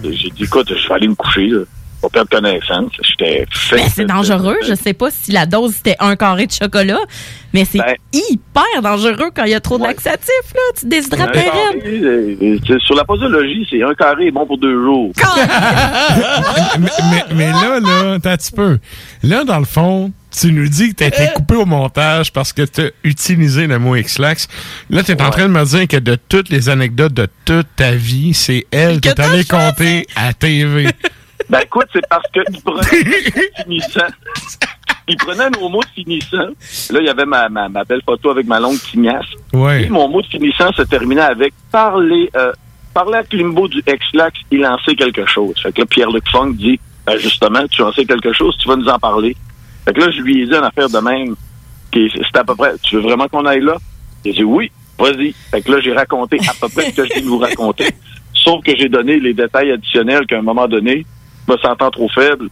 j'ai 0.04 0.30
dit, 0.30 0.44
écoute, 0.44 0.74
je 0.76 0.88
vais 0.88 0.94
aller 0.94 1.08
me 1.08 1.16
coucher. 1.16 1.48
Là. 1.48 1.62
Pas 2.02 2.10
perdre 2.10 2.30
connaissance. 2.30 2.92
J'étais 3.02 3.46
fait. 3.52 3.76
Ben, 3.76 3.90
c'est 3.94 4.06
dangereux. 4.06 4.58
Je 4.68 4.74
sais 4.74 4.94
pas 4.94 5.10
si 5.12 5.32
la 5.32 5.46
dose 5.46 5.74
c'était 5.76 5.98
un 6.00 6.16
carré 6.16 6.48
de 6.48 6.52
chocolat, 6.52 7.00
mais 7.54 7.66
c'est 7.66 7.80
Ben, 7.80 7.96
hyper 8.14 8.82
dangereux 8.82 9.32
quand 9.36 9.44
il 9.44 9.52
y 9.52 9.56
a 9.56 9.60
trop 9.60 9.78
de 9.78 9.84
laxatifs. 9.84 10.54
Là. 10.54 10.62
Tu 10.80 10.88
déshydrates 10.88 11.36
euh, 11.36 12.36
euh, 12.42 12.80
sur 12.80 12.96
la 12.96 13.04
posologie, 13.04 13.68
c'est 13.70 13.84
un 13.84 13.94
carré 13.94 14.28
est 14.28 14.32
bon 14.32 14.46
pour 14.46 14.58
deux 14.58 14.82
jours. 14.82 15.12
mais, 16.80 16.90
mais, 17.12 17.24
mais 17.36 17.52
là, 17.52 17.80
là, 17.80 18.18
t'as 18.22 18.32
un 18.32 18.38
petit 18.38 18.52
peu. 18.52 18.80
Là, 19.24 19.44
dans 19.44 19.60
le 19.60 19.66
fond, 19.66 20.12
tu 20.32 20.52
nous 20.52 20.68
dis 20.68 20.90
que 20.90 20.96
t'as 20.96 21.08
été 21.08 21.28
coupé 21.36 21.56
au 21.56 21.66
montage 21.66 22.32
parce 22.32 22.54
que 22.54 22.62
t'as 22.64 22.90
utilisé 23.04 23.68
le 23.68 23.80
mot 23.80 23.96
X-Lax. 23.96 24.48
Là, 24.90 25.04
t'es 25.04 25.22
en 25.22 25.30
train 25.30 25.44
de 25.48 25.54
me 25.54 25.66
dire 25.66 25.88
que 25.88 25.98
de 25.98 26.16
toutes 26.16 26.50
les 26.50 26.70
anecdotes 26.70 27.14
de 27.14 27.28
toute 27.46 27.68
ta 27.76 27.92
vie, 27.92 28.34
c'est 28.34 28.66
elle 28.72 29.02
que 29.02 29.10
t'allais 29.10 29.44
compter 29.44 30.06
à 30.16 30.34
TV. 30.34 30.88
Ben 31.50 31.60
écoute, 31.64 31.88
c'est 31.92 32.08
parce 32.08 32.26
qu'il 32.32 32.62
prenait 32.64 32.80
nos 32.80 33.10
mots 33.40 33.52
finissants. 33.56 34.14
Il 35.08 35.18
prenait 35.18 35.50
nos 35.50 35.70
mots 35.70 35.82
de 35.82 35.90
finissant. 35.96 36.50
Là, 36.92 37.00
il 37.00 37.06
y 37.06 37.10
avait 37.10 37.26
ma, 37.26 37.50
ma, 37.50 37.68
ma 37.68 37.84
belle 37.84 38.04
photo 38.06 38.30
avec 38.30 38.46
ma 38.46 38.60
longue 38.60 38.80
tignasse. 38.80 39.26
Ouais. 39.54 39.86
Et 39.86 39.90
mon 39.90 40.08
mot 40.08 40.22
de 40.22 40.28
finissant 40.28 40.72
se 40.74 40.84
terminait 40.84 41.22
avec 41.22 41.54
parler, 41.72 42.30
euh, 42.36 42.52
parler 42.94 43.18
à 43.18 43.24
Klimbo 43.24 43.68
du 43.68 43.82
Ex-Lax, 43.88 44.40
il 44.52 44.64
en 44.66 44.78
sait 44.80 44.96
quelque 44.96 45.26
chose. 45.26 45.60
Fait 45.62 45.72
que 45.72 45.82
là, 45.82 45.88
Pierre-Luc 45.88 46.30
Funk 46.30 46.52
dit, 46.52 46.80
ben, 47.08 47.18
justement, 47.18 47.66
tu 47.68 47.82
en 47.82 47.92
sais 47.92 48.06
quelque 48.06 48.34
chose, 48.34 48.56
tu 48.62 48.68
vas 48.68 48.76
nous 48.76 48.88
en 48.88 49.00
parler. 49.00 49.36
Fait 49.86 49.94
que 49.94 50.00
là, 50.00 50.12
je 50.12 50.22
lui 50.22 50.44
ai 50.44 50.46
dit 50.46 50.54
une 50.54 50.64
affaire 50.64 50.90
de 50.90 51.00
même, 51.00 51.36
c'était 51.92 52.40
à 52.40 52.44
peu 52.44 52.56
près, 52.56 52.74
tu 52.84 52.96
veux 52.96 53.02
vraiment 53.02 53.28
qu'on 53.28 53.46
aille 53.46 53.62
là? 53.62 53.78
Il 54.24 54.32
a 54.32 54.34
dit 54.36 54.44
oui, 54.44 54.72
vas-y. 55.00 55.34
Fait 55.50 55.62
que 55.62 55.72
là, 55.72 55.80
j'ai 55.82 55.94
raconté 55.94 56.38
à 56.48 56.54
peu 56.60 56.70
près 56.70 56.92
ce 56.92 56.96
que 56.96 57.06
je 57.06 57.14
viens 57.14 57.24
de 57.24 57.28
vous 57.28 57.40
raconter. 57.40 57.88
Sauf 58.34 58.64
que 58.64 58.76
j'ai 58.78 58.90
donné 58.90 59.20
les 59.20 59.34
détails 59.34 59.72
additionnels 59.72 60.26
qu'à 60.28 60.38
un 60.38 60.44
moment 60.44 60.68
donné, 60.68 61.06
me 61.50 61.58
sentant 61.58 61.92
trop 61.92 62.10
faible, 62.10 62.50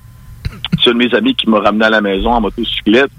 c'est 0.84 0.90
un 0.90 0.94
de 0.94 0.98
mes 0.98 1.14
amis 1.14 1.36
qui 1.36 1.50
m'a 1.50 1.60
ramené 1.60 1.86
à 1.86 1.90
la 1.90 2.02
maison 2.02 2.32
en 2.32 2.42
motocyclette. 2.42 3.12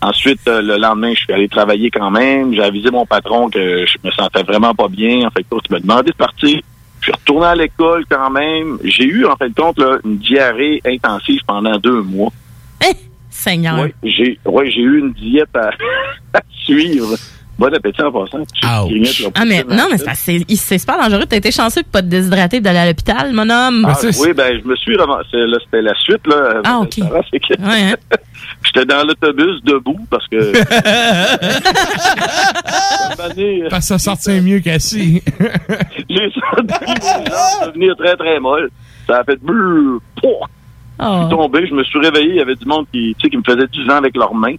Ensuite, 0.00 0.46
euh, 0.46 0.62
le 0.62 0.76
lendemain, 0.76 1.12
je 1.14 1.20
suis 1.20 1.32
allé 1.32 1.48
travailler 1.48 1.90
quand 1.90 2.10
même. 2.10 2.54
J'ai 2.54 2.62
avisé 2.62 2.90
mon 2.90 3.04
patron 3.04 3.50
que 3.50 3.84
je 3.84 3.98
me 4.04 4.10
sentais 4.12 4.44
vraiment 4.44 4.74
pas 4.74 4.88
bien. 4.88 5.26
En 5.26 5.30
fait, 5.30 5.44
il 5.50 5.72
m'a 5.72 5.80
demandé 5.80 6.10
de 6.12 6.16
partir. 6.16 6.60
Je 7.00 7.04
suis 7.04 7.12
retourné 7.12 7.46
à 7.46 7.54
l'école 7.56 8.04
quand 8.08 8.30
même. 8.30 8.78
J'ai 8.84 9.04
eu, 9.04 9.26
en 9.26 9.36
fait, 9.36 9.52
compte, 9.54 9.78
là, 9.78 9.98
une 10.04 10.18
diarrhée 10.18 10.80
intensive 10.84 11.40
pendant 11.46 11.78
deux 11.78 12.02
mois. 12.02 12.32
Seigneur. 13.38 13.78
Oui, 13.78 13.94
j'ai 14.02 14.38
ouais, 14.44 14.68
eu 14.68 14.98
une 14.98 15.12
diète 15.12 15.54
à, 15.54 15.70
à 16.34 16.40
suivre. 16.64 17.16
Bon 17.58 17.74
appétit 17.74 18.00
en 18.02 18.12
passant. 18.12 18.38
Ah, 18.62 18.84
mais 19.44 19.64
non, 19.68 19.88
mais 19.90 19.98
c'est 20.54 20.78
super 20.78 20.96
dangereux. 20.96 21.24
T'as 21.28 21.36
été 21.38 21.50
chanceux 21.50 21.82
de 21.82 21.88
pas 21.88 22.02
te 22.02 22.06
déshydrater 22.06 22.60
d'aller 22.60 22.78
à 22.78 22.86
l'hôpital, 22.86 23.32
mon 23.32 23.50
homme. 23.50 23.84
Ah, 23.88 23.98
oui, 24.20 24.32
ben, 24.32 24.60
je 24.62 24.68
me 24.68 24.76
suis 24.76 24.96
ramassé. 24.96 25.36
Là, 25.36 25.58
c'était 25.64 25.82
la 25.82 25.94
suite, 25.96 26.24
là. 26.28 26.60
Ah, 26.64 26.78
OK. 26.78 26.90
Que- 26.96 27.60
Ouais, 27.60 27.92
hein. 27.92 27.96
J'étais 28.64 28.86
dans 28.86 29.04
l'autobus 29.06 29.60
debout 29.64 29.98
parce 30.10 30.26
que. 30.28 30.38
Parce 33.16 33.34
que 33.34 33.80
ça 33.80 33.98
sortait 33.98 34.40
mieux 34.40 34.60
qu'assis. 34.60 35.22
J'ai 36.08 36.30
senti 36.30 37.66
devenir 37.66 37.96
très, 37.96 38.16
très 38.16 38.38
molles. 38.40 38.70
Ça 39.06 39.18
a 39.18 39.24
fait 39.24 39.38
brrr, 39.42 40.00
pouah. 40.20 40.46
Je 41.00 41.04
Oh. 41.04 41.20
suis 41.20 41.30
tombé, 41.36 41.66
je 41.68 41.74
me 41.74 41.84
suis 41.84 41.98
réveillé, 42.00 42.30
il 42.30 42.36
y 42.36 42.40
avait 42.40 42.56
du 42.56 42.64
monde 42.66 42.84
qui, 42.92 43.14
tu 43.18 43.24
sais, 43.24 43.30
qui 43.30 43.36
me 43.36 43.42
faisait 43.44 43.68
du 43.68 43.84
vent 43.86 43.96
avec 43.96 44.16
leurs 44.16 44.34
mains. 44.34 44.56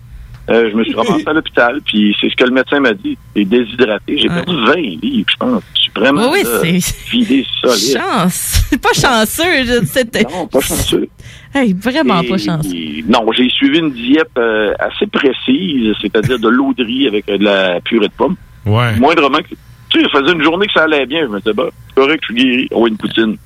Euh, 0.50 0.70
je 0.72 0.76
me 0.76 0.84
suis 0.84 0.96
ramassé 0.96 1.24
à 1.28 1.34
l'hôpital, 1.34 1.80
puis 1.86 2.16
c'est 2.20 2.30
ce 2.30 2.36
que 2.36 2.44
le 2.44 2.52
médecin 2.52 2.80
m'a 2.80 2.94
dit. 2.94 3.18
T'es 3.36 3.46
déshydraté. 3.46 4.18
J'ai 4.18 4.28
perdu 4.28 4.56
20 4.66 4.76
livres, 4.76 5.30
je 5.32 5.36
pense. 5.38 5.64
Je 5.76 5.82
suis 5.82 5.92
vraiment 5.96 6.32
Oui, 6.32 6.40
c'est- 6.44 7.10
vidé 7.12 7.46
solide. 7.62 7.98
Chance. 8.02 8.62
C'est 8.70 8.82
pas 8.82 8.94
chanceux. 8.94 9.66
je- 9.66 9.86
C'était... 9.86 10.24
Non, 10.24 10.48
pas 10.48 10.60
chanceux. 10.62 11.08
Hey, 11.54 11.74
vraiment 11.74 12.24
pas 12.24 12.38
chanceux. 12.38 12.76
et- 12.76 13.04
non, 13.08 13.26
j'ai 13.32 13.50
suivi 13.50 13.80
une 13.80 13.92
diète 13.92 14.30
euh, 14.38 14.74
assez 14.80 15.06
précise, 15.08 15.94
c'est-à-dire 16.02 16.40
de 16.40 16.48
l'eau 16.50 16.74
de 16.76 16.84
riz 16.84 17.08
avec 17.08 17.30
euh, 17.30 17.38
de 17.38 17.44
la 17.44 17.80
purée 17.82 18.08
de 18.08 18.14
pommes. 18.14 18.36
Ouais. 18.66 18.96
Moindrement 18.98 19.40
que. 19.40 19.56
Tu 19.90 20.00
sais, 20.02 20.06
je 20.12 20.20
faisais 20.20 20.34
une 20.34 20.44
journée 20.44 20.68
que 20.68 20.74
ça 20.74 20.84
allait 20.84 21.06
bien. 21.08 21.22
Je 21.24 21.28
me 21.32 21.40
disais, 21.40 21.54
bah, 21.54 21.70
c'est 21.88 21.96
correct, 21.96 22.24
je 22.28 22.34
suis 22.34 22.44
guéri. 22.44 22.68
Oh, 22.72 22.86
une 22.88 22.98
poutine. 22.98 23.38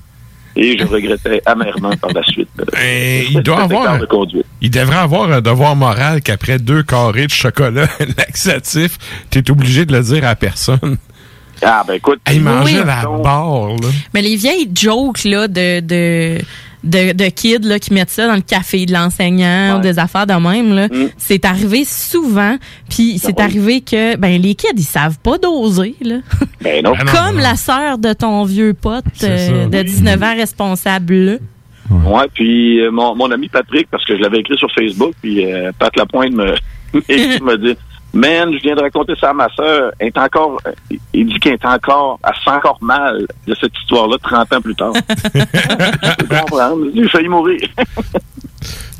Et 0.56 0.78
je 0.78 0.84
regrettais 0.84 1.42
amèrement 1.46 1.96
par 1.96 2.12
la 2.12 2.22
suite. 2.22 2.48
euh, 2.60 2.64
Et 2.82 3.26
il 3.30 3.42
doit 3.42 3.62
avoir. 3.62 3.82
écart 3.82 3.98
de 4.00 4.06
conduite. 4.06 4.46
Il 4.60 4.70
devrait 4.70 4.96
avoir 4.98 5.30
un 5.32 5.40
devoir 5.40 5.74
moral 5.76 6.22
qu'après 6.22 6.58
deux 6.58 6.82
carrés 6.82 7.26
de 7.26 7.32
chocolat 7.32 7.88
laxatif, 8.18 8.98
t'es 9.30 9.50
obligé 9.50 9.84
de 9.84 9.92
le 9.96 10.02
dire 10.02 10.24
à 10.26 10.34
personne. 10.36 10.96
Ah, 11.62 11.82
ben 11.86 11.94
écoute. 11.94 12.20
Il 12.32 12.40
mangeait 12.42 12.80
Oui. 12.80 12.86
la 12.86 13.04
barre, 13.22 13.68
là. 13.68 13.88
Mais 14.12 14.22
les 14.22 14.36
vieilles 14.36 14.70
jokes 14.74 15.24
là, 15.24 15.48
de, 15.48 15.80
de, 15.80 16.38
de, 16.84 17.12
de 17.12 17.24
kids 17.30 17.58
là, 17.66 17.78
qui 17.78 17.92
mettent 17.92 18.10
ça 18.10 18.26
dans 18.28 18.34
le 18.36 18.40
café 18.42 18.86
de 18.86 18.92
l'enseignant 18.92 19.78
ou 19.78 19.80
des 19.80 19.98
affaires 19.98 20.26
de 20.26 20.34
même, 20.34 20.74
là, 20.74 20.86
Mm. 20.88 21.08
c'est 21.16 21.44
arrivé 21.44 21.84
souvent. 21.84 22.56
Puis 22.88 23.18
c'est 23.18 23.40
arrivé 23.40 23.80
que 23.80 24.16
ben 24.16 24.40
les 24.40 24.54
kids, 24.54 24.68
ils 24.76 24.82
savent 24.84 25.18
pas 25.18 25.38
doser. 25.38 25.94
Là. 26.02 26.16
Ben 26.62 26.84
non. 26.84 26.92
Comme 26.94 27.38
la 27.38 27.56
sœur 27.56 27.98
de 27.98 28.12
ton 28.12 28.44
vieux 28.44 28.74
pote 28.74 29.04
euh, 29.22 29.66
de 29.66 29.82
19 29.82 30.22
ans 30.22 30.34
responsable. 30.36 31.14
là. 31.14 31.32
Ouais, 31.90 32.26
puis 32.32 32.80
euh, 32.80 32.90
mon, 32.90 33.14
mon 33.14 33.30
ami 33.30 33.48
Patrick, 33.48 33.88
parce 33.90 34.04
que 34.04 34.16
je 34.16 34.22
l'avais 34.22 34.38
écrit 34.38 34.56
sur 34.56 34.70
Facebook, 34.72 35.12
puis 35.22 35.44
euh, 35.50 35.70
Pat 35.78 35.94
Lapointe 35.96 36.32
me, 36.32 36.54
me 36.94 37.56
dit 37.56 37.76
Man, 38.14 38.52
je 38.52 38.62
viens 38.62 38.76
de 38.76 38.80
raconter 38.80 39.14
ça 39.20 39.30
à 39.30 39.32
ma 39.32 39.48
soeur. 39.54 39.92
Elle 39.98 40.06
est 40.08 40.18
encore. 40.18 40.60
Il 41.12 41.26
dit 41.26 41.38
qu'elle 41.40 41.54
est 41.54 41.64
encore. 41.64 42.20
Elle 42.24 42.34
se 42.36 42.42
sent 42.44 42.50
encore 42.50 42.78
mal 42.80 43.26
de 43.46 43.54
cette 43.60 43.76
histoire-là 43.76 44.16
30 44.22 44.52
ans 44.52 44.60
plus 44.60 44.74
tard. 44.76 44.92
Je 45.34 46.14
peux 46.24 46.36
comprendre. 46.36 46.86
J'ai 46.94 47.08
failli 47.08 47.28
mourir. 47.28 47.60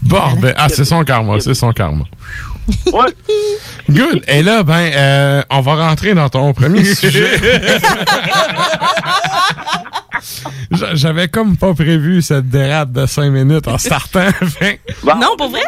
Bon, 0.02 0.18
ben, 0.40 0.52
ah, 0.56 0.68
c'est 0.68 0.84
son 0.84 1.02
karma, 1.04 1.40
c'est 1.40 1.54
son 1.54 1.72
karma. 1.72 2.04
Ouais. 2.92 3.12
Good. 3.90 4.22
Et 4.28 4.42
là, 4.42 4.62
ben, 4.62 4.90
euh, 4.94 5.42
on 5.50 5.60
va 5.60 5.74
rentrer 5.88 6.14
dans 6.14 6.28
ton 6.28 6.52
premier 6.54 6.84
sujet. 6.94 7.30
J'a- 10.70 10.94
J'avais 10.94 11.28
comme 11.28 11.56
pas 11.56 11.74
prévu 11.74 12.22
cette 12.22 12.48
dérape 12.48 12.92
de 12.92 13.04
5 13.06 13.30
minutes 13.30 13.68
en 13.68 13.78
startant. 13.78 14.30
Fait- 14.58 14.80
non, 15.04 15.36
pour 15.36 15.50
vrai? 15.50 15.60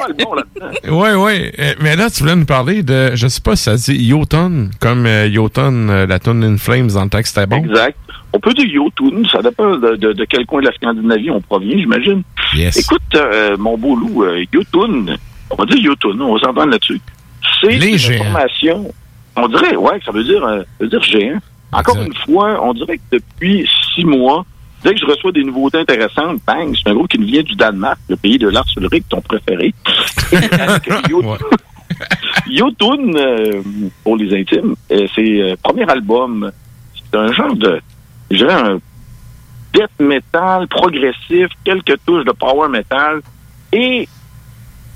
Ouais, 0.88 1.14
ouais. 1.14 1.52
Euh, 1.58 1.74
Mais 1.80 1.96
là, 1.96 2.08
tu 2.10 2.20
voulais 2.22 2.36
nous 2.36 2.44
parler 2.46 2.82
de, 2.82 3.14
je 3.14 3.26
sais 3.28 3.40
pas 3.40 3.56
si 3.56 3.64
ça 3.64 3.76
dit 3.76 3.94
Yoton, 4.04 4.70
comme 4.80 5.06
euh, 5.06 5.26
Yoton, 5.26 5.88
euh, 5.88 6.06
la 6.06 6.18
tonne 6.18 6.42
In 6.44 6.56
Flames 6.58 6.88
dans 6.88 7.04
le 7.04 7.10
texte 7.10 7.38
bon? 7.48 7.56
Exact. 7.58 7.96
On 8.32 8.40
peut 8.40 8.52
dire 8.54 8.66
Yotun, 8.66 9.22
ça 9.30 9.40
dépend 9.42 9.76
de, 9.76 9.96
de- 9.96 10.12
de 10.12 10.24
quel 10.28 10.44
coin 10.46 10.60
de 10.60 10.66
la 10.66 10.72
Scandinavie 10.74 11.30
on 11.30 11.40
provient, 11.40 11.78
j'imagine. 11.78 12.22
Yes. 12.54 12.76
Écoute, 12.76 13.00
euh, 13.14 13.56
mon 13.58 13.76
beau 13.78 13.96
loup, 13.96 14.24
euh, 14.24 14.44
Yotun, 14.52 15.16
on 15.50 15.56
va 15.56 15.64
dire 15.66 15.78
Yotun, 15.78 16.20
on 16.20 16.34
va 16.34 16.40
s'entendre 16.40 16.70
là-dessus. 16.70 17.00
C'est 17.60 17.76
une 17.76 17.98
formation, 17.98 18.92
on 19.36 19.48
dirait, 19.48 19.76
ouais, 19.76 20.00
ça 20.04 20.12
veut 20.12 20.24
dire, 20.24 20.44
euh, 20.44 20.60
ça 20.60 20.84
veut 20.84 20.88
dire 20.88 21.02
géant. 21.02 21.38
Encore 21.72 22.00
une 22.00 22.14
fois, 22.14 22.62
on 22.62 22.72
dirait 22.74 22.98
que 22.98 23.16
depuis 23.16 23.68
six 23.94 24.04
mois, 24.04 24.44
dès 24.82 24.94
que 24.94 25.00
je 25.00 25.06
reçois 25.06 25.32
des 25.32 25.44
nouveautés 25.44 25.78
intéressantes, 25.78 26.40
bang, 26.46 26.74
c'est 26.76 26.90
un 26.90 26.94
groupe 26.94 27.08
qui 27.08 27.18
nous 27.18 27.26
vient 27.26 27.42
du 27.42 27.54
Danemark, 27.54 27.98
le 28.08 28.16
pays 28.16 28.38
de 28.38 28.48
Lars 28.48 28.66
Ulrich, 28.76 29.04
ton 29.08 29.20
préféré. 29.20 29.74
Yotun, 31.10 31.38
Yotun, 32.48 33.14
euh, 33.14 33.62
pour 34.04 34.16
les 34.16 34.40
intimes, 34.40 34.74
euh, 34.90 35.06
c'est 35.14 35.40
euh, 35.40 35.56
premier 35.62 35.88
album. 35.90 36.50
C'est 36.94 37.18
un 37.18 37.32
genre 37.32 37.54
de, 37.56 37.80
je 38.30 38.36
dirais 38.36 38.54
un 38.54 38.78
death 39.72 39.90
metal 39.98 40.66
progressif, 40.68 41.48
quelques 41.64 41.98
touches 42.06 42.24
de 42.24 42.32
power 42.32 42.68
metal. 42.68 43.20
Et 43.72 44.08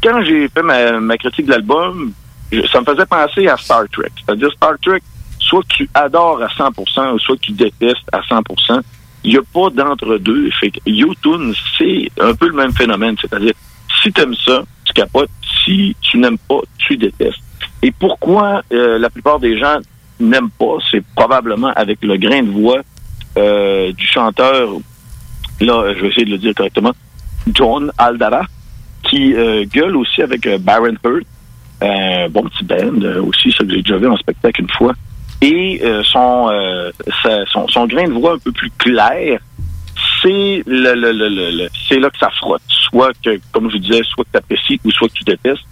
quand 0.03 0.23
j'ai 0.23 0.49
fait 0.49 0.63
ma, 0.63 1.17
critique 1.19 1.47
de 1.47 1.53
l'album, 1.53 2.13
ça 2.73 2.81
me 2.81 2.85
faisait 2.85 3.07
penser 3.07 3.47
à 3.49 3.57
Star 3.57 3.85
Trek. 3.93 4.11
C'est-à-dire 4.25 4.51
Star 4.53 4.75
Trek, 4.83 5.03
soit 5.39 5.63
tu 5.69 5.89
adores 5.95 6.43
à 6.43 6.49
100%, 6.49 7.15
ou 7.15 7.19
soit 7.19 7.37
tu 7.41 7.53
détestes 7.53 8.09
à 8.13 8.21
100%. 8.21 8.81
Il 9.25 9.33
n'y 9.33 9.39
a 9.39 9.43
pas 9.53 9.71
d'entre-deux. 9.71 10.51
Fait 10.53 10.71
que 10.71 10.79
U-Tune, 10.87 11.55
c'est 11.77 12.11
un 12.21 12.35
peu 12.35 12.49
le 12.49 12.55
même 12.55 12.73
phénomène. 12.73 13.17
C'est-à-dire, 13.21 13.53
si 14.03 14.13
tu 14.13 14.21
aimes 14.21 14.35
ça, 14.35 14.63
tu 14.85 14.93
capotes. 14.95 15.31
Si 15.65 15.95
tu 16.01 16.19
n'aimes 16.19 16.39
pas, 16.39 16.61
tu 16.79 16.97
détestes. 16.97 17.41
Et 17.83 17.93
pourquoi 17.93 18.63
euh, 18.73 18.99
la 18.99 19.11
plupart 19.11 19.39
des 19.39 19.59
gens 19.59 19.79
n'aiment 20.19 20.51
pas, 20.51 20.77
c'est 20.91 21.03
probablement 21.15 21.73
avec 21.75 22.03
le 22.03 22.17
grain 22.17 22.43
de 22.43 22.51
voix 22.51 22.81
euh, 23.39 23.93
du 23.93 24.07
chanteur, 24.07 24.69
là, 25.61 25.95
je 25.95 26.01
vais 26.01 26.09
essayer 26.09 26.27
de 26.27 26.31
le 26.31 26.39
dire 26.39 26.55
correctement, 26.55 26.93
John 27.53 27.91
Aldara, 27.97 28.43
qui 29.03 29.35
euh, 29.35 29.65
gueule 29.65 29.97
aussi 29.97 30.23
avec 30.23 30.47
euh, 30.47 30.59
Baron 30.59 30.95
Hurt, 31.05 31.27
un 31.83 32.29
bon 32.29 32.43
petit 32.43 32.65
band 32.65 33.03
euh, 33.03 33.23
aussi, 33.23 33.51
ça 33.53 33.65
que 33.65 33.71
j'ai 33.71 33.83
déjà 33.83 33.97
vu 33.97 34.07
en 34.07 34.17
spectacle 34.17 34.61
une 34.63 34.71
fois. 34.71 34.93
Et 35.43 35.81
euh, 35.83 36.03
son, 36.05 36.49
euh, 36.53 36.91
son, 37.51 37.67
son 37.69 37.87
grain 37.87 38.05
de 38.09 38.13
voix 38.13 38.35
un 38.35 38.39
peu 38.39 38.53
plus 38.53 38.71
clair, 38.77 39.41
c'est 40.23 40.63
le, 40.67 40.95
le, 40.95 41.13
le, 41.13 41.29
le- 41.29 41.69
c'est 41.89 41.99
là 41.99 42.11
que 42.11 42.19
ça 42.19 42.29
frotte. 42.39 42.61
Soit 42.69 43.13
que, 43.25 43.41
comme 43.53 43.71
je 43.71 43.79
disais, 43.79 44.03
soit 44.05 44.25
que 44.25 44.31
tu 44.33 44.37
apprécies 44.37 44.81
ou 44.85 44.91
soit 44.91 45.09
que 45.09 45.15
tu 45.15 45.25
détestes. 45.25 45.63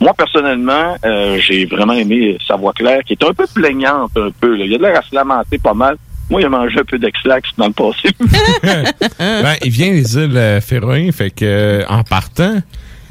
Moi, 0.00 0.12
personnellement, 0.14 0.96
euh, 1.04 1.38
j'ai 1.38 1.64
vraiment 1.64 1.94
aimé 1.94 2.36
sa 2.46 2.54
voix 2.56 2.72
claire, 2.72 3.02
qui 3.04 3.14
est 3.14 3.24
un 3.24 3.32
peu 3.32 3.46
plaignante, 3.52 4.10
un 4.16 4.30
peu. 4.40 4.54
là. 4.54 4.64
Il 4.66 4.74
a 4.74 4.78
de 4.78 4.82
l'air 4.82 4.98
à 4.98 5.02
se 5.02 5.14
lamenter 5.14 5.58
pas 5.58 5.74
mal. 5.74 5.96
Moi, 6.30 6.40
il 6.40 6.44
a 6.44 6.48
mangé 6.48 6.78
un 6.80 6.84
peu 6.84 6.98
d'Exlax 6.98 7.50
dans 7.56 7.68
le 7.68 7.72
passé. 7.72 8.08
ben, 9.18 9.54
il 9.64 9.70
vient 9.70 9.92
des 9.92 10.16
îles 10.16 10.36
euh, 10.36 10.60
Féroé, 10.60 11.10
fait 11.12 11.30
que 11.30 11.44
euh, 11.44 11.84
en 11.88 12.02
partant. 12.02 12.56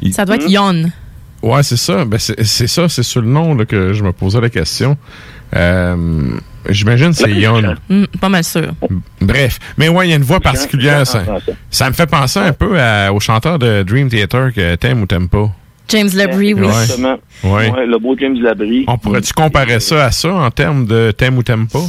il- 0.01 0.13
Ça 0.13 0.25
doit 0.25 0.35
être 0.35 0.49
Yon. 0.49 0.91
Ouais, 1.41 1.63
c'est 1.63 1.77
ça. 1.77 2.03
Ben, 2.05 2.17
c'est 2.19 2.67
ça, 2.67 2.89
c'est 2.89 3.03
sur 3.03 3.21
le 3.21 3.27
nom 3.27 3.53
là, 3.55 3.65
que 3.65 3.93
je 3.93 4.03
me 4.03 4.11
posais 4.11 4.41
la 4.41 4.49
question. 4.49 4.97
Euh, 5.55 5.95
J'imagine 6.67 7.09
que 7.11 7.15
c'est 7.17 7.31
Yon. 7.31 7.75
Hmm, 7.89 8.05
pas 8.19 8.27
mal 8.29 8.43
sûr. 8.43 8.73
Bref. 9.21 9.59
Mais 9.77 9.87
ouais, 9.87 10.07
il 10.07 10.09
y 10.09 10.13
a 10.13 10.15
une 10.15 10.23
voix 10.23 10.39
particulière. 10.39 11.05
Ça, 11.05 11.23
ça 11.69 11.87
me 11.89 11.93
fait 11.93 12.07
penser 12.07 12.39
un 12.39 12.53
peu 12.53 12.79
à- 12.79 13.13
au 13.13 13.19
chanteur 13.19 13.59
de 13.59 13.83
Dream 13.83 14.09
Theater 14.09 14.51
que 14.51 14.73
t'aimes 14.75 15.03
ou 15.03 15.05
t'aimes 15.05 15.29
pas. 15.29 15.49
James 15.87 16.09
Labrie, 16.15 16.55
oui. 16.55 16.65
Exactement. 16.65 17.17
Ouais. 17.43 17.69
Ouais, 17.69 17.85
le 17.85 17.99
beau 17.99 18.15
James 18.19 18.41
Labrie. 18.41 18.85
On 18.87 18.97
pourrait-tu 18.97 19.31
comparer 19.33 19.79
ça 19.79 20.05
à 20.05 20.11
ça 20.11 20.33
en 20.33 20.49
termes 20.49 20.87
de 20.87 21.11
t'aimes 21.15 21.37
ou 21.37 21.43
t'aimes 21.43 21.67
pas? 21.67 21.85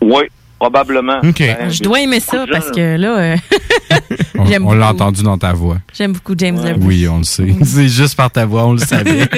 Oui, 0.00 0.22
probablement. 0.70 1.18
OK. 1.22 1.38
Ben, 1.38 1.70
Je 1.70 1.82
dois 1.82 2.00
aimer 2.00 2.20
ça 2.20 2.44
parce 2.50 2.70
que 2.70 2.96
là, 2.96 3.18
euh, 3.18 3.36
On, 4.38 4.46
J'aime 4.50 4.66
on 4.66 4.72
l'a 4.74 4.88
entendu 4.90 5.22
dans 5.22 5.38
ta 5.38 5.52
voix. 5.52 5.78
j'aime 5.96 6.12
beaucoup 6.12 6.34
James 6.36 6.56
Labrie. 6.62 6.86
Oui, 6.86 7.08
on 7.08 7.18
le 7.18 7.24
sait. 7.24 7.54
C'est 7.62 7.88
juste 7.88 8.16
par 8.16 8.30
ta 8.30 8.44
voix, 8.46 8.66
on 8.66 8.72
le 8.72 8.78
savait. 8.78 9.28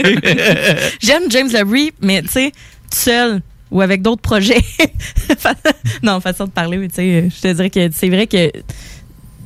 J'aime 1.01 1.24
James 1.31 1.48
Labrie, 1.53 1.93
mais 2.01 2.23
tu 2.23 2.28
sais, 2.28 2.51
tout 2.90 2.97
seul 2.98 3.40
ou 3.70 3.81
avec 3.81 4.01
d'autres 4.03 4.23
projets. 4.23 4.62
non, 6.03 6.20
façon 6.20 6.44
de 6.44 6.51
parler, 6.51 6.77
mais 6.78 6.89
tu 6.89 6.94
sais, 6.97 7.28
je 7.35 7.40
te 7.40 7.53
dirais 7.53 7.70
que 7.70 7.89
c'est 7.93 8.09
vrai 8.09 8.27
que 8.27 8.51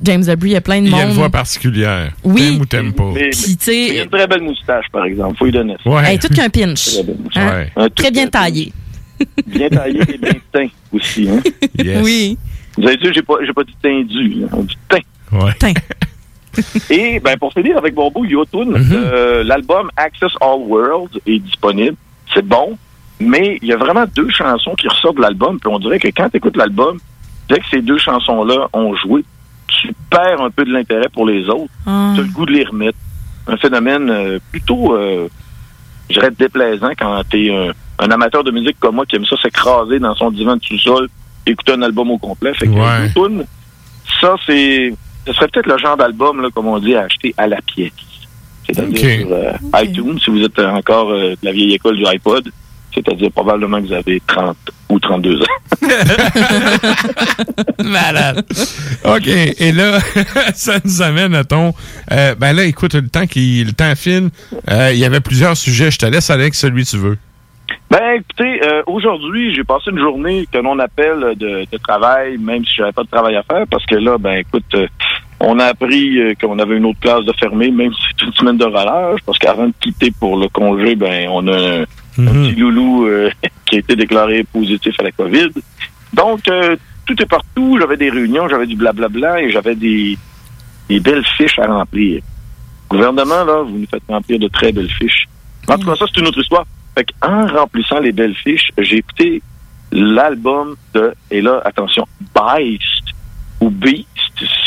James 0.03 0.23
Labrie, 0.27 0.51
il 0.51 0.53
y 0.53 0.57
a 0.57 0.61
plein 0.61 0.81
de 0.81 0.87
Il 0.87 0.89
y 0.89 0.93
monde. 0.93 1.01
a 1.01 1.05
une 1.07 1.13
voix 1.13 1.31
particulière. 1.31 2.13
Oui. 2.25 2.41
T'aimes 2.43 2.61
ou 2.61 2.67
t'aimes 2.67 2.93
pas? 2.93 3.11
Mais- 3.15 3.31
Puis, 3.31 3.57
tu 3.57 3.65
sais- 3.65 3.87
il 3.95 4.01
a 4.01 4.03
une 4.05 4.11
très 4.11 4.27
belle 4.27 4.43
moustache, 4.43 4.87
par 4.93 5.05
exemple. 5.05 5.37
Faut 5.39 5.45
lui 5.47 5.53
donner 5.53 5.77
ça. 5.83 5.91
Ouais. 5.91 6.13
Hey, 6.13 6.19
tout 6.19 6.29
qu'un 6.29 6.49
pinch. 6.49 6.97
Très. 7.31 7.43
Hein? 7.43 7.67
Un 7.77 7.85
tout 7.89 7.95
Très 8.03 8.11
bien 8.11 8.27
taillé. 8.29 8.73
Bien 9.47 9.69
taillé 9.69 10.01
et 10.09 10.19
bien 10.19 10.33
teint 10.53 10.69
aussi. 10.93 11.29
Hein? 11.29 11.41
Yes. 11.79 12.03
Oui. 12.05 12.39
Vous 12.77 12.87
avez 12.87 12.97
dit, 12.97 13.09
j'ai 13.13 13.23
pas, 13.23 13.35
j'ai 13.45 13.53
pas 13.53 13.65
dit 13.65 13.77
teindu. 13.83 14.37
On 14.53 14.63
dit 14.63 14.79
teint. 14.89 14.99
Ouais. 15.33 15.53
Teint. 15.55 15.75
Et 16.91 17.21
ben 17.21 17.37
pour 17.39 17.53
finir 17.53 17.79
avec 17.79 17.95
mon 17.95 18.11
beau 18.11 18.25
Yotun, 18.25 18.65
Mhm. 18.67 18.93
euh, 18.93 19.45
l'album 19.45 19.89
Access 19.97 20.33
All 20.41 20.59
World 20.67 21.21
est 21.27 21.39
disponible. 21.39 21.97
C'est 22.35 22.45
bon, 22.45 22.77
mais 23.21 23.59
il 23.63 23.69
y 23.69 23.73
a 23.73 23.77
vraiment 23.77 24.05
deux 24.15 24.29
chansons 24.31 24.75
qui 24.75 24.89
ressortent 24.89 25.17
de 25.17 25.23
l'album. 25.23 25.61
Puis 25.61 25.71
on 25.73 25.79
dirait 25.79 25.99
que 26.01 26.09
quand 26.09 26.29
tu 26.29 26.39
écoutes 26.39 26.57
l'album, 26.57 26.99
dès 27.49 27.59
que 27.61 27.67
ces 27.71 27.83
deux 27.83 27.99
chansons-là 27.99 28.69
ont 28.73 28.95
joué, 28.97 29.25
tu 29.69 29.93
perds 30.11 30.41
un 30.41 30.51
peu 30.51 30.65
de 30.65 30.73
l'intérêt 30.73 31.09
pour 31.13 31.25
les 31.27 31.49
autres. 31.49 31.71
Ah. 31.87 32.13
Tu 32.15 32.21
as 32.21 32.25
le 32.25 32.31
goût 32.31 32.47
de 32.47 32.53
les 32.53 32.65
remettre. 32.65 32.99
Un 33.47 33.57
phénomène 33.57 34.11
euh, 34.11 34.39
plutôt, 34.51 34.95
euh, 34.97 35.29
je 36.09 36.15
dirais, 36.15 36.31
déplaisant 36.37 36.91
quand 36.99 37.23
tu 37.31 37.47
es 37.47 37.55
un, 37.57 37.71
un 38.01 38.11
amateur 38.11 38.43
de 38.45 38.51
musique 38.51 38.77
comme 38.81 38.97
moi 38.97 39.07
qui 39.07 39.17
aime 39.17 39.27
ça 39.27 39.37
s'écraser 39.41 39.99
dans 39.99 40.15
son 40.15 40.31
divan 40.31 40.57
de 40.57 40.63
sous-sol, 40.65 41.09
écouter 41.47 41.73
un 41.73 41.83
album 41.83 42.11
au 42.11 42.19
complet. 42.19 42.53
Fait 42.55 42.67
que 42.67 42.73
Ouais. 42.73 43.45
Ça, 44.21 44.35
c'est. 44.47 44.93
Ce 45.27 45.33
serait 45.35 45.49
peut-être 45.49 45.67
le 45.67 45.79
genre 45.79 45.97
d'album, 45.97 46.41
là, 46.41 46.49
comme 46.55 46.67
on 46.67 46.79
dit, 46.79 46.95
à 46.97 47.03
acheter 47.03 47.35
à 47.37 47.47
la 47.47 47.59
pièce. 47.63 47.93
C'est-à-dire 48.67 49.21
sur 49.21 49.33
euh, 49.33 49.53
iTunes, 49.83 50.19
si 50.23 50.31
vous 50.31 50.43
êtes 50.43 50.59
encore 50.59 51.11
euh, 51.11 51.31
de 51.31 51.39
la 51.43 51.53
vieille 51.53 51.75
école 51.75 51.97
du 51.97 52.07
iPod, 52.07 52.51
c'est-à-dire 52.95 53.31
probablement 53.31 53.81
que 53.81 53.87
vous 53.87 53.93
avez 53.93 54.21
30 54.27 54.57
ou 54.89 54.99
32 54.99 55.41
ans. 55.43 55.45
Malade. 57.85 58.45
OK. 59.05 59.27
Et 59.27 59.73
là, 59.73 59.99
ça 60.55 60.79
nous 60.85 61.03
amène 61.03 61.35
à 61.35 61.45
ton. 61.45 61.75
euh, 62.13 62.35
ben 62.35 62.53
là, 62.53 62.65
écoute, 62.65 62.95
le 62.95 63.09
temps 63.09 63.27
qui 63.27 63.63
le 63.65 63.73
temps 63.73 63.95
file. 63.95 64.31
euh, 64.71 64.91
Il 64.93 64.99
y 64.99 65.05
avait 65.05 65.21
plusieurs 65.21 65.57
sujets. 65.57 65.91
Je 65.91 65.99
te 65.99 66.07
laisse 66.07 66.31
aller 66.31 66.43
avec 66.43 66.55
celui 66.55 66.85
que 66.85 66.91
tu 66.91 66.97
veux. 66.97 67.19
Ben, 67.91 68.21
écoutez, 68.21 68.65
euh, 68.65 68.83
aujourd'hui, 68.87 69.53
j'ai 69.53 69.65
passé 69.65 69.91
une 69.91 69.99
journée 69.99 70.47
que 70.51 70.59
l'on 70.59 70.79
appelle 70.79 71.35
de, 71.37 71.67
de 71.71 71.79
travail, 71.79 72.39
même 72.39 72.65
si 72.65 72.77
j'avais 72.77 72.93
pas 72.93 73.03
de 73.03 73.09
travail 73.09 73.35
à 73.35 73.43
faire, 73.43 73.67
parce 73.69 73.85
que 73.85 73.97
là, 73.97 74.17
ben, 74.17 74.35
écoute, 74.35 74.75
euh, 74.75 74.87
on 75.41 75.59
a 75.59 75.65
appris 75.65 76.21
euh, 76.21 76.35
qu'on 76.41 76.59
avait 76.59 76.77
une 76.77 76.85
autre 76.85 77.01
classe 77.01 77.25
de 77.25 77.33
fermée, 77.33 77.71
même 77.71 77.93
si 77.93 78.01
c'est 78.11 78.27
une 78.27 78.33
semaine 78.35 78.59
de 78.59 78.65
relâche, 78.65 79.21
parce 79.27 79.39
qu'avant 79.39 79.67
de 79.67 79.75
quitter 79.81 80.13
pour 80.13 80.37
le 80.37 80.49
congé, 80.49 80.95
ben, 80.95 81.29
on 81.31 81.49
a 81.49 81.57
un, 81.57 81.83
un 81.83 81.85
petit 82.17 82.55
loulou 82.55 83.07
euh, 83.07 83.31
qui 83.67 83.77
a 83.77 83.79
été 83.79 83.97
déclaré 83.97 84.45
positif 84.45 84.95
à 85.01 85.03
la 85.03 85.13
COVID. 85.13 85.49
Donc, 86.13 86.47
euh, 86.49 86.77
tout 87.07 87.21
est 87.21 87.27
partout. 87.27 87.77
J'avais 87.81 87.97
des 87.97 88.11
réunions, 88.11 88.49
j'avais 88.49 88.67
du 88.67 88.77
blablabla 88.77 89.43
et 89.43 89.51
j'avais 89.51 89.75
des, 89.75 90.17
des 90.89 91.01
belles 91.01 91.27
fiches 91.37 91.59
à 91.59 91.67
remplir. 91.67 92.23
Gouvernement, 92.89 93.45
là, 93.45 93.63
vous 93.63 93.79
nous 93.79 93.87
faites 93.91 94.03
remplir 94.09 94.39
de 94.39 94.49
très 94.49 94.71
belles 94.71 94.91
fiches. 94.91 95.27
En 95.69 95.79
tout 95.79 95.87
cas, 95.87 95.97
ça, 95.97 96.05
c'est 96.13 96.21
une 96.21 96.29
autre 96.29 96.41
histoire. 96.41 96.67
Fait 97.01 97.27
en 97.27 97.47
remplissant 97.47 97.99
les 97.99 98.13
belles 98.13 98.35
fiches, 98.35 98.71
j'ai 98.77 98.99
écouté 98.99 99.43
l'album 99.91 100.77
de, 100.93 101.15
et 101.31 101.41
là, 101.41 101.63
attention, 101.65 102.07
Beast 102.35 103.05
ou 103.61 103.71
Beast, 103.71 104.07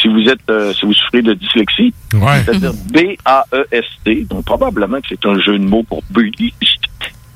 si 0.02 0.08
vous 0.08 0.28
êtes, 0.28 0.40
euh, 0.50 0.74
si 0.74 0.86
vous 0.86 0.94
souffrez 0.94 1.22
de 1.22 1.36
dyslexie. 1.36 1.94
Ouais. 2.14 2.42
C'est-à-dire 2.44 2.74
B-A-E-S-T. 2.92 4.26
Donc, 4.30 4.46
probablement 4.46 5.00
que 5.00 5.08
c'est 5.10 5.26
un 5.26 5.40
jeu 5.40 5.60
de 5.60 5.64
mots 5.64 5.84
pour 5.84 6.02
Beast. 6.10 6.56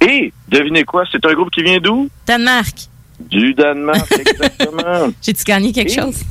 Et, 0.01 0.33
devinez 0.49 0.83
quoi, 0.83 1.03
c'est 1.11 1.23
un 1.25 1.33
groupe 1.33 1.51
qui 1.51 1.61
vient 1.61 1.79
d'où? 1.79 2.09
Danemark. 2.25 2.87
Du 3.19 3.53
Danemark, 3.53 4.11
exactement. 4.19 5.09
J'ai-tu 5.21 5.43
gagné 5.43 5.71
quelque 5.71 5.93
chose? 5.93 6.23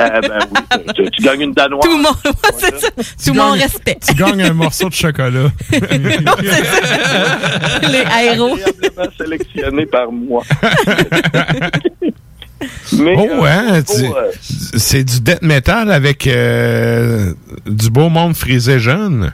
Eh 0.00 0.20
ben 0.28 0.38
oui, 0.50 0.92
tu, 0.94 1.10
tu 1.10 1.22
gagnes 1.22 1.40
une 1.42 1.52
Danoise. 1.52 1.82
Tout 1.84 1.96
mon, 1.98 2.08
ouais, 2.10 2.32
c'est 2.58 2.78
ça. 2.78 2.88
Tout 3.26 3.34
mon 3.34 3.50
gagnes- 3.52 3.62
respect. 3.62 3.98
Tu 4.06 4.14
gagnes 4.14 4.42
un 4.42 4.52
morceau 4.52 4.88
de 4.88 4.94
chocolat. 4.94 5.48
Les 7.90 8.04
aéros. 8.12 8.56
Sélectionné 9.18 9.86
par 9.86 10.10
moi. 10.12 10.42
Mais, 12.92 13.14
oh, 13.16 13.44
euh, 13.44 13.46
hein, 13.46 13.82
tu- 13.82 14.04
euh, 14.04 14.32
c'est 14.40 15.04
du 15.04 15.20
death 15.20 15.42
metal 15.42 15.92
avec 15.92 16.26
euh, 16.26 17.32
du 17.66 17.88
beau 17.90 18.08
monde 18.08 18.34
frisé 18.34 18.80
jeune. 18.80 19.32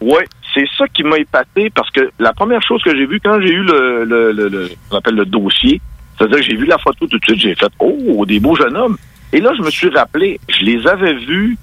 Oui, 0.00 0.22
c'est 0.52 0.64
ça 0.76 0.84
qui 0.88 1.04
m'a 1.04 1.18
épaté 1.18 1.70
parce 1.70 1.88
que 1.90 2.10
la 2.18 2.32
première 2.32 2.62
chose 2.66 2.82
que 2.82 2.90
j'ai 2.96 3.06
vue 3.06 3.20
quand 3.22 3.40
j'ai 3.40 3.52
eu 3.52 3.62
le, 3.62 4.04
le, 4.04 4.32
le, 4.32 4.48
le- 4.48 4.70
on 4.90 4.96
appelle 4.96 5.14
le 5.14 5.24
dossier, 5.24 5.80
c'est-à-dire 6.18 6.38
que 6.38 6.42
j'ai 6.42 6.56
vu 6.56 6.66
la 6.66 6.78
photo 6.78 7.06
tout 7.06 7.16
de 7.18 7.24
suite, 7.24 7.40
j'ai 7.40 7.54
fait 7.54 7.70
Oh, 7.78 8.24
des 8.26 8.40
beaux 8.40 8.56
jeunes 8.56 8.76
hommes. 8.76 8.96
Et 9.34 9.40
là, 9.40 9.52
je 9.56 9.62
me 9.62 9.70
suis 9.70 9.88
rappelé, 9.90 10.40
je 10.48 10.64
les 10.64 10.86
avais 10.86 11.12
vus 11.14 11.58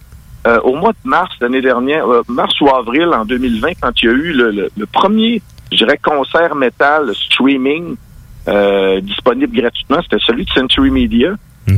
euh, 0.45 0.59
au 0.61 0.75
mois 0.75 0.91
de 0.91 1.09
mars 1.09 1.33
l'année 1.41 1.61
dernière, 1.61 2.05
euh, 2.07 2.21
mars 2.27 2.53
ou 2.61 2.69
avril 2.69 3.05
en 3.13 3.25
2020, 3.25 3.69
quand 3.81 3.91
il 4.01 4.05
y 4.05 4.09
a 4.09 4.11
eu 4.11 4.33
le, 4.33 4.51
le- 4.51 4.69
le 4.77 4.85
premier, 4.85 5.41
je 5.71 5.77
dirais, 5.77 5.97
concert 6.03 6.53
métal 6.55 7.13
streaming 7.15 7.95
euh, 8.47 8.99
disponible 9.01 9.55
gratuitement. 9.55 9.99
C'était 10.03 10.21
celui 10.25 10.45
de 10.45 10.49
Century 10.51 10.89
Media. 10.91 11.33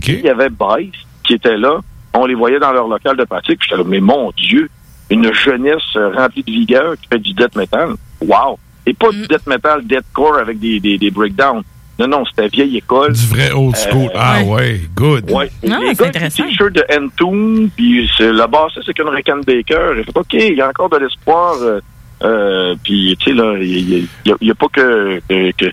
Il 0.08 0.22
y 0.26 0.30
avait 0.30 0.50
Bryce 0.50 0.94
qui 1.24 1.34
était 1.34 1.58
là. 1.58 1.80
On 2.14 2.26
les 2.26 2.36
voyait 2.36 2.60
dans 2.60 2.72
leur 2.72 2.88
local 2.88 3.16
de 3.18 3.24
pratique. 3.26 3.60
J'étais 3.62 3.76
là, 3.78 3.84
mais 3.86 4.00
mon 4.00 4.32
Dieu, 4.38 4.70
une 5.10 5.32
jeunesse 5.34 5.96
remplie 6.16 6.44
de 6.44 6.52
vigueur 6.52 6.94
qui 7.00 7.08
fait 7.08 7.20
du 7.20 7.34
death 7.34 7.56
metal. 7.56 7.90
Wow! 8.22 8.58
Et 8.86 8.94
pas 8.94 9.12
du 9.12 9.28
death 9.28 9.46
metal, 9.48 9.86
deathcore 9.86 10.38
avec 10.38 10.60
des, 10.60 10.80
des, 10.80 10.98
des 10.98 11.12
breakdowns. 11.12 11.64
Non, 12.00 12.08
non, 12.08 12.24
c'était 12.26 12.48
vieille 12.48 12.78
école. 12.78 13.14
Du 13.14 13.26
vrai 13.28 13.52
old 13.52 13.76
school. 13.76 14.06
Euh, 14.08 14.16
ah 14.16 14.42
ouais, 14.44 14.82
good. 14.96 15.30
Ouais. 15.30 15.50
Non, 15.68 15.80
les 15.80 15.94
c'est 15.94 16.08
intéressant. 16.08 16.44
t-shirts 16.44 16.74
de 16.74 16.84
Entombed, 16.92 17.70
puis 17.76 18.10
c'est- 18.18 18.32
le 18.32 18.48
bassiste, 18.48 18.84
c'est 18.86 18.94
qu'une 18.94 19.42
Baker. 19.46 19.94
J'ai 19.96 20.04
fait, 20.04 20.18
OK, 20.18 20.34
il 20.34 20.56
y 20.56 20.62
a 20.62 20.70
encore 20.70 20.90
de 20.90 20.98
l'espoir. 20.98 21.56
Euh, 21.62 21.80
euh, 22.24 22.76
puis, 22.84 23.16
tu 23.20 23.30
sais, 23.32 23.36
là, 23.36 23.56
il 23.62 24.08
n'y 24.42 24.50
a, 24.52 24.56
pas 24.56 24.68
que, 24.74 25.22
que, 25.30 25.52
que- 25.52 25.72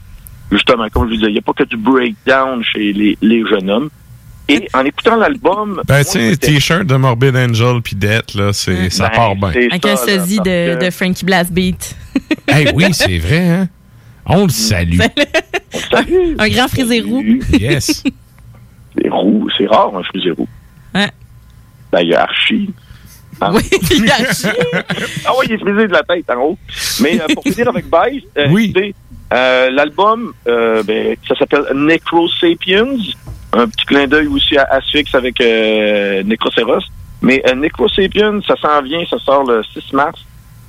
justement, 0.52 0.88
comme 0.92 1.04
je 1.04 1.08
vous 1.10 1.14
disais, 1.16 1.28
il 1.28 1.32
n'y 1.32 1.38
a 1.38 1.42
pas 1.42 1.52
que 1.54 1.64
du 1.64 1.76
breakdown 1.76 2.62
chez 2.64 2.92
les, 2.92 3.16
les 3.22 3.42
jeunes 3.48 3.70
hommes. 3.70 3.88
Et 4.48 4.68
en 4.74 4.84
écoutant 4.84 5.14
l'album... 5.16 5.80
Ben, 5.86 6.02
tu 6.04 6.10
sais, 6.10 6.36
t-shirt 6.36 6.84
de 6.84 6.96
Morbid 6.96 7.36
Angel 7.36 7.80
puis 7.82 7.94
Death, 7.94 8.34
là, 8.34 8.52
c'est, 8.52 8.90
ça 8.90 9.08
Ben, 9.08 9.14
part 9.14 9.36
bien. 9.36 9.50
c'est 9.52 9.70
Avec 9.70 9.86
un 9.86 9.96
sosie 9.96 10.38
de, 10.38 10.74
que- 10.74 10.84
de 10.86 10.90
Frankie 10.90 11.24
Blast 11.24 11.52
Beat. 11.52 11.96
hey, 12.48 12.68
oui, 12.74 12.86
c'est 12.92 13.18
vrai, 13.18 13.48
hein? 13.48 13.68
On 14.26 14.44
le 14.44 14.50
salue. 14.50 14.98
un 16.38 16.48
grand 16.48 16.68
frisé 16.68 17.00
roux. 17.00 17.22
Yes. 17.52 18.04
C'est 18.96 19.08
roux, 19.08 19.48
c'est 19.56 19.66
rare 19.66 19.96
un 19.96 20.02
frisé 20.02 20.32
roux. 20.32 20.48
Ouais. 20.94 21.08
Ben, 21.92 22.00
il 22.00 22.08
y 22.08 22.14
a 22.14 22.22
Archie. 22.22 22.74
Ah. 23.40 23.52
Oui, 23.54 23.62
il 23.92 24.04
y 24.04 24.10
a 24.10 24.14
Archie. 24.14 24.46
ah 25.24 25.30
oui, 25.38 25.46
il 25.48 25.52
est 25.52 25.58
frisé 25.58 25.86
de 25.86 25.92
la 25.92 26.02
tête 26.02 26.28
en 26.28 26.40
haut. 26.42 26.58
Mais 27.00 27.20
euh, 27.20 27.26
pour 27.32 27.44
finir 27.44 27.68
avec 27.68 27.84
Vice, 27.84 28.24
euh, 28.36 28.48
écoutez, 28.48 28.94
euh, 29.32 29.70
l'album, 29.70 30.32
euh, 30.48 30.82
ben, 30.82 31.16
ça 31.26 31.36
s'appelle 31.36 31.66
Necro 31.74 32.28
Sapiens. 32.28 32.96
Un 33.52 33.68
petit 33.68 33.86
clin 33.86 34.06
d'œil 34.06 34.26
aussi 34.26 34.56
à 34.56 34.64
Asphyx 34.64 35.14
avec 35.14 35.40
euh, 35.40 36.22
Necroceros. 36.24 36.82
Mais 37.22 37.42
euh, 37.48 37.54
Necro 37.54 37.88
Sapiens, 37.88 38.40
ça 38.46 38.56
s'en 38.56 38.82
vient, 38.82 39.04
ça 39.08 39.18
sort 39.18 39.44
le 39.44 39.62
6 39.62 39.92
mars. 39.92 40.20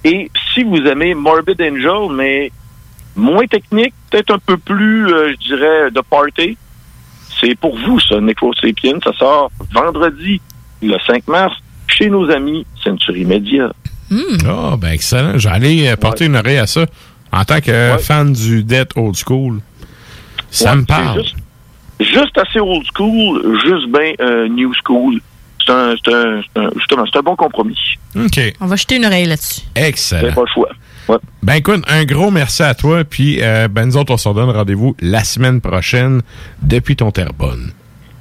Et 0.03 0.30
si 0.53 0.64
vous 0.64 0.78
aimez 0.78 1.14
Morbid 1.14 1.61
Angel, 1.61 2.15
mais 2.15 2.52
moins 3.16 3.46
technique, 3.48 3.94
peut-être 4.10 4.34
un 4.34 4.40
peu 4.40 4.58
plus, 4.58 5.08
euh, 5.12 5.32
je 5.42 5.48
dirais, 5.56 5.92
de 5.92 6.02
party, 6.02 6.58
c'est 7.40 7.56
pour 7.56 7.78
vous, 7.78 8.00
ça, 8.00 8.20
Necro 8.20 8.54
Sapiens. 8.54 9.00
Ça 9.04 9.12
sort 9.14 9.52
vendredi, 9.74 10.40
le 10.82 10.98
5 11.08 11.28
mars, 11.28 11.54
chez 11.88 12.10
nos 12.10 12.30
amis 12.30 12.66
Century 12.84 13.26
Media. 13.26 13.72
Ah, 14.46 14.76
ben, 14.78 14.90
excellent. 14.92 15.38
J'allais 15.38 15.90
euh, 15.90 15.96
porter 15.96 16.26
une 16.26 16.36
oreille 16.36 16.58
à 16.58 16.68
ça. 16.68 16.86
En 17.32 17.46
tant 17.46 17.62
que 17.62 17.98
fan 18.00 18.34
du 18.34 18.64
Death 18.64 18.92
Old 18.98 19.16
School, 19.16 19.60
ça 20.50 20.72
Ouais, 20.72 20.78
me 20.82 20.86
parle. 20.86 21.24
Juste, 21.24 21.36
juste 22.02 22.38
assez 22.38 22.60
old 22.60 22.86
school, 22.94 23.58
juste 23.64 23.88
bien 23.88 24.12
euh, 24.20 24.50
new 24.50 24.74
school. 24.86 25.22
C'est 25.66 25.72
un, 25.72 25.94
c'est 26.04 26.14
un, 26.14 26.42
c'est 26.42 26.62
un- 26.62 26.70
justement, 26.76 27.06
c'est 27.10 27.20
un 27.20 27.22
bon 27.22 27.38
compromis. 27.38 27.78
OK. 28.18 28.38
On 28.60 28.66
va 28.66 28.76
jeter 28.76 28.98
une 28.98 29.06
oreille 29.06 29.28
là-dessus. 29.28 29.62
Excellent. 29.76 30.28
C'est 30.28 30.36
pas 30.36 30.42
le 30.42 30.48
choix. 30.54 30.70
Ben 31.44 31.56
écoute, 31.56 31.84
un 31.88 32.06
gros 32.06 32.32
merci 32.32 32.64
à 32.64 32.74
toi. 32.74 33.04
Puis 33.04 33.40
euh, 33.42 33.68
ben 33.68 33.86
nous 33.86 33.98
autres, 33.98 34.14
on 34.14 34.18
se 34.18 34.28
redonne 34.28 34.50
rendez-vous 34.50 34.96
la 35.02 35.24
semaine 35.24 35.62
prochaine 35.62 36.22
depuis 36.62 36.96
ton 36.96 37.12
Terrebonne. 37.12 37.72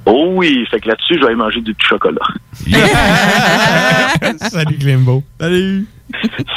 Oh 0.05 0.31
oui, 0.35 0.65
fait 0.71 0.79
que 0.79 0.87
là-dessus, 0.87 1.15
je 1.15 1.19
vais 1.19 1.27
aller 1.27 1.35
manger 1.35 1.61
du 1.61 1.73
petit 1.75 1.87
chocolat. 1.87 2.25
Salut 4.49 4.77
Glimbo. 4.77 5.23
Salut. 5.39 5.85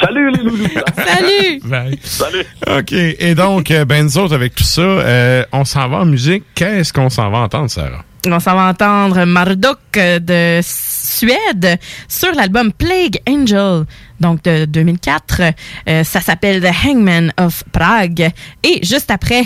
Salut 0.01 0.31
les 0.31 0.43
loulous. 0.43 0.67
Salut. 0.95 1.59
Bye. 1.63 1.99
Salut. 2.01 2.45
OK. 2.67 2.91
Et 2.91 3.35
donc, 3.35 3.71
euh, 3.71 3.85
ben 3.85 4.03
nous 4.03 4.17
autres, 4.17 4.33
avec 4.33 4.55
tout 4.55 4.63
ça, 4.63 4.81
euh, 4.81 5.43
on 5.51 5.63
s'en 5.63 5.87
va 5.87 5.97
en 5.97 6.05
musique. 6.05 6.43
Qu'est-ce 6.55 6.91
qu'on 6.91 7.09
s'en 7.09 7.29
va 7.29 7.39
entendre, 7.39 7.69
Sarah? 7.69 8.03
On 8.27 8.39
s'en 8.39 8.55
va 8.55 8.69
entendre 8.69 9.23
Marduk 9.25 9.77
euh, 9.97 10.19
de 10.19 10.59
Suède 10.63 11.77
sur 12.07 12.33
l'album 12.33 12.71
Plague 12.73 13.19
Angel, 13.29 13.85
donc 14.19 14.43
de 14.43 14.65
2004. 14.65 15.41
Euh, 15.87 16.03
ça 16.03 16.21
s'appelle 16.21 16.61
The 16.61 16.73
Hangman 16.85 17.31
of 17.37 17.63
Prague. 17.71 18.31
Et 18.63 18.83
juste 18.83 19.11
après, 19.11 19.43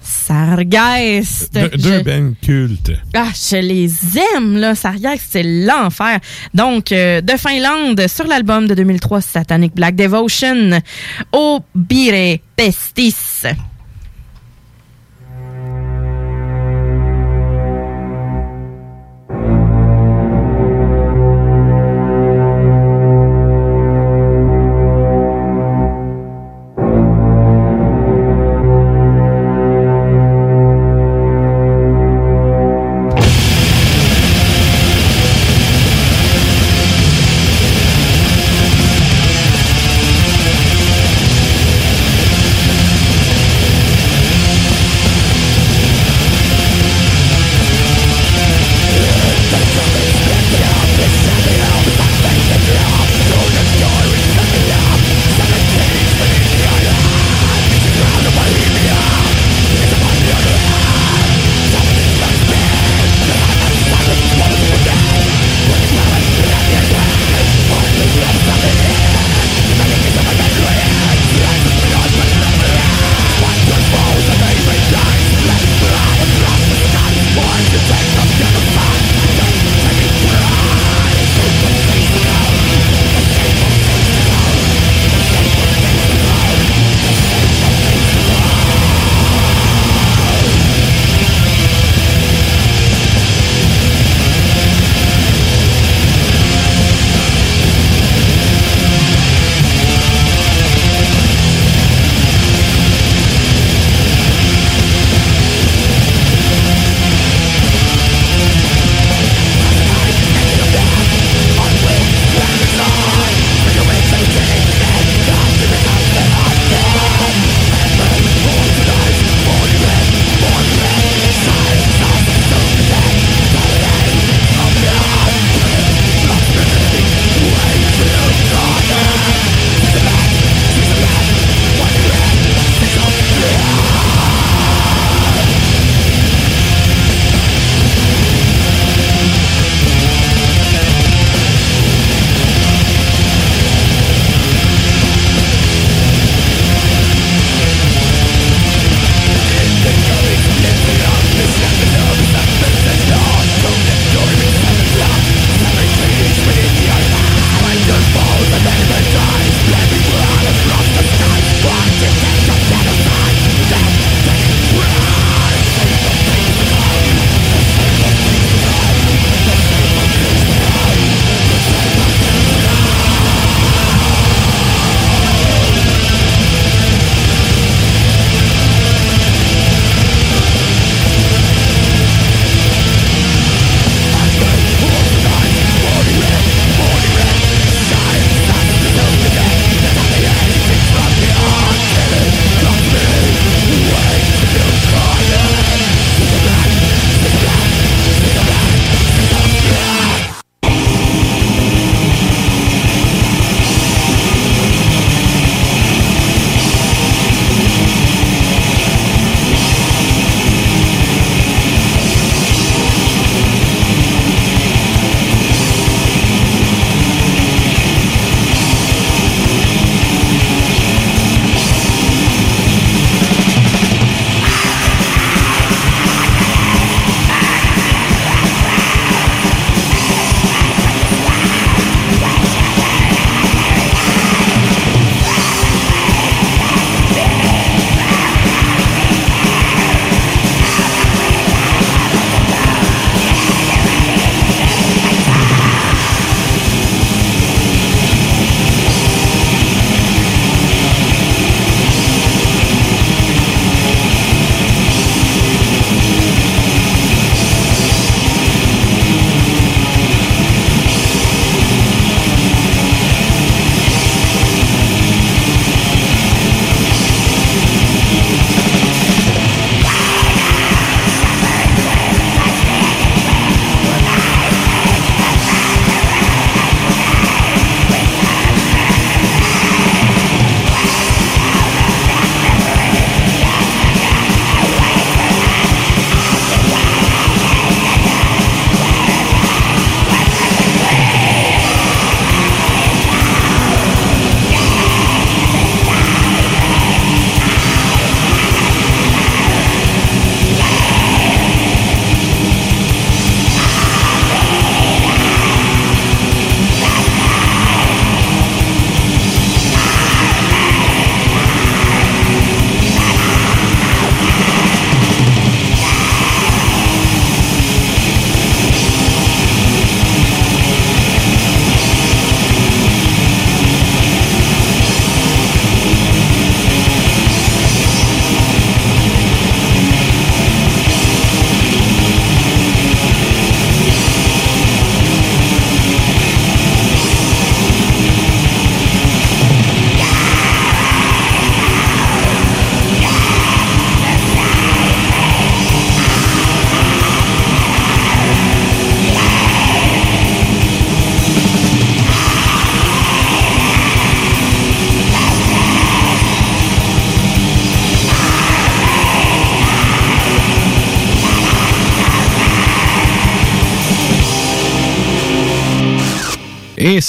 Sargeist. 0.00 1.54
De- 1.54 1.76
deux 1.76 2.02
ben 2.02 2.34
cultes. 2.42 2.92
Ah, 3.14 3.28
je 3.34 3.56
les 3.56 3.90
aime, 4.34 4.56
là. 4.58 4.74
Sargeist, 4.74 5.24
c'est 5.30 5.42
l'enfer. 5.42 6.18
Donc, 6.52 6.92
euh, 6.92 7.20
de 7.20 7.32
Finlande, 7.36 8.06
sur 8.08 8.26
l'album 8.26 8.66
de 8.66 8.74
2003, 8.74 9.20
Satanic 9.20 9.74
Black 9.74 9.96
Devotion, 9.96 10.80
Obire 11.32 12.38
Pestis. 12.56 13.46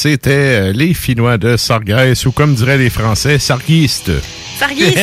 C'était 0.05 0.29
euh, 0.29 0.71
les 0.71 0.93
Finnois 0.93 1.39
de 1.39 1.57
Sargès, 1.57 2.25
ou 2.27 2.31
comme 2.31 2.53
diraient 2.53 2.77
les 2.77 2.91
Français, 2.91 3.39
Sarguistes. 3.39 4.11
Sarguistes? 4.59 4.99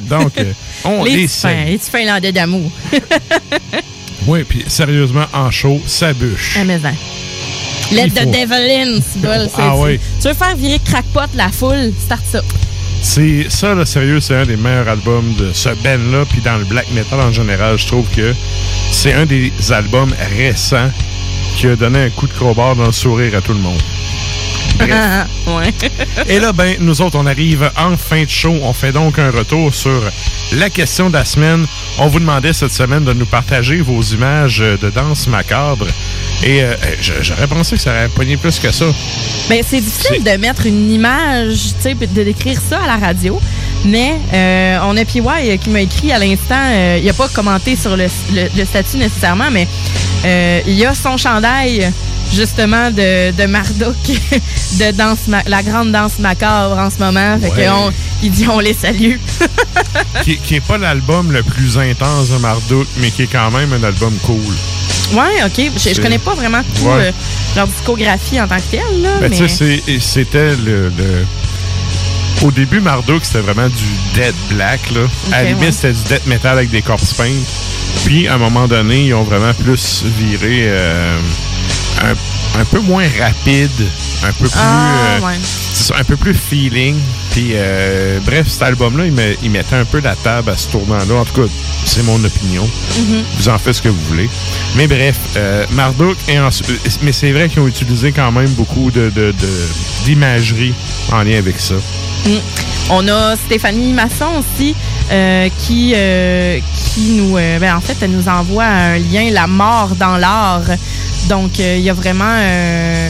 Donc, 0.10 0.32
euh, 0.38 0.52
on 0.84 1.04
les 1.04 1.16
les 1.18 1.28
fins- 1.28 1.76
Finlandais 1.78 2.32
d'amour. 2.32 2.68
Oui, 4.26 4.44
puis 4.48 4.64
sérieusement, 4.68 5.24
en 5.32 5.50
show, 5.50 5.80
ça 5.84 6.12
bûche. 6.12 6.56
Ah, 6.56 6.64
mais 6.64 6.78
hein. 6.84 6.94
Let 7.90 8.10
the 8.10 8.24
devil 8.24 8.70
in, 8.70 9.00
c'est 9.00 9.20
bol, 9.20 9.48
Ah 9.58 9.74
oui. 9.76 9.98
Tu 10.20 10.28
veux 10.28 10.34
faire 10.34 10.54
virer 10.54 10.78
crackpot 10.84 11.20
la 11.34 11.48
foule, 11.50 11.92
start 12.04 12.22
ça. 12.30 12.40
C'est 13.02 13.46
ça, 13.48 13.74
là, 13.74 13.84
sérieux, 13.84 14.20
c'est 14.20 14.36
un 14.36 14.46
des 14.46 14.56
meilleurs 14.56 14.88
albums 14.88 15.34
de 15.40 15.52
ce 15.52 15.70
band-là. 15.70 16.24
Puis 16.30 16.40
dans 16.40 16.56
le 16.56 16.64
black 16.64 16.86
metal 16.92 17.18
en 17.20 17.32
général, 17.32 17.76
je 17.78 17.86
trouve 17.88 18.06
que 18.14 18.32
c'est 18.92 19.12
un 19.12 19.26
des 19.26 19.52
albums 19.70 20.14
récents 20.36 20.90
qui 21.56 21.66
a 21.66 21.74
donné 21.74 22.04
un 22.04 22.10
coup 22.10 22.28
de 22.28 22.32
crowbar 22.32 22.76
dans 22.76 22.86
le 22.86 22.92
sourire 22.92 23.36
à 23.36 23.40
tout 23.40 23.52
le 23.52 23.58
monde. 23.58 23.82
Ah, 24.90 25.26
ouais. 25.58 25.72
Et 26.28 26.38
là, 26.40 26.52
ben, 26.52 26.76
nous 26.80 27.00
autres, 27.02 27.18
on 27.18 27.26
arrive 27.26 27.70
en 27.76 27.96
fin 27.96 28.22
de 28.24 28.28
show. 28.30 28.54
On 28.62 28.72
fait 28.72 28.92
donc 28.92 29.18
un 29.18 29.30
retour 29.30 29.74
sur 29.74 30.02
la 30.52 30.70
question 30.70 31.08
de 31.08 31.14
la 31.14 31.24
semaine. 31.24 31.66
On 31.98 32.08
vous 32.08 32.20
demandait 32.20 32.52
cette 32.52 32.72
semaine 32.72 33.04
de 33.04 33.12
nous 33.12 33.26
partager 33.26 33.76
vos 33.80 34.02
images 34.02 34.60
euh, 34.60 34.76
de 34.76 34.90
danse 34.90 35.26
macabre. 35.28 35.86
Et 36.42 36.62
euh, 36.62 36.74
j'aurais 37.20 37.46
pensé 37.46 37.76
que 37.76 37.82
ça 37.82 37.90
aurait 37.90 38.08
pogné 38.08 38.36
plus 38.36 38.58
que 38.58 38.72
ça. 38.72 38.86
Ben, 39.48 39.62
c'est 39.66 39.80
difficile 39.80 40.24
de 40.24 40.36
mettre 40.38 40.66
une 40.66 40.90
image, 40.90 41.58
tu 41.76 41.82
sais, 41.82 41.94
puis 41.94 42.06
de 42.08 42.22
décrire 42.22 42.58
ça 42.60 42.80
à 42.82 42.86
la 42.86 42.96
radio. 42.96 43.40
Mais 43.84 44.14
euh, 44.32 44.78
on 44.84 44.96
a 44.96 45.04
PY 45.04 45.58
qui 45.58 45.70
m'a 45.70 45.80
écrit 45.80 46.12
à 46.12 46.18
l'instant, 46.18 46.54
euh, 46.70 46.98
il 47.00 47.04
n'a 47.06 47.12
pas 47.12 47.28
commenté 47.28 47.74
sur 47.76 47.96
le, 47.96 48.06
le- 48.32 48.48
le 48.56 48.64
statut 48.64 48.96
nécessairement, 48.96 49.50
mais 49.50 49.66
euh, 50.24 50.60
il 50.66 50.74
y 50.74 50.86
a 50.86 50.94
son 50.94 51.16
chandail 51.16 51.90
justement 52.32 52.90
de, 52.90 53.30
de 53.32 53.46
Marduk, 53.46 53.96
de 54.78 54.90
danse 54.92 55.18
la 55.46 55.62
grande 55.62 55.92
danse 55.92 56.18
macabre 56.18 56.76
en 56.78 56.90
ce 56.90 56.98
moment. 56.98 57.38
Fait 57.40 57.50
Ouais. 57.68 57.92
il 58.22 58.30
dit 58.30 58.46
on 58.48 58.58
les 58.60 58.74
salue. 58.74 59.16
qui, 60.24 60.36
qui 60.38 60.56
est 60.56 60.60
pas 60.60 60.78
l'album 60.78 61.32
le 61.32 61.42
plus 61.42 61.78
intense 61.78 62.30
de 62.30 62.36
Marduk, 62.38 62.86
mais 62.98 63.10
qui 63.10 63.22
est 63.22 63.26
quand 63.32 63.50
même 63.50 63.72
un 63.72 63.82
album 63.84 64.14
cool. 64.22 64.36
ouais, 65.14 65.42
ok. 65.44 65.70
Je, 65.76 65.94
je 65.94 66.00
connais 66.00 66.18
pas 66.18 66.34
vraiment 66.34 66.62
tout 66.62 66.84
Ouais. 66.86 67.08
euh, 67.08 67.12
leur 67.56 67.66
discographie 67.66 68.40
en 68.40 68.48
tant 68.48 68.56
que 68.56 68.70
telle, 68.70 69.02
là, 69.02 69.18
Ben, 69.20 69.28
mais 69.30 69.36
tu 69.36 69.48
sais, 69.48 69.82
c'est- 69.86 70.00
c'était 70.00 70.50
le, 70.56 70.88
le- 70.96 71.26
Au 72.42 72.50
début, 72.50 72.80
Marduk, 72.80 73.24
c'était 73.24 73.40
vraiment 73.40 73.68
du 73.68 73.84
dead 74.14 74.34
black. 74.50 74.80
Là. 74.90 75.00
à 75.32 75.42
la 75.42 75.48
limite, 75.50 75.64
ouais. 75.66 75.72
c'était 75.72 75.92
du 75.92 76.02
death 76.04 76.26
metal 76.26 76.58
avec 76.58 76.70
des 76.70 76.82
corpse 76.82 77.12
paint. 77.14 77.30
Puis, 78.04 78.26
à 78.26 78.34
un 78.34 78.38
moment 78.38 78.66
donné, 78.66 79.06
ils 79.06 79.14
ont 79.14 79.22
vraiment 79.22 79.52
plus 79.54 80.02
viré 80.18 80.62
euh, 80.64 81.16
un, 82.58 82.64
peu 82.64 82.80
moins 82.80 83.04
rapide, 83.20 83.70
un 84.24 84.32
peu 84.32 84.44
plus... 84.44 84.50
Ah, 84.56 85.16
euh, 85.20 85.20
ouais. 85.26 85.98
un 85.98 86.04
peu 86.04 86.16
plus 86.16 86.34
feeling. 86.34 86.96
Puis, 87.30 87.50
euh, 87.54 88.18
bref, 88.24 88.46
cet 88.48 88.62
album-là, 88.62 89.06
il, 89.06 89.12
met- 89.12 89.38
il 89.42 89.50
mettait 89.50 89.76
un 89.76 89.84
peu 89.84 90.00
la 90.00 90.14
table 90.16 90.50
à 90.50 90.56
ce 90.56 90.68
tournant-là. 90.68 91.14
En 91.14 91.24
tout 91.24 91.42
cas, 91.42 91.48
c'est 91.84 92.02
mon 92.04 92.22
opinion. 92.22 92.68
Mhm. 92.98 93.22
Vous 93.38 93.48
en 93.48 93.58
faites 93.58 93.74
ce 93.74 93.82
que 93.82 93.88
vous 93.88 94.02
voulez. 94.08 94.28
Mais 94.76 94.86
bref, 94.86 95.16
euh, 95.36 95.64
Marduk, 95.72 96.16
et 96.28 96.38
euh, 96.38 96.50
mais 97.02 97.12
c'est 97.12 97.32
vrai 97.32 97.48
qu'ils 97.48 97.60
ont 97.60 97.68
utilisé 97.68 98.12
quand 98.12 98.30
même 98.32 98.50
beaucoup 98.50 98.90
de, 98.90 99.10
de- 99.10 99.32
de- 99.32 99.68
d'imagerie 100.04 100.74
en 101.10 101.22
lien 101.22 101.38
avec 101.38 101.58
ça. 101.58 101.74
Mm. 102.26 102.30
On 102.90 103.08
a 103.08 103.36
Stéphanie 103.36 103.92
Masson 103.92 104.26
aussi 104.40 104.74
euh, 105.10 105.48
qui, 105.58 105.92
euh, 105.94 106.58
qui 106.94 107.12
nous, 107.12 107.36
euh, 107.38 107.58
ben, 107.58 107.76
en 107.76 107.80
fait, 107.80 107.96
elle 108.02 108.10
nous 108.10 108.28
envoie 108.28 108.64
un 108.64 108.98
lien, 108.98 109.30
la 109.30 109.46
mort 109.46 109.94
dans 109.96 110.16
l'art. 110.18 110.62
Donc, 111.32 111.58
euh, 111.60 111.76
il 111.78 111.82
y 111.82 111.88
a 111.88 111.94
vraiment, 111.94 112.34
euh, 112.36 113.08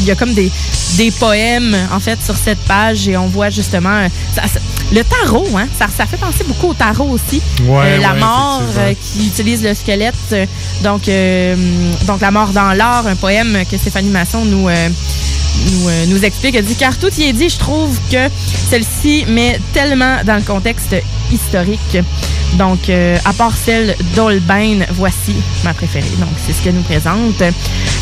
il 0.00 0.04
y 0.04 0.10
a 0.10 0.14
comme 0.14 0.34
des, 0.34 0.50
des 0.98 1.10
poèmes, 1.12 1.74
en 1.90 2.00
fait, 2.00 2.18
sur 2.22 2.36
cette 2.36 2.58
page 2.68 3.08
et 3.08 3.16
on 3.16 3.28
voit 3.28 3.48
justement 3.48 3.96
euh, 3.96 4.08
ça- 4.36 4.42
ça- 4.46 4.60
le 4.92 5.02
tarot, 5.04 5.48
hein, 5.56 5.66
ça, 5.78 5.86
ça 5.96 6.04
fait 6.04 6.18
penser 6.18 6.44
beaucoup 6.46 6.68
au 6.68 6.74
tarot 6.74 7.08
aussi. 7.08 7.40
Ouais, 7.62 7.96
la 7.98 8.12
ouais, 8.12 8.18
mort 8.20 8.62
qui 9.14 9.26
utilise 9.26 9.62
le 9.64 9.72
squelette. 9.72 10.14
donc, 10.82 11.08
donc, 12.06 12.20
la 12.20 12.30
mort 12.30 12.48
dans 12.50 12.74
l'art, 12.74 13.06
un 13.06 13.16
poème 13.16 13.56
que 13.70 13.78
Stéphanie 13.78 14.10
Masson 14.10 14.44
nous, 14.44 14.68
nous, 14.68 15.88
euh, 15.88 16.06
nous 16.08 16.22
explique. 16.26 16.54
Elle 16.56 16.66
dit 16.66 16.74
Car 16.76 16.98
tout 16.98 17.10
y 17.16 17.22
est 17.22 17.32
dit, 17.32 17.48
je 17.48 17.56
trouve 17.58 17.98
que 18.10 18.28
celle-ci 18.68 19.24
met 19.28 19.58
tellement 19.72 20.16
dans 20.26 20.36
le 20.36 20.42
contexte 20.42 20.94
historique. 21.32 21.96
Donc, 22.58 22.88
euh, 22.90 23.16
à 23.24 23.32
part 23.32 23.54
celle 23.56 23.96
d'Holbein, 24.14 24.80
voici 24.90 25.34
ma 25.64 25.72
préférée. 25.72 26.10
Donc, 26.18 26.28
c'est 26.46 26.52
ce 26.52 26.62
qu'elle 26.62 26.74
nous 26.74 26.82
présente. 26.82 27.42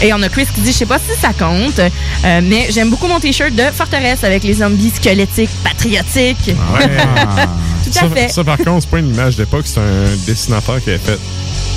Et 0.02 0.12
on 0.12 0.20
a 0.22 0.28
Chris 0.28 0.47
qui 0.55 0.60
dit 0.60 0.72
Je 0.72 0.78
sais 0.78 0.86
pas 0.86 0.98
si 0.98 1.18
ça 1.20 1.32
compte, 1.32 1.78
euh, 1.78 2.40
mais 2.43 2.66
j'aime 2.70 2.90
beaucoup 2.90 3.06
mon 3.06 3.20
t-shirt 3.20 3.55
de 3.55 3.62
Forteresse 3.72 4.24
avec 4.24 4.43
les 4.44 4.55
zombies 4.55 4.90
squelettiques 4.90 5.51
patriotiques. 5.62 6.48
Ouais. 6.74 6.86
Tout 7.85 7.90
à 7.90 8.01
ça, 8.01 8.10
fait. 8.10 8.28
ça, 8.28 8.44
par 8.44 8.59
contre, 8.59 8.81
c'est 8.82 8.90
pas 8.90 8.98
une 8.98 9.09
image 9.14 9.36
d'époque, 9.36 9.66
c'est 9.66 9.81
un 9.81 10.16
dessinateur 10.27 10.82
qui 10.82 10.90
a 10.90 10.98
fait 10.98 11.18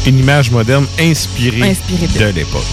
une 0.06 0.20
image 0.20 0.52
moderne 0.52 0.86
inspirée, 1.00 1.62
Inspirée 1.72 2.08
de- 2.08 2.20
de 2.20 2.26
l'époque. 2.40 2.66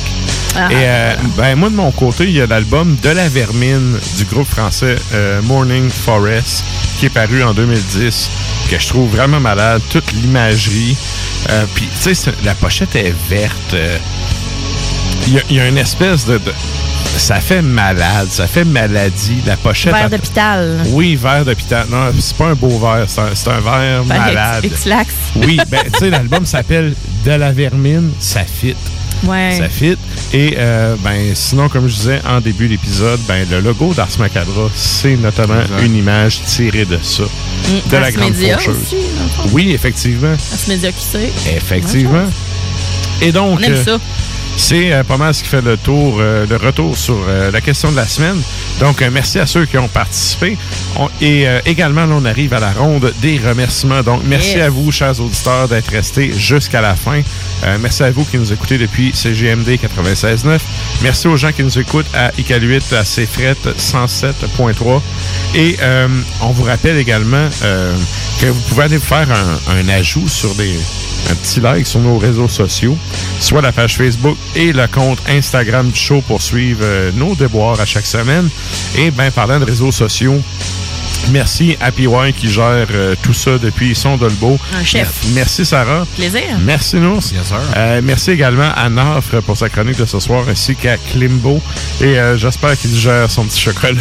Ah. 0.57 0.69
Et 0.73 0.75
euh, 0.79 1.15
ben, 1.37 1.55
moi, 1.55 1.71
de 1.71 1.77
mon 1.77 1.93
côté, 1.93 2.25
il 2.25 2.33
y 2.33 2.41
a 2.41 2.47
l'album 2.47 2.97
De 3.03 3.11
la 3.11 3.29
Vermine 3.29 3.99
du 4.17 4.25
groupe 4.25 4.49
français 4.49 4.97
Morning 5.45 5.89
Forest 5.91 6.65
qui 7.01 7.07
est 7.07 7.11
paru 7.11 7.43
en 7.43 7.55
2010, 7.55 8.31
que 8.71 8.79
je 8.79 8.87
trouve 8.89 9.11
vraiment 9.17 9.41
malade. 9.41 9.81
Toute 9.91 10.13
l'imagerie. 10.13 10.95
Euh, 11.49 11.65
Puis, 11.75 11.89
tu 12.03 12.15
sais, 12.15 12.31
la 12.45 12.55
pochette 12.55 12.95
est 12.95 13.15
verte. 13.31 13.73
euh, 13.75 13.97
Il 15.27 15.35
y, 15.35 15.39
a- 15.39 15.43
il 15.51 15.57
y 15.57 15.61
a 15.61 15.69
une 15.69 15.79
espèce 15.79 16.27
de, 16.27 16.37
de- 16.39 16.53
Ça 17.17 17.41
fait 17.41 17.63
malade, 17.63 18.29
ça 18.31 18.47
fait 18.47 18.65
maladie. 18.65 19.39
La 19.47 19.57
pochette. 19.57 19.93
Verre 19.95 20.05
elle- 20.05 20.11
d'hôpital. 20.11 20.79
oui, 20.89 21.17
verre 21.17 21.45
d'hôpital. 21.45 21.87
Non, 21.91 22.11
c'est 22.19 22.37
pas 22.37 22.49
un 22.49 22.55
beau 22.55 22.79
verre, 22.79 23.07
c'est 23.09 23.21
un, 23.21 23.53
un 23.55 23.61
verre 23.61 24.05
malade. 24.05 24.65
X-. 24.65 24.87
Oui, 25.37 25.59
ben, 25.69 25.81
tu 25.93 25.99
sais, 25.99 26.11
l'album 26.11 26.45
s'appelle 26.47 26.95
De 27.25 27.31
la 27.33 27.53
vermine, 27.53 28.11
ça 28.21 28.41
fit. 28.45 28.77
Ouais. 29.25 29.55
Ça 29.59 29.69
fit. 29.69 29.97
Et, 30.33 30.55
euh, 30.59 30.95
ben, 31.03 31.35
sinon, 31.35 31.69
comme 31.69 31.89
je 31.89 31.95
disais 31.95 32.21
en 32.27 32.41
début 32.41 32.69
d'épisode, 32.69 33.21
ben, 33.29 33.47
le 33.51 33.61
logo 33.61 33.93
d'Ars 33.95 34.09
Macabra, 34.19 34.71
c'est 34.75 35.17
notamment 35.17 35.63
une 35.83 35.97
image 35.97 36.43
tirée 36.45 36.85
de 36.85 36.99
ça. 37.03 37.25
Mm, 37.25 37.91
de 37.91 37.97
la 37.97 38.07
Ars 38.07 38.13
grande 38.13 38.31
Media 38.35 38.59
faucheuse. 38.59 38.77
aussi, 38.83 38.97
dans 39.17 39.23
le 39.25 39.29
fond. 39.29 39.43
Oui, 39.53 39.73
effectivement. 39.73 40.33
Ars 40.33 40.69
Media 40.69 40.91
QC. 40.93 41.33
Effectivement. 41.57 42.25
Et 43.23 43.33
donc, 43.33 43.59
On 43.59 43.63
aime 43.63 43.73
euh, 43.75 43.85
ça. 43.85 43.99
C'est 44.61 44.93
euh, 44.93 45.03
pas 45.05 45.17
mal 45.17 45.33
ce 45.35 45.43
qui 45.43 45.49
fait 45.49 45.63
le 45.63 45.77
tour, 45.79 46.19
euh, 46.21 46.45
le 46.49 46.57
retour 46.57 46.97
sur 46.97 47.17
euh, 47.27 47.51
la 47.51 47.61
question 47.63 47.91
de 47.91 47.97
la 47.97 48.07
semaine. 48.07 48.37
Donc, 48.79 49.01
merci 49.13 49.39
à 49.39 49.47
ceux 49.47 49.65
qui 49.65 49.79
ont 49.79 49.89
participé. 49.89 50.57
On- 50.97 51.09
et 51.23 51.47
également, 51.67 52.07
là, 52.07 52.15
on 52.17 52.25
arrive 52.25 52.53
à 52.55 52.61
la 52.61 52.71
ronde 52.73 53.13
des 53.21 53.39
remerciements. 53.39 54.03
Donc, 54.03 54.23
merci 54.25 54.57
Yes. 54.57 54.63
à 54.67 54.69
vous, 54.71 54.91
chers 54.91 55.19
auditeurs, 55.21 55.69
d'être 55.69 55.91
restés 55.91 56.33
jusqu'à 56.33 56.81
la 56.81 56.95
fin. 56.95 57.21
Merci 57.81 58.03
à 58.03 58.11
vous 58.11 58.25
qui 58.25 58.39
nous 58.39 58.53
écoutez 58.53 58.79
depuis 58.79 59.13
CGMD 59.15 59.69
96.9. 59.79 60.61
Merci 61.03 61.29
aux 61.29 61.37
gens 61.37 61.53
qui 61.53 61.63
nous 61.63 61.79
écoutent 61.79 62.07
à 62.15 62.31
ICAL8, 62.39 62.95
à 62.95 63.03
CFRET 63.05 63.57
107.3. 63.79 65.01
Et 65.55 65.77
on 66.41 66.49
vous 66.51 66.65
rappelle 66.65 66.97
également 66.97 67.49
que 68.41 68.47
vous 68.47 68.61
pouvez 68.69 68.85
aller 68.85 68.99
faire 68.99 69.29
un, 69.31 69.75
un 69.79 69.89
ajout 69.91 70.29
sur 70.29 70.55
des, 70.55 70.75
un 71.29 71.35
petit 71.35 71.61
like 71.61 71.87
sur 71.87 72.01
nos 72.01 72.19
réseaux 72.19 72.49
sociaux, 72.49 72.97
soit 73.41 73.63
la 73.63 73.73
page 73.73 73.97
Facebook 73.97 74.37
et 74.55 74.73
le 74.73 74.87
compte 74.87 75.19
Instagram 75.29 75.91
du 75.91 75.99
show 75.99 76.21
pour 76.23 76.43
suivre 76.43 76.81
euh, 76.83 77.11
nos 77.15 77.35
déboires 77.35 77.81
à 77.81 77.85
chaque 77.85 78.07
semaine. 78.07 78.49
Et 78.97 79.11
bien, 79.11 79.31
parlant 79.31 79.61
de 79.61 79.65
réseaux 79.65 79.93
sociaux, 79.93 80.41
merci 81.31 81.77
à 81.81 81.93
PY 81.93 82.07
qui 82.37 82.51
gère 82.51 82.87
euh, 82.93 83.15
tout 83.23 83.33
ça 83.33 83.53
depuis 83.59 83.95
son 83.95 84.17
Dolbeau. 84.17 84.59
Un 84.79 84.85
chef. 84.85 85.23
Mer- 85.25 85.35
Merci 85.41 85.65
Sarah. 85.65 86.07
Plaisir. 86.17 86.43
Merci 86.65 86.97
Nours. 86.97 87.23
Euh, 87.77 88.01
merci 88.03 88.33
également 88.33 88.71
à 88.77 88.89
Nafre 88.89 89.41
pour 89.43 89.57
sa 89.57 89.69
chronique 89.69 89.97
de 89.99 90.05
ce 90.05 90.19
soir, 90.21 90.45
ainsi 90.51 90.75
qu'à 90.75 90.97
Klimbo. 90.97 91.61
Et 92.01 92.19
euh, 92.19 92.37
j'espère 92.37 92.77
qu'il 92.79 92.95
gère 92.97 93.31
son 93.31 93.45
petit 93.45 93.61
chocolat. 93.61 94.01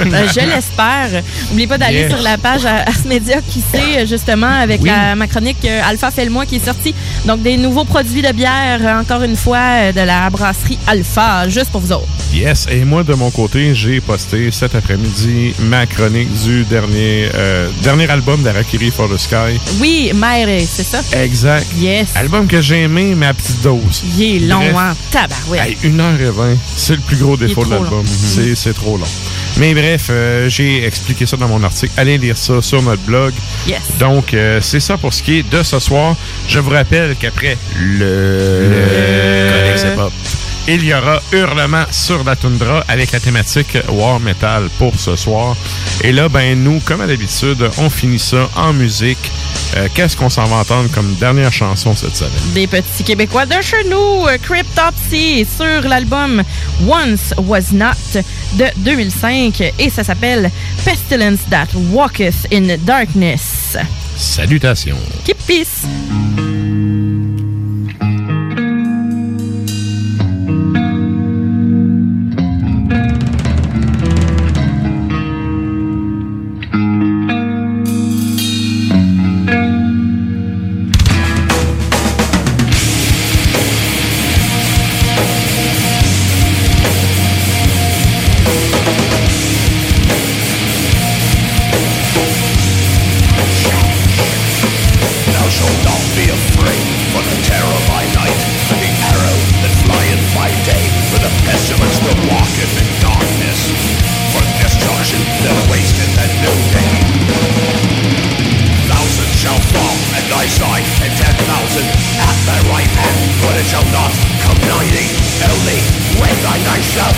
Euh, 0.00 0.26
je 0.34 0.40
l'espère. 0.40 1.22
N'oubliez 1.50 1.66
pas 1.66 1.78
d'aller 1.78 2.00
Yes. 2.00 2.12
sur 2.12 2.22
la 2.22 2.36
page 2.38 2.64
à- 2.64 2.88
Ars 2.88 3.06
Media 3.06 3.36
qui 3.48 3.60
sait, 3.60 4.06
justement, 4.06 4.46
avec 4.60 4.80
Oui. 4.82 4.88
la- 4.88 5.14
ma 5.14 5.26
chronique 5.26 5.64
euh, 5.64 5.80
Alpha 5.84 6.10
fait 6.10 6.24
le 6.24 6.30
mois 6.30 6.46
qui 6.46 6.56
est 6.56 6.64
sortie. 6.64 6.94
Donc, 7.26 7.42
des 7.42 7.56
nouveaux 7.56 7.84
produits 7.84 8.22
de 8.22 8.32
bière, 8.32 8.80
encore 9.00 9.22
une 9.22 9.36
fois, 9.36 9.92
de 9.92 10.00
la 10.00 10.28
brasserie 10.30 10.78
Alpha, 10.86 11.48
juste 11.48 11.70
pour 11.70 11.80
vous 11.80 11.92
autres. 11.92 12.06
Yes, 12.32 12.66
et 12.70 12.84
moi 12.84 13.02
de 13.02 13.12
mon 13.14 13.30
côté, 13.30 13.74
j'ai 13.74 14.00
posté 14.00 14.50
cet 14.52 14.76
après-midi 14.76 15.52
ma 15.62 15.84
chronique 15.84 16.32
du 16.44 16.62
dernier 16.64 17.28
euh, 17.34 17.68
dernier 17.82 18.08
album 18.08 18.42
d'Arakiri 18.42 18.90
for 18.92 19.08
the 19.08 19.18
Sky. 19.18 19.58
Oui, 19.80 20.12
Mère, 20.14 20.46
c'est 20.64 20.84
ça? 20.84 21.00
Exact. 21.20 21.66
Yes. 21.76 22.10
Album 22.14 22.46
que 22.46 22.60
j'ai 22.60 22.82
aimé, 22.82 23.14
mais 23.16 23.26
à 23.26 23.34
petite 23.34 23.60
dose. 23.62 24.04
Il 24.16 24.22
est 24.44 24.46
long, 24.46 24.60
Bref. 24.60 24.74
hein? 24.78 24.96
Tabarouette. 25.10 25.60
Hey, 25.82 25.90
1h20, 25.90 26.56
c'est 26.76 26.94
le 26.94 27.00
plus 27.00 27.16
gros 27.16 27.36
défaut 27.36 27.64
de 27.64 27.70
l'album. 27.70 27.90
long. 27.90 28.04
C'est- 28.06 28.54
C'est 28.54 28.74
trop 28.74 28.96
long. 28.96 29.06
Mais 29.56 29.74
bref, 29.74 30.06
euh, 30.10 30.48
j'ai 30.48 30.84
expliqué 30.84 31.26
ça 31.26 31.36
dans 31.36 31.48
mon 31.48 31.62
article. 31.64 31.92
Allez 31.96 32.16
lire 32.16 32.36
ça 32.38 32.62
sur 32.62 32.80
notre 32.82 33.02
blog. 33.02 33.32
Yes. 33.66 33.78
Donc, 33.98 34.34
euh, 34.34 34.60
c'est 34.62 34.80
ça 34.80 34.96
pour 34.96 35.12
ce 35.12 35.22
qui 35.22 35.38
est 35.38 35.50
de 35.50 35.62
ce 35.64 35.78
soir. 35.80 36.14
Je 36.46 36.60
vous 36.60 36.70
rappelle 36.70 37.16
qu'après 37.18 37.58
le, 37.80 38.70
Codex 39.52 39.82
Hip 39.82 39.98
Hop 40.00 40.12
il 40.74 40.84
y 40.84 40.94
aura 40.94 41.20
Hurlement 41.32 41.84
sur 41.90 42.22
la 42.22 42.36
toundra 42.36 42.84
avec 42.86 43.10
la 43.12 43.18
thématique 43.20 43.76
War 43.88 44.20
Metal 44.20 44.68
pour 44.78 44.94
ce 44.98 45.16
soir. 45.16 45.56
Et 46.02 46.12
là, 46.12 46.28
ben 46.28 46.62
nous, 46.62 46.80
comme 46.80 47.00
à 47.00 47.06
l'habitude, 47.06 47.68
on 47.78 47.90
finit 47.90 48.18
ça 48.18 48.48
en 48.54 48.72
musique. 48.72 49.32
Euh, 49.76 49.88
Qu'est-ce 49.94 50.16
qu'on 50.16 50.30
s'en 50.30 50.44
va 50.44 50.56
entendre 50.56 50.88
comme 50.92 51.14
dernière 51.14 51.52
chanson 51.52 51.94
cette 51.96 52.16
semaine? 52.16 52.32
Des 52.54 52.66
petits 52.66 53.04
Québécois 53.04 53.46
de 53.46 53.60
chez 53.60 53.82
nous, 53.88 54.26
euh, 54.26 54.38
Cryptopsy, 54.42 55.44
sur 55.56 55.88
l'album 55.88 56.42
Once 56.86 57.34
Was 57.38 57.72
Not 57.72 58.22
de 58.54 58.66
2005 58.78 59.72
et 59.78 59.90
ça 59.90 60.04
s'appelle 60.04 60.50
Pestilence 60.84 61.40
That 61.50 61.68
Walketh 61.92 62.46
in 62.52 62.76
Darkness. 62.84 63.76
Salutations. 64.16 64.98
Keep 65.24 65.38
peace. 65.46 65.86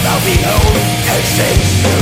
I'll 0.04 0.24
be 0.24 0.34
the 0.36 0.50
old 0.50 0.76
extinction 1.18 2.01